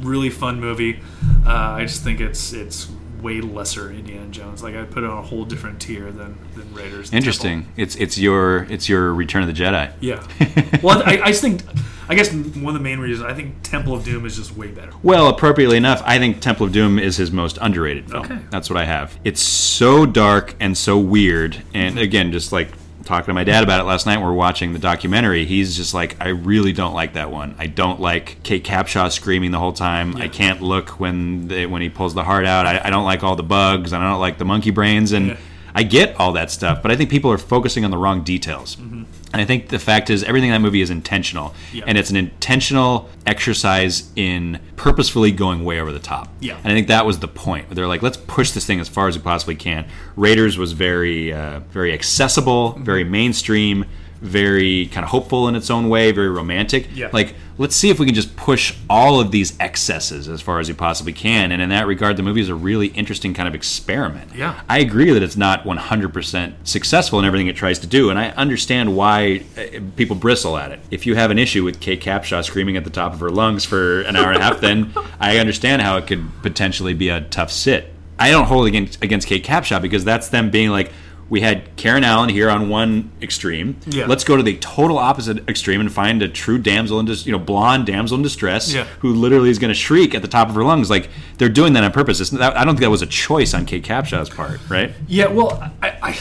really 0.00 0.30
fun 0.30 0.60
movie. 0.60 1.00
Uh, 1.46 1.50
I 1.52 1.82
just 1.86 2.04
think 2.04 2.20
it's 2.20 2.52
it's 2.52 2.90
way 3.22 3.40
lesser 3.40 3.90
Indiana 3.90 4.28
Jones. 4.28 4.62
Like 4.62 4.74
I 4.74 4.84
put 4.84 5.04
it 5.04 5.10
on 5.10 5.18
a 5.18 5.22
whole 5.22 5.44
different 5.44 5.80
tier 5.80 6.10
than, 6.10 6.38
than 6.54 6.72
Raiders. 6.74 7.12
Interesting. 7.12 7.68
It's 7.76 7.96
it's 7.96 8.18
your 8.18 8.64
it's 8.64 8.88
your 8.88 9.12
Return 9.12 9.42
of 9.42 9.48
the 9.48 9.62
Jedi. 9.62 9.92
Yeah. 10.00 10.26
Well, 10.82 11.02
I, 11.04 11.20
I 11.20 11.26
just 11.26 11.42
think, 11.42 11.62
I 12.08 12.14
guess 12.14 12.32
one 12.32 12.68
of 12.68 12.74
the 12.74 12.80
main 12.80 13.00
reasons 13.00 13.28
I 13.28 13.34
think 13.34 13.62
Temple 13.62 13.92
of 13.94 14.02
Doom 14.02 14.24
is 14.24 14.36
just 14.36 14.56
way 14.56 14.68
better. 14.68 14.92
Well, 15.02 15.28
appropriately 15.28 15.76
enough, 15.76 16.02
I 16.06 16.18
think 16.18 16.40
Temple 16.40 16.66
of 16.66 16.72
Doom 16.72 16.98
is 16.98 17.18
his 17.18 17.30
most 17.30 17.58
underrated 17.60 18.08
film. 18.10 18.24
Okay. 18.24 18.38
That's 18.50 18.70
what 18.70 18.78
I 18.78 18.84
have. 18.86 19.18
It's 19.22 19.42
so 19.42 20.06
dark 20.06 20.54
and 20.58 20.78
so 20.78 20.98
weird, 20.98 21.62
and 21.74 21.96
mm-hmm. 21.96 22.02
again, 22.02 22.32
just 22.32 22.50
like 22.50 22.70
talking 23.10 23.26
to 23.26 23.34
my 23.34 23.42
dad 23.42 23.64
about 23.64 23.80
it 23.80 23.84
last 23.84 24.06
night, 24.06 24.18
we 24.18 24.24
we're 24.24 24.32
watching 24.32 24.72
the 24.72 24.78
documentary. 24.78 25.44
He's 25.44 25.76
just 25.76 25.92
like, 25.94 26.16
I 26.20 26.28
really 26.28 26.72
don't 26.72 26.94
like 26.94 27.14
that 27.14 27.30
one. 27.32 27.56
I 27.58 27.66
don't 27.66 28.00
like 28.00 28.40
Kate 28.44 28.62
Capshaw 28.64 29.10
screaming 29.10 29.50
the 29.50 29.58
whole 29.58 29.72
time. 29.72 30.16
I 30.16 30.28
can't 30.28 30.62
look 30.62 31.00
when 31.00 31.48
they, 31.48 31.66
when 31.66 31.82
he 31.82 31.88
pulls 31.88 32.14
the 32.14 32.22
heart 32.22 32.46
out. 32.46 32.66
I, 32.66 32.80
I 32.84 32.90
don't 32.90 33.04
like 33.04 33.24
all 33.24 33.34
the 33.34 33.42
bugs, 33.42 33.92
and 33.92 34.02
I 34.04 34.08
don't 34.08 34.20
like 34.20 34.38
the 34.38 34.44
monkey 34.44 34.70
brains, 34.70 35.10
and 35.12 35.28
Yeah. 35.28 35.36
I 35.74 35.82
get 35.82 36.18
all 36.20 36.32
that 36.32 36.50
stuff, 36.52 36.82
but 36.82 36.90
I 36.92 36.96
think 36.96 37.10
people 37.10 37.30
are 37.32 37.38
focusing 37.38 37.84
on 37.84 37.90
the 37.90 37.98
wrong 37.98 38.22
details. 38.22 38.76
Mm-hmm. 38.76 39.02
And 39.32 39.40
I 39.40 39.44
think 39.44 39.68
the 39.68 39.78
fact 39.78 40.10
is, 40.10 40.24
everything 40.24 40.50
in 40.50 40.54
that 40.54 40.60
movie 40.60 40.80
is 40.80 40.90
intentional, 40.90 41.54
Yeah. 41.72 41.84
and 41.86 41.96
it's 41.96 42.10
an 42.10 42.16
intentional 42.16 43.08
exercise 43.26 44.10
in 44.16 44.58
purposefully 44.76 45.30
going 45.30 45.64
way 45.64 45.80
over 45.80 45.92
the 45.92 45.98
top. 46.00 46.28
Yeah. 46.40 46.56
And 46.62 46.66
I 46.72 46.74
think 46.74 46.88
that 46.88 47.06
was 47.06 47.20
the 47.20 47.28
point. 47.28 47.70
They're 47.70 47.86
like, 47.86 48.02
let's 48.02 48.16
push 48.16 48.50
this 48.50 48.66
thing 48.66 48.80
as 48.80 48.88
far 48.88 49.06
as 49.08 49.16
we 49.16 49.22
possibly 49.22 49.54
can. 49.54 49.86
Raiders 50.16 50.58
was 50.58 50.72
very, 50.72 51.32
uh, 51.32 51.60
very 51.70 51.92
accessible, 51.92 52.72
Mm-hmm. 52.72 52.84
very 52.84 53.04
mainstream, 53.04 53.84
very 54.20 54.86
kind 54.86 55.04
of 55.04 55.10
hopeful 55.10 55.48
in 55.48 55.54
its 55.56 55.70
own 55.70 55.88
way, 55.88 56.12
very 56.12 56.28
romantic. 56.28 56.88
Yeah. 56.94 57.10
Like, 57.12 57.34
let's 57.58 57.74
see 57.74 57.90
if 57.90 57.98
we 57.98 58.06
can 58.06 58.14
just 58.14 58.36
push 58.36 58.76
all 58.88 59.20
of 59.20 59.30
these 59.30 59.58
excesses 59.60 60.28
as 60.28 60.40
far 60.40 60.60
as 60.60 60.68
we 60.68 60.74
possibly 60.74 61.12
can. 61.12 61.52
And 61.52 61.62
in 61.62 61.70
that 61.70 61.86
regard, 61.86 62.16
the 62.16 62.22
movie 62.22 62.40
is 62.40 62.48
a 62.48 62.54
really 62.54 62.88
interesting 62.88 63.34
kind 63.34 63.48
of 63.48 63.54
experiment. 63.54 64.34
Yeah. 64.34 64.60
I 64.68 64.78
agree 64.80 65.10
that 65.12 65.22
it's 65.22 65.36
not 65.36 65.64
100% 65.64 66.54
successful 66.64 67.18
in 67.18 67.24
everything 67.24 67.46
it 67.46 67.56
tries 67.56 67.78
to 67.80 67.86
do, 67.86 68.10
and 68.10 68.18
I 68.18 68.30
understand 68.30 68.96
why 68.96 69.42
uh, 69.56 69.80
people 69.96 70.16
bristle 70.16 70.56
at 70.56 70.70
it. 70.72 70.80
If 70.90 71.06
you 71.06 71.14
have 71.14 71.30
an 71.30 71.38
issue 71.38 71.64
with 71.64 71.80
Kate 71.80 72.00
Capshaw 72.00 72.44
screaming 72.44 72.76
at 72.76 72.84
the 72.84 72.90
top 72.90 73.14
of 73.14 73.20
her 73.20 73.30
lungs 73.30 73.64
for 73.64 74.02
an 74.02 74.16
hour 74.16 74.32
and 74.32 74.40
a 74.40 74.42
half, 74.42 74.60
then 74.60 74.92
I 75.20 75.38
understand 75.38 75.82
how 75.82 75.96
it 75.96 76.06
could 76.06 76.26
potentially 76.42 76.94
be 76.94 77.08
a 77.08 77.22
tough 77.22 77.50
sit. 77.50 77.92
I 78.18 78.30
don't 78.30 78.44
hold 78.44 78.66
against, 78.66 79.02
against 79.02 79.26
Kate 79.26 79.44
Capshaw 79.44 79.80
because 79.80 80.04
that's 80.04 80.28
them 80.28 80.50
being 80.50 80.68
like, 80.68 80.92
we 81.30 81.40
had 81.40 81.74
Karen 81.76 82.04
Allen 82.04 82.28
here 82.28 82.50
on 82.50 82.68
one 82.68 83.10
extreme. 83.22 83.76
Yeah. 83.86 84.06
Let's 84.06 84.24
go 84.24 84.36
to 84.36 84.42
the 84.42 84.56
total 84.58 84.98
opposite 84.98 85.48
extreme 85.48 85.80
and 85.80 85.90
find 85.90 86.22
a 86.22 86.28
true 86.28 86.58
damsel 86.58 86.98
in 87.00 87.06
dis- 87.06 87.24
you 87.24 87.32
know 87.32 87.38
blonde 87.38 87.86
damsel 87.86 88.16
in 88.16 88.22
distress 88.22 88.72
Yeah. 88.74 88.84
who 88.98 89.14
literally 89.14 89.48
is 89.48 89.58
going 89.58 89.68
to 89.70 89.74
shriek 89.74 90.14
at 90.14 90.22
the 90.22 90.28
top 90.28 90.48
of 90.48 90.54
her 90.56 90.64
lungs. 90.64 90.90
Like 90.90 91.08
they're 91.38 91.48
doing 91.48 91.72
that 91.74 91.84
on 91.84 91.92
purpose. 91.92 92.18
That, 92.30 92.56
I 92.56 92.64
don't 92.64 92.74
think 92.74 92.82
that 92.82 92.90
was 92.90 93.00
a 93.02 93.06
choice 93.06 93.54
on 93.54 93.64
Kate 93.64 93.84
Capshaw's 93.84 94.28
part, 94.28 94.60
right? 94.68 94.92
Yeah, 95.06 95.28
well, 95.28 95.72
I, 95.80 95.88
I, 96.02 96.18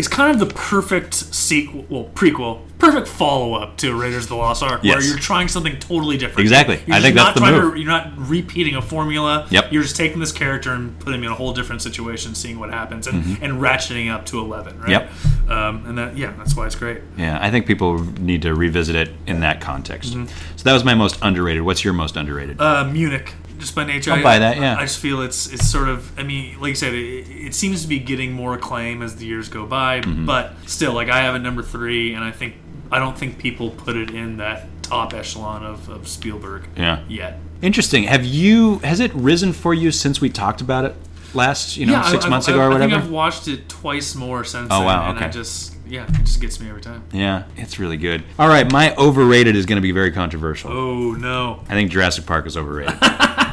it's 0.00 0.08
kind 0.08 0.30
of 0.32 0.38
the 0.48 0.54
perfect 0.54 1.12
sequel, 1.12 1.84
well, 1.90 2.04
prequel, 2.14 2.62
perfect 2.78 3.06
follow 3.06 3.52
up 3.54 3.76
to 3.76 3.94
Raiders 3.94 4.22
of 4.24 4.30
the 4.30 4.36
Lost 4.36 4.62
Ark, 4.62 4.82
where 4.82 5.02
you're 5.02 5.18
trying 5.18 5.46
something 5.46 5.78
totally 5.78 6.16
different. 6.16 6.40
Exactly. 6.40 6.80
You're 6.86 6.96
I 6.96 7.00
think 7.00 7.14
not 7.14 7.34
that's 7.34 7.46
the 7.46 7.52
move. 7.60 7.74
To, 7.74 7.78
you're 7.78 7.86
not 7.86 8.10
repeating 8.16 8.76
a 8.76 8.80
formula. 8.80 9.46
Yep. 9.50 9.70
You're 9.72 9.82
just 9.82 9.96
taking 9.96 10.18
this 10.18 10.32
character 10.32 10.72
and 10.72 10.98
putting 11.00 11.20
him 11.20 11.24
in 11.26 11.32
a 11.32 11.34
whole 11.34 11.52
different 11.52 11.82
situation, 11.82 12.34
seeing 12.34 12.58
what 12.58 12.70
happens, 12.70 13.06
and, 13.06 13.22
Mhm. 13.22 13.42
and 13.42 13.60
ratcheting 13.60 14.10
up 14.10 14.24
to 14.26 14.38
eleven. 14.40 14.80
Right. 14.80 14.88
Yep. 14.88 15.10
Um, 15.50 15.84
and 15.86 15.98
that, 15.98 16.16
yeah, 16.16 16.32
that's 16.38 16.56
why 16.56 16.64
it's 16.64 16.74
great. 16.76 17.02
Yeah, 17.18 17.38
I 17.42 17.50
think 17.50 17.66
people 17.66 17.98
need 18.18 18.40
to 18.42 18.54
revisit 18.54 18.96
it 18.96 19.10
in 19.26 19.40
that 19.40 19.60
context. 19.60 20.14
Mhm. 20.16 20.28
So 20.56 20.64
that 20.64 20.72
was 20.72 20.82
my 20.84 20.94
most 20.94 21.18
underrated. 21.20 21.62
What's 21.62 21.84
your 21.84 21.92
most 21.92 22.16
underrated? 22.16 22.58
Uh, 22.58 22.84
Munich, 22.84 23.34
just 23.60 23.74
by 23.74 23.84
nature. 23.84 24.10
I'll 24.10 24.18
I- 24.18 24.22
buy 24.22 24.38
that, 24.40 24.56
yeah. 24.56 24.76
I 24.76 24.82
just 24.82 24.98
feel 24.98 25.22
it's 25.22 25.46
it's 25.52 25.70
sort 25.70 25.88
of. 25.88 26.18
I 26.18 26.22
mean, 26.22 26.58
like 26.60 26.70
you 26.70 26.74
said, 26.74 26.94
it, 26.94 27.28
it 27.28 27.54
seems 27.54 27.82
to 27.82 27.88
be 27.88 27.98
getting 27.98 28.32
more 28.32 28.54
acclaim 28.54 29.02
as 29.02 29.16
the 29.16 29.26
years 29.26 29.48
go 29.48 29.66
by. 29.66 30.00
Mhm. 30.00 30.26
But 30.26 30.54
still, 30.66 30.92
like 30.92 31.08
I 31.08 31.18
have 31.20 31.34
it 31.34 31.40
number 31.40 31.62
three, 31.62 32.14
and 32.14 32.24
I 32.24 32.32
think 32.32 32.54
I 32.90 32.98
don't 32.98 33.16
think 33.16 33.38
people 33.38 33.70
put 33.70 33.96
it 33.96 34.10
in 34.10 34.38
that 34.38 34.66
top 34.82 35.14
echelon 35.14 35.64
of, 35.64 35.88
of 35.88 36.08
Spielberg. 36.08 36.64
Yeah. 36.76 37.04
Yet. 37.08 37.38
Interesting. 37.62 38.04
Have 38.04 38.24
you? 38.24 38.78
Has 38.78 39.00
it 39.00 39.14
risen 39.14 39.52
for 39.52 39.74
you 39.74 39.92
since 39.92 40.20
we 40.20 40.30
talked 40.30 40.60
about 40.60 40.84
it 40.86 40.96
last? 41.34 41.76
You 41.76 41.86
know, 41.86 41.92
yeah, 41.92 42.02
six 42.10 42.24
I, 42.24 42.28
months 42.28 42.48
ago 42.48 42.58
or 42.58 42.70
whatever. 42.70 42.94
I 42.94 42.96
think 42.96 43.04
I've 43.04 43.10
watched 43.10 43.46
it 43.46 43.68
twice 43.68 44.14
more 44.14 44.44
since. 44.44 44.68
Oh, 44.70 44.78
then, 44.78 44.86
wow, 44.86 45.10
And 45.10 45.18
I 45.18 45.28
just 45.28 45.74
yeah, 45.90 46.06
it 46.06 46.24
just 46.24 46.40
gets 46.40 46.60
me 46.60 46.68
every 46.68 46.80
time. 46.80 47.02
Yeah, 47.12 47.44
it's 47.56 47.78
really 47.78 47.96
good. 47.96 48.22
All 48.38 48.48
right, 48.48 48.70
my 48.70 48.94
overrated 48.94 49.56
is 49.56 49.66
going 49.66 49.76
to 49.76 49.82
be 49.82 49.92
very 49.92 50.12
controversial. 50.12 50.70
Oh 50.70 51.12
no. 51.12 51.64
I 51.68 51.74
think 51.74 51.90
Jurassic 51.90 52.26
Park 52.26 52.46
is 52.46 52.56
overrated. 52.56 52.96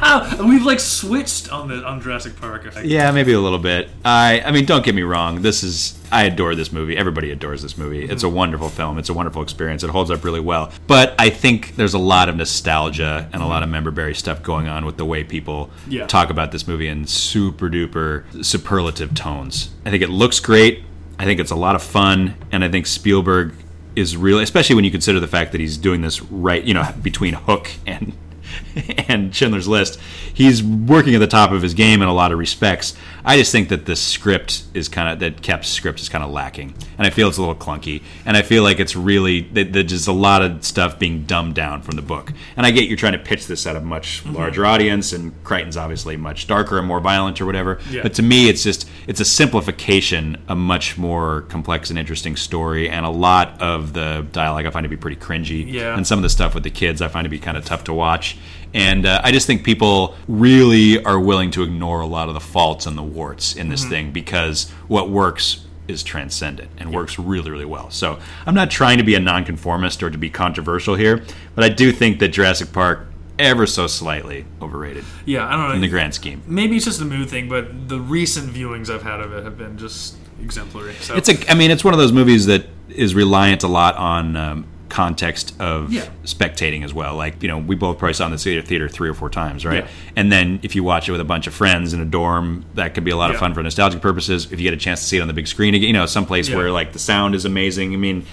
We've 0.40 0.64
like 0.64 0.80
switched 0.80 1.52
on 1.52 1.68
the 1.68 1.84
on 1.84 2.00
Jurassic 2.00 2.36
Park. 2.36 2.66
I 2.66 2.70
think. 2.70 2.86
yeah, 2.86 3.10
maybe 3.10 3.32
a 3.32 3.40
little 3.40 3.58
bit. 3.58 3.88
I 4.04 4.42
I 4.44 4.50
mean, 4.50 4.64
don't 4.64 4.84
get 4.84 4.94
me 4.94 5.02
wrong. 5.02 5.42
This 5.42 5.62
is 5.62 5.98
I 6.10 6.24
adore 6.24 6.54
this 6.54 6.72
movie. 6.72 6.96
Everybody 6.96 7.30
adores 7.30 7.62
this 7.62 7.76
movie. 7.76 8.04
It's 8.04 8.22
a 8.22 8.26
mm-hmm. 8.26 8.36
wonderful 8.36 8.68
film. 8.68 8.98
It's 8.98 9.08
a 9.08 9.14
wonderful 9.14 9.42
experience. 9.42 9.84
It 9.84 9.90
holds 9.90 10.10
up 10.10 10.24
really 10.24 10.40
well. 10.40 10.72
But 10.86 11.14
I 11.18 11.30
think 11.30 11.76
there's 11.76 11.94
a 11.94 11.98
lot 11.98 12.28
of 12.28 12.36
nostalgia 12.36 13.28
and 13.32 13.42
a 13.42 13.46
lot 13.46 13.62
of 13.62 13.66
mm-hmm. 13.66 13.72
member 13.72 13.90
berry 13.90 14.14
stuff 14.14 14.42
going 14.42 14.68
on 14.68 14.84
with 14.86 14.96
the 14.96 15.04
way 15.04 15.24
people 15.24 15.70
Yeah. 15.88 16.06
talk 16.06 16.30
about 16.30 16.52
this 16.52 16.66
movie 16.66 16.88
in 16.88 17.06
super 17.06 17.68
duper 17.68 18.24
superlative 18.44 19.14
tones. 19.14 19.70
I 19.84 19.90
think 19.90 20.02
it 20.02 20.10
looks 20.10 20.40
great. 20.40 20.84
I 21.18 21.24
think 21.24 21.40
it's 21.40 21.50
a 21.50 21.56
lot 21.56 21.74
of 21.74 21.82
fun, 21.82 22.36
and 22.52 22.62
I 22.62 22.68
think 22.68 22.86
Spielberg 22.86 23.52
is 23.96 24.16
really, 24.16 24.44
especially 24.44 24.76
when 24.76 24.84
you 24.84 24.90
consider 24.92 25.18
the 25.18 25.26
fact 25.26 25.50
that 25.50 25.60
he's 25.60 25.76
doing 25.76 26.00
this 26.00 26.22
right, 26.22 26.62
you 26.62 26.72
know, 26.72 26.88
between 27.02 27.34
Hook 27.34 27.70
and 27.86 28.12
and 29.08 29.34
Schindler's 29.34 29.68
List, 29.68 30.00
he's 30.32 30.62
working 30.62 31.14
at 31.14 31.18
the 31.18 31.26
top 31.26 31.50
of 31.50 31.62
his 31.62 31.74
game 31.74 32.02
in 32.02 32.08
a 32.08 32.14
lot 32.14 32.32
of 32.32 32.38
respects. 32.38 32.94
I 33.24 33.36
just 33.36 33.52
think 33.52 33.68
that 33.68 33.86
the 33.86 33.96
script 33.96 34.62
is 34.74 34.88
kind 34.88 35.08
of 35.08 35.18
that 35.20 35.42
Koepp's 35.42 35.68
script 35.68 36.00
is 36.00 36.08
kind 36.08 36.24
of 36.24 36.30
lacking, 36.30 36.74
and 36.96 37.06
I 37.06 37.10
feel 37.10 37.28
it's 37.28 37.38
a 37.38 37.40
little 37.40 37.54
clunky, 37.54 38.02
and 38.24 38.36
I 38.36 38.42
feel 38.42 38.62
like 38.62 38.80
it's 38.80 38.96
really 38.96 39.42
that 39.52 39.72
there's 39.72 39.86
just 39.86 40.08
a 40.08 40.12
lot 40.12 40.42
of 40.42 40.64
stuff 40.64 40.98
being 40.98 41.24
dumbed 41.24 41.54
down 41.54 41.82
from 41.82 41.96
the 41.96 42.02
book. 42.02 42.32
And 42.56 42.64
I 42.64 42.70
get 42.70 42.88
you're 42.88 42.96
trying 42.96 43.12
to 43.12 43.18
pitch 43.18 43.46
this 43.46 43.66
at 43.66 43.76
a 43.76 43.80
much 43.80 44.24
mm-hmm. 44.24 44.36
larger 44.36 44.64
audience, 44.64 45.12
and 45.12 45.32
Crichton's 45.44 45.76
obviously 45.76 46.16
much 46.16 46.46
darker 46.46 46.78
and 46.78 46.86
more 46.86 47.00
violent 47.00 47.40
or 47.40 47.46
whatever. 47.46 47.80
Yeah. 47.90 48.02
But 48.02 48.14
to 48.14 48.22
me, 48.22 48.48
it's 48.48 48.62
just 48.62 48.88
it's 49.06 49.20
a 49.20 49.24
simplification, 49.24 50.42
a 50.48 50.54
much 50.54 50.96
more 50.96 51.42
complex 51.42 51.90
and 51.90 51.98
interesting 51.98 52.36
story, 52.36 52.88
and 52.88 53.04
a 53.04 53.10
lot 53.10 53.60
of 53.60 53.92
the 53.92 54.26
dialogue 54.32 54.66
I 54.66 54.70
find 54.70 54.84
to 54.84 54.88
be 54.88 54.96
pretty 54.96 55.16
cringy. 55.16 55.70
Yeah. 55.70 55.96
And 55.96 56.06
some 56.06 56.18
of 56.18 56.22
the 56.22 56.30
stuff 56.30 56.54
with 56.54 56.62
the 56.62 56.70
kids 56.70 57.02
I 57.02 57.08
find 57.08 57.24
to 57.24 57.30
be 57.30 57.38
kind 57.38 57.56
of 57.56 57.64
tough 57.64 57.84
to 57.84 57.92
watch. 57.92 58.36
And 58.74 59.06
uh, 59.06 59.20
I 59.24 59.32
just 59.32 59.46
think 59.46 59.64
people 59.64 60.14
really 60.28 61.02
are 61.04 61.18
willing 61.18 61.50
to 61.52 61.62
ignore 61.62 62.00
a 62.00 62.06
lot 62.06 62.28
of 62.28 62.34
the 62.34 62.40
faults 62.40 62.86
and 62.86 62.96
the 62.98 63.02
warts 63.02 63.54
in 63.56 63.68
this 63.70 63.84
Mhm. 63.84 63.88
thing 63.88 64.10
because 64.12 64.70
what 64.88 65.08
works 65.10 65.64
is 65.88 66.02
transcendent 66.02 66.70
and 66.76 66.92
works 66.92 67.18
really, 67.18 67.50
really 67.50 67.64
well. 67.64 67.88
So 67.90 68.18
I'm 68.46 68.54
not 68.54 68.70
trying 68.70 68.98
to 68.98 69.04
be 69.04 69.14
a 69.14 69.20
nonconformist 69.20 70.02
or 70.02 70.10
to 70.10 70.18
be 70.18 70.28
controversial 70.28 70.96
here, 70.96 71.22
but 71.54 71.64
I 71.64 71.70
do 71.70 71.92
think 71.92 72.18
that 72.18 72.28
Jurassic 72.28 72.72
Park 72.72 73.06
ever 73.38 73.66
so 73.66 73.86
slightly 73.86 74.44
overrated. 74.60 75.04
Yeah, 75.24 75.46
I 75.46 75.52
don't 75.52 75.68
know. 75.68 75.74
In 75.74 75.80
the 75.80 75.88
grand 75.88 76.12
scheme. 76.12 76.42
Maybe 76.46 76.76
it's 76.76 76.84
just 76.84 77.00
a 77.00 77.04
mood 77.06 77.30
thing, 77.30 77.48
but 77.48 77.88
the 77.88 78.00
recent 78.00 78.52
viewings 78.52 78.90
I've 78.90 79.02
had 79.04 79.20
of 79.20 79.32
it 79.32 79.44
have 79.44 79.56
been 79.56 79.78
just 79.78 80.16
exemplary. 80.42 80.94
So 81.00 81.14
It's 81.14 81.28
a. 81.30 81.50
I 81.50 81.54
mean, 81.54 81.70
it's 81.70 81.84
one 81.84 81.94
of 81.94 81.98
those 81.98 82.12
movies 82.12 82.44
that 82.46 82.66
is 82.90 83.14
reliant 83.14 83.62
a 83.62 83.68
lot 83.68 83.96
on 83.96 84.36
um, 84.36 84.66
context 84.88 85.54
of 85.60 85.92
Yeah. 85.92 86.06
spectating 86.24 86.82
as 86.84 86.94
well. 86.94 87.14
Like, 87.16 87.42
you 87.42 87.48
know, 87.48 87.58
we 87.58 87.74
both 87.76 87.98
probably 87.98 88.14
saw 88.14 88.26
in 88.26 88.32
the 88.32 88.38
theater, 88.38 88.62
theater 88.62 88.88
three 88.88 89.08
or 89.08 89.14
four 89.14 89.28
times, 89.30 89.64
right? 89.66 89.84
Yeah. 89.84 89.90
And 90.16 90.32
then 90.32 90.60
if 90.62 90.74
you 90.74 90.82
watch 90.82 91.08
it 91.08 91.12
with 91.12 91.20
a 91.20 91.24
bunch 91.24 91.46
of 91.46 91.54
friends 91.54 91.92
in 91.92 92.00
a 92.00 92.04
dorm, 92.04 92.64
that 92.74 92.94
could 92.94 93.04
be 93.04 93.10
a 93.10 93.16
lot 93.16 93.30
of 93.30 93.36
fun 93.36 93.52
for 93.54 93.62
nostalgic 93.62 94.00
purposes. 94.00 94.46
If 94.50 94.58
you 94.60 94.64
get 94.64 94.74
a 94.74 94.78
chance 94.78 95.00
to 95.00 95.06
see 95.06 95.18
it 95.18 95.20
on 95.20 95.28
the 95.28 95.34
big 95.34 95.46
screen 95.46 95.74
again, 95.74 95.86
you 95.88 95.92
know, 95.92 96.06
someplace 96.06 96.48
Yeah. 96.48 96.56
where 96.56 96.70
like 96.70 96.92
the 96.92 96.98
sound 96.98 97.34
is 97.34 97.44
amazing. 97.44 97.92
I 97.92 97.96
mean, 97.96 98.24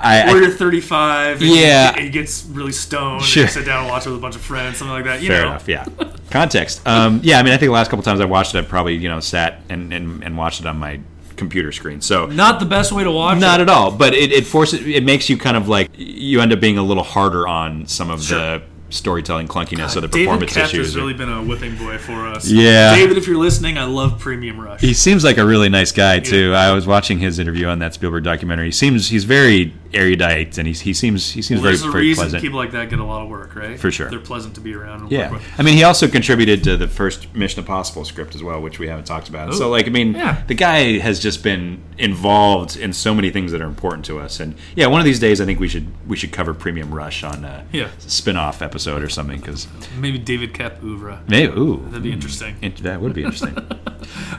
I, 0.00 0.32
Or 0.32 0.38
you're 0.40 0.50
35. 0.50 1.42
Yeah. 1.42 1.98
He 1.98 2.08
gets 2.10 2.46
really 2.50 2.70
stoned. 2.72 3.22
Sure. 3.24 3.42
And 3.42 3.48
you 3.50 3.52
sit 3.60 3.66
down 3.66 3.80
and 3.80 3.88
watch 3.90 4.06
it 4.06 4.10
with 4.10 4.18
a 4.18 4.22
bunch 4.22 4.36
of 4.36 4.42
friends, 4.42 4.78
something 4.78 4.94
like 4.94 5.04
that. 5.06 5.20
You 5.22 5.28
Fair 5.28 5.42
know. 5.42 5.48
enough. 5.48 5.66
Yeah. 5.68 5.84
Context. 6.30 6.86
Um, 6.86 7.20
yeah. 7.24 7.40
I 7.40 7.42
mean, 7.42 7.52
I 7.52 7.56
think 7.56 7.68
the 7.68 7.72
last 7.74 7.90
couple 7.90 8.04
times 8.04 8.20
I 8.20 8.24
watched 8.24 8.54
it, 8.54 8.58
I 8.58 8.62
probably 8.62 8.94
you 8.94 9.08
know 9.08 9.18
sat 9.18 9.62
and, 9.68 9.92
and, 9.92 10.22
and 10.22 10.36
watched 10.38 10.60
it 10.60 10.66
on 10.66 10.76
my 10.78 11.00
computer 11.38 11.72
screen. 11.72 12.00
So 12.02 12.26
Not 12.26 12.60
the 12.60 12.66
best 12.66 12.92
way 12.92 13.04
to 13.04 13.10
watch 13.10 13.40
not 13.40 13.60
it. 13.60 13.62
at 13.64 13.68
all. 13.70 13.90
But 13.90 14.12
it, 14.14 14.30
it 14.32 14.46
forces 14.46 14.86
it 14.86 15.04
makes 15.04 15.30
you 15.30 15.38
kind 15.38 15.56
of 15.56 15.68
like 15.68 15.90
you 15.96 16.40
end 16.40 16.52
up 16.52 16.60
being 16.60 16.76
a 16.78 16.82
little 16.82 17.02
harder 17.04 17.48
on 17.48 17.86
some 17.86 18.10
of 18.10 18.22
Sure. 18.22 18.38
the 18.38 18.62
storytelling 18.90 19.46
clunkiness 19.46 19.96
of 19.96 20.02
the 20.02 20.08
David 20.08 20.24
performance 20.28 20.54
Katz 20.54 20.72
issues. 20.72 20.86
has 20.86 20.96
really 20.96 21.12
been 21.12 21.28
a 21.28 21.42
whipping 21.42 21.76
boy 21.76 21.98
for 21.98 22.26
us. 22.26 22.48
Yeah. 22.50 22.94
David, 22.94 23.18
if 23.18 23.26
you're 23.26 23.36
listening, 23.36 23.76
I 23.76 23.84
love 23.84 24.18
Premium 24.18 24.58
Rush. 24.58 24.80
He 24.80 24.94
seems 24.94 25.24
like 25.24 25.36
a 25.36 25.44
really 25.44 25.68
nice 25.68 25.92
guy 25.92 26.20
too. 26.20 26.54
I 26.54 26.72
was 26.72 26.86
watching 26.86 27.18
his 27.18 27.38
interview 27.38 27.66
on 27.66 27.80
that 27.80 27.92
Spielberg 27.92 28.24
documentary. 28.24 28.66
He 28.66 28.72
seems 28.72 29.08
he's 29.10 29.24
very 29.24 29.74
erudite 29.94 30.58
and 30.58 30.66
he's, 30.68 30.80
he 30.80 30.92
seems 30.92 31.30
he 31.32 31.40
seems 31.40 31.60
well, 31.60 31.70
there's 31.70 31.80
very 31.80 31.88
a 31.88 31.92
very 31.92 32.04
reason 32.08 32.22
pleasant. 32.24 32.42
people 32.42 32.58
like 32.58 32.72
that 32.72 32.90
get 32.90 32.98
a 32.98 33.04
lot 33.04 33.22
of 33.22 33.28
work, 33.28 33.54
right? 33.56 33.78
For 33.80 33.90
sure. 33.90 34.10
They're 34.10 34.18
pleasant 34.18 34.54
to 34.56 34.60
be 34.60 34.74
around 34.74 35.02
and 35.02 35.10
Yeah, 35.12 35.30
work 35.30 35.40
with. 35.40 35.48
I 35.58 35.62
mean, 35.62 35.74
he 35.74 35.84
also 35.84 36.08
contributed 36.08 36.62
to 36.64 36.76
the 36.76 36.86
first 36.88 37.34
Mission 37.34 37.60
Impossible 37.60 38.04
script 38.04 38.34
as 38.34 38.42
well, 38.42 38.60
which 38.60 38.78
we 38.78 38.88
haven't 38.88 39.06
talked 39.06 39.28
about. 39.28 39.54
So, 39.54 39.70
like, 39.70 39.86
I 39.86 39.90
mean, 39.90 40.12
Yeah. 40.12 40.42
the 40.46 40.54
guy 40.54 40.98
has 40.98 41.20
just 41.20 41.42
been 41.42 41.82
involved 41.96 42.76
in 42.76 42.92
so 42.92 43.14
many 43.14 43.30
things 43.30 43.50
that 43.52 43.60
are 43.62 43.66
important 43.66 44.04
to 44.06 44.18
us. 44.18 44.40
And 44.40 44.54
yeah, 44.76 44.86
one 44.86 45.00
of 45.00 45.04
these 45.06 45.18
days, 45.20 45.40
I 45.40 45.44
think 45.46 45.58
we 45.60 45.68
should 45.68 45.86
we 46.06 46.16
should 46.16 46.32
cover 46.32 46.52
Premium 46.54 46.92
Rush 46.92 47.24
on 47.24 47.44
a 47.44 47.64
Yeah. 47.72 47.88
spin-off 47.98 48.60
episode 48.62 49.02
or 49.02 49.08
something 49.08 49.40
because 49.40 49.66
Maybe 49.98 50.18
David 50.18 50.52
Koepp 50.52 50.80
Ouvra. 50.80 51.26
maybe 51.28 51.52
ooh 51.58 51.82
That'd 51.86 52.02
be 52.02 52.12
interesting. 52.12 52.56
it- 52.60 52.76
that 52.78 53.00
would 53.00 53.14
be 53.14 53.22
interesting. 53.24 53.56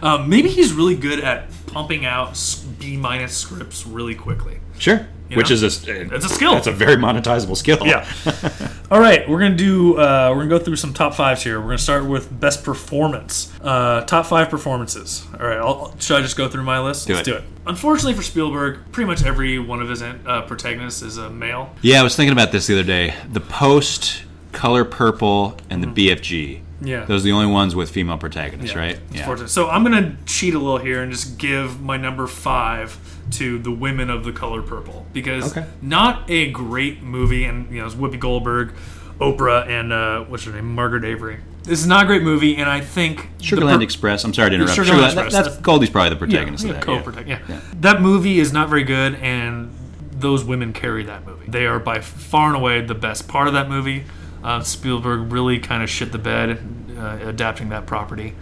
Um, 0.01 0.29
maybe 0.33 0.49
he's 0.49 0.73
really 0.73 0.95
good 0.95 1.19
at 1.19 1.47
pumping 1.67 2.05
out 2.05 2.37
B 2.79 2.97
minus 2.97 3.35
scripts 3.35 3.85
really 3.85 4.15
quickly. 4.15 4.59
sure, 4.77 5.07
You 5.29 5.37
which 5.37 5.49
know? 5.49 5.53
is 5.53 5.63
a 5.63 5.65
s- 5.67 5.87
It's 5.87 6.25
a 6.25 6.29
skill. 6.29 6.53
That's 6.53 6.67
a 6.67 6.71
very 6.71 6.95
monetizable 6.95 7.55
skill. 7.55 7.77
Yeah. 7.85 8.07
All 8.91 8.99
right, 8.99 9.29
we're 9.29 9.39
gonna 9.39 9.55
do. 9.55 9.97
Uh, 9.97 10.29
we're 10.31 10.39
gonna 10.43 10.49
go 10.49 10.59
through 10.59 10.77
some 10.77 10.93
top 10.93 11.13
fives 11.13 11.43
here. 11.43 11.59
We're 11.59 11.67
gonna 11.67 11.77
start 11.77 12.05
with 12.05 12.39
best 12.39 12.63
performance. 12.63 13.51
Uh, 13.61 14.01
top 14.05 14.25
five 14.25 14.49
performances. 14.49 15.25
All 15.39 15.45
right. 15.47 15.57
I'll, 15.59 15.95
should 15.99 16.17
I 16.17 16.21
just 16.21 16.35
go 16.37 16.47
through 16.49 16.63
my 16.63 16.79
list? 16.79 17.05
Do 17.07 17.13
Let's 17.13 17.27
it. 17.27 17.31
do 17.31 17.37
it. 17.37 17.43
Unfortunately 17.67 18.13
for 18.15 18.23
Spielberg, 18.23 18.79
pretty 18.91 19.07
much 19.07 19.23
every 19.23 19.59
one 19.59 19.81
of 19.81 19.89
his 19.89 20.01
uh, 20.01 20.43
protagonists 20.47 21.03
is 21.03 21.17
a 21.17 21.29
male. 21.29 21.75
Yeah, 21.83 21.99
I 21.99 22.03
was 22.03 22.15
thinking 22.15 22.33
about 22.33 22.51
this 22.51 22.65
the 22.65 22.73
other 22.73 22.83
day. 22.83 23.13
The 23.31 23.41
Post, 23.41 24.23
Color 24.51 24.85
Purple, 24.85 25.55
and 25.69 25.83
the 25.83 25.87
BFG. 25.87 26.55
Mm-hmm. 26.55 26.63
Yeah. 26.81 27.03
those 27.03 27.23
are 27.23 27.25
the 27.25 27.33
only 27.33 27.51
ones 27.51 27.75
with 27.75 27.89
female 27.91 28.17
protagonists, 28.17 28.73
right? 28.73 28.97
It's 29.11 29.21
fortunate. 29.23 29.49
So 29.49 29.69
I'm 29.69 29.83
gonna 29.83 30.15
cheat 30.25 30.53
a 30.55 30.59
little 30.59 30.77
here 30.77 31.03
and 31.03 31.11
just 31.11 31.37
give 31.37 31.81
my 31.81 31.97
number 31.97 32.25
five 32.25 32.97
to 33.31 33.59
the 33.59 33.71
women 33.71 34.09
of 34.09 34.23
the 34.23 34.31
color 34.31 34.61
purple 34.61 35.05
because 35.13 35.51
Okay. 35.55 35.67
not 35.81 36.29
a 36.29 36.49
great 36.51 37.01
movie, 37.03 37.43
and 37.45 37.71
you 37.71 37.79
know 37.79 37.85
it's 37.85 37.95
Whoopi 37.95 38.19
Goldberg, 38.19 38.73
Oprah, 39.19 39.67
and 39.67 39.91
uh, 39.93 40.21
what's 40.25 40.45
her 40.45 40.51
name, 40.51 40.73
Margaret 40.73 41.03
Avery. 41.03 41.37
This 41.63 41.79
is 41.81 41.87
not 41.87 42.05
a 42.05 42.07
great 42.07 42.23
movie, 42.23 42.55
and 42.57 42.69
I 42.69 42.81
think 42.81 43.29
Sugarland 43.39 43.77
per- 43.77 43.81
Express. 43.83 44.23
I'm 44.23 44.33
sorry 44.33 44.49
to 44.51 44.55
interrupt. 44.55 44.77
Sugarland 44.79 45.05
Express, 45.05 45.33
that- 45.33 45.43
that's 45.45 45.57
Goldie's 45.57 45.89
probably 45.89 46.09
the 46.11 46.15
protagonist 46.15 46.63
yeah, 46.65 46.71
of 46.71 46.75
that. 46.77 46.83
co-protag- 46.85 47.27
yeah. 47.27 47.39
yeah. 47.47 47.59
That 47.81 48.01
movie 48.01 48.39
is 48.39 48.51
not 48.53 48.69
very 48.69 48.83
good, 48.83 49.15
and 49.15 49.71
those 50.11 50.43
women 50.43 50.73
carry 50.73 51.03
that 51.03 51.25
movie. 51.25 51.45
They 51.47 51.65
are 51.67 51.79
by 51.79 51.99
far 52.01 52.47
and 52.47 52.55
away 52.55 52.81
the 52.81 52.95
best 52.95 53.27
part 53.27 53.47
of 53.47 53.53
that 53.53 53.69
movie. 53.69 54.05
Uh, 54.43 54.61
Spielberg 54.61 55.31
really 55.31 55.59
kind 55.59 55.83
of 55.83 55.89
shit 55.89 56.11
the 56.13 56.17
bed 56.17 56.59
uh, 56.97 57.19
adapting 57.23 57.69
that 57.69 57.85
property. 57.85 58.33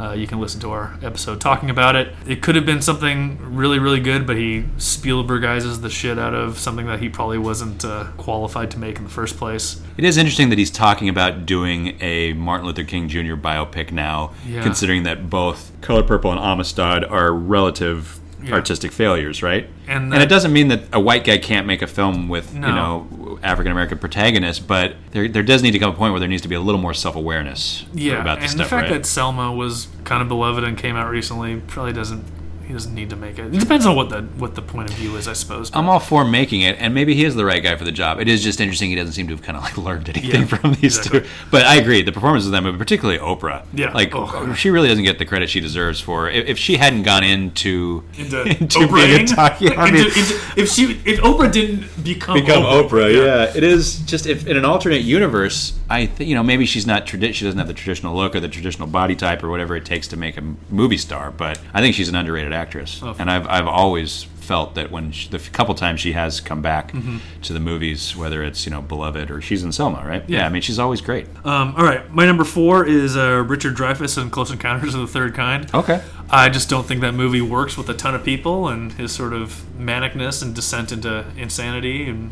Uh, 0.00 0.12
you 0.12 0.26
can 0.26 0.40
listen 0.40 0.58
to 0.60 0.70
our 0.70 0.98
episode 1.02 1.40
talking 1.40 1.68
about 1.68 1.94
it. 1.94 2.14
It 2.26 2.40
could 2.40 2.54
have 2.54 2.64
been 2.64 2.80
something 2.80 3.38
really, 3.54 3.78
really 3.78 4.00
good, 4.00 4.26
but 4.26 4.36
he 4.36 4.64
Spielbergizes 4.78 5.82
the 5.82 5.90
shit 5.90 6.18
out 6.18 6.32
of 6.34 6.58
something 6.58 6.86
that 6.86 7.00
he 7.00 7.08
probably 7.08 7.36
wasn't 7.38 7.84
uh, 7.84 8.04
qualified 8.16 8.70
to 8.70 8.78
make 8.78 8.96
in 8.98 9.04
the 9.04 9.10
first 9.10 9.36
place. 9.36 9.82
It 9.96 10.04
is 10.04 10.16
interesting 10.16 10.48
that 10.50 10.58
he's 10.58 10.70
talking 10.70 11.08
about 11.08 11.44
doing 11.44 11.98
a 12.00 12.32
Martin 12.32 12.66
Luther 12.66 12.84
King 12.84 13.08
Jr. 13.08 13.34
biopic 13.34 13.92
now, 13.92 14.32
Yeah. 14.46 14.62
considering 14.62 15.02
that 15.02 15.28
both 15.28 15.70
Color 15.82 16.02
Purple 16.04 16.30
and 16.32 16.40
Amistad 16.40 17.04
are 17.04 17.32
relative 17.32 18.18
Yeah. 18.42 18.54
artistic 18.54 18.92
failures, 18.92 19.42
right? 19.42 19.68
And 19.88 20.12
And, 20.14 20.22
it 20.22 20.28
doesn't 20.28 20.52
mean 20.52 20.68
that 20.68 20.82
a 20.92 21.00
white 21.00 21.24
guy 21.24 21.38
can't 21.38 21.66
make 21.66 21.82
a 21.82 21.86
film 21.86 22.28
with 22.28 22.54
No. 22.54 22.68
you 22.68 22.74
know 22.74 23.38
African 23.42 23.72
American 23.72 23.98
protagonists, 23.98 24.60
but 24.64 24.94
there 25.12 25.28
there 25.28 25.42
does 25.42 25.62
need 25.62 25.70
to 25.72 25.78
come 25.78 25.90
a 25.90 25.96
point 25.96 26.12
where 26.12 26.20
there 26.20 26.28
needs 26.28 26.42
to 26.42 26.48
be 26.48 26.54
a 26.54 26.60
little 26.60 26.80
more 26.80 26.94
self 26.94 27.16
awareness 27.16 27.84
Yeah, 27.94 28.20
about 28.20 28.40
this 28.40 28.52
and 28.52 28.60
this 28.60 28.66
the 28.66 28.70
fact 28.70 28.90
right? 28.90 28.96
that 29.02 29.06
Selma 29.06 29.52
was 29.52 29.88
kind 30.04 30.22
of 30.22 30.28
beloved 30.28 30.64
and 30.64 30.76
came 30.76 30.96
out 30.96 31.10
recently 31.10 31.56
probably 31.66 31.92
doesn't. 31.92 32.24
He 32.70 32.74
doesn't 32.74 32.94
need 32.94 33.10
to 33.10 33.16
make 33.16 33.36
it. 33.36 33.52
It 33.52 33.58
depends 33.58 33.84
on 33.84 33.96
what 33.96 34.10
the 34.10 34.22
what 34.38 34.54
the 34.54 34.62
point 34.62 34.90
of 34.90 34.96
view 34.96 35.16
is, 35.16 35.26
I 35.26 35.32
suppose. 35.32 35.72
I'm 35.74 35.88
all 35.88 35.98
for 35.98 36.24
making 36.24 36.60
it, 36.60 36.76
and 36.78 36.94
maybe 36.94 37.16
he 37.16 37.24
is 37.24 37.34
the 37.34 37.44
right 37.44 37.60
guy 37.60 37.74
for 37.74 37.82
the 37.82 37.90
job. 37.90 38.20
It 38.20 38.28
is 38.28 38.44
just 38.44 38.60
interesting 38.60 38.90
he 38.90 38.94
doesn't 38.94 39.14
seem 39.14 39.26
to 39.26 39.34
have 39.34 39.42
kind 39.42 39.58
of 39.58 39.64
like 39.64 39.76
learned 39.76 40.08
anything 40.08 40.42
Yeah, 40.42 40.46
from 40.56 40.74
these 40.74 40.96
exactly. 40.98 41.22
two. 41.22 41.26
But 41.50 41.66
I 41.66 41.74
agree, 41.76 42.02
the 42.02 42.12
performance 42.12 42.46
of 42.46 42.52
that 42.52 42.62
movie, 42.62 42.78
particularly 42.78 43.18
Oprah, 43.18 43.64
Yeah. 43.74 43.90
like 43.92 44.14
Oh. 44.14 44.54
she 44.54 44.70
really 44.70 44.86
doesn't 44.86 45.02
get 45.02 45.18
the 45.18 45.24
credit 45.24 45.50
she 45.50 45.58
deserves 45.58 46.00
for. 46.00 46.30
If, 46.30 46.46
if 46.46 46.58
she 46.58 46.76
hadn't 46.76 47.02
gone 47.02 47.24
into 47.24 48.04
into, 48.16 48.42
into 48.60 48.78
Oprah. 48.78 49.04
being 49.06 49.24
a 49.24 49.26
talk, 49.26 49.60
yeah, 49.60 49.72
I 49.76 49.90
mean, 49.90 50.04
into- 50.06 50.20
if 50.56 50.68
she 50.70 50.92
if 51.04 51.18
Oprah 51.22 51.50
didn't 51.50 52.04
become 52.04 52.34
become 52.38 52.62
Oprah, 52.62 52.88
Oprah, 52.88 53.12
yeah. 53.12 53.52
it 53.56 53.64
is 53.64 53.98
just 54.02 54.26
if 54.26 54.46
in 54.46 54.56
an 54.56 54.64
alternate 54.64 55.02
universe, 55.02 55.72
I 55.90 56.06
think 56.06 56.28
you 56.30 56.34
know 56.36 56.42
maybe 56.44 56.64
she's 56.66 56.86
not 56.86 57.04
tradi- 57.06 57.34
she 57.34 57.44
doesn't 57.44 57.58
have 57.58 57.68
the 57.68 57.74
traditional 57.74 58.14
look 58.16 58.34
or 58.36 58.40
the 58.40 58.48
traditional 58.48 58.86
body 58.88 59.16
type 59.16 59.42
or 59.42 59.50
whatever 59.50 59.74
it 59.76 59.84
takes 59.84 60.06
to 60.08 60.16
make 60.16 60.36
a 60.38 60.54
movie 60.70 60.96
star, 60.96 61.30
but 61.32 61.60
I 61.74 61.80
think 61.80 61.94
she's 61.96 62.08
an 62.08 62.14
underrated 62.14 62.52
actress, 62.52 63.00
Oh. 63.02 63.14
and 63.18 63.30
I've 63.30 63.46
I've 63.48 63.66
always 63.66 64.24
felt 64.40 64.74
that 64.74 64.90
when 64.90 65.12
she, 65.12 65.28
the 65.28 65.38
couple 65.38 65.72
times 65.76 66.00
she 66.00 66.10
has 66.12 66.40
come 66.40 66.60
back 66.62 66.90
Mm-hmm. 66.92 67.18
to 67.42 67.52
the 67.52 67.60
movies, 67.60 68.16
whether 68.16 68.42
it's 68.42 68.64
you 68.66 68.70
know 68.72 68.80
Beloved 68.82 69.30
or 69.30 69.40
she's 69.40 69.62
in 69.64 69.72
Selma, 69.72 70.02
right? 70.06 70.22
Yeah, 70.28 70.46
I 70.46 70.48
mean 70.48 70.62
she's 70.62 70.78
always 70.78 71.00
great. 71.00 71.26
Um, 71.44 71.74
all 71.76 71.84
right, 71.84 72.08
my 72.12 72.24
number 72.24 72.44
four 72.44 72.86
is 72.86 73.16
uh, 73.16 73.44
Richard 73.46 73.76
Dreyfuss 73.76 74.20
in 74.20 74.30
Close 74.30 74.50
Encounters 74.52 74.94
of 74.94 75.00
the 75.00 75.06
Third 75.08 75.34
Kind. 75.34 75.72
Okay. 75.74 76.00
I 76.30 76.48
just 76.48 76.68
don't 76.70 76.86
think 76.86 77.00
that 77.00 77.14
movie 77.14 77.40
works 77.40 77.76
with 77.76 77.88
a 77.88 77.94
ton 77.94 78.14
of 78.14 78.22
people 78.24 78.68
and 78.68 78.92
his 78.92 79.10
sort 79.12 79.32
of 79.32 79.64
manicness 79.76 80.42
and 80.42 80.54
descent 80.54 80.92
into 80.92 81.24
insanity 81.36 82.08
and. 82.08 82.30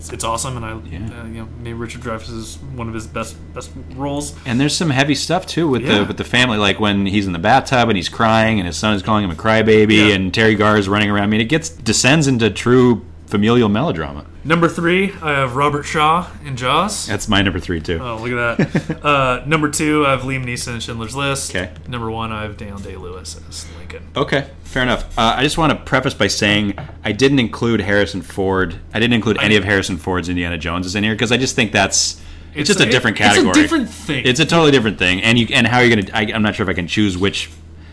It's, 0.00 0.10
it's 0.14 0.24
awesome, 0.24 0.56
and 0.56 0.64
I, 0.64 0.70
uh, 0.72 0.80
you 1.26 1.40
know, 1.40 1.48
maybe 1.58 1.74
Richard 1.74 2.00
Dreyfuss 2.00 2.30
is 2.34 2.56
one 2.74 2.88
of 2.88 2.94
his 2.94 3.06
best 3.06 3.36
best 3.52 3.70
roles. 3.94 4.34
And 4.46 4.58
there's 4.58 4.74
some 4.74 4.88
heavy 4.88 5.14
stuff 5.14 5.46
too 5.46 5.68
with 5.68 5.82
Yeah. 5.82 5.98
the 5.98 6.04
with 6.06 6.16
the 6.16 6.24
family, 6.24 6.56
like 6.56 6.80
when 6.80 7.04
he's 7.04 7.26
in 7.26 7.34
the 7.34 7.38
bathtub 7.38 7.90
and 7.90 7.96
he's 7.96 8.08
crying, 8.08 8.58
and 8.58 8.66
his 8.66 8.78
son 8.78 8.94
is 8.94 9.02
calling 9.02 9.24
him 9.24 9.30
a 9.30 9.34
crybaby, 9.34 10.08
Yeah. 10.08 10.14
and 10.14 10.32
Teri 10.32 10.56
Garr 10.56 10.78
is 10.78 10.88
running 10.88 11.10
around. 11.10 11.24
I 11.24 11.26
mean, 11.26 11.42
it 11.42 11.50
gets 11.50 11.68
descends 11.68 12.26
into 12.28 12.48
true 12.48 13.04
familial 13.30 13.68
melodrama. 13.68 14.26
Number 14.42 14.68
three, 14.68 15.12
I 15.22 15.30
have 15.32 15.54
Robert 15.56 15.84
Shaw 15.84 16.28
in 16.44 16.56
Jaws. 16.56 17.06
That's 17.06 17.28
my 17.28 17.42
number 17.42 17.60
three 17.60 17.80
too. 17.80 17.98
Oh, 18.02 18.16
look 18.16 18.32
at 18.32 18.72
that. 18.72 19.04
uh, 19.04 19.44
number 19.46 19.70
two, 19.70 20.04
I 20.06 20.10
have 20.10 20.22
Liam 20.22 20.44
Neeson 20.44 20.74
in 20.74 20.80
Schindler's 20.80 21.14
List. 21.14 21.54
Okay. 21.54 21.72
Number 21.86 22.10
one, 22.10 22.32
I 22.32 22.42
have 22.42 22.56
Daniel 22.56 22.78
Day 22.78 22.96
Lewis 22.96 23.40
as 23.48 23.66
Lincoln. 23.78 24.02
Okay, 24.16 24.48
fair 24.64 24.82
enough. 24.82 25.16
Uh, 25.18 25.34
I 25.36 25.42
just 25.42 25.56
want 25.58 25.72
to 25.72 25.78
preface 25.84 26.14
by 26.14 26.26
saying 26.26 26.74
I 27.04 27.12
didn't 27.12 27.38
include 27.38 27.80
Harrison 27.80 28.22
Ford. 28.22 28.76
I 28.92 28.98
didn't 28.98 29.14
include 29.14 29.38
any 29.38 29.56
of 29.56 29.64
Harrison 29.64 29.96
Ford's 29.96 30.28
Indiana 30.28 30.58
Joneses 30.58 30.94
in 30.96 31.04
here 31.04 31.14
because 31.14 31.30
I 31.32 31.36
just 31.36 31.54
think 31.54 31.70
that's 31.72 32.20
it's, 32.52 32.62
It's 32.62 32.68
just 32.68 32.80
a 32.80 32.88
a- 32.88 32.90
different 32.90 33.20
it's 33.20 33.26
a 33.26 33.30
category. 33.30 33.52
different 33.54 33.88
thing. 33.90 34.24
It's 34.26 34.40
a 34.40 34.46
totally 34.46 34.72
different 34.72 34.98
thing. 34.98 35.22
And 35.22 35.38
you 35.38 35.46
and 35.52 35.66
how 35.66 35.78
are 35.78 35.84
you 35.84 35.94
gonna? 35.96 36.08
I, 36.12 36.32
I'm 36.32 36.42
not 36.42 36.56
sure 36.56 36.64
if 36.64 36.70
I 36.70 36.74
can 36.74 36.88
choose 36.88 37.16
which 37.16 37.48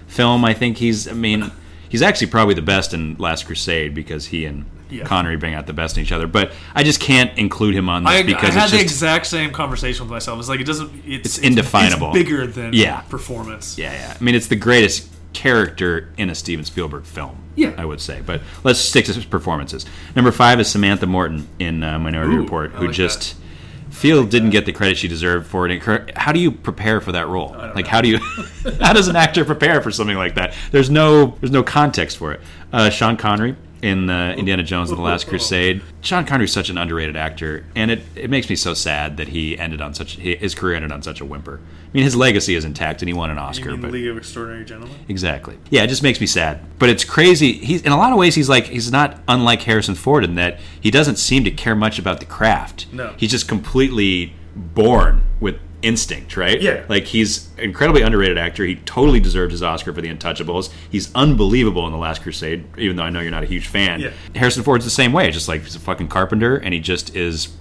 film. 0.08 0.44
I 0.46 0.54
think 0.54 0.78
he's. 0.78 1.08
I 1.08 1.14
mean, 1.14 1.52
he's 1.90 2.02
actually 2.02 2.28
probably 2.28 2.56
the 2.56 2.62
best 2.64 2.94
in 2.94 3.16
Last 3.18 3.46
Crusade 3.46 3.94
because 3.94 4.28
he 4.28 4.46
and 4.46 4.66
Yeah. 4.90 5.04
Connery 5.06 5.36
bring 5.38 5.54
out 5.54 5.68
the 5.68 5.74
best 5.74 5.98
in 5.98 6.04
each 6.04 6.12
other. 6.12 6.28
But 6.28 6.52
I 6.76 6.84
just 6.84 7.00
can't 7.00 7.38
include 7.38 7.76
him 7.76 7.90
on 7.90 8.04
this 8.04 8.14
I, 8.14 8.18
I 8.20 8.24
because 8.24 8.54
had 8.54 8.64
it's 8.64 8.72
the 8.72 8.78
just 8.78 8.84
exact 8.84 9.28
same 9.28 9.52
conversation 9.52 10.06
with 10.06 10.12
myself. 10.12 10.40
It's 10.40 10.50
like 10.50 10.60
it 10.60 10.66
doesn't. 10.66 10.92
It's, 11.06 11.26
It's 11.26 11.38
indefinable. 11.40 12.08
It's 12.08 12.18
bigger 12.18 12.48
than 12.48 12.74
Yeah. 12.74 13.02
performance. 13.02 13.78
Yeah, 13.78 13.94
yeah. 13.94 14.18
I 14.20 14.24
mean, 14.24 14.36
it's 14.36 14.48
the 14.48 14.56
greatest 14.56 15.10
character 15.34 16.10
in 16.18 16.30
a 16.30 16.36
Steven 16.36 16.66
Spielberg 16.66 17.06
film. 17.06 17.38
Yeah. 17.56 17.74
I 17.78 17.86
would 17.86 18.02
say. 18.02 18.22
But 18.26 18.42
let's 18.64 18.80
stick 18.80 19.06
to 19.06 19.14
his 19.14 19.26
performances. 19.26 19.86
Number 20.16 20.32
five 20.32 20.60
is 20.60 20.70
Samantha 20.70 21.08
Morton 21.08 21.48
in 21.60 21.84
uh, 21.84 21.98
Minority 22.00 22.36
Ooh, 22.36 22.42
Report, 22.42 22.72
who 22.72 22.88
like 22.88 22.96
just 22.96 23.36
feel 23.90 24.26
didn't 24.26 24.52
get 24.52 24.66
the 24.66 24.72
credit 24.72 24.98
she 24.98 25.08
deserved 25.08 25.48
for 25.48 25.68
it. 25.68 26.16
How 26.18 26.32
do 26.32 26.40
you 26.40 26.52
prepare 26.52 27.02
for 27.02 27.14
that 27.14 27.28
role? 27.28 27.56
Like, 27.74 27.88
how 27.88 28.02
do 28.02 28.10
you? 28.10 28.18
how 28.82 28.94
does 28.94 29.08
an 29.08 29.16
actor 29.16 29.44
prepare 29.44 29.82
for 29.82 29.92
something 29.92 30.18
like 30.18 30.36
that? 30.36 30.54
There's 30.72 30.90
no 30.90 31.36
there's 31.42 31.52
no 31.52 31.64
context 31.64 32.18
for 32.18 32.34
it. 32.34 32.42
Uh, 32.72 32.90
Sean 32.90 33.18
Connery 33.18 33.56
in 33.82 34.10
uh, 34.10 34.34
Indiana 34.38 34.64
Jones 34.64 34.90
and 34.90 34.98
the 34.98 35.04
Last 35.04 35.28
Crusade. 35.28 35.82
Sean 36.02 36.26
Connery's 36.26 36.52
such 36.52 36.70
an 36.70 36.78
underrated 36.78 37.16
actor, 37.16 37.66
and 37.76 37.92
it, 37.92 38.02
it 38.16 38.30
makes 38.30 38.50
me 38.50 38.56
so 38.56 38.74
sad 38.74 39.18
that 39.18 39.30
he 39.30 39.58
ended 39.58 39.82
on 39.82 39.94
such 39.94 40.16
his 40.16 40.56
career 40.56 40.76
ended 40.76 40.92
on 40.92 41.02
such 41.02 41.22
a 41.22 41.26
whimper. 41.26 41.60
I 41.60 41.90
mean, 41.94 42.04
his 42.04 42.16
legacy 42.16 42.56
is 42.56 42.66
intact, 42.66 43.02
and 43.02 43.10
he 43.10 43.14
won 43.14 43.30
an 43.30 43.38
Oscar, 43.38 43.78
but 43.78 43.92
League 43.92 44.08
of 44.08 44.18
Extraordinary 44.18 44.66
Gentlemen? 44.66 44.98
Exactly. 45.08 45.58
Yeah, 45.70 45.84
it 45.84 45.88
just 45.88 46.04
makes 46.04 46.20
me 46.20 46.28
sad. 46.28 46.60
But 46.80 46.90
it's 46.90 47.04
crazy. 47.04 47.54
He's 47.54 47.82
in 47.82 47.92
a 47.92 47.98
lot 47.98 48.12
of 48.12 48.18
ways 48.18 48.36
he's 48.36 48.50
like 48.50 48.66
he's 48.66 48.92
not 48.92 49.20
unlike 49.28 49.62
Harrison 49.62 49.96
Ford 49.96 50.24
in 50.24 50.36
that 50.36 50.60
he 50.80 50.92
doesn't 50.92 51.18
seem 51.18 51.44
to 51.44 51.52
care 51.52 51.76
much 51.76 52.00
about 52.00 52.20
the 52.20 52.26
craft. 52.26 52.88
No. 52.92 53.14
He's 53.18 53.32
just 53.32 53.48
completely 53.48 54.34
born 54.56 55.24
with 55.40 55.60
instinct, 55.88 56.36
right? 56.38 56.62
Yeah. 56.62 56.84
Like 56.90 57.06
he's 57.06 57.48
an 57.58 57.64
incredibly 57.64 58.02
underrated 58.02 58.38
actor. 58.38 58.66
He 58.66 58.76
totally 58.76 59.20
deserved 59.20 59.52
his 59.52 59.64
Oscar 59.64 59.94
for 59.94 60.02
The 60.02 60.10
Untouchables. 60.10 60.72
He's 60.90 61.14
unbelievable 61.16 61.86
in 61.86 61.92
The 61.94 61.98
Last 61.98 62.22
Crusade, 62.22 62.66
even 62.78 62.98
though 62.98 63.04
I 63.04 63.10
know 63.10 63.22
you're 63.22 63.32
not 63.32 63.44
a 63.44 63.48
huge 63.48 63.68
fan. 63.68 64.02
Yeah. 64.02 64.12
Harrison 64.36 64.64
Ford's 64.64 64.86
the 64.86 64.92
same 64.92 65.14
way. 65.14 65.32
Just 65.32 65.48
like 65.48 65.64
he's 65.64 65.76
a 65.76 65.80
fucking 65.80 66.10
carpenter 66.10 66.58
and 66.58 66.74
he 66.74 66.80
just 66.80 67.16
is 67.16 67.56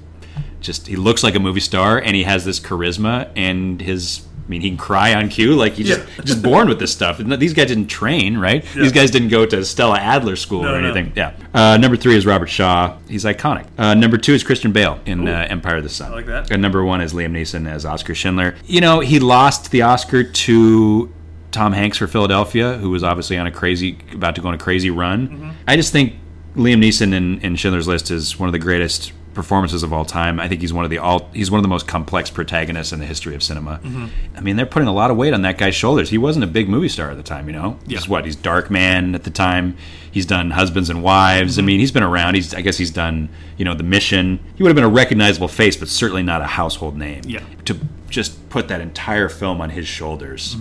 just 0.61 0.87
he 0.87 0.97
looks 0.97 1.23
like 1.23 1.35
a 1.35 1.41
movie 1.41 1.61
star 1.61 1.99
and 1.99 2.17
he 2.17 2.25
has 2.25 2.45
this 2.45 2.59
charisma 2.59 3.31
and 3.37 3.81
his 3.81 4.26
I 4.47 4.49
mean, 4.49 4.61
he 4.61 4.69
can 4.69 4.77
cry 4.79 5.13
on 5.15 5.29
cue. 5.29 5.55
Like 5.57 5.73
he's 5.73 5.89
just, 5.89 6.01
Yeah. 6.19 6.25
just 6.25 6.41
born 6.43 6.69
with 6.69 6.79
this 6.79 6.93
stuff. 6.93 7.19
These 7.19 7.53
guys 7.53 7.67
didn't 7.67 7.89
train, 7.89 8.39
right? 8.39 8.65
Yeah. 8.77 8.83
These 8.83 8.93
guys 8.93 9.11
didn't 9.11 9.29
go 9.31 9.45
to 9.45 9.65
Stella 9.65 9.99
Adler 9.99 10.37
school 10.37 10.63
No, 10.63 10.75
or 10.75 10.81
no. 10.81 10.87
anything. 10.89 11.13
Yeah. 11.17 11.33
Uh, 11.53 11.77
number 11.79 11.97
three 11.97 12.15
is 12.15 12.25
Robert 12.27 12.47
Shaw. 12.47 12.97
He's 13.09 13.25
iconic. 13.25 13.67
Uh, 13.77 13.95
number 13.95 14.17
two 14.19 14.35
is 14.35 14.45
Christian 14.45 14.71
Bale 14.71 15.01
in 15.05 15.27
uh, 15.27 15.47
Empire 15.51 15.79
of 15.79 15.83
the 15.83 15.89
Sun. 15.89 16.13
I 16.13 16.15
like 16.15 16.27
that. 16.27 16.51
And 16.53 16.63
number 16.63 16.85
one 16.85 17.01
is 17.01 17.13
Liam 17.13 17.33
Neeson 17.33 17.69
as 17.69 17.85
Oscar 17.85 18.15
Schindler. 18.15 18.55
You 18.67 18.81
know, 18.81 19.01
he 19.01 19.19
lost 19.19 19.73
the 19.73 19.83
Oscar 19.83 20.23
to 20.23 21.13
Tom 21.51 21.73
Hanks 21.73 21.99
for 21.99 22.07
Philadelphia, 22.07 22.75
who 22.75 22.91
was 22.91 23.03
obviously 23.03 23.37
on 23.39 23.47
a 23.49 23.51
crazy, 23.51 23.99
about 24.13 24.37
to 24.37 24.41
go 24.43 24.49
on 24.49 24.55
a 24.55 24.59
crazy 24.59 24.91
run. 24.91 25.29
Mm-hmm. 25.29 25.51
I 25.67 25.75
just 25.75 25.91
think 25.93 26.15
Liam 26.55 26.85
Neeson 26.85 27.13
in, 27.15 27.41
in 27.41 27.57
Schindler's 27.57 27.89
List 27.89 28.11
is 28.13 28.39
one 28.39 28.49
of 28.49 28.53
the 28.53 28.59
greatest 28.61 29.13
performances 29.37 29.85
of 29.85 29.93
all 29.93 30.05
time. 30.05 30.41
I 30.41 30.49
think 30.49 30.61
he's 30.61 30.73
one 30.73 30.85
of 30.85 30.91
the 30.91 30.99
all 30.99 31.31
he's 31.33 31.51
one 31.53 31.59
of 31.59 31.63
the 31.63 31.69
most 31.69 31.87
complex 31.87 32.29
protagonists 32.31 32.93
in 32.93 32.99
the 32.99 33.07
history 33.07 33.37
of 33.37 33.43
cinema. 33.45 33.79
Mm-hmm. 33.85 34.07
I 34.37 34.41
mean, 34.41 34.57
they're 34.57 34.67
putting 34.67 34.89
a 34.89 34.93
lot 34.93 35.13
of 35.13 35.17
weight 35.17 35.33
on 35.33 35.43
that 35.43 35.59
guy's 35.59 35.77
shoulders. 35.77 36.11
He 36.11 36.19
wasn't 36.19 36.43
a 36.45 36.49
big 36.49 36.69
movie 36.69 36.89
star 36.89 37.11
at 37.13 37.17
the 37.17 37.23
time, 37.23 37.47
you 37.47 37.53
know. 37.53 37.79
Yeah. 37.87 37.99
He's 37.99 38.09
what? 38.09 38.25
He's 38.25 38.35
Darkman 38.37 39.15
at 39.15 39.23
the 39.23 39.31
time. 39.31 39.77
He's 40.11 40.27
done 40.27 40.51
Husbands 40.51 40.91
and 40.91 41.03
Wives. 41.03 41.57
I 41.59 41.61
Mm-hmm. 41.61 41.67
mean, 41.67 41.81
he's 41.81 41.93
been 41.93 42.03
around. 42.03 42.35
He's 42.35 42.53
I 42.55 42.63
guess 42.63 42.77
he's 42.79 42.91
done 42.91 43.29
you 43.57 43.65
know 43.65 43.75
The 43.75 43.85
Mission. 43.85 44.41
He 44.57 44.63
would 44.65 44.71
have 44.71 44.77
been 44.77 44.85
a 44.85 44.89
recognizable 44.89 45.49
face, 45.49 45.77
but 45.77 45.89
certainly 45.89 46.25
not 46.25 46.43
a 46.43 46.47
household 46.47 46.97
name. 46.97 47.23
Yeah. 47.27 47.45
To 47.67 47.79
just 48.09 48.49
put 48.49 48.67
that 48.69 48.81
entire 48.81 49.29
film 49.29 49.61
on 49.61 49.71
his 49.71 49.87
shoulders, 49.87 50.57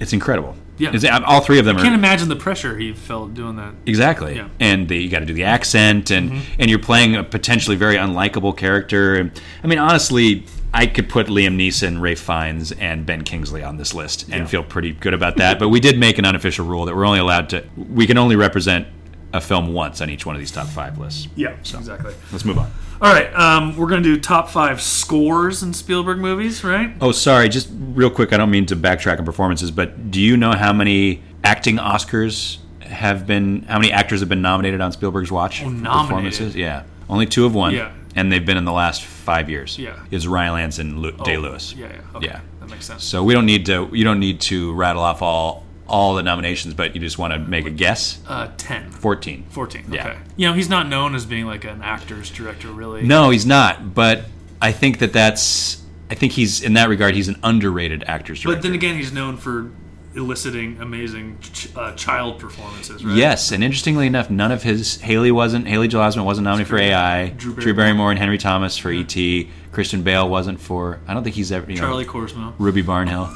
it's 0.00 0.12
incredible. 0.12 0.56
Mm-hmm. 0.78 0.94
Yeah. 0.94 0.94
It's- 0.94 1.22
all 1.26 1.40
three 1.40 1.58
of 1.58 1.64
them 1.64 1.76
I 1.76 1.80
are 1.80 1.82
can't 1.82 1.94
imagine 1.94 2.28
the 2.28 2.36
pressure 2.36 2.76
he 2.78 2.92
felt 2.92 3.34
doing 3.34 3.56
that. 3.56 3.74
Exactly. 3.86 4.36
Yeah. 4.36 4.48
And 4.60 4.88
the, 4.88 4.96
you 4.96 5.08
got 5.10 5.20
to 5.20 5.26
do 5.26 5.34
the 5.34 5.44
accent, 5.44 6.10
and 6.10 6.42
and 6.58 6.70
you're 6.70 6.78
playing 6.78 7.16
a 7.16 7.24
potentially 7.24 7.76
very 7.76 7.96
unlikable 7.96 8.56
character. 8.56 9.14
And 9.16 9.30
I 9.62 9.66
mean, 9.66 9.78
honestly, 9.78 10.44
I 10.72 10.86
could 10.86 11.08
put 11.08 11.28
Liam 11.28 11.56
Neeson, 11.56 12.00
Ralph 12.00 12.18
Fiennes, 12.18 12.72
and 12.72 13.06
Ben 13.06 13.24
Kingsley 13.24 13.62
on 13.62 13.76
this 13.78 13.94
list 13.94 14.24
and 14.24 14.40
Yeah. 14.42 14.46
feel 14.46 14.62
pretty 14.62 14.92
good 14.92 15.14
about 15.14 15.36
that. 15.38 15.58
but 15.58 15.70
we 15.70 15.80
did 15.80 15.98
make 15.98 16.18
an 16.18 16.26
unofficial 16.26 16.66
rule 16.66 16.84
that 16.84 16.94
we're 16.94 17.06
only 17.06 17.18
allowed 17.18 17.48
to 17.50 17.64
we 17.76 18.06
can 18.06 18.18
only 18.18 18.36
represent 18.36 18.86
a 19.32 19.40
film 19.40 19.72
once 19.74 20.00
on 20.00 20.08
each 20.10 20.24
one 20.24 20.34
of 20.34 20.40
these 20.40 20.50
top 20.50 20.66
five 20.68 20.98
lists. 20.98 21.28
Yeah, 21.36 21.50
exactly. 21.50 22.14
Let's 22.32 22.44
move 22.44 22.58
on. 22.58 22.70
All 23.00 23.12
right, 23.12 23.32
um, 23.34 23.76
we're 23.76 23.86
going 23.86 24.02
to 24.02 24.14
do 24.14 24.20
top 24.20 24.48
five 24.48 24.80
scores 24.80 25.62
in 25.62 25.72
Spielberg 25.74 26.18
movies, 26.18 26.64
right? 26.64 26.92
Oh, 27.00 27.12
sorry. 27.12 27.48
Just 27.48 27.68
real 27.72 28.10
quick. 28.10 28.32
I 28.32 28.36
don't 28.36 28.50
mean 28.50 28.66
to 28.66 28.76
backtrack 28.76 29.18
on 29.18 29.24
performances, 29.24 29.70
but 29.70 30.10
do 30.10 30.20
you 30.20 30.36
know 30.36 30.52
how 30.52 30.72
many 30.72 31.22
acting 31.44 31.76
Oscars 31.76 32.58
have 32.80 33.26
been? 33.26 33.62
How 33.62 33.78
many 33.78 33.92
actors 33.92 34.20
have 34.20 34.28
been 34.28 34.42
nominated 34.42 34.80
on 34.80 34.90
Spielberg's 34.92 35.30
watch? 35.30 35.60
for 35.60 35.66
nominated? 35.70 36.08
performances? 36.08 36.56
Yeah, 36.56 36.82
only 37.08 37.26
two 37.26 37.44
have 37.44 37.54
won. 37.54 37.74
Yeah. 37.74 37.92
and 38.16 38.32
they've 38.32 38.44
been 38.44 38.56
in 38.56 38.64
the 38.64 38.72
last 38.72 39.04
five 39.04 39.48
years. 39.48 39.78
Yeah. 39.78 40.02
is 40.10 40.26
Rylance 40.26 40.78
and 40.80 40.98
Lu- 40.98 41.12
Day 41.24 41.36
Lewis. 41.36 41.74
Yeah, 41.74 41.86
yeah. 41.92 42.16
Okay. 42.16 42.26
Yeah. 42.26 42.40
That 42.60 42.68
makes 42.70 42.86
sense. 42.86 43.04
So 43.04 43.22
we 43.22 43.32
don't 43.34 43.46
need 43.46 43.66
to. 43.66 43.88
You 43.92 44.02
don't 44.02 44.18
need 44.18 44.40
to 44.42 44.72
rattle 44.74 45.02
off 45.02 45.22
all 45.22 45.64
all 45.88 46.14
the 46.14 46.22
nominations, 46.22 46.74
but 46.74 46.94
you 46.94 47.00
just 47.00 47.18
want 47.18 47.32
to 47.32 47.38
make 47.38 47.66
a 47.66 47.70
guess. 47.70 48.20
Uh, 48.26 48.50
10. 48.56 48.90
Fourteen. 48.90 49.44
14. 49.50 49.86
Yeah. 49.90 50.08
Okay. 50.08 50.18
You 50.36 50.48
know, 50.48 50.54
he's 50.54 50.68
not 50.68 50.88
known 50.88 51.14
as 51.14 51.24
being 51.26 51.46
like 51.46 51.64
an 51.64 51.82
actor's 51.82 52.30
director, 52.30 52.68
really. 52.68 53.02
No, 53.02 53.30
he's 53.30 53.46
not. 53.46 53.94
But 53.94 54.24
I 54.60 54.72
think 54.72 54.98
that 54.98 55.12
that's. 55.12 55.82
I 56.10 56.14
think 56.14 56.32
he's 56.32 56.62
in 56.62 56.72
that 56.74 56.88
regard. 56.88 57.14
He's 57.14 57.28
an 57.28 57.36
underrated 57.42 58.04
actor's 58.06 58.40
director. 58.40 58.56
But 58.56 58.62
then 58.62 58.74
again, 58.74 58.96
he's 58.96 59.12
known 59.12 59.36
for 59.36 59.70
eliciting 60.14 60.80
amazing 60.80 61.38
ch- 61.40 61.68
uh, 61.76 61.92
child 61.94 62.38
performances, 62.38 63.04
right? 63.04 63.14
Yes, 63.14 63.52
and 63.52 63.62
interestingly 63.62 64.06
enough, 64.06 64.30
none 64.30 64.50
of 64.50 64.62
his 64.62 65.00
Haley 65.00 65.30
wasn't 65.30 65.68
Haley 65.68 65.86
Joel 65.86 66.04
Osment 66.08 66.24
wasn't 66.24 66.46
nominated 66.46 66.68
for 66.70 66.78
AI. 66.78 67.28
Drew 67.28 67.52
Drew 67.54 67.74
Barrymore. 67.74 67.74
Barrymore 67.74 68.10
and 68.10 68.18
Henry 68.18 68.38
Thomas 68.38 68.76
for 68.78 68.90
E.T. 68.90 69.50
Christian 69.70 70.02
Bale 70.02 70.28
wasn't 70.28 70.60
for. 70.60 70.98
I 71.06 71.14
don't 71.14 71.24
think 71.24 71.36
he's 71.36 71.52
ever. 71.52 71.70
You 71.70 71.76
Charlie 71.76 72.04
know, 72.06 72.12
Korsmo. 72.12 72.54
Ruby 72.58 72.82
Barnhill. 72.82 73.32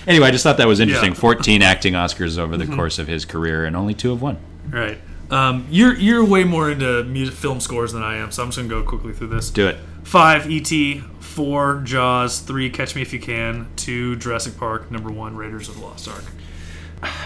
anyway, 0.09 0.27
I 0.27 0.31
just 0.33 0.43
thought 0.43 0.57
that 0.57 0.67
was 0.67 0.81
interesting. 0.81 1.11
Yeah. 1.11 1.15
Mm-hmm. 1.15 1.21
Fourteen 1.21 1.63
acting 1.63 1.93
Oscars 1.93 2.39
over 2.39 2.57
the 2.57 2.67
course 2.67 2.99
of 2.99 3.07
his 3.07 3.25
career, 3.25 3.65
and 3.65 3.77
only 3.77 3.95
two 3.95 4.11
have 4.11 4.21
won. 4.21 4.39
Right. 4.69 4.99
Um, 5.31 5.67
you're 5.71 5.95
you're 5.95 6.25
way 6.25 6.45
more 6.45 6.71
into 6.71 7.05
music 7.05 7.35
film 7.35 7.61
scores 7.61 7.93
than 7.93 8.03
I 8.03 8.17
am, 8.17 8.31
so 8.33 8.43
I'm 8.43 8.49
just 8.49 8.59
gonna 8.59 8.69
go 8.69 8.83
quickly 8.83 9.13
through 9.13 9.29
this. 9.29 9.51
Do 9.51 9.69
it. 9.69 9.77
Five 10.03 10.51
E.T., 10.51 11.01
four 11.21 11.83
Jaws, 11.85 12.41
three 12.41 12.71
Catch 12.71 12.97
Me 12.97 13.03
If 13.03 13.13
You 13.13 13.21
Can, 13.21 13.69
two 13.77 14.17
Jurassic 14.17 14.57
Park, 14.57 14.91
number 14.91 15.11
one 15.11 15.37
Raiders 15.37 15.69
of 15.69 15.77
the 15.77 15.83
Lost 15.83 16.09
Ark. 16.09 16.25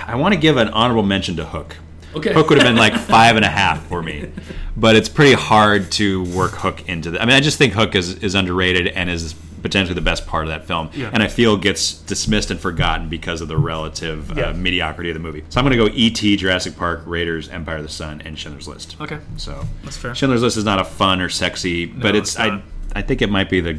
I 0.07 0.17
want 0.17 0.35
to 0.35 0.41
give 0.41 0.57
an 0.57 0.69
honorable 0.69 1.05
mention 1.05 1.37
to 1.37 1.45
Hook. 1.45 1.77
Okay. 2.15 2.33
Hook 2.33 2.51
would 2.51 2.59
have 2.59 2.67
been 2.67 2.77
like 2.77 2.95
five 2.99 3.37
and 3.37 3.45
a 3.45 3.49
half 3.49 3.87
for 3.87 4.03
me, 4.03 4.31
but 4.77 4.97
it's 4.97 5.09
pretty 5.09 5.35
hard 5.35 5.91
to 5.93 6.25
work 6.35 6.53
Hook 6.53 6.89
into 6.89 7.13
that. 7.13 7.23
I 7.23 7.25
mean, 7.25 7.37
I 7.37 7.41
just 7.41 7.57
think 7.57 7.73
Hook 7.73 7.95
is, 7.95 8.17
is 8.17 8.35
underrated 8.35 8.89
and 8.89 9.09
is 9.09 9.35
potentially 9.63 9.95
the 9.95 10.01
best 10.01 10.27
part 10.27 10.45
of 10.45 10.49
that 10.51 10.67
film, 10.67 10.91
Yeah. 10.95 11.11
and 11.13 11.23
I 11.23 11.29
feel 11.29 11.57
gets 11.57 11.95
dismissed 11.95 12.51
and 12.51 12.59
forgotten 12.61 13.09
because 13.09 13.41
of 13.41 13.49
the 13.49 13.57
relative 13.57 14.33
Yeah. 14.37 14.49
uh, 14.51 14.53
mediocrity 14.55 15.11
of 15.11 15.15
the 15.15 15.21
movie. 15.21 15.45
So 15.49 15.61
I'm 15.61 15.65
going 15.67 15.77
to 15.79 15.85
go 15.89 15.91
E.T., 15.95 16.37
Jurassic 16.37 16.77
Park, 16.77 17.03
Raiders, 17.07 17.49
Empire 17.49 17.77
of 17.77 17.83
the 17.85 17.89
Sun, 17.89 18.23
and 18.25 18.39
Schindler's 18.39 18.67
List. 18.69 18.97
Okay. 19.01 19.19
So 19.37 19.65
That's 19.85 19.97
fair. 19.97 20.15
Schindler's 20.15 20.43
List 20.43 20.57
is 20.57 20.65
not 20.65 20.81
a 20.81 20.85
fun 20.85 21.21
or 21.21 21.29
sexy, 21.29 21.87
but 21.87 22.15
it's, 22.17 22.31
it's 22.33 22.41
I. 22.41 22.63
I 22.95 23.01
think 23.03 23.23
it 23.23 23.31
might 23.31 23.49
be 23.49 23.61
the 23.61 23.79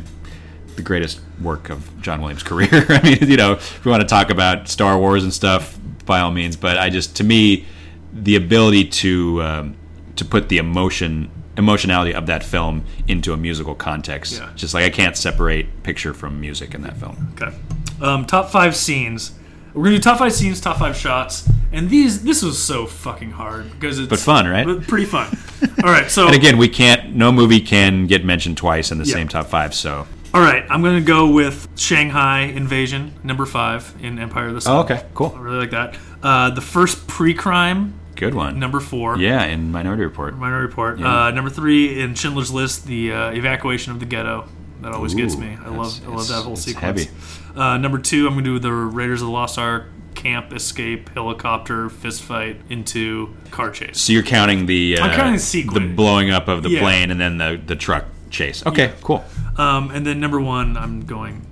the 0.76 0.82
greatest 0.82 1.20
work 1.40 1.70
of 1.70 2.02
John 2.02 2.20
Williams' 2.22 2.42
career. 2.52 2.86
I 2.90 3.02
mean, 3.04 3.30
you 3.30 3.38
know, 3.38 3.54
if 3.54 3.86
we 3.86 3.92
want 3.92 4.02
to 4.02 4.08
talk 4.08 4.32
about 4.32 4.68
Star 4.68 4.98
Wars 4.98 5.24
and 5.24 5.32
stuff, 5.32 5.78
by 6.06 6.20
all 6.20 6.32
means. 6.32 6.56
But 6.56 6.80
I 6.80 6.90
just, 6.90 7.16
to 7.18 7.24
me, 7.24 7.66
the 8.12 8.36
ability 8.36 8.86
to 8.86 9.44
um, 9.44 9.76
to 10.16 10.26
put 10.26 10.50
the 10.50 10.58
emotion 10.58 11.30
emotionality 11.58 12.14
of 12.14 12.26
that 12.28 12.44
film 12.44 12.84
into 13.08 13.34
a 13.34 13.38
musical 13.38 13.76
context, 13.76 14.34
Yeah. 14.40 14.50
just 14.56 14.74
like 14.74 14.86
I 14.86 14.90
can't 14.90 15.16
separate 15.18 15.84
picture 15.84 16.14
from 16.14 16.40
music 16.42 16.74
in 16.74 16.82
that 16.82 16.98
film. 16.98 17.34
Okay. 17.40 17.56
Um, 18.02 18.26
top 18.26 18.50
five 18.50 18.76
scenes. 18.76 19.34
We're 19.74 19.86
gonna 19.86 19.96
do 19.98 20.02
top 20.02 20.20
five 20.20 20.34
scenes, 20.34 20.60
top 20.62 20.78
five 20.78 20.96
shots, 20.96 21.50
and 21.72 21.90
these. 21.90 22.24
This 22.24 22.44
was 22.44 22.62
so 22.62 22.86
fucking 22.86 23.32
hard 23.32 23.72
because 23.72 23.98
it's 23.98 24.08
But 24.10 24.20
fun, 24.20 24.48
right? 24.48 24.66
but 24.68 24.88
Pretty 24.88 25.06
fun. 25.06 25.36
All 25.84 25.90
right, 25.92 26.10
so 26.12 26.28
And 26.28 26.36
again, 26.36 26.58
we 26.60 26.68
can't. 26.70 27.16
No 27.16 27.32
movie 27.32 27.60
can 27.60 28.06
get 28.06 28.24
mentioned 28.24 28.58
twice 28.58 28.92
in 28.92 29.00
the 29.00 29.06
Yeah. 29.06 29.14
same 29.16 29.28
top 29.28 29.48
five. 29.48 29.74
So, 29.74 30.06
all 30.34 30.42
right, 30.42 30.64
I'm 30.70 30.84
gonna 30.84 31.02
go 31.02 31.28
with 31.28 31.68
Shanghai 31.76 32.42
Invasion, 32.42 33.14
number 33.24 33.48
five 33.48 33.92
in 34.00 34.20
Empire 34.20 34.48
of 34.50 34.54
the 34.56 34.62
Sun. 34.62 34.76
oh, 34.76 34.80
okay, 34.82 35.04
cool, 35.16 35.34
I 35.36 35.42
really 35.42 35.58
like 35.58 35.72
that. 35.72 35.96
Uh, 36.22 36.50
the 36.52 36.62
first 36.62 37.08
pre-crime, 37.08 37.94
good 38.16 38.34
one. 38.36 38.60
number 38.60 38.80
four. 38.80 39.18
yeah, 39.18 39.44
in 39.46 39.72
Minority 39.72 40.04
Report. 40.04 40.36
Minority 40.38 40.68
Report. 40.68 41.00
Yeah. 41.00 41.26
Uh, 41.26 41.32
number 41.32 41.50
three 41.50 42.02
in 42.02 42.16
Schindler's 42.16 42.52
List, 42.52 42.86
the 42.86 43.12
uh, 43.14 43.32
evacuation 43.32 43.92
of 43.92 44.00
the 44.00 44.06
ghetto. 44.06 44.48
That 44.82 44.92
always 44.94 45.14
gets 45.14 45.38
me. 45.38 45.58
I 45.64 45.70
love, 45.70 46.02
I 46.06 46.10
love 46.12 46.28
that 46.28 46.44
whole 46.44 46.54
it's 46.54 46.64
sequence. 46.64 47.06
heavy. 47.06 47.10
Uh, 47.56 47.78
number 47.78 47.98
two, 48.00 48.28
I'm 48.28 48.34
gonna 48.34 48.44
do 48.44 48.60
the 48.60 48.72
Raiders 48.72 49.22
of 49.22 49.28
the 49.28 49.32
Lost 49.32 49.58
Ark 49.58 49.86
camp 50.14 50.52
escape 50.54 51.10
helicopter 51.10 51.90
fist 51.90 52.22
fight 52.24 52.60
into 52.70 53.34
car 53.52 53.72
chase. 53.72 54.00
So 54.02 54.12
you're 54.14 54.24
counting 54.24 54.66
the 54.66 54.98
uh, 55.00 55.06
I'm 55.06 55.16
counting 55.16 55.34
the 55.34 55.40
sequence. 55.40 55.88
the 55.88 55.94
blowing 55.96 56.32
up 56.32 56.48
of 56.50 56.64
the 56.64 56.70
Yeah. 56.70 56.82
plane, 56.82 57.12
and 57.12 57.20
then 57.22 57.38
the 57.38 57.62
the 57.66 57.76
truck 57.78 58.06
chase. 58.30 58.66
Okay, 58.66 58.92
cool. 59.02 59.24
Um, 59.58 59.90
and 59.92 60.06
then 60.06 60.20
number 60.20 60.42
one, 60.42 60.76
I'm 60.76 61.06
going 61.06 61.46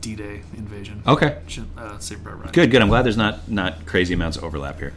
D-Day 0.00 0.42
invasion. 0.56 1.02
Okay, 1.06 1.38
Uh, 1.78 1.96
Saving 1.98 2.22
Private 2.24 2.38
Ryan. 2.38 2.52
good, 2.52 2.70
good. 2.70 2.82
I'm 2.82 2.88
glad 2.88 3.02
there's 3.04 3.16
not 3.16 3.48
not 3.50 3.86
crazy 3.86 4.12
amounts 4.12 4.36
of 4.36 4.44
overlap 4.44 4.78
here. 4.78 4.92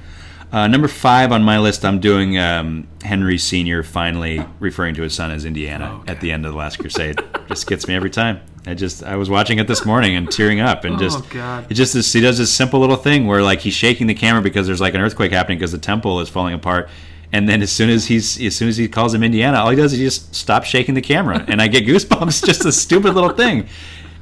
Uh, 0.52 0.66
number 0.68 0.88
five 0.88 1.32
on 1.34 1.44
my 1.44 1.60
list, 1.60 1.84
I'm 1.84 2.00
doing 2.00 2.38
um, 2.38 2.88
Henry 3.04 3.38
Senior 3.38 3.84
finally 3.84 4.44
referring 4.60 4.96
to 4.96 5.02
his 5.02 5.14
son 5.14 5.30
as 5.32 5.44
Indiana 5.44 6.00
Okay. 6.02 6.12
at 6.14 6.22
the 6.22 6.32
end 6.32 6.46
of 6.46 6.54
the 6.54 6.58
Last 6.58 6.78
Crusade. 6.80 7.20
just 7.48 7.68
gets 7.68 7.88
me 7.88 7.96
every 7.96 8.10
time. 8.10 8.40
I 8.66 8.74
just 8.74 9.04
I 9.04 9.16
was 9.18 9.30
watching 9.30 9.60
it 9.60 9.68
this 9.68 9.86
morning 9.86 10.16
and 10.16 10.30
tearing 10.32 10.60
up 10.62 10.84
and 10.86 10.98
just 11.00 11.20
Oh, 11.20 11.28
God. 11.30 11.68
it 11.70 11.74
just 11.74 11.96
is, 11.96 12.12
he 12.12 12.22
does 12.22 12.38
this 12.38 12.52
simple 12.52 12.80
little 12.80 12.96
thing 12.96 13.28
where 13.28 13.42
like 13.42 13.60
he's 13.60 13.74
shaking 13.74 14.08
the 14.08 14.14
camera 14.14 14.42
because 14.42 14.68
there's 14.68 14.82
like 14.82 14.94
an 14.94 15.02
earthquake 15.02 15.32
happening 15.32 15.58
because 15.58 15.72
the 15.74 15.78
temple 15.78 16.20
is 16.22 16.30
falling 16.30 16.54
apart. 16.54 16.90
And 17.34 17.48
then 17.48 17.62
as 17.62 17.70
soon 17.72 17.90
as 17.90 18.06
he's 18.08 18.42
as 18.42 18.56
soon 18.56 18.70
as 18.70 18.78
he 18.78 18.88
calls 18.88 19.14
him 19.14 19.22
Indiana, 19.22 19.58
all 19.58 19.70
he 19.70 19.76
does 19.76 19.92
is 19.92 20.00
he 20.00 20.06
just 20.06 20.34
stops 20.34 20.68
shaking 20.70 20.96
the 20.96 21.02
camera, 21.02 21.44
and 21.50 21.62
I 21.62 21.68
get 21.68 21.86
goosebumps. 21.86 22.46
just 22.46 22.64
a 22.64 22.72
stupid 22.72 23.14
little 23.16 23.32
thing, 23.32 23.68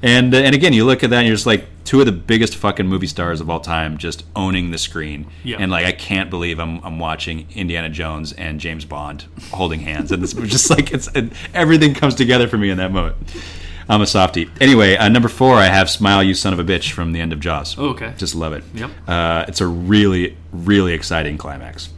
And 0.05 0.35
uh, 0.35 0.37
and 0.37 0.53
again, 0.53 0.71
you 0.71 0.85
look 0.85 1.03
at 1.03 1.09
that 1.09 1.17
and 1.17 1.27
you're 1.27 1.35
just 1.35 1.47
like 1.47 1.65
two 1.83 1.99
of 1.99 2.05
the 2.05 2.11
biggest 2.11 2.55
fucking 2.55 2.87
movie 2.87 3.07
stars 3.07 3.41
of 3.41 3.49
all 3.49 3.59
time 3.59 3.97
just 3.97 4.23
owning 4.35 4.69
the 4.69 4.77
screen. 4.77 5.25
Yeah. 5.43 5.57
And 5.59 5.71
like 5.71 5.85
I 5.85 5.91
can't 5.91 6.29
believe 6.29 6.59
I'm 6.59 6.79
I'm 6.85 6.99
watching 6.99 7.47
Indiana 7.55 7.89
Jones 7.89 8.31
and 8.33 8.59
James 8.59 8.85
Bond 8.85 9.25
holding 9.51 9.79
hands, 9.79 10.11
and 10.11 10.21
this 10.21 10.35
was 10.35 10.49
just 10.51 10.69
like 10.69 10.93
it's 10.93 11.07
it, 11.15 11.33
everything 11.55 11.95
comes 11.95 12.13
together 12.13 12.47
for 12.47 12.57
me 12.57 12.69
in 12.69 12.77
that 12.77 12.91
moment. 12.91 13.17
I'm 13.89 14.01
a 14.01 14.07
softie. 14.07 14.49
Anyway, 14.61 14.95
uh, 14.95 15.09
number 15.09 15.27
four, 15.27 15.55
I 15.55 15.65
have 15.65 15.89
"Smile, 15.89 16.23
You 16.23 16.35
Son 16.35 16.53
of 16.53 16.59
a 16.59 16.63
Bitch" 16.63 16.91
from 16.91 17.11
the 17.11 17.19
end 17.19 17.33
of 17.33 17.39
Jaws. 17.39 17.75
Oh, 17.77 17.89
okay. 17.89 18.13
Just 18.17 18.35
love 18.35 18.53
it. 18.53 18.63
Yep. 18.75 18.91
Uh, 19.07 19.45
it's 19.47 19.61
a 19.61 19.67
really, 19.67 20.37
really 20.51 20.93
exciting 20.93 21.37
climax. 21.37 21.89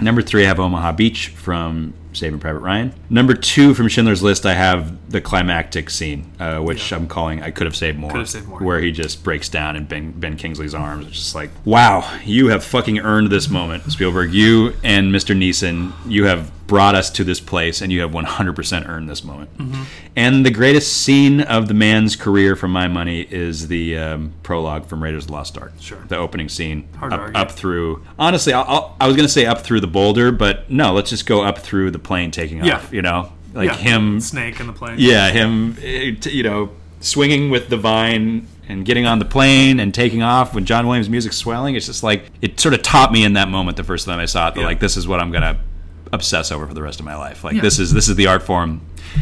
Number 0.00 0.22
three, 0.22 0.44
I 0.44 0.48
have 0.48 0.58
Omaha 0.60 0.92
Beach 0.92 1.28
from 1.28 1.94
Saving 2.12 2.38
Private 2.40 2.60
Ryan. 2.60 2.92
Number 3.08 3.34
two 3.34 3.74
from 3.74 3.88
Schindler's 3.88 4.22
List, 4.22 4.44
I 4.46 4.54
have 4.54 5.10
the 5.10 5.20
climactic 5.20 5.90
scene, 5.90 6.30
uh, 6.40 6.58
which 6.58 6.92
I'm 6.92 7.06
calling 7.06 7.42
"I 7.42 7.50
Could 7.50 7.66
Have 7.66 7.76
Saved 7.76 7.98
More," 7.98 8.10
Could 8.10 8.20
Have 8.20 8.28
Saved 8.28 8.48
More. 8.48 8.58
where 8.60 8.80
he 8.80 8.92
just 8.92 9.22
breaks 9.24 9.48
down 9.48 9.76
in 9.76 9.84
Ben, 9.84 10.12
ben 10.12 10.36
Kingsley's 10.36 10.74
arms. 10.74 11.06
It's 11.06 11.16
just 11.16 11.34
like, 11.34 11.50
wow, 11.64 12.18
you 12.24 12.48
have 12.48 12.64
fucking 12.64 12.98
earned 13.00 13.30
this 13.30 13.48
moment, 13.48 13.90
Spielberg. 13.92 14.32
You 14.32 14.74
and 14.82 15.12
Mr. 15.12 15.36
Neeson, 15.36 15.92
you 16.06 16.24
have 16.26 16.50
brought 16.70 16.94
us 16.94 17.10
to 17.10 17.24
this 17.24 17.40
place, 17.40 17.80
and 17.82 17.90
you 17.92 18.00
have 18.00 18.12
100% 18.12 18.88
earned 18.88 19.08
this 19.08 19.24
moment. 19.24 19.58
Mm-hmm. 19.58 19.82
And 20.14 20.46
the 20.46 20.52
greatest 20.52 20.98
scene 20.98 21.40
of 21.40 21.66
the 21.66 21.74
man's 21.74 22.14
career, 22.14 22.54
for 22.54 22.68
my 22.68 22.86
money, 22.86 23.22
is 23.28 23.66
the 23.66 23.98
um, 23.98 24.32
prologue 24.44 24.86
from 24.86 25.02
Raiders 25.02 25.24
of 25.24 25.26
the 25.26 25.32
Lost 25.32 25.58
Ark. 25.58 25.72
Sure. 25.80 25.98
The 26.06 26.16
opening 26.16 26.48
scene. 26.48 26.86
Up, 27.02 27.32
up 27.34 27.50
through. 27.50 28.04
Honestly, 28.20 28.52
I'll, 28.52 28.64
I'll, 28.68 28.96
I 29.00 29.08
was 29.08 29.16
going 29.16 29.26
to 29.26 29.32
say 29.32 29.46
up 29.46 29.62
through 29.62 29.80
the 29.80 29.88
boulder, 29.88 30.30
but 30.30 30.70
no, 30.70 30.92
let's 30.92 31.10
just 31.10 31.26
go 31.26 31.42
up 31.42 31.58
through 31.58 31.90
the 31.90 31.98
plane 31.98 32.30
taking 32.30 32.64
Yeah. 32.64 32.76
off, 32.76 32.92
you 32.92 33.02
know? 33.02 33.32
Like 33.52 33.70
Yeah. 33.70 33.76
him. 33.76 34.20
Snake 34.20 34.60
in 34.60 34.68
the 34.68 34.72
plane. 34.72 34.94
Yeah, 35.00 35.28
him, 35.32 35.76
eh, 35.82 36.12
you 36.30 36.44
know, 36.44 36.70
swinging 37.00 37.50
with 37.50 37.68
the 37.68 37.78
vine 37.78 38.46
and 38.68 38.84
getting 38.84 39.06
on 39.06 39.18
the 39.18 39.24
plane 39.24 39.80
and 39.80 39.92
taking 39.92 40.22
off 40.22 40.54
when 40.54 40.64
John 40.66 40.86
Williams' 40.86 41.08
music's 41.10 41.36
swelling. 41.36 41.74
It's 41.74 41.86
just 41.86 42.04
like, 42.04 42.26
it 42.40 42.60
sort 42.60 42.74
of 42.74 42.82
taught 42.82 43.10
me 43.10 43.24
in 43.24 43.32
that 43.32 43.48
moment 43.48 43.76
the 43.76 43.82
first 43.82 44.06
time 44.06 44.20
I 44.20 44.26
saw 44.26 44.46
it 44.50 44.54
that, 44.54 44.60
Yeah. 44.60 44.66
like, 44.66 44.78
this 44.78 44.96
is 44.96 45.08
what 45.08 45.18
I'm 45.18 45.32
going 45.32 45.42
to 45.42 45.58
obsess 46.12 46.50
over 46.50 46.66
for 46.66 46.74
the 46.74 46.82
rest 46.82 46.98
of 47.00 47.06
my 47.06 47.16
life. 47.16 47.44
Like, 47.44 47.54
Yeah. 47.54 47.62
this 47.62 47.78
is 47.78 47.92
this 47.92 48.08
is 48.08 48.16
the 48.16 48.26
art 48.26 48.42
form. 48.42 48.80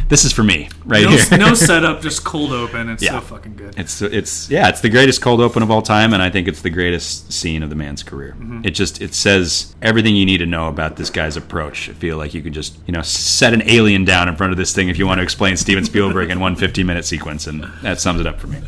This 0.09 0.25
is 0.27 0.33
for 0.35 0.43
me, 0.43 0.69
right 0.85 1.03
No, 1.05 1.11
here. 1.17 1.39
no 1.39 1.55
setup, 1.71 2.03
just 2.03 2.23
cold 2.23 2.53
open. 2.53 2.91
It's 2.91 3.03
Yeah. 3.03 3.13
so 3.13 3.21
fucking 3.21 3.57
good. 3.57 3.75
It's 3.79 4.03
it's 4.03 4.51
yeah, 4.51 4.69
it's 4.69 4.81
the 4.81 4.89
greatest 4.91 5.23
cold 5.23 5.41
open 5.41 5.63
of 5.63 5.71
all 5.71 5.81
time, 5.83 6.13
and 6.13 6.23
I 6.23 6.29
think 6.29 6.47
it's 6.49 6.61
the 6.61 6.69
greatest 6.71 7.33
scene 7.33 7.63
of 7.63 7.71
the 7.71 7.77
man's 7.77 8.03
career. 8.03 8.35
Mm-hmm. 8.39 8.61
It 8.65 8.71
just 8.71 9.01
it 9.01 9.15
says 9.15 9.75
everything 9.81 10.15
you 10.17 10.27
need 10.27 10.39
to 10.39 10.47
know 10.47 10.69
about 10.69 10.97
this 10.97 11.09
guy's 11.11 11.37
approach. 11.37 11.89
I 11.89 11.93
feel 11.95 12.17
like 12.19 12.35
you 12.35 12.43
could 12.43 12.53
just 12.55 12.77
you 12.87 12.93
know 12.93 13.03
set 13.03 13.55
an 13.55 13.63
alien 13.67 14.05
down 14.05 14.29
in 14.29 14.37
front 14.37 14.53
of 14.53 14.57
this 14.59 14.75
thing 14.75 14.89
if 14.89 14.99
you 14.99 15.07
want 15.07 15.19
to 15.19 15.23
explain 15.23 15.57
Steven 15.57 15.85
Spielberg 15.85 16.31
in 16.31 16.39
one 16.41 16.55
15 16.57 16.85
minute 16.87 17.05
sequence, 17.07 17.47
and 17.47 17.65
that 17.83 17.99
sums 18.01 18.21
it 18.21 18.27
up 18.27 18.39
for 18.41 18.49
me. 18.49 18.59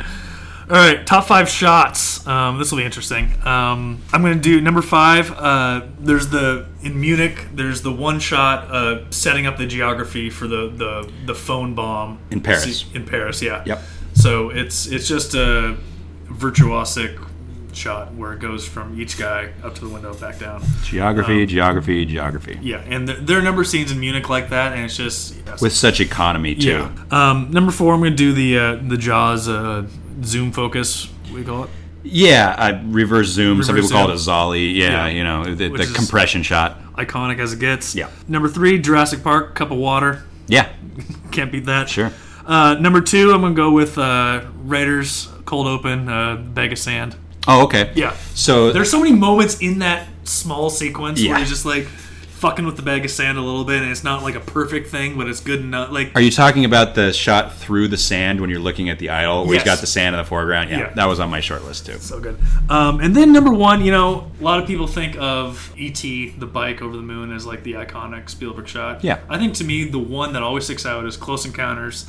All 0.71 0.77
right, 0.77 1.05
top 1.05 1.25
five 1.27 1.49
shots. 1.49 2.25
Um, 2.29 2.59
this 2.61 2.71
will 2.71 2.79
be 2.79 2.85
interesting. 2.85 3.25
Um, 3.45 4.01
I'm 4.13 4.23
going 4.23 4.35
to 4.35 4.41
do 4.41 4.61
number 4.61 4.83
five. 4.83 5.33
Uh, 5.33 5.87
there's 5.99 6.29
the 6.29 6.69
in 6.81 7.01
Munich. 7.01 7.45
There's 7.53 7.83
the 7.83 7.91
one 7.91 8.21
shot 8.21 8.71
uh, 8.71 9.11
setting 9.11 9.49
up 9.49 9.59
the 9.59 9.67
geography 9.67 10.31
for 10.31 10.47
the 10.47 10.69
the, 10.69 11.13
the 11.27 11.35
phone 11.35 11.75
bomb 11.75 12.21
In 12.31 12.41
Paris. 12.41 12.85
In 12.95 13.05
Paris, 13.05 13.43
yeah. 13.43 13.65
Yep. 13.67 13.83
So 14.15 14.51
it's 14.51 14.87
it's 14.87 15.09
just 15.09 15.35
a 15.35 15.77
virtuosic 16.29 17.19
shot 17.81 18.15
where 18.15 18.33
it 18.33 18.39
goes 18.39 18.67
from 18.69 19.01
each 19.01 19.19
guy 19.19 19.51
up 19.65 19.75
to 19.77 19.81
the 19.81 19.89
window, 19.89 20.15
back 20.15 20.39
down. 20.39 20.63
Geography, 20.85 21.43
Um, 21.43 21.49
geography, 21.49 22.05
geography. 22.07 22.59
Yeah, 22.63 22.83
and 22.89 23.07
th- 23.07 23.21
there 23.23 23.37
are 23.39 23.41
a 23.41 23.43
number 23.43 23.63
of 23.63 23.67
scenes 23.69 23.91
in 23.91 23.99
Munich 23.99 24.29
like 24.29 24.51
that, 24.51 24.73
and 24.75 24.85
it's 24.85 24.97
just 24.97 25.35
yes. 25.47 25.61
With 25.61 25.73
such 25.73 26.01
economy 26.01 26.55
too. 26.55 26.69
yeah. 26.69 26.91
Um, 27.11 27.51
number 27.51 27.73
four, 27.73 27.95
I'm 27.95 28.01
going 28.01 28.13
to 28.13 28.17
do 28.17 28.33
the 28.33 28.59
uh, 28.59 28.75
the 28.87 28.97
Jaws 28.97 29.49
uh, 29.49 29.87
zoom 30.23 30.53
focus. 30.53 31.07
What 31.29 31.33
do 31.33 31.39
you 31.39 31.45
call 31.45 31.65
it? 31.65 31.71
Yeah, 32.03 32.55
uh, 32.59 32.81
reverse 32.87 33.29
zoom. 33.29 33.63
Some 33.63 33.75
Reverse 33.75 33.91
people 33.91 34.01
call 34.07 34.11
it 34.11 34.15
a. 34.15 34.17
Zolly. 34.19 34.75
Yeah, 34.75 34.91
Yeah. 34.91 35.09
you 35.09 35.25
know 35.25 35.45
the, 35.55 35.69
the 35.69 35.87
compression 35.95 36.43
shot. 36.43 36.79
Iconic 36.95 37.39
as 37.39 37.53
it 37.53 37.61
gets. 37.61 37.95
Yeah. 37.95 38.09
Number 38.29 38.49
three, 38.49 38.79
Jurassic 38.79 39.23
Park, 39.23 39.55
cup 39.55 39.71
of 39.71 39.79
water. 39.79 40.25
Yeah, 40.49 40.69
Can't 41.31 41.51
beat 41.53 41.67
that. 41.67 41.89
sure. 41.89 42.11
Uh, 42.47 42.75
number 42.81 43.01
two, 43.01 43.33
I'm 43.33 43.43
gonna 43.43 43.55
go 43.55 43.71
with 43.71 43.97
uh, 43.99 44.43
Raiders 44.65 45.29
cold 45.45 45.67
open, 45.67 46.09
uh, 46.09 46.37
bag 46.37 46.73
of 46.73 46.79
sand. 46.79 47.17
Oh, 47.49 47.65
okay. 47.65 47.91
Yeah. 47.95 48.15
So 48.35 48.73
There's 48.73 48.91
so 48.91 48.99
many 49.01 49.13
moments 49.15 49.59
in 49.61 49.79
that 49.81 50.07
small 50.25 50.71
sequence 50.71 51.21
Yeah. 51.21 51.31
where 51.33 51.41
he's 51.41 51.49
just 51.49 51.65
like 51.67 51.85
fucking 51.85 52.65
with 52.65 52.77
the 52.77 52.83
bag 52.83 53.05
of 53.05 53.11
sand 53.11 53.37
a 53.37 53.41
little 53.43 53.65
bit, 53.65 53.83
and 53.83 53.91
it's 53.91 54.03
not 54.03 54.23
like 54.23 54.35
a 54.35 54.41
perfect 54.41 54.89
thing, 54.89 55.19
but 55.19 55.29
it's 55.29 55.41
good 55.41 55.61
enough. 55.61 55.91
Like 55.93 56.13
Are 56.15 56.23
you 56.23 56.31
talking 56.31 56.65
about 56.65 56.95
the 56.95 57.13
shot 57.13 57.55
through 57.55 57.89
the 57.89 57.99
sand 57.99 58.41
when 58.41 58.49
you're 58.49 58.61
looking 58.61 58.89
at 58.89 58.99
the 58.99 59.11
idol? 59.11 59.45
Where 59.45 59.55
Yes. 59.57 59.63
he's 59.65 59.71
got 59.75 59.81
the 59.83 59.87
sand 59.87 60.15
in 60.15 60.19
the 60.23 60.25
foreground. 60.25 60.71
Yeah, 60.71 60.79
Yeah. 60.79 60.91
that 60.95 61.05
was 61.07 61.21
on 61.21 61.29
my 61.29 61.41
short 61.41 61.65
list 61.67 61.85
too. 61.85 61.99
so 62.01 62.19
good. 62.19 62.39
Um, 62.71 63.01
and 63.01 63.15
then 63.15 63.33
number 63.33 63.53
one, 63.53 63.85
you 63.85 63.91
know, 63.91 64.31
a 64.41 64.43
lot 64.43 64.59
of 64.59 64.67
people 64.67 64.87
think 64.87 65.17
of 65.19 65.71
E.T. 65.77 66.35
the 66.39 66.47
bike 66.47 66.81
over 66.81 66.97
the 66.97 67.03
moon 67.03 67.31
as 67.31 67.45
like 67.45 67.63
the 67.63 67.75
iconic 67.75 68.31
Spielberg 68.31 68.69
shot. 68.69 69.05
Yeah. 69.05 69.19
I 69.29 69.37
think 69.37 69.53
to 69.57 69.65
me 69.65 69.85
the 69.85 69.99
one 69.99 70.33
that 70.33 70.43
always 70.43 70.65
sticks 70.65 70.87
out 70.87 71.05
is 71.05 71.19
Close 71.19 71.45
Encounters, 71.45 72.07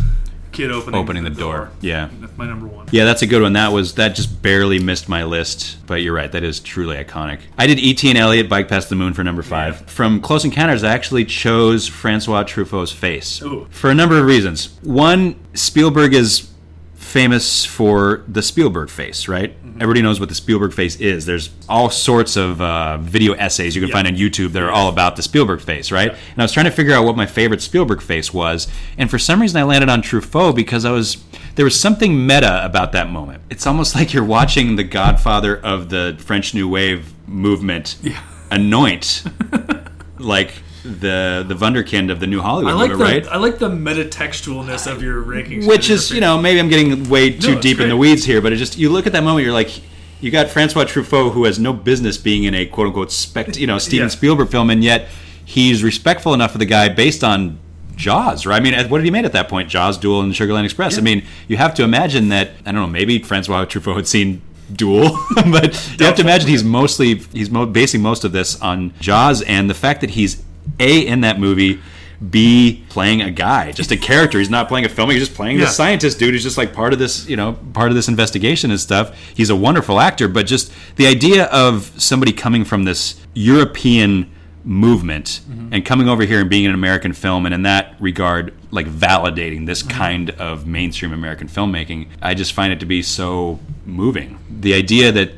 kid 0.51 0.71
opening 0.71 0.99
Opening 0.99 1.23
the 1.23 1.29
door. 1.29 1.71
Yeah. 1.81 2.09
That's 2.19 2.37
my 2.37 2.45
number 2.45 2.67
one. 2.67 2.87
Yeah, 2.91 3.05
that's 3.05 3.21
a 3.21 3.27
good 3.27 3.41
one. 3.41 3.53
That 3.53 3.71
was 3.71 3.95
that 3.95 4.15
just 4.15 4.41
barely 4.41 4.79
missed 4.79 5.09
my 5.09 5.23
list, 5.23 5.77
but 5.87 5.95
you're 5.95 6.13
right. 6.13 6.31
That 6.31 6.43
is 6.43 6.59
truly 6.59 6.95
iconic. 6.95 7.39
I 7.57 7.67
did 7.67 7.79
E.T. 7.79 8.07
and 8.09 8.17
Elliott 8.17 8.49
bike 8.49 8.67
past 8.67 8.89
the 8.89 8.95
moon 8.95 9.13
for 9.13 9.23
number 9.23 9.41
five. 9.41 9.81
From 9.89 10.21
Close 10.21 10.45
Encounters, 10.45 10.83
I 10.83 10.93
actually 10.93 11.25
chose 11.25 11.87
Francois 11.87 12.43
Truffaut's 12.43 12.91
face 12.91 13.41
Ooh. 13.41 13.67
for 13.71 13.89
a 13.89 13.95
number 13.95 14.17
of 14.19 14.25
reasons. 14.25 14.77
One, 14.81 15.39
Spielberg 15.53 16.13
is 16.13 16.50
famous 17.11 17.65
for 17.65 18.23
the 18.27 18.41
Spielberg 18.41 18.89
face, 18.89 19.27
right? 19.27 19.55
Everybody 19.75 20.01
knows 20.01 20.19
what 20.19 20.29
the 20.29 20.35
Spielberg 20.35 20.73
face 20.73 20.95
is. 20.99 21.25
There's 21.25 21.49
all 21.67 21.89
sorts 21.89 22.37
of 22.37 22.61
uh, 22.61 22.97
video 22.97 23.33
essays 23.33 23.75
you 23.75 23.81
can 23.81 23.89
Yeah. 23.89 23.95
find 23.95 24.07
on 24.07 24.15
YouTube 24.15 24.53
that 24.53 24.63
are 24.63 24.71
all 24.71 24.89
about 24.89 25.15
the 25.17 25.21
Spielberg 25.21 25.61
face, 25.61 25.91
right? 25.91 26.09
And 26.09 26.39
I 26.39 26.43
was 26.43 26.51
trying 26.51 26.65
to 26.65 26.71
figure 26.71 26.93
out 26.93 27.03
what 27.05 27.15
my 27.17 27.25
favorite 27.25 27.61
Spielberg 27.61 28.01
face 28.01 28.33
was, 28.33 28.67
and 28.97 29.09
for 29.09 29.19
some 29.19 29.41
reason 29.41 29.59
I 29.59 29.63
landed 29.63 29.89
on 29.89 30.01
Truffaut 30.01 30.55
because 30.55 30.85
I 30.85 30.91
was 30.91 31.23
there 31.55 31.65
was 31.65 31.77
something 31.79 32.25
meta 32.25 32.63
about 32.65 32.93
that 32.93 33.09
moment. 33.09 33.43
It's 33.49 33.67
almost 33.67 33.93
like 33.97 34.13
you're 34.13 34.23
watching 34.23 34.75
the 34.77 34.83
Godfather 34.85 35.57
of 35.57 35.89
the 35.89 36.15
French 36.19 36.53
New 36.53 36.69
Wave 36.69 37.13
movement 37.27 37.97
yeah. 38.01 38.21
anoint 38.49 39.23
like 40.17 40.53
the 40.83 41.45
the 41.47 41.53
Wunderkind 41.55 42.11
of 42.11 42.19
the 42.19 42.27
New 42.27 42.41
Hollywood 42.41 42.73
I 42.73 42.75
like 42.75 42.89
movement, 42.91 43.23
the 43.23 43.29
right? 43.29 43.35
I 43.35 43.39
like 43.39 43.59
the 43.59 43.69
metatextualness 43.69 44.91
of 44.91 45.01
your 45.03 45.23
rankings. 45.23 45.67
which 45.67 45.89
is 45.89 46.11
you 46.11 46.21
know 46.21 46.37
maybe 46.41 46.59
I'm 46.59 46.69
getting 46.69 47.09
way 47.09 47.29
too 47.31 47.53
it's 47.53 47.61
deep 47.61 47.79
in 47.79 47.89
the 47.89 47.97
weeds 47.97 48.25
here, 48.25 48.41
but 48.41 48.53
it 48.53 48.57
just 48.57 48.77
you 48.77 48.89
look 48.89 49.07
at 49.07 49.13
that 49.13 49.23
moment, 49.23 49.43
you're 49.45 49.53
like, 49.53 49.69
you 50.21 50.31
got 50.31 50.49
Francois 50.49 50.85
Truffaut 50.85 51.33
who 51.33 51.45
has 51.45 51.59
no 51.59 51.73
business 51.73 52.17
being 52.17 52.43
in 52.45 52.53
a 52.55 52.65
quote 52.65 52.87
unquote 52.87 53.11
spect, 53.11 53.57
you 53.57 53.67
know 53.67 53.77
Steven 53.77 54.05
Yeah. 54.05 54.09
Spielberg 54.09 54.49
film, 54.49 54.69
and 54.69 54.83
yet 54.83 55.07
he's 55.45 55.83
respectful 55.83 56.33
enough 56.33 56.53
of 56.55 56.59
the 56.59 56.65
guy 56.65 56.89
based 56.89 57.23
on 57.23 57.59
Jaws, 57.95 58.45
right? 58.45 58.55
I 58.55 58.59
mean, 58.63 58.73
what 58.89 58.97
did 58.99 59.05
he 59.05 59.11
made 59.11 59.25
at 59.25 59.33
that 59.33 59.47
point? 59.49 59.69
Jaws, 59.69 59.97
Duel, 59.97 60.21
and 60.21 60.33
Sugarland 60.33 60.63
Express. 60.65 60.97
I 60.97 61.01
mean, 61.01 61.23
you 61.47 61.57
have 61.57 61.73
to 61.75 61.83
imagine 61.83 62.29
that 62.29 62.51
I 62.65 62.71
don't 62.71 62.81
know, 62.81 62.87
maybe 62.87 63.19
Francois 63.19 63.65
Truffaut 63.65 63.95
had 63.95 64.07
seen. 64.07 64.41
Duel, 64.73 65.17
but 65.35 65.73
you 65.99 66.05
have 66.05 66.15
to 66.15 66.21
imagine 66.21 66.47
he's 66.47 66.63
mostly 66.63 67.15
he's 67.15 67.49
mo- 67.49 67.65
basing 67.65 68.01
most 68.01 68.23
of 68.23 68.31
this 68.31 68.57
on 68.61 68.93
Jaws 69.01 69.41
and 69.41 69.69
the 69.69 69.73
fact 69.73 69.99
that 69.99 70.11
he's 70.11 70.41
a 70.79 71.05
in 71.05 71.21
that 71.21 71.39
movie, 71.39 71.79
b 72.29 72.83
playing 72.89 73.21
a 73.21 73.31
guy, 73.31 73.71
just 73.71 73.91
a 73.91 73.97
character. 73.97 74.37
He's 74.37 74.49
not 74.49 74.67
playing 74.67 74.85
a 74.85 74.89
film. 74.89 75.09
He's 75.09 75.19
just 75.19 75.33
playing 75.33 75.57
Yeah. 75.57 75.65
the 75.65 75.71
scientist 75.71 76.19
dude. 76.19 76.33
Who's 76.33 76.43
just 76.43 76.57
like 76.57 76.73
part 76.73 76.93
of 76.93 76.99
this, 76.99 77.27
you 77.27 77.35
know, 77.35 77.53
part 77.73 77.89
of 77.89 77.95
this 77.95 78.07
investigation 78.07 78.69
and 78.69 78.79
stuff. 78.79 79.17
He's 79.35 79.49
a 79.49 79.55
wonderful 79.55 79.99
actor, 79.99 80.27
but 80.27 80.45
just 80.45 80.71
the 80.97 81.07
idea 81.07 81.45
of 81.45 81.91
somebody 81.97 82.31
coming 82.31 82.63
from 82.63 82.83
this 82.83 83.15
European 83.33 84.29
movement 84.63 85.41
mm-hmm. 85.49 85.73
and 85.73 85.83
coming 85.83 86.07
over 86.07 86.23
here 86.23 86.41
and 86.41 86.49
being 86.49 86.67
an 86.67 86.73
American 86.75 87.13
film, 87.13 87.45
and 87.47 87.55
in 87.55 87.63
that 87.63 87.95
regard, 87.99 88.53
like 88.69 88.87
validating 88.87 89.65
this 89.65 89.81
mm-hmm. 89.81 89.97
kind 89.97 90.29
of 90.31 90.67
mainstream 90.67 91.13
American 91.13 91.47
filmmaking, 91.47 92.07
I 92.21 92.35
just 92.35 92.53
find 92.53 92.71
it 92.71 92.79
to 92.81 92.85
be 92.85 93.01
so 93.01 93.59
moving. 93.85 94.37
The 94.49 94.75
idea 94.75 95.11
that 95.11 95.31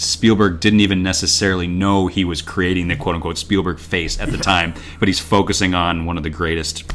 Spielberg 0.00 0.60
didn't 0.60 0.80
even 0.80 1.02
necessarily 1.02 1.66
know 1.66 2.06
he 2.06 2.24
was 2.24 2.40
creating 2.40 2.88
the 2.88 2.96
quote 2.96 3.14
unquote 3.14 3.38
Spielberg 3.38 3.78
face 3.78 4.18
at 4.18 4.30
the 4.30 4.38
time, 4.52 4.74
but 4.98 5.08
he's 5.08 5.20
focusing 5.20 5.74
on 5.74 6.06
one 6.06 6.16
of 6.16 6.22
the 6.22 6.30
greatest 6.30 6.90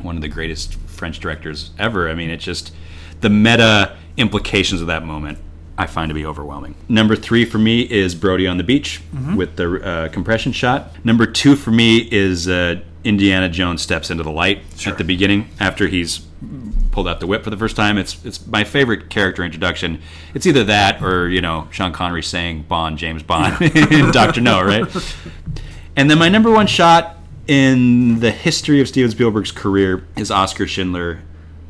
one 0.00 0.14
of 0.16 0.22
the 0.22 0.28
greatest 0.28 0.74
French 0.86 1.18
directors 1.18 1.70
ever. 1.78 2.08
I 2.08 2.14
mean, 2.14 2.30
it's 2.30 2.44
just 2.44 2.72
the 3.20 3.28
meta 3.28 3.96
implications 4.16 4.80
of 4.80 4.86
that 4.86 5.04
moment 5.04 5.38
I 5.76 5.86
find 5.86 6.08
to 6.10 6.14
be 6.14 6.24
overwhelming. 6.24 6.74
Number 6.88 7.16
three 7.16 7.44
for 7.44 7.58
me 7.58 7.82
is 7.82 8.14
Brody 8.14 8.46
on 8.46 8.58
the 8.58 8.64
beach 8.64 9.00
with 9.36 9.56
the 9.56 9.84
uh, 9.84 10.08
compression 10.08 10.52
shot. 10.52 11.04
Number 11.04 11.26
two 11.26 11.54
for 11.56 11.70
me 11.70 12.08
is 12.10 12.48
uh, 12.48 12.80
Indiana 13.08 13.48
Jones 13.48 13.80
steps 13.80 14.10
into 14.10 14.22
the 14.22 14.30
light 14.30 14.60
at 14.86 14.98
the 14.98 15.04
beginning 15.04 15.48
after 15.58 15.88
he's 15.88 16.18
pulled 16.90 17.08
out 17.08 17.20
the 17.20 17.26
whip 17.26 17.42
for 17.42 17.48
the 17.48 17.56
first 17.56 17.74
time. 17.74 17.96
It's 17.96 18.22
it's 18.22 18.46
my 18.46 18.64
favorite 18.64 19.08
character 19.08 19.42
introduction. 19.42 20.02
It's 20.34 20.46
either 20.46 20.62
that 20.64 21.02
or 21.02 21.26
you 21.30 21.40
know 21.40 21.68
Sean 21.70 21.90
Connery 21.90 22.22
saying 22.22 22.64
Bond, 22.68 22.98
James 22.98 23.22
Bond 23.22 23.62
in 23.92 24.10
Doctor 24.10 24.42
No, 24.42 24.62
right? 24.62 24.84
And 25.96 26.10
then 26.10 26.18
my 26.18 26.28
number 26.28 26.50
one 26.50 26.66
shot 26.66 27.16
in 27.46 28.20
the 28.20 28.30
history 28.30 28.82
of 28.82 28.88
Steven 28.88 29.10
Spielberg's 29.10 29.52
career 29.52 30.06
is 30.16 30.30
Oscar 30.30 30.66
Schindler 30.66 31.22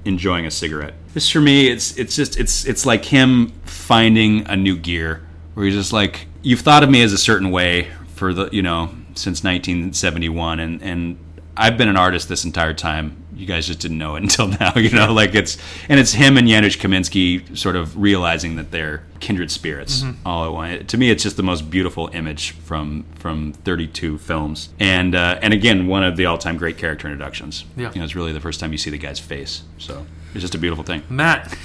enjoying 0.05 0.45
a 0.45 0.51
cigarette. 0.51 0.95
This 1.15 1.31
for 1.31 1.41
me, 1.41 1.69
it's 1.69 1.97
it's 1.97 2.17
just 2.17 2.37
it's 2.37 2.65
it's 2.65 2.85
like 2.85 3.05
him 3.05 3.53
finding 3.65 4.45
a 4.49 4.57
new 4.57 4.77
gear 4.77 5.23
where 5.55 5.67
he's 5.67 5.77
just 5.77 5.93
like, 5.93 6.27
you've 6.43 6.61
thought 6.61 6.83
of 6.83 6.91
me 6.91 7.01
as 7.01 7.13
a 7.13 7.19
certain 7.19 7.53
way 7.53 7.93
for 8.17 8.35
the 8.35 8.49
you 8.51 8.63
know 8.63 8.91
since 9.15 9.45
1971, 9.45 10.59
and 10.59 10.83
and 10.83 11.19
I've 11.59 11.77
been 11.77 11.89
an 11.89 11.97
artist 11.97 12.29
this 12.29 12.45
entire 12.45 12.73
time. 12.73 13.25
You 13.35 13.47
guys 13.47 13.67
just 13.67 13.81
didn't 13.81 13.99
know 13.99 14.17
it 14.17 14.23
until 14.23 14.49
now, 14.49 14.75
you 14.77 14.91
know. 14.91 15.13
Like 15.13 15.35
it's 15.35 15.59
and 15.89 15.99
it's 16.01 16.13
him 16.13 16.37
and 16.37 16.49
Janusz 16.49 16.77
Kaminski 16.77 17.57
sort 17.57 17.77
of 17.77 17.97
realizing 18.01 18.57
that 18.57 18.71
they're 18.71 19.03
kindred 19.21 19.51
spirits 19.51 20.05
all 20.25 20.45
at 20.45 20.53
once. 20.53 20.91
To 20.91 20.97
me, 20.99 21.11
it's 21.11 21.23
just 21.23 21.37
the 21.37 21.43
most 21.43 21.69
beautiful 21.71 22.09
image 22.13 22.53
from 22.53 23.05
from 23.17 23.53
32 23.53 24.19
films, 24.19 24.71
and 24.79 25.15
uh, 25.15 25.39
and 25.43 25.53
again, 25.53 25.87
one 25.87 26.05
of 26.05 26.17
the 26.17 26.27
all-time 26.27 26.57
great 26.57 26.79
character 26.79 27.09
introductions. 27.09 27.65
Yeah. 27.77 27.91
you 27.93 27.99
know, 27.99 28.05
it's 28.05 28.15
really 28.15 28.33
the 28.33 28.41
first 28.41 28.61
time 28.61 28.73
you 28.73 28.79
see 28.79 28.91
the 28.91 28.99
guy's 28.99 29.19
face, 29.21 29.63
so 29.79 30.07
it's 30.33 30.41
just 30.43 30.55
a 30.55 30.59
beautiful 30.59 30.85
thing. 30.85 31.03
Matt, 31.09 31.57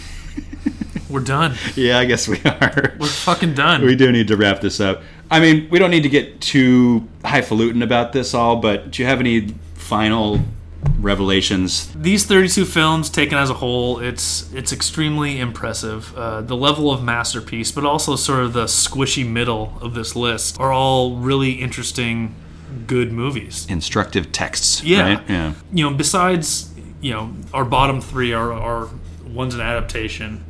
we're 1.09 1.19
done. 1.21 1.55
Yeah, 1.75 1.99
I 1.99 2.05
guess 2.05 2.27
we 2.27 2.39
are. 2.45 2.93
We're 2.99 3.07
fucking 3.07 3.53
done. 3.55 3.83
We 3.83 3.95
do 3.95 4.11
need 4.11 4.27
to 4.29 4.37
wrap 4.37 4.61
this 4.61 4.79
up. 4.79 5.01
I 5.31 5.39
mean, 5.39 5.67
we 5.69 5.79
don't 5.79 5.89
need 5.91 6.03
to 6.03 6.09
get 6.09 6.39
too 6.41 7.07
highfalutin 7.25 7.81
about 7.81 8.13
this 8.13 8.33
all, 8.35 8.57
but 8.57 8.91
do 8.91 9.01
you 9.01 9.07
have 9.07 9.19
any 9.19 9.53
final 9.83 10.39
revelations? 10.99 11.91
These 11.95 12.25
32 12.25 12.65
films, 12.65 13.09
taken 13.09 13.37
as 13.37 13.49
a 13.49 13.55
whole, 13.55 13.99
it's 13.99 14.51
it's 14.53 14.71
extremely 14.71 15.39
impressive. 15.39 16.15
Uh, 16.17 16.41
the 16.41 16.55
level 16.55 16.91
of 16.91 17.03
masterpiece, 17.03 17.71
but 17.71 17.85
also 17.85 18.15
sort 18.15 18.39
of 18.43 18.53
the 18.53 18.65
squishy 18.65 19.27
middle 19.27 19.77
of 19.81 19.93
this 19.93 20.15
list, 20.15 20.59
are 20.59 20.71
all 20.71 21.15
really 21.17 21.51
interesting, 21.53 22.35
good 22.87 23.11
movies. 23.11 23.65
Instructive 23.69 24.31
texts, 24.31 24.83
Yeah. 24.83 25.01
right? 25.01 25.21
Yeah. 25.29 25.53
You 25.73 25.89
know, 25.89 25.95
besides 25.95 26.69
you 27.01 27.11
know 27.11 27.33
our 27.53 27.65
bottom 27.65 28.01
three 28.01 28.33
are 28.33 28.51
are 28.53 28.89
one's 29.25 29.55
an 29.55 29.61
adaptation, 29.61 30.43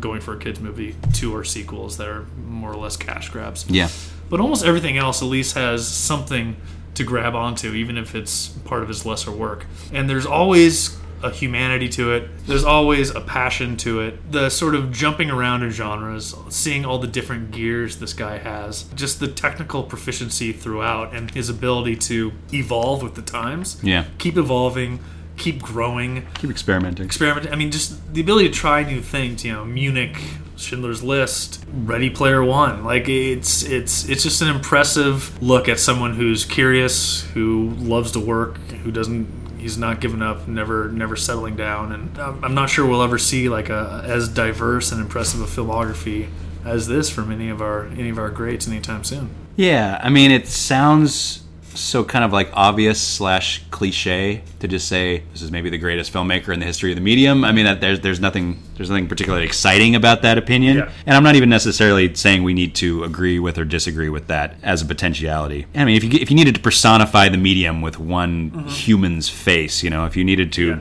going 0.00 0.20
for 0.20 0.34
a 0.34 0.38
kids 0.38 0.60
movie. 0.60 0.94
Two 1.12 1.34
are 1.36 1.44
sequels 1.44 1.96
that 1.98 2.08
are 2.08 2.26
more 2.46 2.72
or 2.72 2.76
less 2.76 2.96
cash 2.96 3.28
grabs. 3.30 3.64
Yeah. 3.68 3.88
But 4.28 4.40
almost 4.40 4.64
everything 4.64 4.96
else 4.98 5.22
at 5.22 5.28
least 5.28 5.54
has 5.54 5.86
something 5.86 6.56
to 6.96 7.04
grab 7.04 7.34
onto, 7.34 7.72
even 7.74 7.96
if 7.96 8.14
it's 8.14 8.48
part 8.48 8.82
of 8.82 8.88
his 8.88 9.06
lesser 9.06 9.30
work. 9.30 9.66
And 9.92 10.08
there's 10.10 10.26
always 10.26 10.98
a 11.22 11.30
humanity 11.30 11.88
to 11.88 12.12
it. 12.12 12.28
There's 12.46 12.62
always 12.64 13.08
a 13.10 13.20
passion 13.22 13.76
to 13.78 14.00
it. 14.00 14.30
The 14.32 14.50
sort 14.50 14.74
of 14.74 14.92
jumping 14.92 15.30
around 15.30 15.62
in 15.62 15.70
genres, 15.70 16.34
seeing 16.50 16.84
all 16.84 16.98
the 16.98 17.06
different 17.06 17.52
gears 17.52 17.96
this 17.96 18.12
guy 18.12 18.36
has, 18.38 18.82
just 18.94 19.18
the 19.18 19.28
technical 19.28 19.82
proficiency 19.82 20.52
throughout, 20.52 21.14
and 21.14 21.30
his 21.30 21.48
ability 21.48 21.96
to 21.96 22.32
evolve 22.52 23.02
with 23.02 23.14
the 23.14 23.22
times. 23.22 23.80
Yeah. 23.82 24.04
Keep 24.18 24.36
evolving, 24.36 25.00
keep 25.38 25.62
growing, 25.62 26.26
Keep 26.34 26.50
experimenting. 26.50 27.06
experiment. 27.06 27.50
I 27.50 27.56
mean, 27.56 27.70
just 27.70 28.12
the 28.12 28.20
ability 28.20 28.48
to 28.50 28.54
try 28.54 28.82
new 28.84 29.00
things. 29.00 29.42
You 29.44 29.52
know, 29.54 29.64
Munich, 29.64 30.18
Schindler's 30.56 31.02
List, 31.02 31.64
Ready 31.72 32.10
Player 32.10 32.42
One. 32.42 32.84
Like 32.84 33.08
it's 33.08 33.62
it's 33.62 34.08
it's 34.08 34.22
just 34.22 34.42
an 34.42 34.48
impressive 34.48 35.40
look 35.42 35.68
at 35.68 35.78
someone 35.78 36.14
who's 36.14 36.44
curious, 36.44 37.22
who 37.34 37.70
loves 37.78 38.12
to 38.12 38.20
work, 38.20 38.58
who 38.82 38.90
doesn't. 38.90 39.46
He's 39.58 39.78
not 39.78 40.00
giving 40.00 40.22
up, 40.22 40.46
never 40.46 40.88
never 40.88 41.16
settling 41.16 41.56
down, 41.56 41.92
and 41.92 42.18
I'm 42.18 42.44
I'm 42.44 42.54
not 42.54 42.70
sure 42.70 42.86
we'll 42.86 43.02
ever 43.02 43.18
see 43.18 43.48
like 43.48 43.68
a 43.68 44.02
as 44.04 44.28
diverse 44.28 44.92
and 44.92 45.00
impressive 45.00 45.40
a 45.40 45.44
filmography 45.44 46.28
as 46.64 46.86
this 46.86 47.10
from 47.10 47.30
any 47.30 47.48
of 47.48 47.60
our 47.62 47.86
any 47.86 48.08
of 48.08 48.18
our 48.18 48.30
greats 48.30 48.68
anytime 48.68 49.04
soon. 49.04 49.30
Yeah, 49.56 50.00
I 50.02 50.10
mean, 50.10 50.30
it 50.30 50.46
sounds 50.46 51.42
so 51.80 52.04
kind 52.04 52.24
of 52.24 52.32
like 52.32 52.50
obvious 52.52 53.00
slash 53.00 53.62
cliche 53.70 54.42
to 54.60 54.68
just 54.68 54.88
say 54.88 55.22
this 55.32 55.42
is 55.42 55.50
maybe 55.50 55.70
the 55.70 55.78
greatest 55.78 56.12
filmmaker 56.12 56.52
in 56.52 56.60
the 56.60 56.66
history 56.66 56.90
of 56.92 56.96
the 56.96 57.00
medium. 57.02 57.44
I 57.44 57.52
mean, 57.52 57.64
that 57.66 57.80
there's 57.80 58.00
there's 58.00 58.20
nothing 58.20 58.62
there's 58.76 58.90
nothing 58.90 59.08
particularly 59.08 59.44
exciting 59.44 59.94
about 59.94 60.22
that 60.22 60.38
opinion, 60.38 60.76
Yeah. 60.78 60.90
and 61.06 61.16
I'm 61.16 61.22
not 61.22 61.36
even 61.36 61.48
necessarily 61.48 62.14
saying 62.14 62.42
we 62.42 62.54
need 62.54 62.74
to 62.76 63.04
agree 63.04 63.38
with 63.38 63.58
or 63.58 63.64
disagree 63.64 64.08
with 64.08 64.26
that 64.28 64.56
as 64.62 64.82
a 64.82 64.86
potentiality. 64.86 65.66
I 65.74 65.84
mean, 65.84 65.96
if 65.96 66.04
you 66.04 66.10
if 66.20 66.30
you 66.30 66.36
needed 66.36 66.54
to 66.56 66.60
personify 66.60 67.28
the 67.28 67.38
medium 67.38 67.80
with 67.82 67.98
one 67.98 68.66
human's 68.68 69.28
face, 69.28 69.82
you 69.82 69.90
know, 69.90 70.04
if 70.06 70.16
you 70.16 70.24
needed 70.24 70.52
to. 70.54 70.80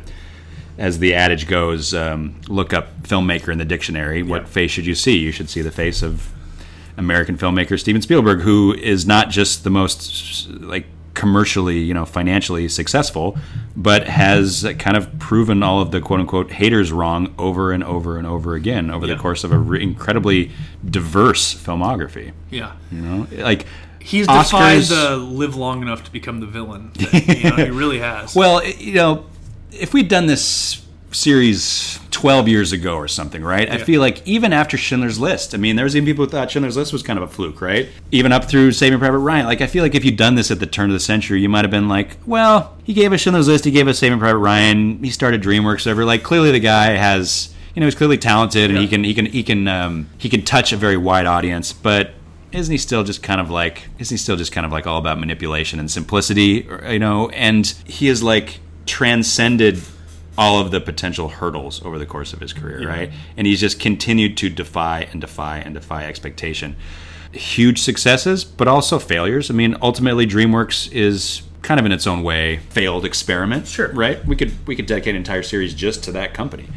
As 0.78 1.00
the 1.00 1.16
adage 1.16 1.48
goes, 1.48 1.94
um, 1.94 2.36
look 2.50 2.74
up 2.74 3.02
filmmaker 3.04 3.48
in 3.48 3.58
the 3.60 3.64
dictionary. 3.64 4.24
What 4.24 4.46
face 4.50 4.72
should 4.72 4.86
you 4.86 4.94
see? 4.94 5.18
You 5.18 5.32
should 5.32 5.50
see 5.50 5.62
the 5.62 5.72
face 5.72 6.04
of 6.04 6.30
American 6.98 7.38
filmmaker 7.38 7.80
Steven 7.80 8.02
Spielberg, 8.02 8.42
who 8.42 8.74
is 8.74 9.06
not 9.06 9.30
just 9.30 9.64
the 9.64 9.70
most 9.70 10.50
like 10.50 10.86
commercially, 11.14 11.80
you 11.80 11.94
know, 11.94 12.06
financially 12.06 12.68
successful, 12.68 13.38
but 13.76 14.06
has 14.08 14.68
kind 14.80 14.98
of 14.98 15.18
proven 15.18 15.64
all 15.64 15.82
of 15.82 15.92
the 15.92 16.02
quote 16.02 16.20
unquote 16.20 16.52
haters 16.52 16.92
wrong 16.92 17.34
over 17.38 17.72
and 17.72 17.84
over 17.84 18.18
and 18.18 18.28
over 18.28 18.54
again 18.56 18.92
over 18.92 19.08
Yeah. 19.08 19.14
the 19.16 19.20
course 19.22 19.44
of 19.46 19.52
a 19.54 19.58
re- 19.58 19.82
incredibly 19.82 20.52
diverse 20.90 21.54
filmography. 21.56 22.32
Yeah. 22.50 22.74
You 22.92 23.02
know, 23.02 23.28
like 23.38 23.66
He's 24.00 24.28
defied 24.28 24.82
Oscars- 24.82 24.90
the 24.90 25.18
live 25.18 25.56
long 25.56 25.82
enough 25.82 26.04
to 26.04 26.12
become 26.12 26.40
the 26.40 26.46
villain. 26.46 26.92
you 27.12 27.50
know, 27.50 27.56
he 27.56 27.72
really 27.72 28.00
has. 28.00 28.36
Well, 28.36 28.64
you 28.64 28.94
know, 28.94 29.26
if 29.72 29.94
we'd 29.94 30.08
done 30.10 30.28
this 30.28 30.85
series 31.16 32.00
12 32.12 32.48
years 32.48 32.72
ago 32.72 32.96
or 32.96 33.08
something, 33.08 33.44
right? 33.44 33.70
I 33.70 33.78
feel 33.78 34.02
like 34.02 34.26
even 34.28 34.54
after 34.54 34.78
Schindler's 34.78 35.20
List, 35.20 35.54
I 35.54 35.58
mean, 35.58 35.76
there 35.76 35.86
was 35.86 35.96
even 35.96 36.06
people 36.06 36.26
who 36.26 36.32
thought 36.32 36.52
Schindler's 36.52 36.78
List 36.78 36.94
was 36.94 37.04
kind 37.04 37.18
of 37.18 37.24
a 37.24 37.28
fluke, 37.28 37.62
right? 37.62 37.90
Even 38.12 38.32
up 38.32 38.46
through 38.46 38.72
Saving 38.72 39.00
Private 39.00 39.20
Ryan. 39.20 39.46
Like, 39.46 39.62
I 39.62 39.68
feel 39.68 39.84
like 39.84 39.96
if 39.96 40.06
you'd 40.06 40.18
done 40.18 40.36
this 40.36 40.52
at 40.52 40.60
the 40.60 40.66
turn 40.66 40.90
of 40.90 40.94
the 40.94 41.00
century, 41.00 41.42
you 41.42 41.50
might 41.50 41.64
have 41.64 41.72
been 41.72 41.88
like, 41.88 42.18
well, 42.26 42.78
he 42.84 42.94
gave 42.94 43.12
us 43.14 43.22
Schindler's 43.22 43.48
List, 43.48 43.66
he 43.66 43.72
gave 43.72 43.88
us 43.88 44.00
Saving 44.00 44.20
Private 44.20 44.38
Ryan, 44.38 45.04
he 45.04 45.10
started 45.10 45.42
DreamWorks, 45.42 45.86
whatever. 45.86 46.06
Like, 46.06 46.24
clearly 46.24 46.52
the 46.52 46.60
guy 46.60 46.92
has, 46.92 47.54
you 47.74 47.80
know, 47.80 47.86
he's 47.88 47.96
clearly 47.96 48.18
talented 48.18 48.70
and 48.70 48.80
he 48.80 48.88
can, 48.88 49.04
he 49.04 49.14
can, 49.14 49.26
he 49.26 49.44
can, 49.44 49.68
um, 49.68 50.10
he 50.18 50.30
can 50.30 50.44
touch 50.44 50.74
a 50.74 50.78
very 50.78 50.98
wide 50.98 51.26
audience, 51.26 51.74
but 51.74 52.12
isn't 52.52 52.72
he 52.72 52.78
still 52.78 53.04
just 53.04 53.22
kind 53.22 53.42
of 53.42 53.50
like 53.50 53.90
isn't 54.00 54.14
he 54.14 54.18
still 54.18 54.38
just 54.38 54.54
kind 54.54 54.66
of 54.66 54.72
like 54.72 54.88
all 54.88 54.98
about 54.98 55.20
manipulation 55.20 55.78
and 55.78 55.92
simplicity 55.92 56.66
you 56.88 57.00
know 57.00 57.28
and 57.32 57.76
he 57.86 58.08
has 58.08 58.24
like 58.24 58.62
transcended 58.86 59.78
all 60.38 60.60
of 60.60 60.72
the 60.72 60.82
potential 60.82 61.30
hurdles 61.30 61.84
over 61.86 61.98
the 61.98 62.06
course 62.06 62.34
of 62.34 62.40
his 62.40 62.54
career 62.54 62.88
right 62.88 63.12
and 63.38 63.48
he's 63.48 63.60
just 63.60 63.80
continued 63.80 64.38
to 64.38 64.50
defy 64.50 65.08
and 65.12 65.22
defy 65.22 65.58
and 65.60 65.74
defy 65.76 66.06
expectation 66.06 66.76
huge 67.32 67.82
successes 67.82 68.44
but 68.44 68.68
also 68.68 69.00
failures 69.00 69.50
i 69.50 69.54
mean 69.54 69.76
ultimately 69.82 70.26
dreamworks 70.26 70.92
is 70.92 71.42
kind 71.62 71.80
of 71.80 71.86
in 71.86 71.92
its 71.92 72.06
own 72.06 72.22
way 72.24 72.58
failed 72.70 73.06
experiment 73.06 73.68
Sure. 73.68 73.92
right 73.94 74.24
we 74.26 74.36
could 74.36 74.54
we 74.68 74.76
could 74.76 74.86
dedicate 74.86 75.12
an 75.12 75.18
entire 75.18 75.44
series 75.44 75.74
just 75.74 76.04
to 76.04 76.12
that 76.12 76.34
company 76.34 76.68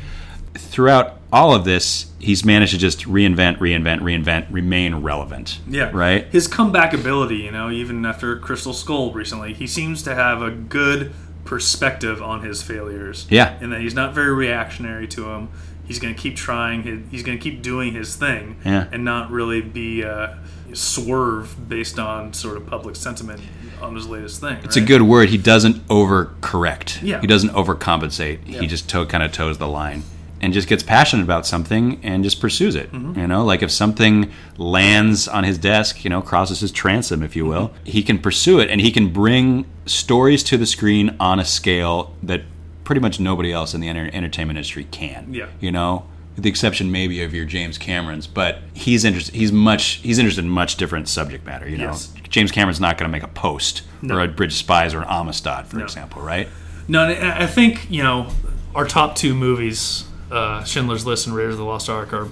throughout 0.58 1.18
all 1.32 1.54
of 1.54 1.64
this, 1.64 2.10
he's 2.18 2.44
managed 2.44 2.72
to 2.72 2.78
just 2.78 3.00
reinvent, 3.00 3.58
reinvent, 3.58 4.00
reinvent, 4.00 4.46
remain 4.50 4.96
relevant. 4.96 5.60
Yeah. 5.68 5.90
Right? 5.92 6.26
His 6.26 6.46
comeback 6.46 6.92
ability, 6.92 7.36
you 7.36 7.50
know, 7.50 7.70
even 7.70 8.04
after 8.04 8.36
Crystal 8.38 8.72
Skull 8.72 9.12
recently, 9.12 9.54
he 9.54 9.66
seems 9.66 10.02
to 10.04 10.14
have 10.14 10.42
a 10.42 10.50
good 10.50 11.12
perspective 11.48 12.22
on 12.22 12.42
his 12.42 12.62
failures. 12.62 13.26
Yeah. 13.30 13.56
And 13.62 13.72
that 13.72 13.80
he's 13.80 13.94
not 13.94 14.12
very 14.12 14.34
reactionary 14.34 15.08
to 15.08 15.22
them. 15.22 15.48
He's 15.86 15.98
going 15.98 16.14
to 16.14 16.20
keep 16.20 16.36
trying. 16.36 17.08
He's 17.10 17.22
going 17.22 17.38
to 17.38 17.42
keep 17.42 17.62
doing 17.62 17.94
his 17.94 18.16
thing. 18.16 18.60
Yeah. 18.66 18.86
And 18.92 19.02
not 19.02 19.30
really 19.30 19.62
be 19.62 20.04
uh, 20.04 20.34
swerve 20.74 21.66
based 21.66 21.98
on 21.98 22.34
sort 22.34 22.58
of 22.58 22.66
public 22.66 22.96
sentiment 22.96 23.40
on 23.80 23.94
his 23.94 24.06
latest 24.06 24.42
thing. 24.42 24.58
It's 24.62 24.76
a 24.76 24.82
good 24.82 25.00
word. 25.00 25.30
He 25.30 25.38
doesn't 25.38 25.88
overcorrect. 25.88 27.00
Yeah. 27.02 27.22
He 27.22 27.26
doesn't 27.26 27.50
overcompensate. 27.50 28.40
Yeah. 28.44 28.60
He 28.60 28.66
just 28.66 28.90
toe, 28.90 29.06
kind 29.06 29.22
of 29.22 29.32
toes 29.32 29.56
the 29.56 29.68
line 29.68 30.02
and 30.40 30.52
just 30.52 30.68
gets 30.68 30.82
passionate 30.82 31.22
about 31.24 31.46
something 31.46 31.98
and 32.04 32.22
just 32.24 32.40
pursues 32.40 32.74
it. 32.76 32.90
Mm-hmm. 32.92 33.18
You 33.20 33.26
know, 33.26 33.44
like 33.44 33.62
if 33.62 33.70
something 33.70 34.30
lands 34.56 35.26
on 35.28 35.44
his 35.44 35.58
desk, 35.58 36.04
you 36.04 36.10
know, 36.10 36.20
crosses 36.22 36.60
his 36.60 36.72
transom, 36.72 37.22
if 37.22 37.34
you 37.36 37.44
will, 37.46 37.68
Mm-hmm. 37.68 37.84
he 37.84 38.02
can 38.02 38.18
pursue 38.18 38.58
it 38.60 38.70
and 38.70 38.80
he 38.80 38.90
can 38.90 39.12
bring 39.12 39.64
stories 39.86 40.42
to 40.44 40.56
the 40.56 40.66
screen 40.66 41.16
on 41.18 41.40
a 41.40 41.44
scale 41.44 42.14
that 42.22 42.42
pretty 42.84 43.00
much 43.00 43.18
nobody 43.20 43.52
else 43.52 43.74
in 43.74 43.80
the 43.80 43.88
enter- 43.88 44.10
entertainment 44.12 44.56
industry 44.58 44.84
can. 44.90 45.32
Yeah. 45.34 45.46
You 45.60 45.72
know, 45.72 46.06
with 46.34 46.44
the 46.44 46.50
exception 46.50 46.90
maybe 46.92 47.22
of 47.22 47.34
your 47.34 47.44
James 47.44 47.78
Camerons, 47.78 48.26
but 48.32 48.60
he's 48.74 49.04
interested. 49.04 49.34
He's 49.34 49.50
much. 49.52 49.84
He's 50.04 50.18
interested 50.18 50.44
in 50.44 50.50
much 50.50 50.76
different 50.76 51.08
subject 51.08 51.44
matter. 51.44 51.68
You 51.68 51.78
know, 51.78 51.84
Yes. 51.86 52.12
James 52.28 52.52
Cameron's 52.52 52.80
not 52.80 52.96
going 52.96 53.08
to 53.10 53.12
make 53.12 53.24
a 53.24 53.28
Post 53.28 53.82
No. 54.02 54.14
or 54.16 54.20
a 54.20 54.28
Bridge 54.28 54.54
Spies 54.54 54.94
or 54.94 54.98
an 55.02 55.08
Amistad, 55.08 55.66
for 55.66 55.78
No. 55.78 55.84
example, 55.84 56.22
right? 56.22 56.48
No, 56.86 57.02
I 57.02 57.42
I 57.42 57.46
think 57.46 57.90
you 57.90 58.02
know 58.02 58.28
our 58.74 58.86
top 58.86 59.16
two 59.16 59.34
movies, 59.34 60.04
uh, 60.30 60.64
Schindler's 60.64 61.06
List 61.06 61.26
and 61.26 61.34
Raiders 61.34 61.54
of 61.54 61.58
the 61.58 61.64
Lost 61.64 61.88
Ark, 61.88 62.12
are 62.12 62.28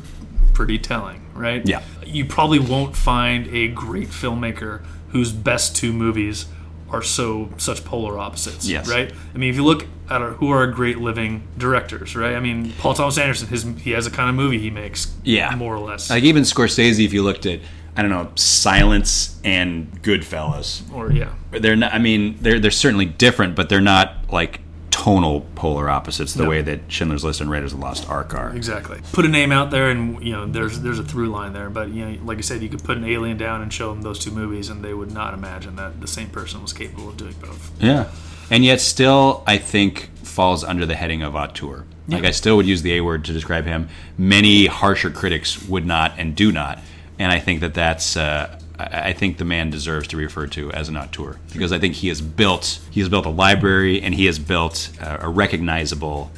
pretty 0.54 0.78
telling, 0.78 1.26
right? 1.34 1.66
Yeah. 1.66 1.82
You 2.04 2.24
probably 2.24 2.58
won't 2.58 2.96
find 2.96 3.46
a 3.48 3.68
great 3.68 4.08
filmmaker 4.08 4.84
whose 5.08 5.32
best 5.32 5.76
two 5.76 5.92
movies 5.92 6.46
are 6.90 7.02
so 7.02 7.50
such 7.56 7.84
polar 7.84 8.18
opposites. 8.18 8.68
Yes. 8.68 8.88
Right. 8.88 9.12
I 9.34 9.38
mean, 9.38 9.50
if 9.50 9.56
you 9.56 9.64
look 9.64 9.86
at 10.08 10.22
our, 10.22 10.30
who 10.30 10.50
are 10.50 10.66
great 10.68 10.98
living 10.98 11.46
directors, 11.58 12.14
right? 12.14 12.34
I 12.34 12.40
mean, 12.40 12.72
Paul 12.78 12.94
Thomas 12.94 13.18
Anderson, 13.18 13.48
his 13.48 13.64
he 13.80 13.90
has 13.90 14.06
a 14.06 14.10
kind 14.10 14.28
of 14.28 14.34
movie 14.34 14.58
he 14.58 14.70
makes. 14.70 15.14
Yeah. 15.24 15.54
More 15.56 15.74
or 15.74 15.80
less. 15.80 16.10
Like 16.10 16.22
even 16.22 16.44
Scorsese, 16.44 17.04
if 17.04 17.12
you 17.12 17.22
looked 17.22 17.44
at, 17.46 17.60
I 17.96 18.02
don't 18.02 18.10
know, 18.10 18.30
Silence 18.36 19.40
and 19.42 20.02
Goodfellas, 20.02 20.82
or 20.92 21.12
yeah. 21.12 21.32
they're 21.50 21.76
not. 21.76 21.92
I 21.92 21.98
mean, 21.98 22.36
they're 22.40 22.60
they're 22.60 22.70
certainly 22.70 23.06
different, 23.06 23.56
but 23.56 23.68
they're 23.68 23.80
not 23.80 24.30
like 24.30 24.60
tonal 25.06 25.42
polar 25.54 25.88
opposites, 25.88 26.34
the 26.34 26.42
No. 26.42 26.48
way 26.48 26.62
that 26.62 26.80
Schindler's 26.88 27.22
List 27.22 27.40
and 27.40 27.48
Raiders 27.48 27.72
of 27.72 27.78
the 27.78 27.84
Lost 27.84 28.08
Ark 28.10 28.34
are. 28.34 28.50
Exactly. 28.56 28.98
Put 29.12 29.24
a 29.24 29.28
name 29.28 29.52
out 29.52 29.70
there, 29.70 29.88
and 29.88 30.20
you 30.20 30.32
know, 30.32 30.46
there's 30.46 30.80
there's 30.80 30.98
a 30.98 31.04
through 31.04 31.28
line 31.28 31.52
there. 31.52 31.70
But 31.70 31.90
you 31.90 32.04
know, 32.04 32.18
like 32.24 32.38
I 32.38 32.40
said, 32.40 32.60
you 32.60 32.68
could 32.68 32.82
put 32.82 32.96
an 32.96 33.04
alien 33.04 33.36
down 33.36 33.62
and 33.62 33.72
show 33.72 33.90
them 33.92 34.02
those 34.02 34.18
two 34.18 34.32
movies, 34.32 34.68
and 34.68 34.84
they 34.84 34.94
would 34.94 35.12
not 35.12 35.32
imagine 35.32 35.76
that 35.76 36.00
the 36.00 36.08
same 36.08 36.28
person 36.28 36.60
was 36.60 36.72
capable 36.72 37.08
of 37.08 37.16
doing 37.16 37.34
both. 37.40 37.70
Yeah. 37.80 38.06
And 38.50 38.64
yet, 38.64 38.80
still, 38.80 39.44
I 39.46 39.58
think 39.58 40.10
falls 40.24 40.64
under 40.64 40.84
the 40.86 40.94
heading 40.96 41.22
of 41.22 41.34
auteur. 41.36 41.84
Like, 42.08 42.22
Yeah. 42.22 42.28
I 42.28 42.32
still 42.32 42.56
would 42.56 42.66
use 42.66 42.82
the 42.82 42.94
A 42.94 43.00
word 43.00 43.24
to 43.26 43.32
describe 43.32 43.64
him. 43.66 43.88
Many 44.18 44.66
harsher 44.66 45.10
critics 45.10 45.62
would 45.68 45.86
not 45.86 46.14
and 46.18 46.34
do 46.34 46.50
not. 46.52 46.78
And 47.18 47.30
I 47.32 47.38
think 47.38 47.60
that 47.60 47.74
that's. 47.74 48.16
Uh, 48.16 48.55
I 48.78 49.12
think 49.14 49.38
the 49.38 49.44
man 49.44 49.70
deserves 49.70 50.06
to 50.08 50.16
be 50.16 50.24
referred 50.24 50.52
to 50.52 50.70
as 50.72 50.88
an 50.90 50.96
auteur 50.96 51.38
because 51.52 51.72
I 51.72 51.78
think 51.78 51.94
he 51.94 52.08
has 52.08 52.20
built 52.20 52.80
he 52.90 53.00
has 53.00 53.08
built 53.08 53.24
a 53.24 53.30
library 53.30 54.02
and 54.02 54.14
he 54.14 54.26
has 54.26 54.38
built 54.38 54.90
a, 55.00 55.26
a 55.26 55.28
recognizable 55.28 56.30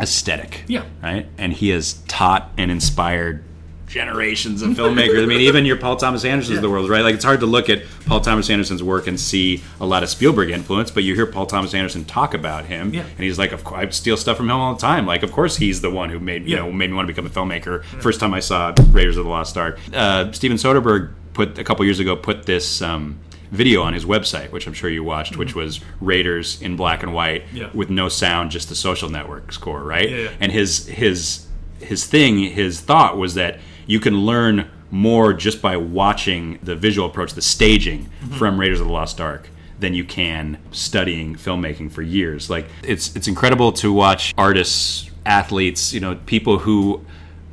aesthetic. 0.00 0.64
Yeah. 0.68 0.84
Right. 1.02 1.26
And 1.38 1.52
he 1.52 1.70
has 1.70 1.94
taught 2.08 2.50
and 2.56 2.70
inspired 2.70 3.44
generations 3.86 4.60
of 4.62 4.70
filmmakers. 4.70 5.22
I 5.22 5.26
mean, 5.26 5.42
even 5.42 5.64
your 5.64 5.76
Paul 5.76 5.94
Thomas 5.96 6.24
Andersons 6.24 6.56
of 6.56 6.62
the 6.62 6.70
world, 6.70 6.88
right? 6.90 7.02
Like 7.02 7.14
it's 7.14 7.24
hard 7.24 7.40
to 7.40 7.46
look 7.46 7.68
at 7.68 7.82
Paul 8.06 8.20
Thomas 8.20 8.50
Anderson's 8.50 8.82
work 8.82 9.06
and 9.06 9.20
see 9.20 9.62
a 9.78 9.86
lot 9.86 10.02
of 10.02 10.08
Spielberg 10.08 10.50
influence, 10.50 10.90
but 10.90 11.04
you 11.04 11.14
hear 11.14 11.26
Paul 11.26 11.46
Thomas 11.46 11.74
Anderson 11.74 12.04
talk 12.04 12.34
about 12.34 12.64
him, 12.64 12.92
Yeah. 12.92 13.02
and 13.02 13.20
he's 13.20 13.38
like, 13.38 13.52
"Of 13.52 13.62
course, 13.62 13.86
I 13.86 13.88
steal 13.90 14.16
stuff 14.16 14.36
from 14.36 14.46
him 14.50 14.56
all 14.56 14.74
the 14.74 14.80
time. 14.80 15.06
Like, 15.06 15.22
of 15.22 15.30
course, 15.30 15.56
he's 15.58 15.80
the 15.80 15.90
one 15.90 16.10
who 16.10 16.18
made 16.18 16.44
you 16.44 16.56
Yeah. 16.56 16.62
know 16.62 16.72
made 16.72 16.90
me 16.90 16.96
want 16.96 17.06
to 17.06 17.12
become 17.14 17.26
a 17.26 17.30
filmmaker." 17.30 17.84
First 17.84 18.18
time 18.18 18.34
I 18.34 18.40
saw 18.40 18.74
Raiders 18.90 19.16
of 19.16 19.24
the 19.24 19.30
Lost 19.30 19.56
Ark, 19.56 19.78
uh, 19.94 20.32
Steven 20.32 20.56
Soderbergh 20.56 21.10
put 21.34 21.58
a 21.58 21.64
couple 21.64 21.84
years 21.84 22.00
ago 22.00 22.16
put 22.16 22.46
this. 22.46 22.80
Um, 22.80 23.18
video 23.50 23.82
on 23.82 23.92
his 23.94 24.04
website 24.04 24.50
which 24.50 24.66
i'm 24.66 24.72
sure 24.72 24.90
you 24.90 25.04
watched 25.04 25.36
which 25.36 25.54
was 25.54 25.78
raiders 26.00 26.60
in 26.60 26.74
black 26.74 27.04
and 27.04 27.14
white 27.14 27.44
Yeah. 27.52 27.68
with 27.72 27.88
no 27.88 28.08
sound 28.08 28.50
just 28.50 28.68
the 28.68 28.74
social 28.74 29.08
network 29.08 29.52
score 29.52 29.80
right 29.84 30.10
Yeah, 30.10 30.16
yeah. 30.16 30.30
and 30.40 30.50
his 30.50 30.88
his 30.88 31.46
his 31.78 32.04
thing 32.04 32.38
his 32.38 32.80
thought 32.80 33.16
was 33.16 33.34
that 33.34 33.60
you 33.86 34.00
can 34.00 34.22
learn 34.26 34.68
more 34.90 35.32
just 35.32 35.62
by 35.62 35.76
watching 35.76 36.58
the 36.64 36.74
visual 36.74 37.06
approach 37.06 37.34
the 37.34 37.42
staging 37.42 38.10
from 38.38 38.58
raiders 38.58 38.80
of 38.80 38.86
the 38.88 38.92
lost 38.92 39.20
ark 39.20 39.48
than 39.78 39.94
you 39.94 40.04
can 40.04 40.58
studying 40.72 41.36
filmmaking 41.36 41.92
for 41.92 42.02
years 42.02 42.50
like 42.50 42.66
it's 42.82 43.14
it's 43.14 43.28
incredible 43.28 43.70
to 43.70 43.92
watch 43.92 44.34
artists 44.36 45.08
athletes 45.26 45.92
you 45.92 46.00
know 46.00 46.16
people 46.26 46.58
who 46.58 47.04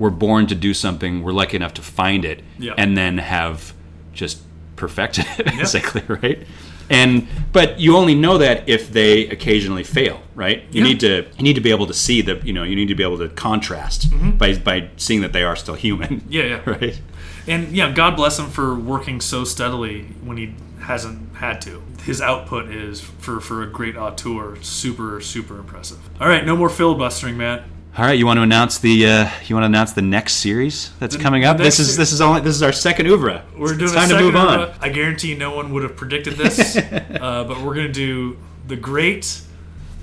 were 0.01 0.09
born 0.25 0.47
to 0.47 0.55
do 0.67 0.73
something 0.73 1.11
we're 1.23 1.31
lucky 1.43 1.55
enough 1.61 1.73
to 1.75 1.81
find 1.81 2.25
it 2.25 2.39
Yeah. 2.57 2.73
and 2.77 2.97
then 2.97 3.17
have 3.19 3.73
just 4.13 4.35
perfected 4.75 5.25
it 5.37 5.45
basically 5.61 6.03
right 6.07 6.39
and 6.89 7.27
but 7.53 7.79
you 7.79 7.95
only 7.95 8.15
know 8.15 8.37
that 8.39 8.57
if 8.67 8.91
they 8.91 9.27
occasionally 9.35 9.83
fail 9.83 10.17
right 10.43 10.59
you 10.71 10.81
Yeah. 10.81 10.87
need 10.89 10.99
to 11.01 11.13
you 11.37 11.43
need 11.43 11.53
to 11.61 11.61
be 11.61 11.71
able 11.77 11.87
to 11.87 11.93
see 11.93 12.21
the 12.21 12.35
you 12.43 12.53
know 12.57 12.63
you 12.63 12.75
need 12.75 12.87
to 12.87 12.95
be 12.95 13.03
able 13.03 13.19
to 13.19 13.29
contrast 13.29 14.09
mm-hmm. 14.09 14.31
by 14.41 14.49
by 14.57 14.89
seeing 14.97 15.21
that 15.21 15.33
they 15.33 15.43
are 15.43 15.55
still 15.55 15.75
human 15.75 16.13
Yeah, 16.29 16.43
yeah. 16.53 16.61
right 16.75 16.99
And 17.47 17.61
yeah, 17.79 17.91
God 17.91 18.15
bless 18.15 18.37
him 18.39 18.49
for 18.49 18.67
working 18.93 19.21
so 19.21 19.43
steadily 19.43 20.03
when 20.27 20.37
he 20.37 20.47
hasn't 20.81 21.35
had 21.35 21.59
to. 21.61 21.81
His 22.05 22.21
output 22.21 22.69
is 22.69 23.01
for 23.01 23.39
for 23.47 23.63
a 23.63 23.67
great 23.67 23.95
auteur 23.97 24.57
super 24.61 25.21
super 25.21 25.55
impressive. 25.63 25.97
All 26.19 26.27
right, 26.27 26.43
no 26.45 26.55
more 26.55 26.69
filibustering, 26.69 27.37
Matt. 27.37 27.63
All 27.97 28.05
right 28.05 28.17
you 28.17 28.25
want 28.25 28.37
to 28.37 28.41
announce 28.41 28.77
the 28.79 29.05
uh, 29.05 29.29
you 29.45 29.55
want 29.55 29.63
to 29.63 29.67
announce 29.67 29.91
the 29.93 30.01
next 30.01 30.33
series 30.35 30.91
that's 30.99 31.15
The- 31.15 31.21
coming 31.21 31.43
up 31.45 31.57
this 31.57 31.79
is 31.79 31.97
this 31.97 32.11
is 32.11 32.21
only 32.21 32.41
this 32.41 32.55
is 32.55 32.63
our 32.63 32.71
second 32.71 33.07
oeuvre 33.07 33.43
We're 33.57 33.71
it's 33.73 33.79
doing 33.79 33.93
time 33.93 34.09
a 34.11 34.13
to 34.13 34.19
move 34.21 34.35
on. 34.35 34.73
I 34.79 34.89
guarantee 34.89 35.35
no 35.35 35.55
one 35.55 35.71
would 35.73 35.83
have 35.83 35.95
predicted 35.95 36.35
this, 36.35 36.77
uh, 36.77 37.43
but 37.47 37.61
we're 37.61 37.75
gonna 37.75 37.89
do 37.91 38.37
the 38.67 38.75
great 38.75 39.41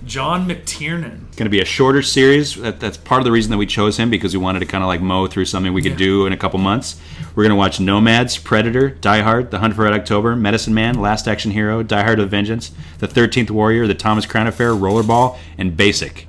John 0.04 0.48
McTiernan. 0.48 1.26
It's 1.28 1.36
going 1.36 1.46
to 1.46 1.50
be 1.50 1.60
a 1.60 1.66
shorter 1.66 2.00
series. 2.00 2.54
That, 2.54 2.80
that's 2.80 2.96
part 2.96 3.20
of 3.20 3.26
the 3.26 3.32
reason 3.32 3.50
that 3.50 3.58
we 3.58 3.66
chose 3.66 3.98
him 3.98 4.08
because 4.08 4.32
we 4.32 4.38
wanted 4.42 4.60
to 4.60 4.64
kind 4.66 4.82
of 4.82 4.88
like 4.88 5.02
mow 5.02 5.26
through 5.26 5.44
something 5.44 5.74
we 5.74 5.82
could 5.82 5.92
Yeah. 5.92 5.98
do 5.98 6.26
in 6.26 6.32
a 6.32 6.36
couple 6.36 6.58
months. 6.60 6.98
We're 7.34 7.42
going 7.42 7.50
to 7.50 7.56
watch 7.56 7.78
Nomads, 7.78 8.38
Predator, 8.38 8.88
Die 8.90 9.20
Hard, 9.20 9.50
The 9.50 9.58
Hunt 9.58 9.74
for 9.74 9.82
Red 9.82 9.92
October, 9.92 10.34
Medicine 10.34 10.72
Man, 10.72 10.94
Last 10.98 11.28
Action 11.28 11.50
Hero, 11.50 11.82
Die 11.82 12.02
Hard 12.02 12.20
with 12.20 12.30
Vengeance, 12.30 12.70
The 13.00 13.06
Thirteenth 13.08 13.50
Warrior, 13.50 13.86
The 13.86 13.94
Thomas 13.94 14.24
Crown 14.24 14.46
Affair, 14.46 14.70
Rollerball, 14.70 15.36
and 15.58 15.76
Basic. 15.76 16.26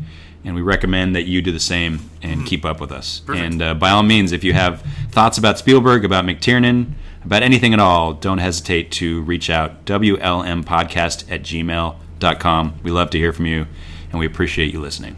And 0.49 0.55
we 0.55 0.63
recommend 0.63 1.15
that 1.15 1.27
you 1.27 1.43
do 1.43 1.51
the 1.51 1.59
same 1.59 2.09
and 2.23 2.43
keep 2.43 2.65
up 2.65 2.81
with 2.81 2.91
us. 2.91 3.19
Perfect. 3.19 3.45
And 3.45 3.61
uh, 3.61 3.73
by 3.75 3.91
all 3.91 4.01
means, 4.01 4.31
if 4.31 4.43
you 4.43 4.53
have 4.53 4.81
thoughts 5.11 5.37
about 5.37 5.59
Spielberg, 5.59 6.03
about 6.03 6.25
McTiernan, 6.25 6.93
about 7.23 7.43
anything 7.43 7.71
at 7.71 7.79
all, 7.79 8.13
don't 8.13 8.39
hesitate 8.39 8.91
to 8.93 9.21
reach 9.21 9.51
out. 9.51 9.85
WLMpodcast 9.85 11.31
at 11.31 11.43
gmail.com. 11.43 12.79
We 12.81 12.89
love 12.89 13.11
to 13.11 13.19
hear 13.19 13.31
from 13.31 13.45
you, 13.45 13.67
and 14.09 14.19
we 14.19 14.25
appreciate 14.25 14.73
you 14.73 14.81
listening. 14.81 15.15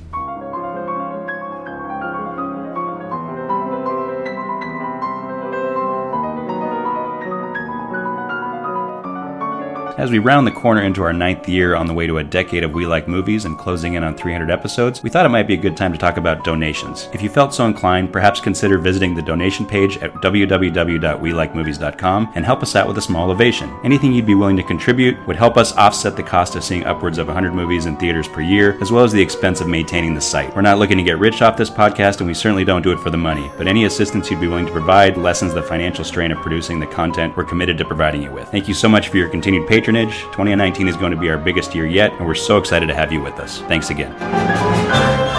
As 10.02 10.10
we 10.10 10.18
round 10.18 10.48
the 10.48 10.52
corner 10.52 10.82
into 10.82 11.04
our 11.04 11.14
ninth 11.14 11.48
year 11.48 11.76
on 11.76 11.86
the 11.86 11.94
way 11.94 12.08
to 12.08 12.18
a 12.18 12.24
decade 12.24 12.64
of 12.64 12.74
We 12.74 12.88
Like 12.88 13.08
Movies 13.08 13.46
and 13.46 13.56
closing 13.56 13.94
in 13.94 14.04
on 14.04 14.16
300 14.16 14.50
episodes, 14.50 15.04
we 15.04 15.12
thought 15.12 15.28
it 15.28 15.30
might 15.30 15.46
be 15.46 15.54
a 15.54 15.58
good 15.58 15.78
time 15.78 15.92
to 15.92 15.98
talk 16.00 16.18
about 16.18 16.44
donations. 16.44 17.08
If 17.14 17.22
you 17.22 17.30
felt 17.30 17.54
so 17.54 17.68
inclined, 17.68 18.12
perhaps 18.12 18.42
consider 18.42 18.80
visiting 18.80 19.14
the 19.14 19.22
donation 19.22 19.64
page 19.64 19.98
at 19.98 20.12
www.welikemovies.com 20.16 22.32
and 22.34 22.44
help 22.44 22.64
us 22.64 22.76
out 22.76 22.88
with 22.88 22.98
a 22.98 23.02
small 23.02 23.30
ovation. 23.30 23.72
Anything 23.84 24.12
you'd 24.12 24.26
be 24.26 24.34
willing 24.34 24.58
to 24.58 24.64
contribute 24.64 25.24
would 25.28 25.36
help 25.36 25.56
us 25.56 25.78
offset 25.78 26.16
the 26.16 26.24
cost 26.24 26.56
of 26.56 26.64
seeing 26.64 26.84
upwards 26.86 27.20
of 27.20 27.28
100 27.28 27.54
movies 27.54 27.86
in 27.86 27.96
theaters 27.98 28.28
per 28.28 28.42
year, 28.42 28.80
as 28.82 28.92
well 28.92 29.04
as 29.04 29.12
the 29.12 29.22
expense 29.22 29.62
of 29.62 29.68
maintaining 29.68 30.16
the 30.16 30.22
site. 30.22 30.56
We're 30.56 30.64
not 30.64 30.80
looking 30.80 30.98
to 30.98 31.04
get 31.04 31.20
rich 31.20 31.44
off 31.44 31.58
this 31.58 31.70
podcast, 31.70 32.22
and 32.22 32.28
we 32.28 32.34
certainly 32.34 32.66
don't 32.66 32.82
do 32.82 32.92
it 32.92 33.00
for 33.02 33.12
the 33.12 33.18
money, 33.18 33.52
but 33.56 33.68
any 33.68 33.86
assistance 33.86 34.32
you'd 34.32 34.42
be 34.42 34.48
willing 34.48 34.66
to 34.66 34.72
provide 34.72 35.16
lessens 35.16 35.54
the 35.54 35.62
financial 35.62 36.04
strain 36.04 36.32
of 36.32 36.40
producing 36.40 36.80
the 36.80 36.88
content 36.88 37.38
we're 37.38 37.44
committed 37.44 37.78
to 37.78 37.86
providing 37.86 38.24
you 38.24 38.32
with. 38.32 38.50
Thank 38.50 38.68
you 38.68 38.74
so 38.74 38.90
much 38.90 39.10
for 39.10 39.18
your 39.18 39.30
continued 39.30 39.68
patronage. 39.92 40.22
2019 40.32 40.88
is 40.88 40.96
going 40.96 41.12
to 41.12 41.18
be 41.18 41.30
our 41.30 41.38
biggest 41.38 41.76
year 41.76 41.86
yet, 41.86 42.14
and 42.14 42.26
we're 42.26 42.36
so 42.36 42.58
excited 42.58 42.88
to 42.88 42.94
have 42.94 43.12
you 43.12 43.22
with 43.22 43.40
us. 43.40 43.60
Thanks 43.62 43.90
again. 43.90 45.31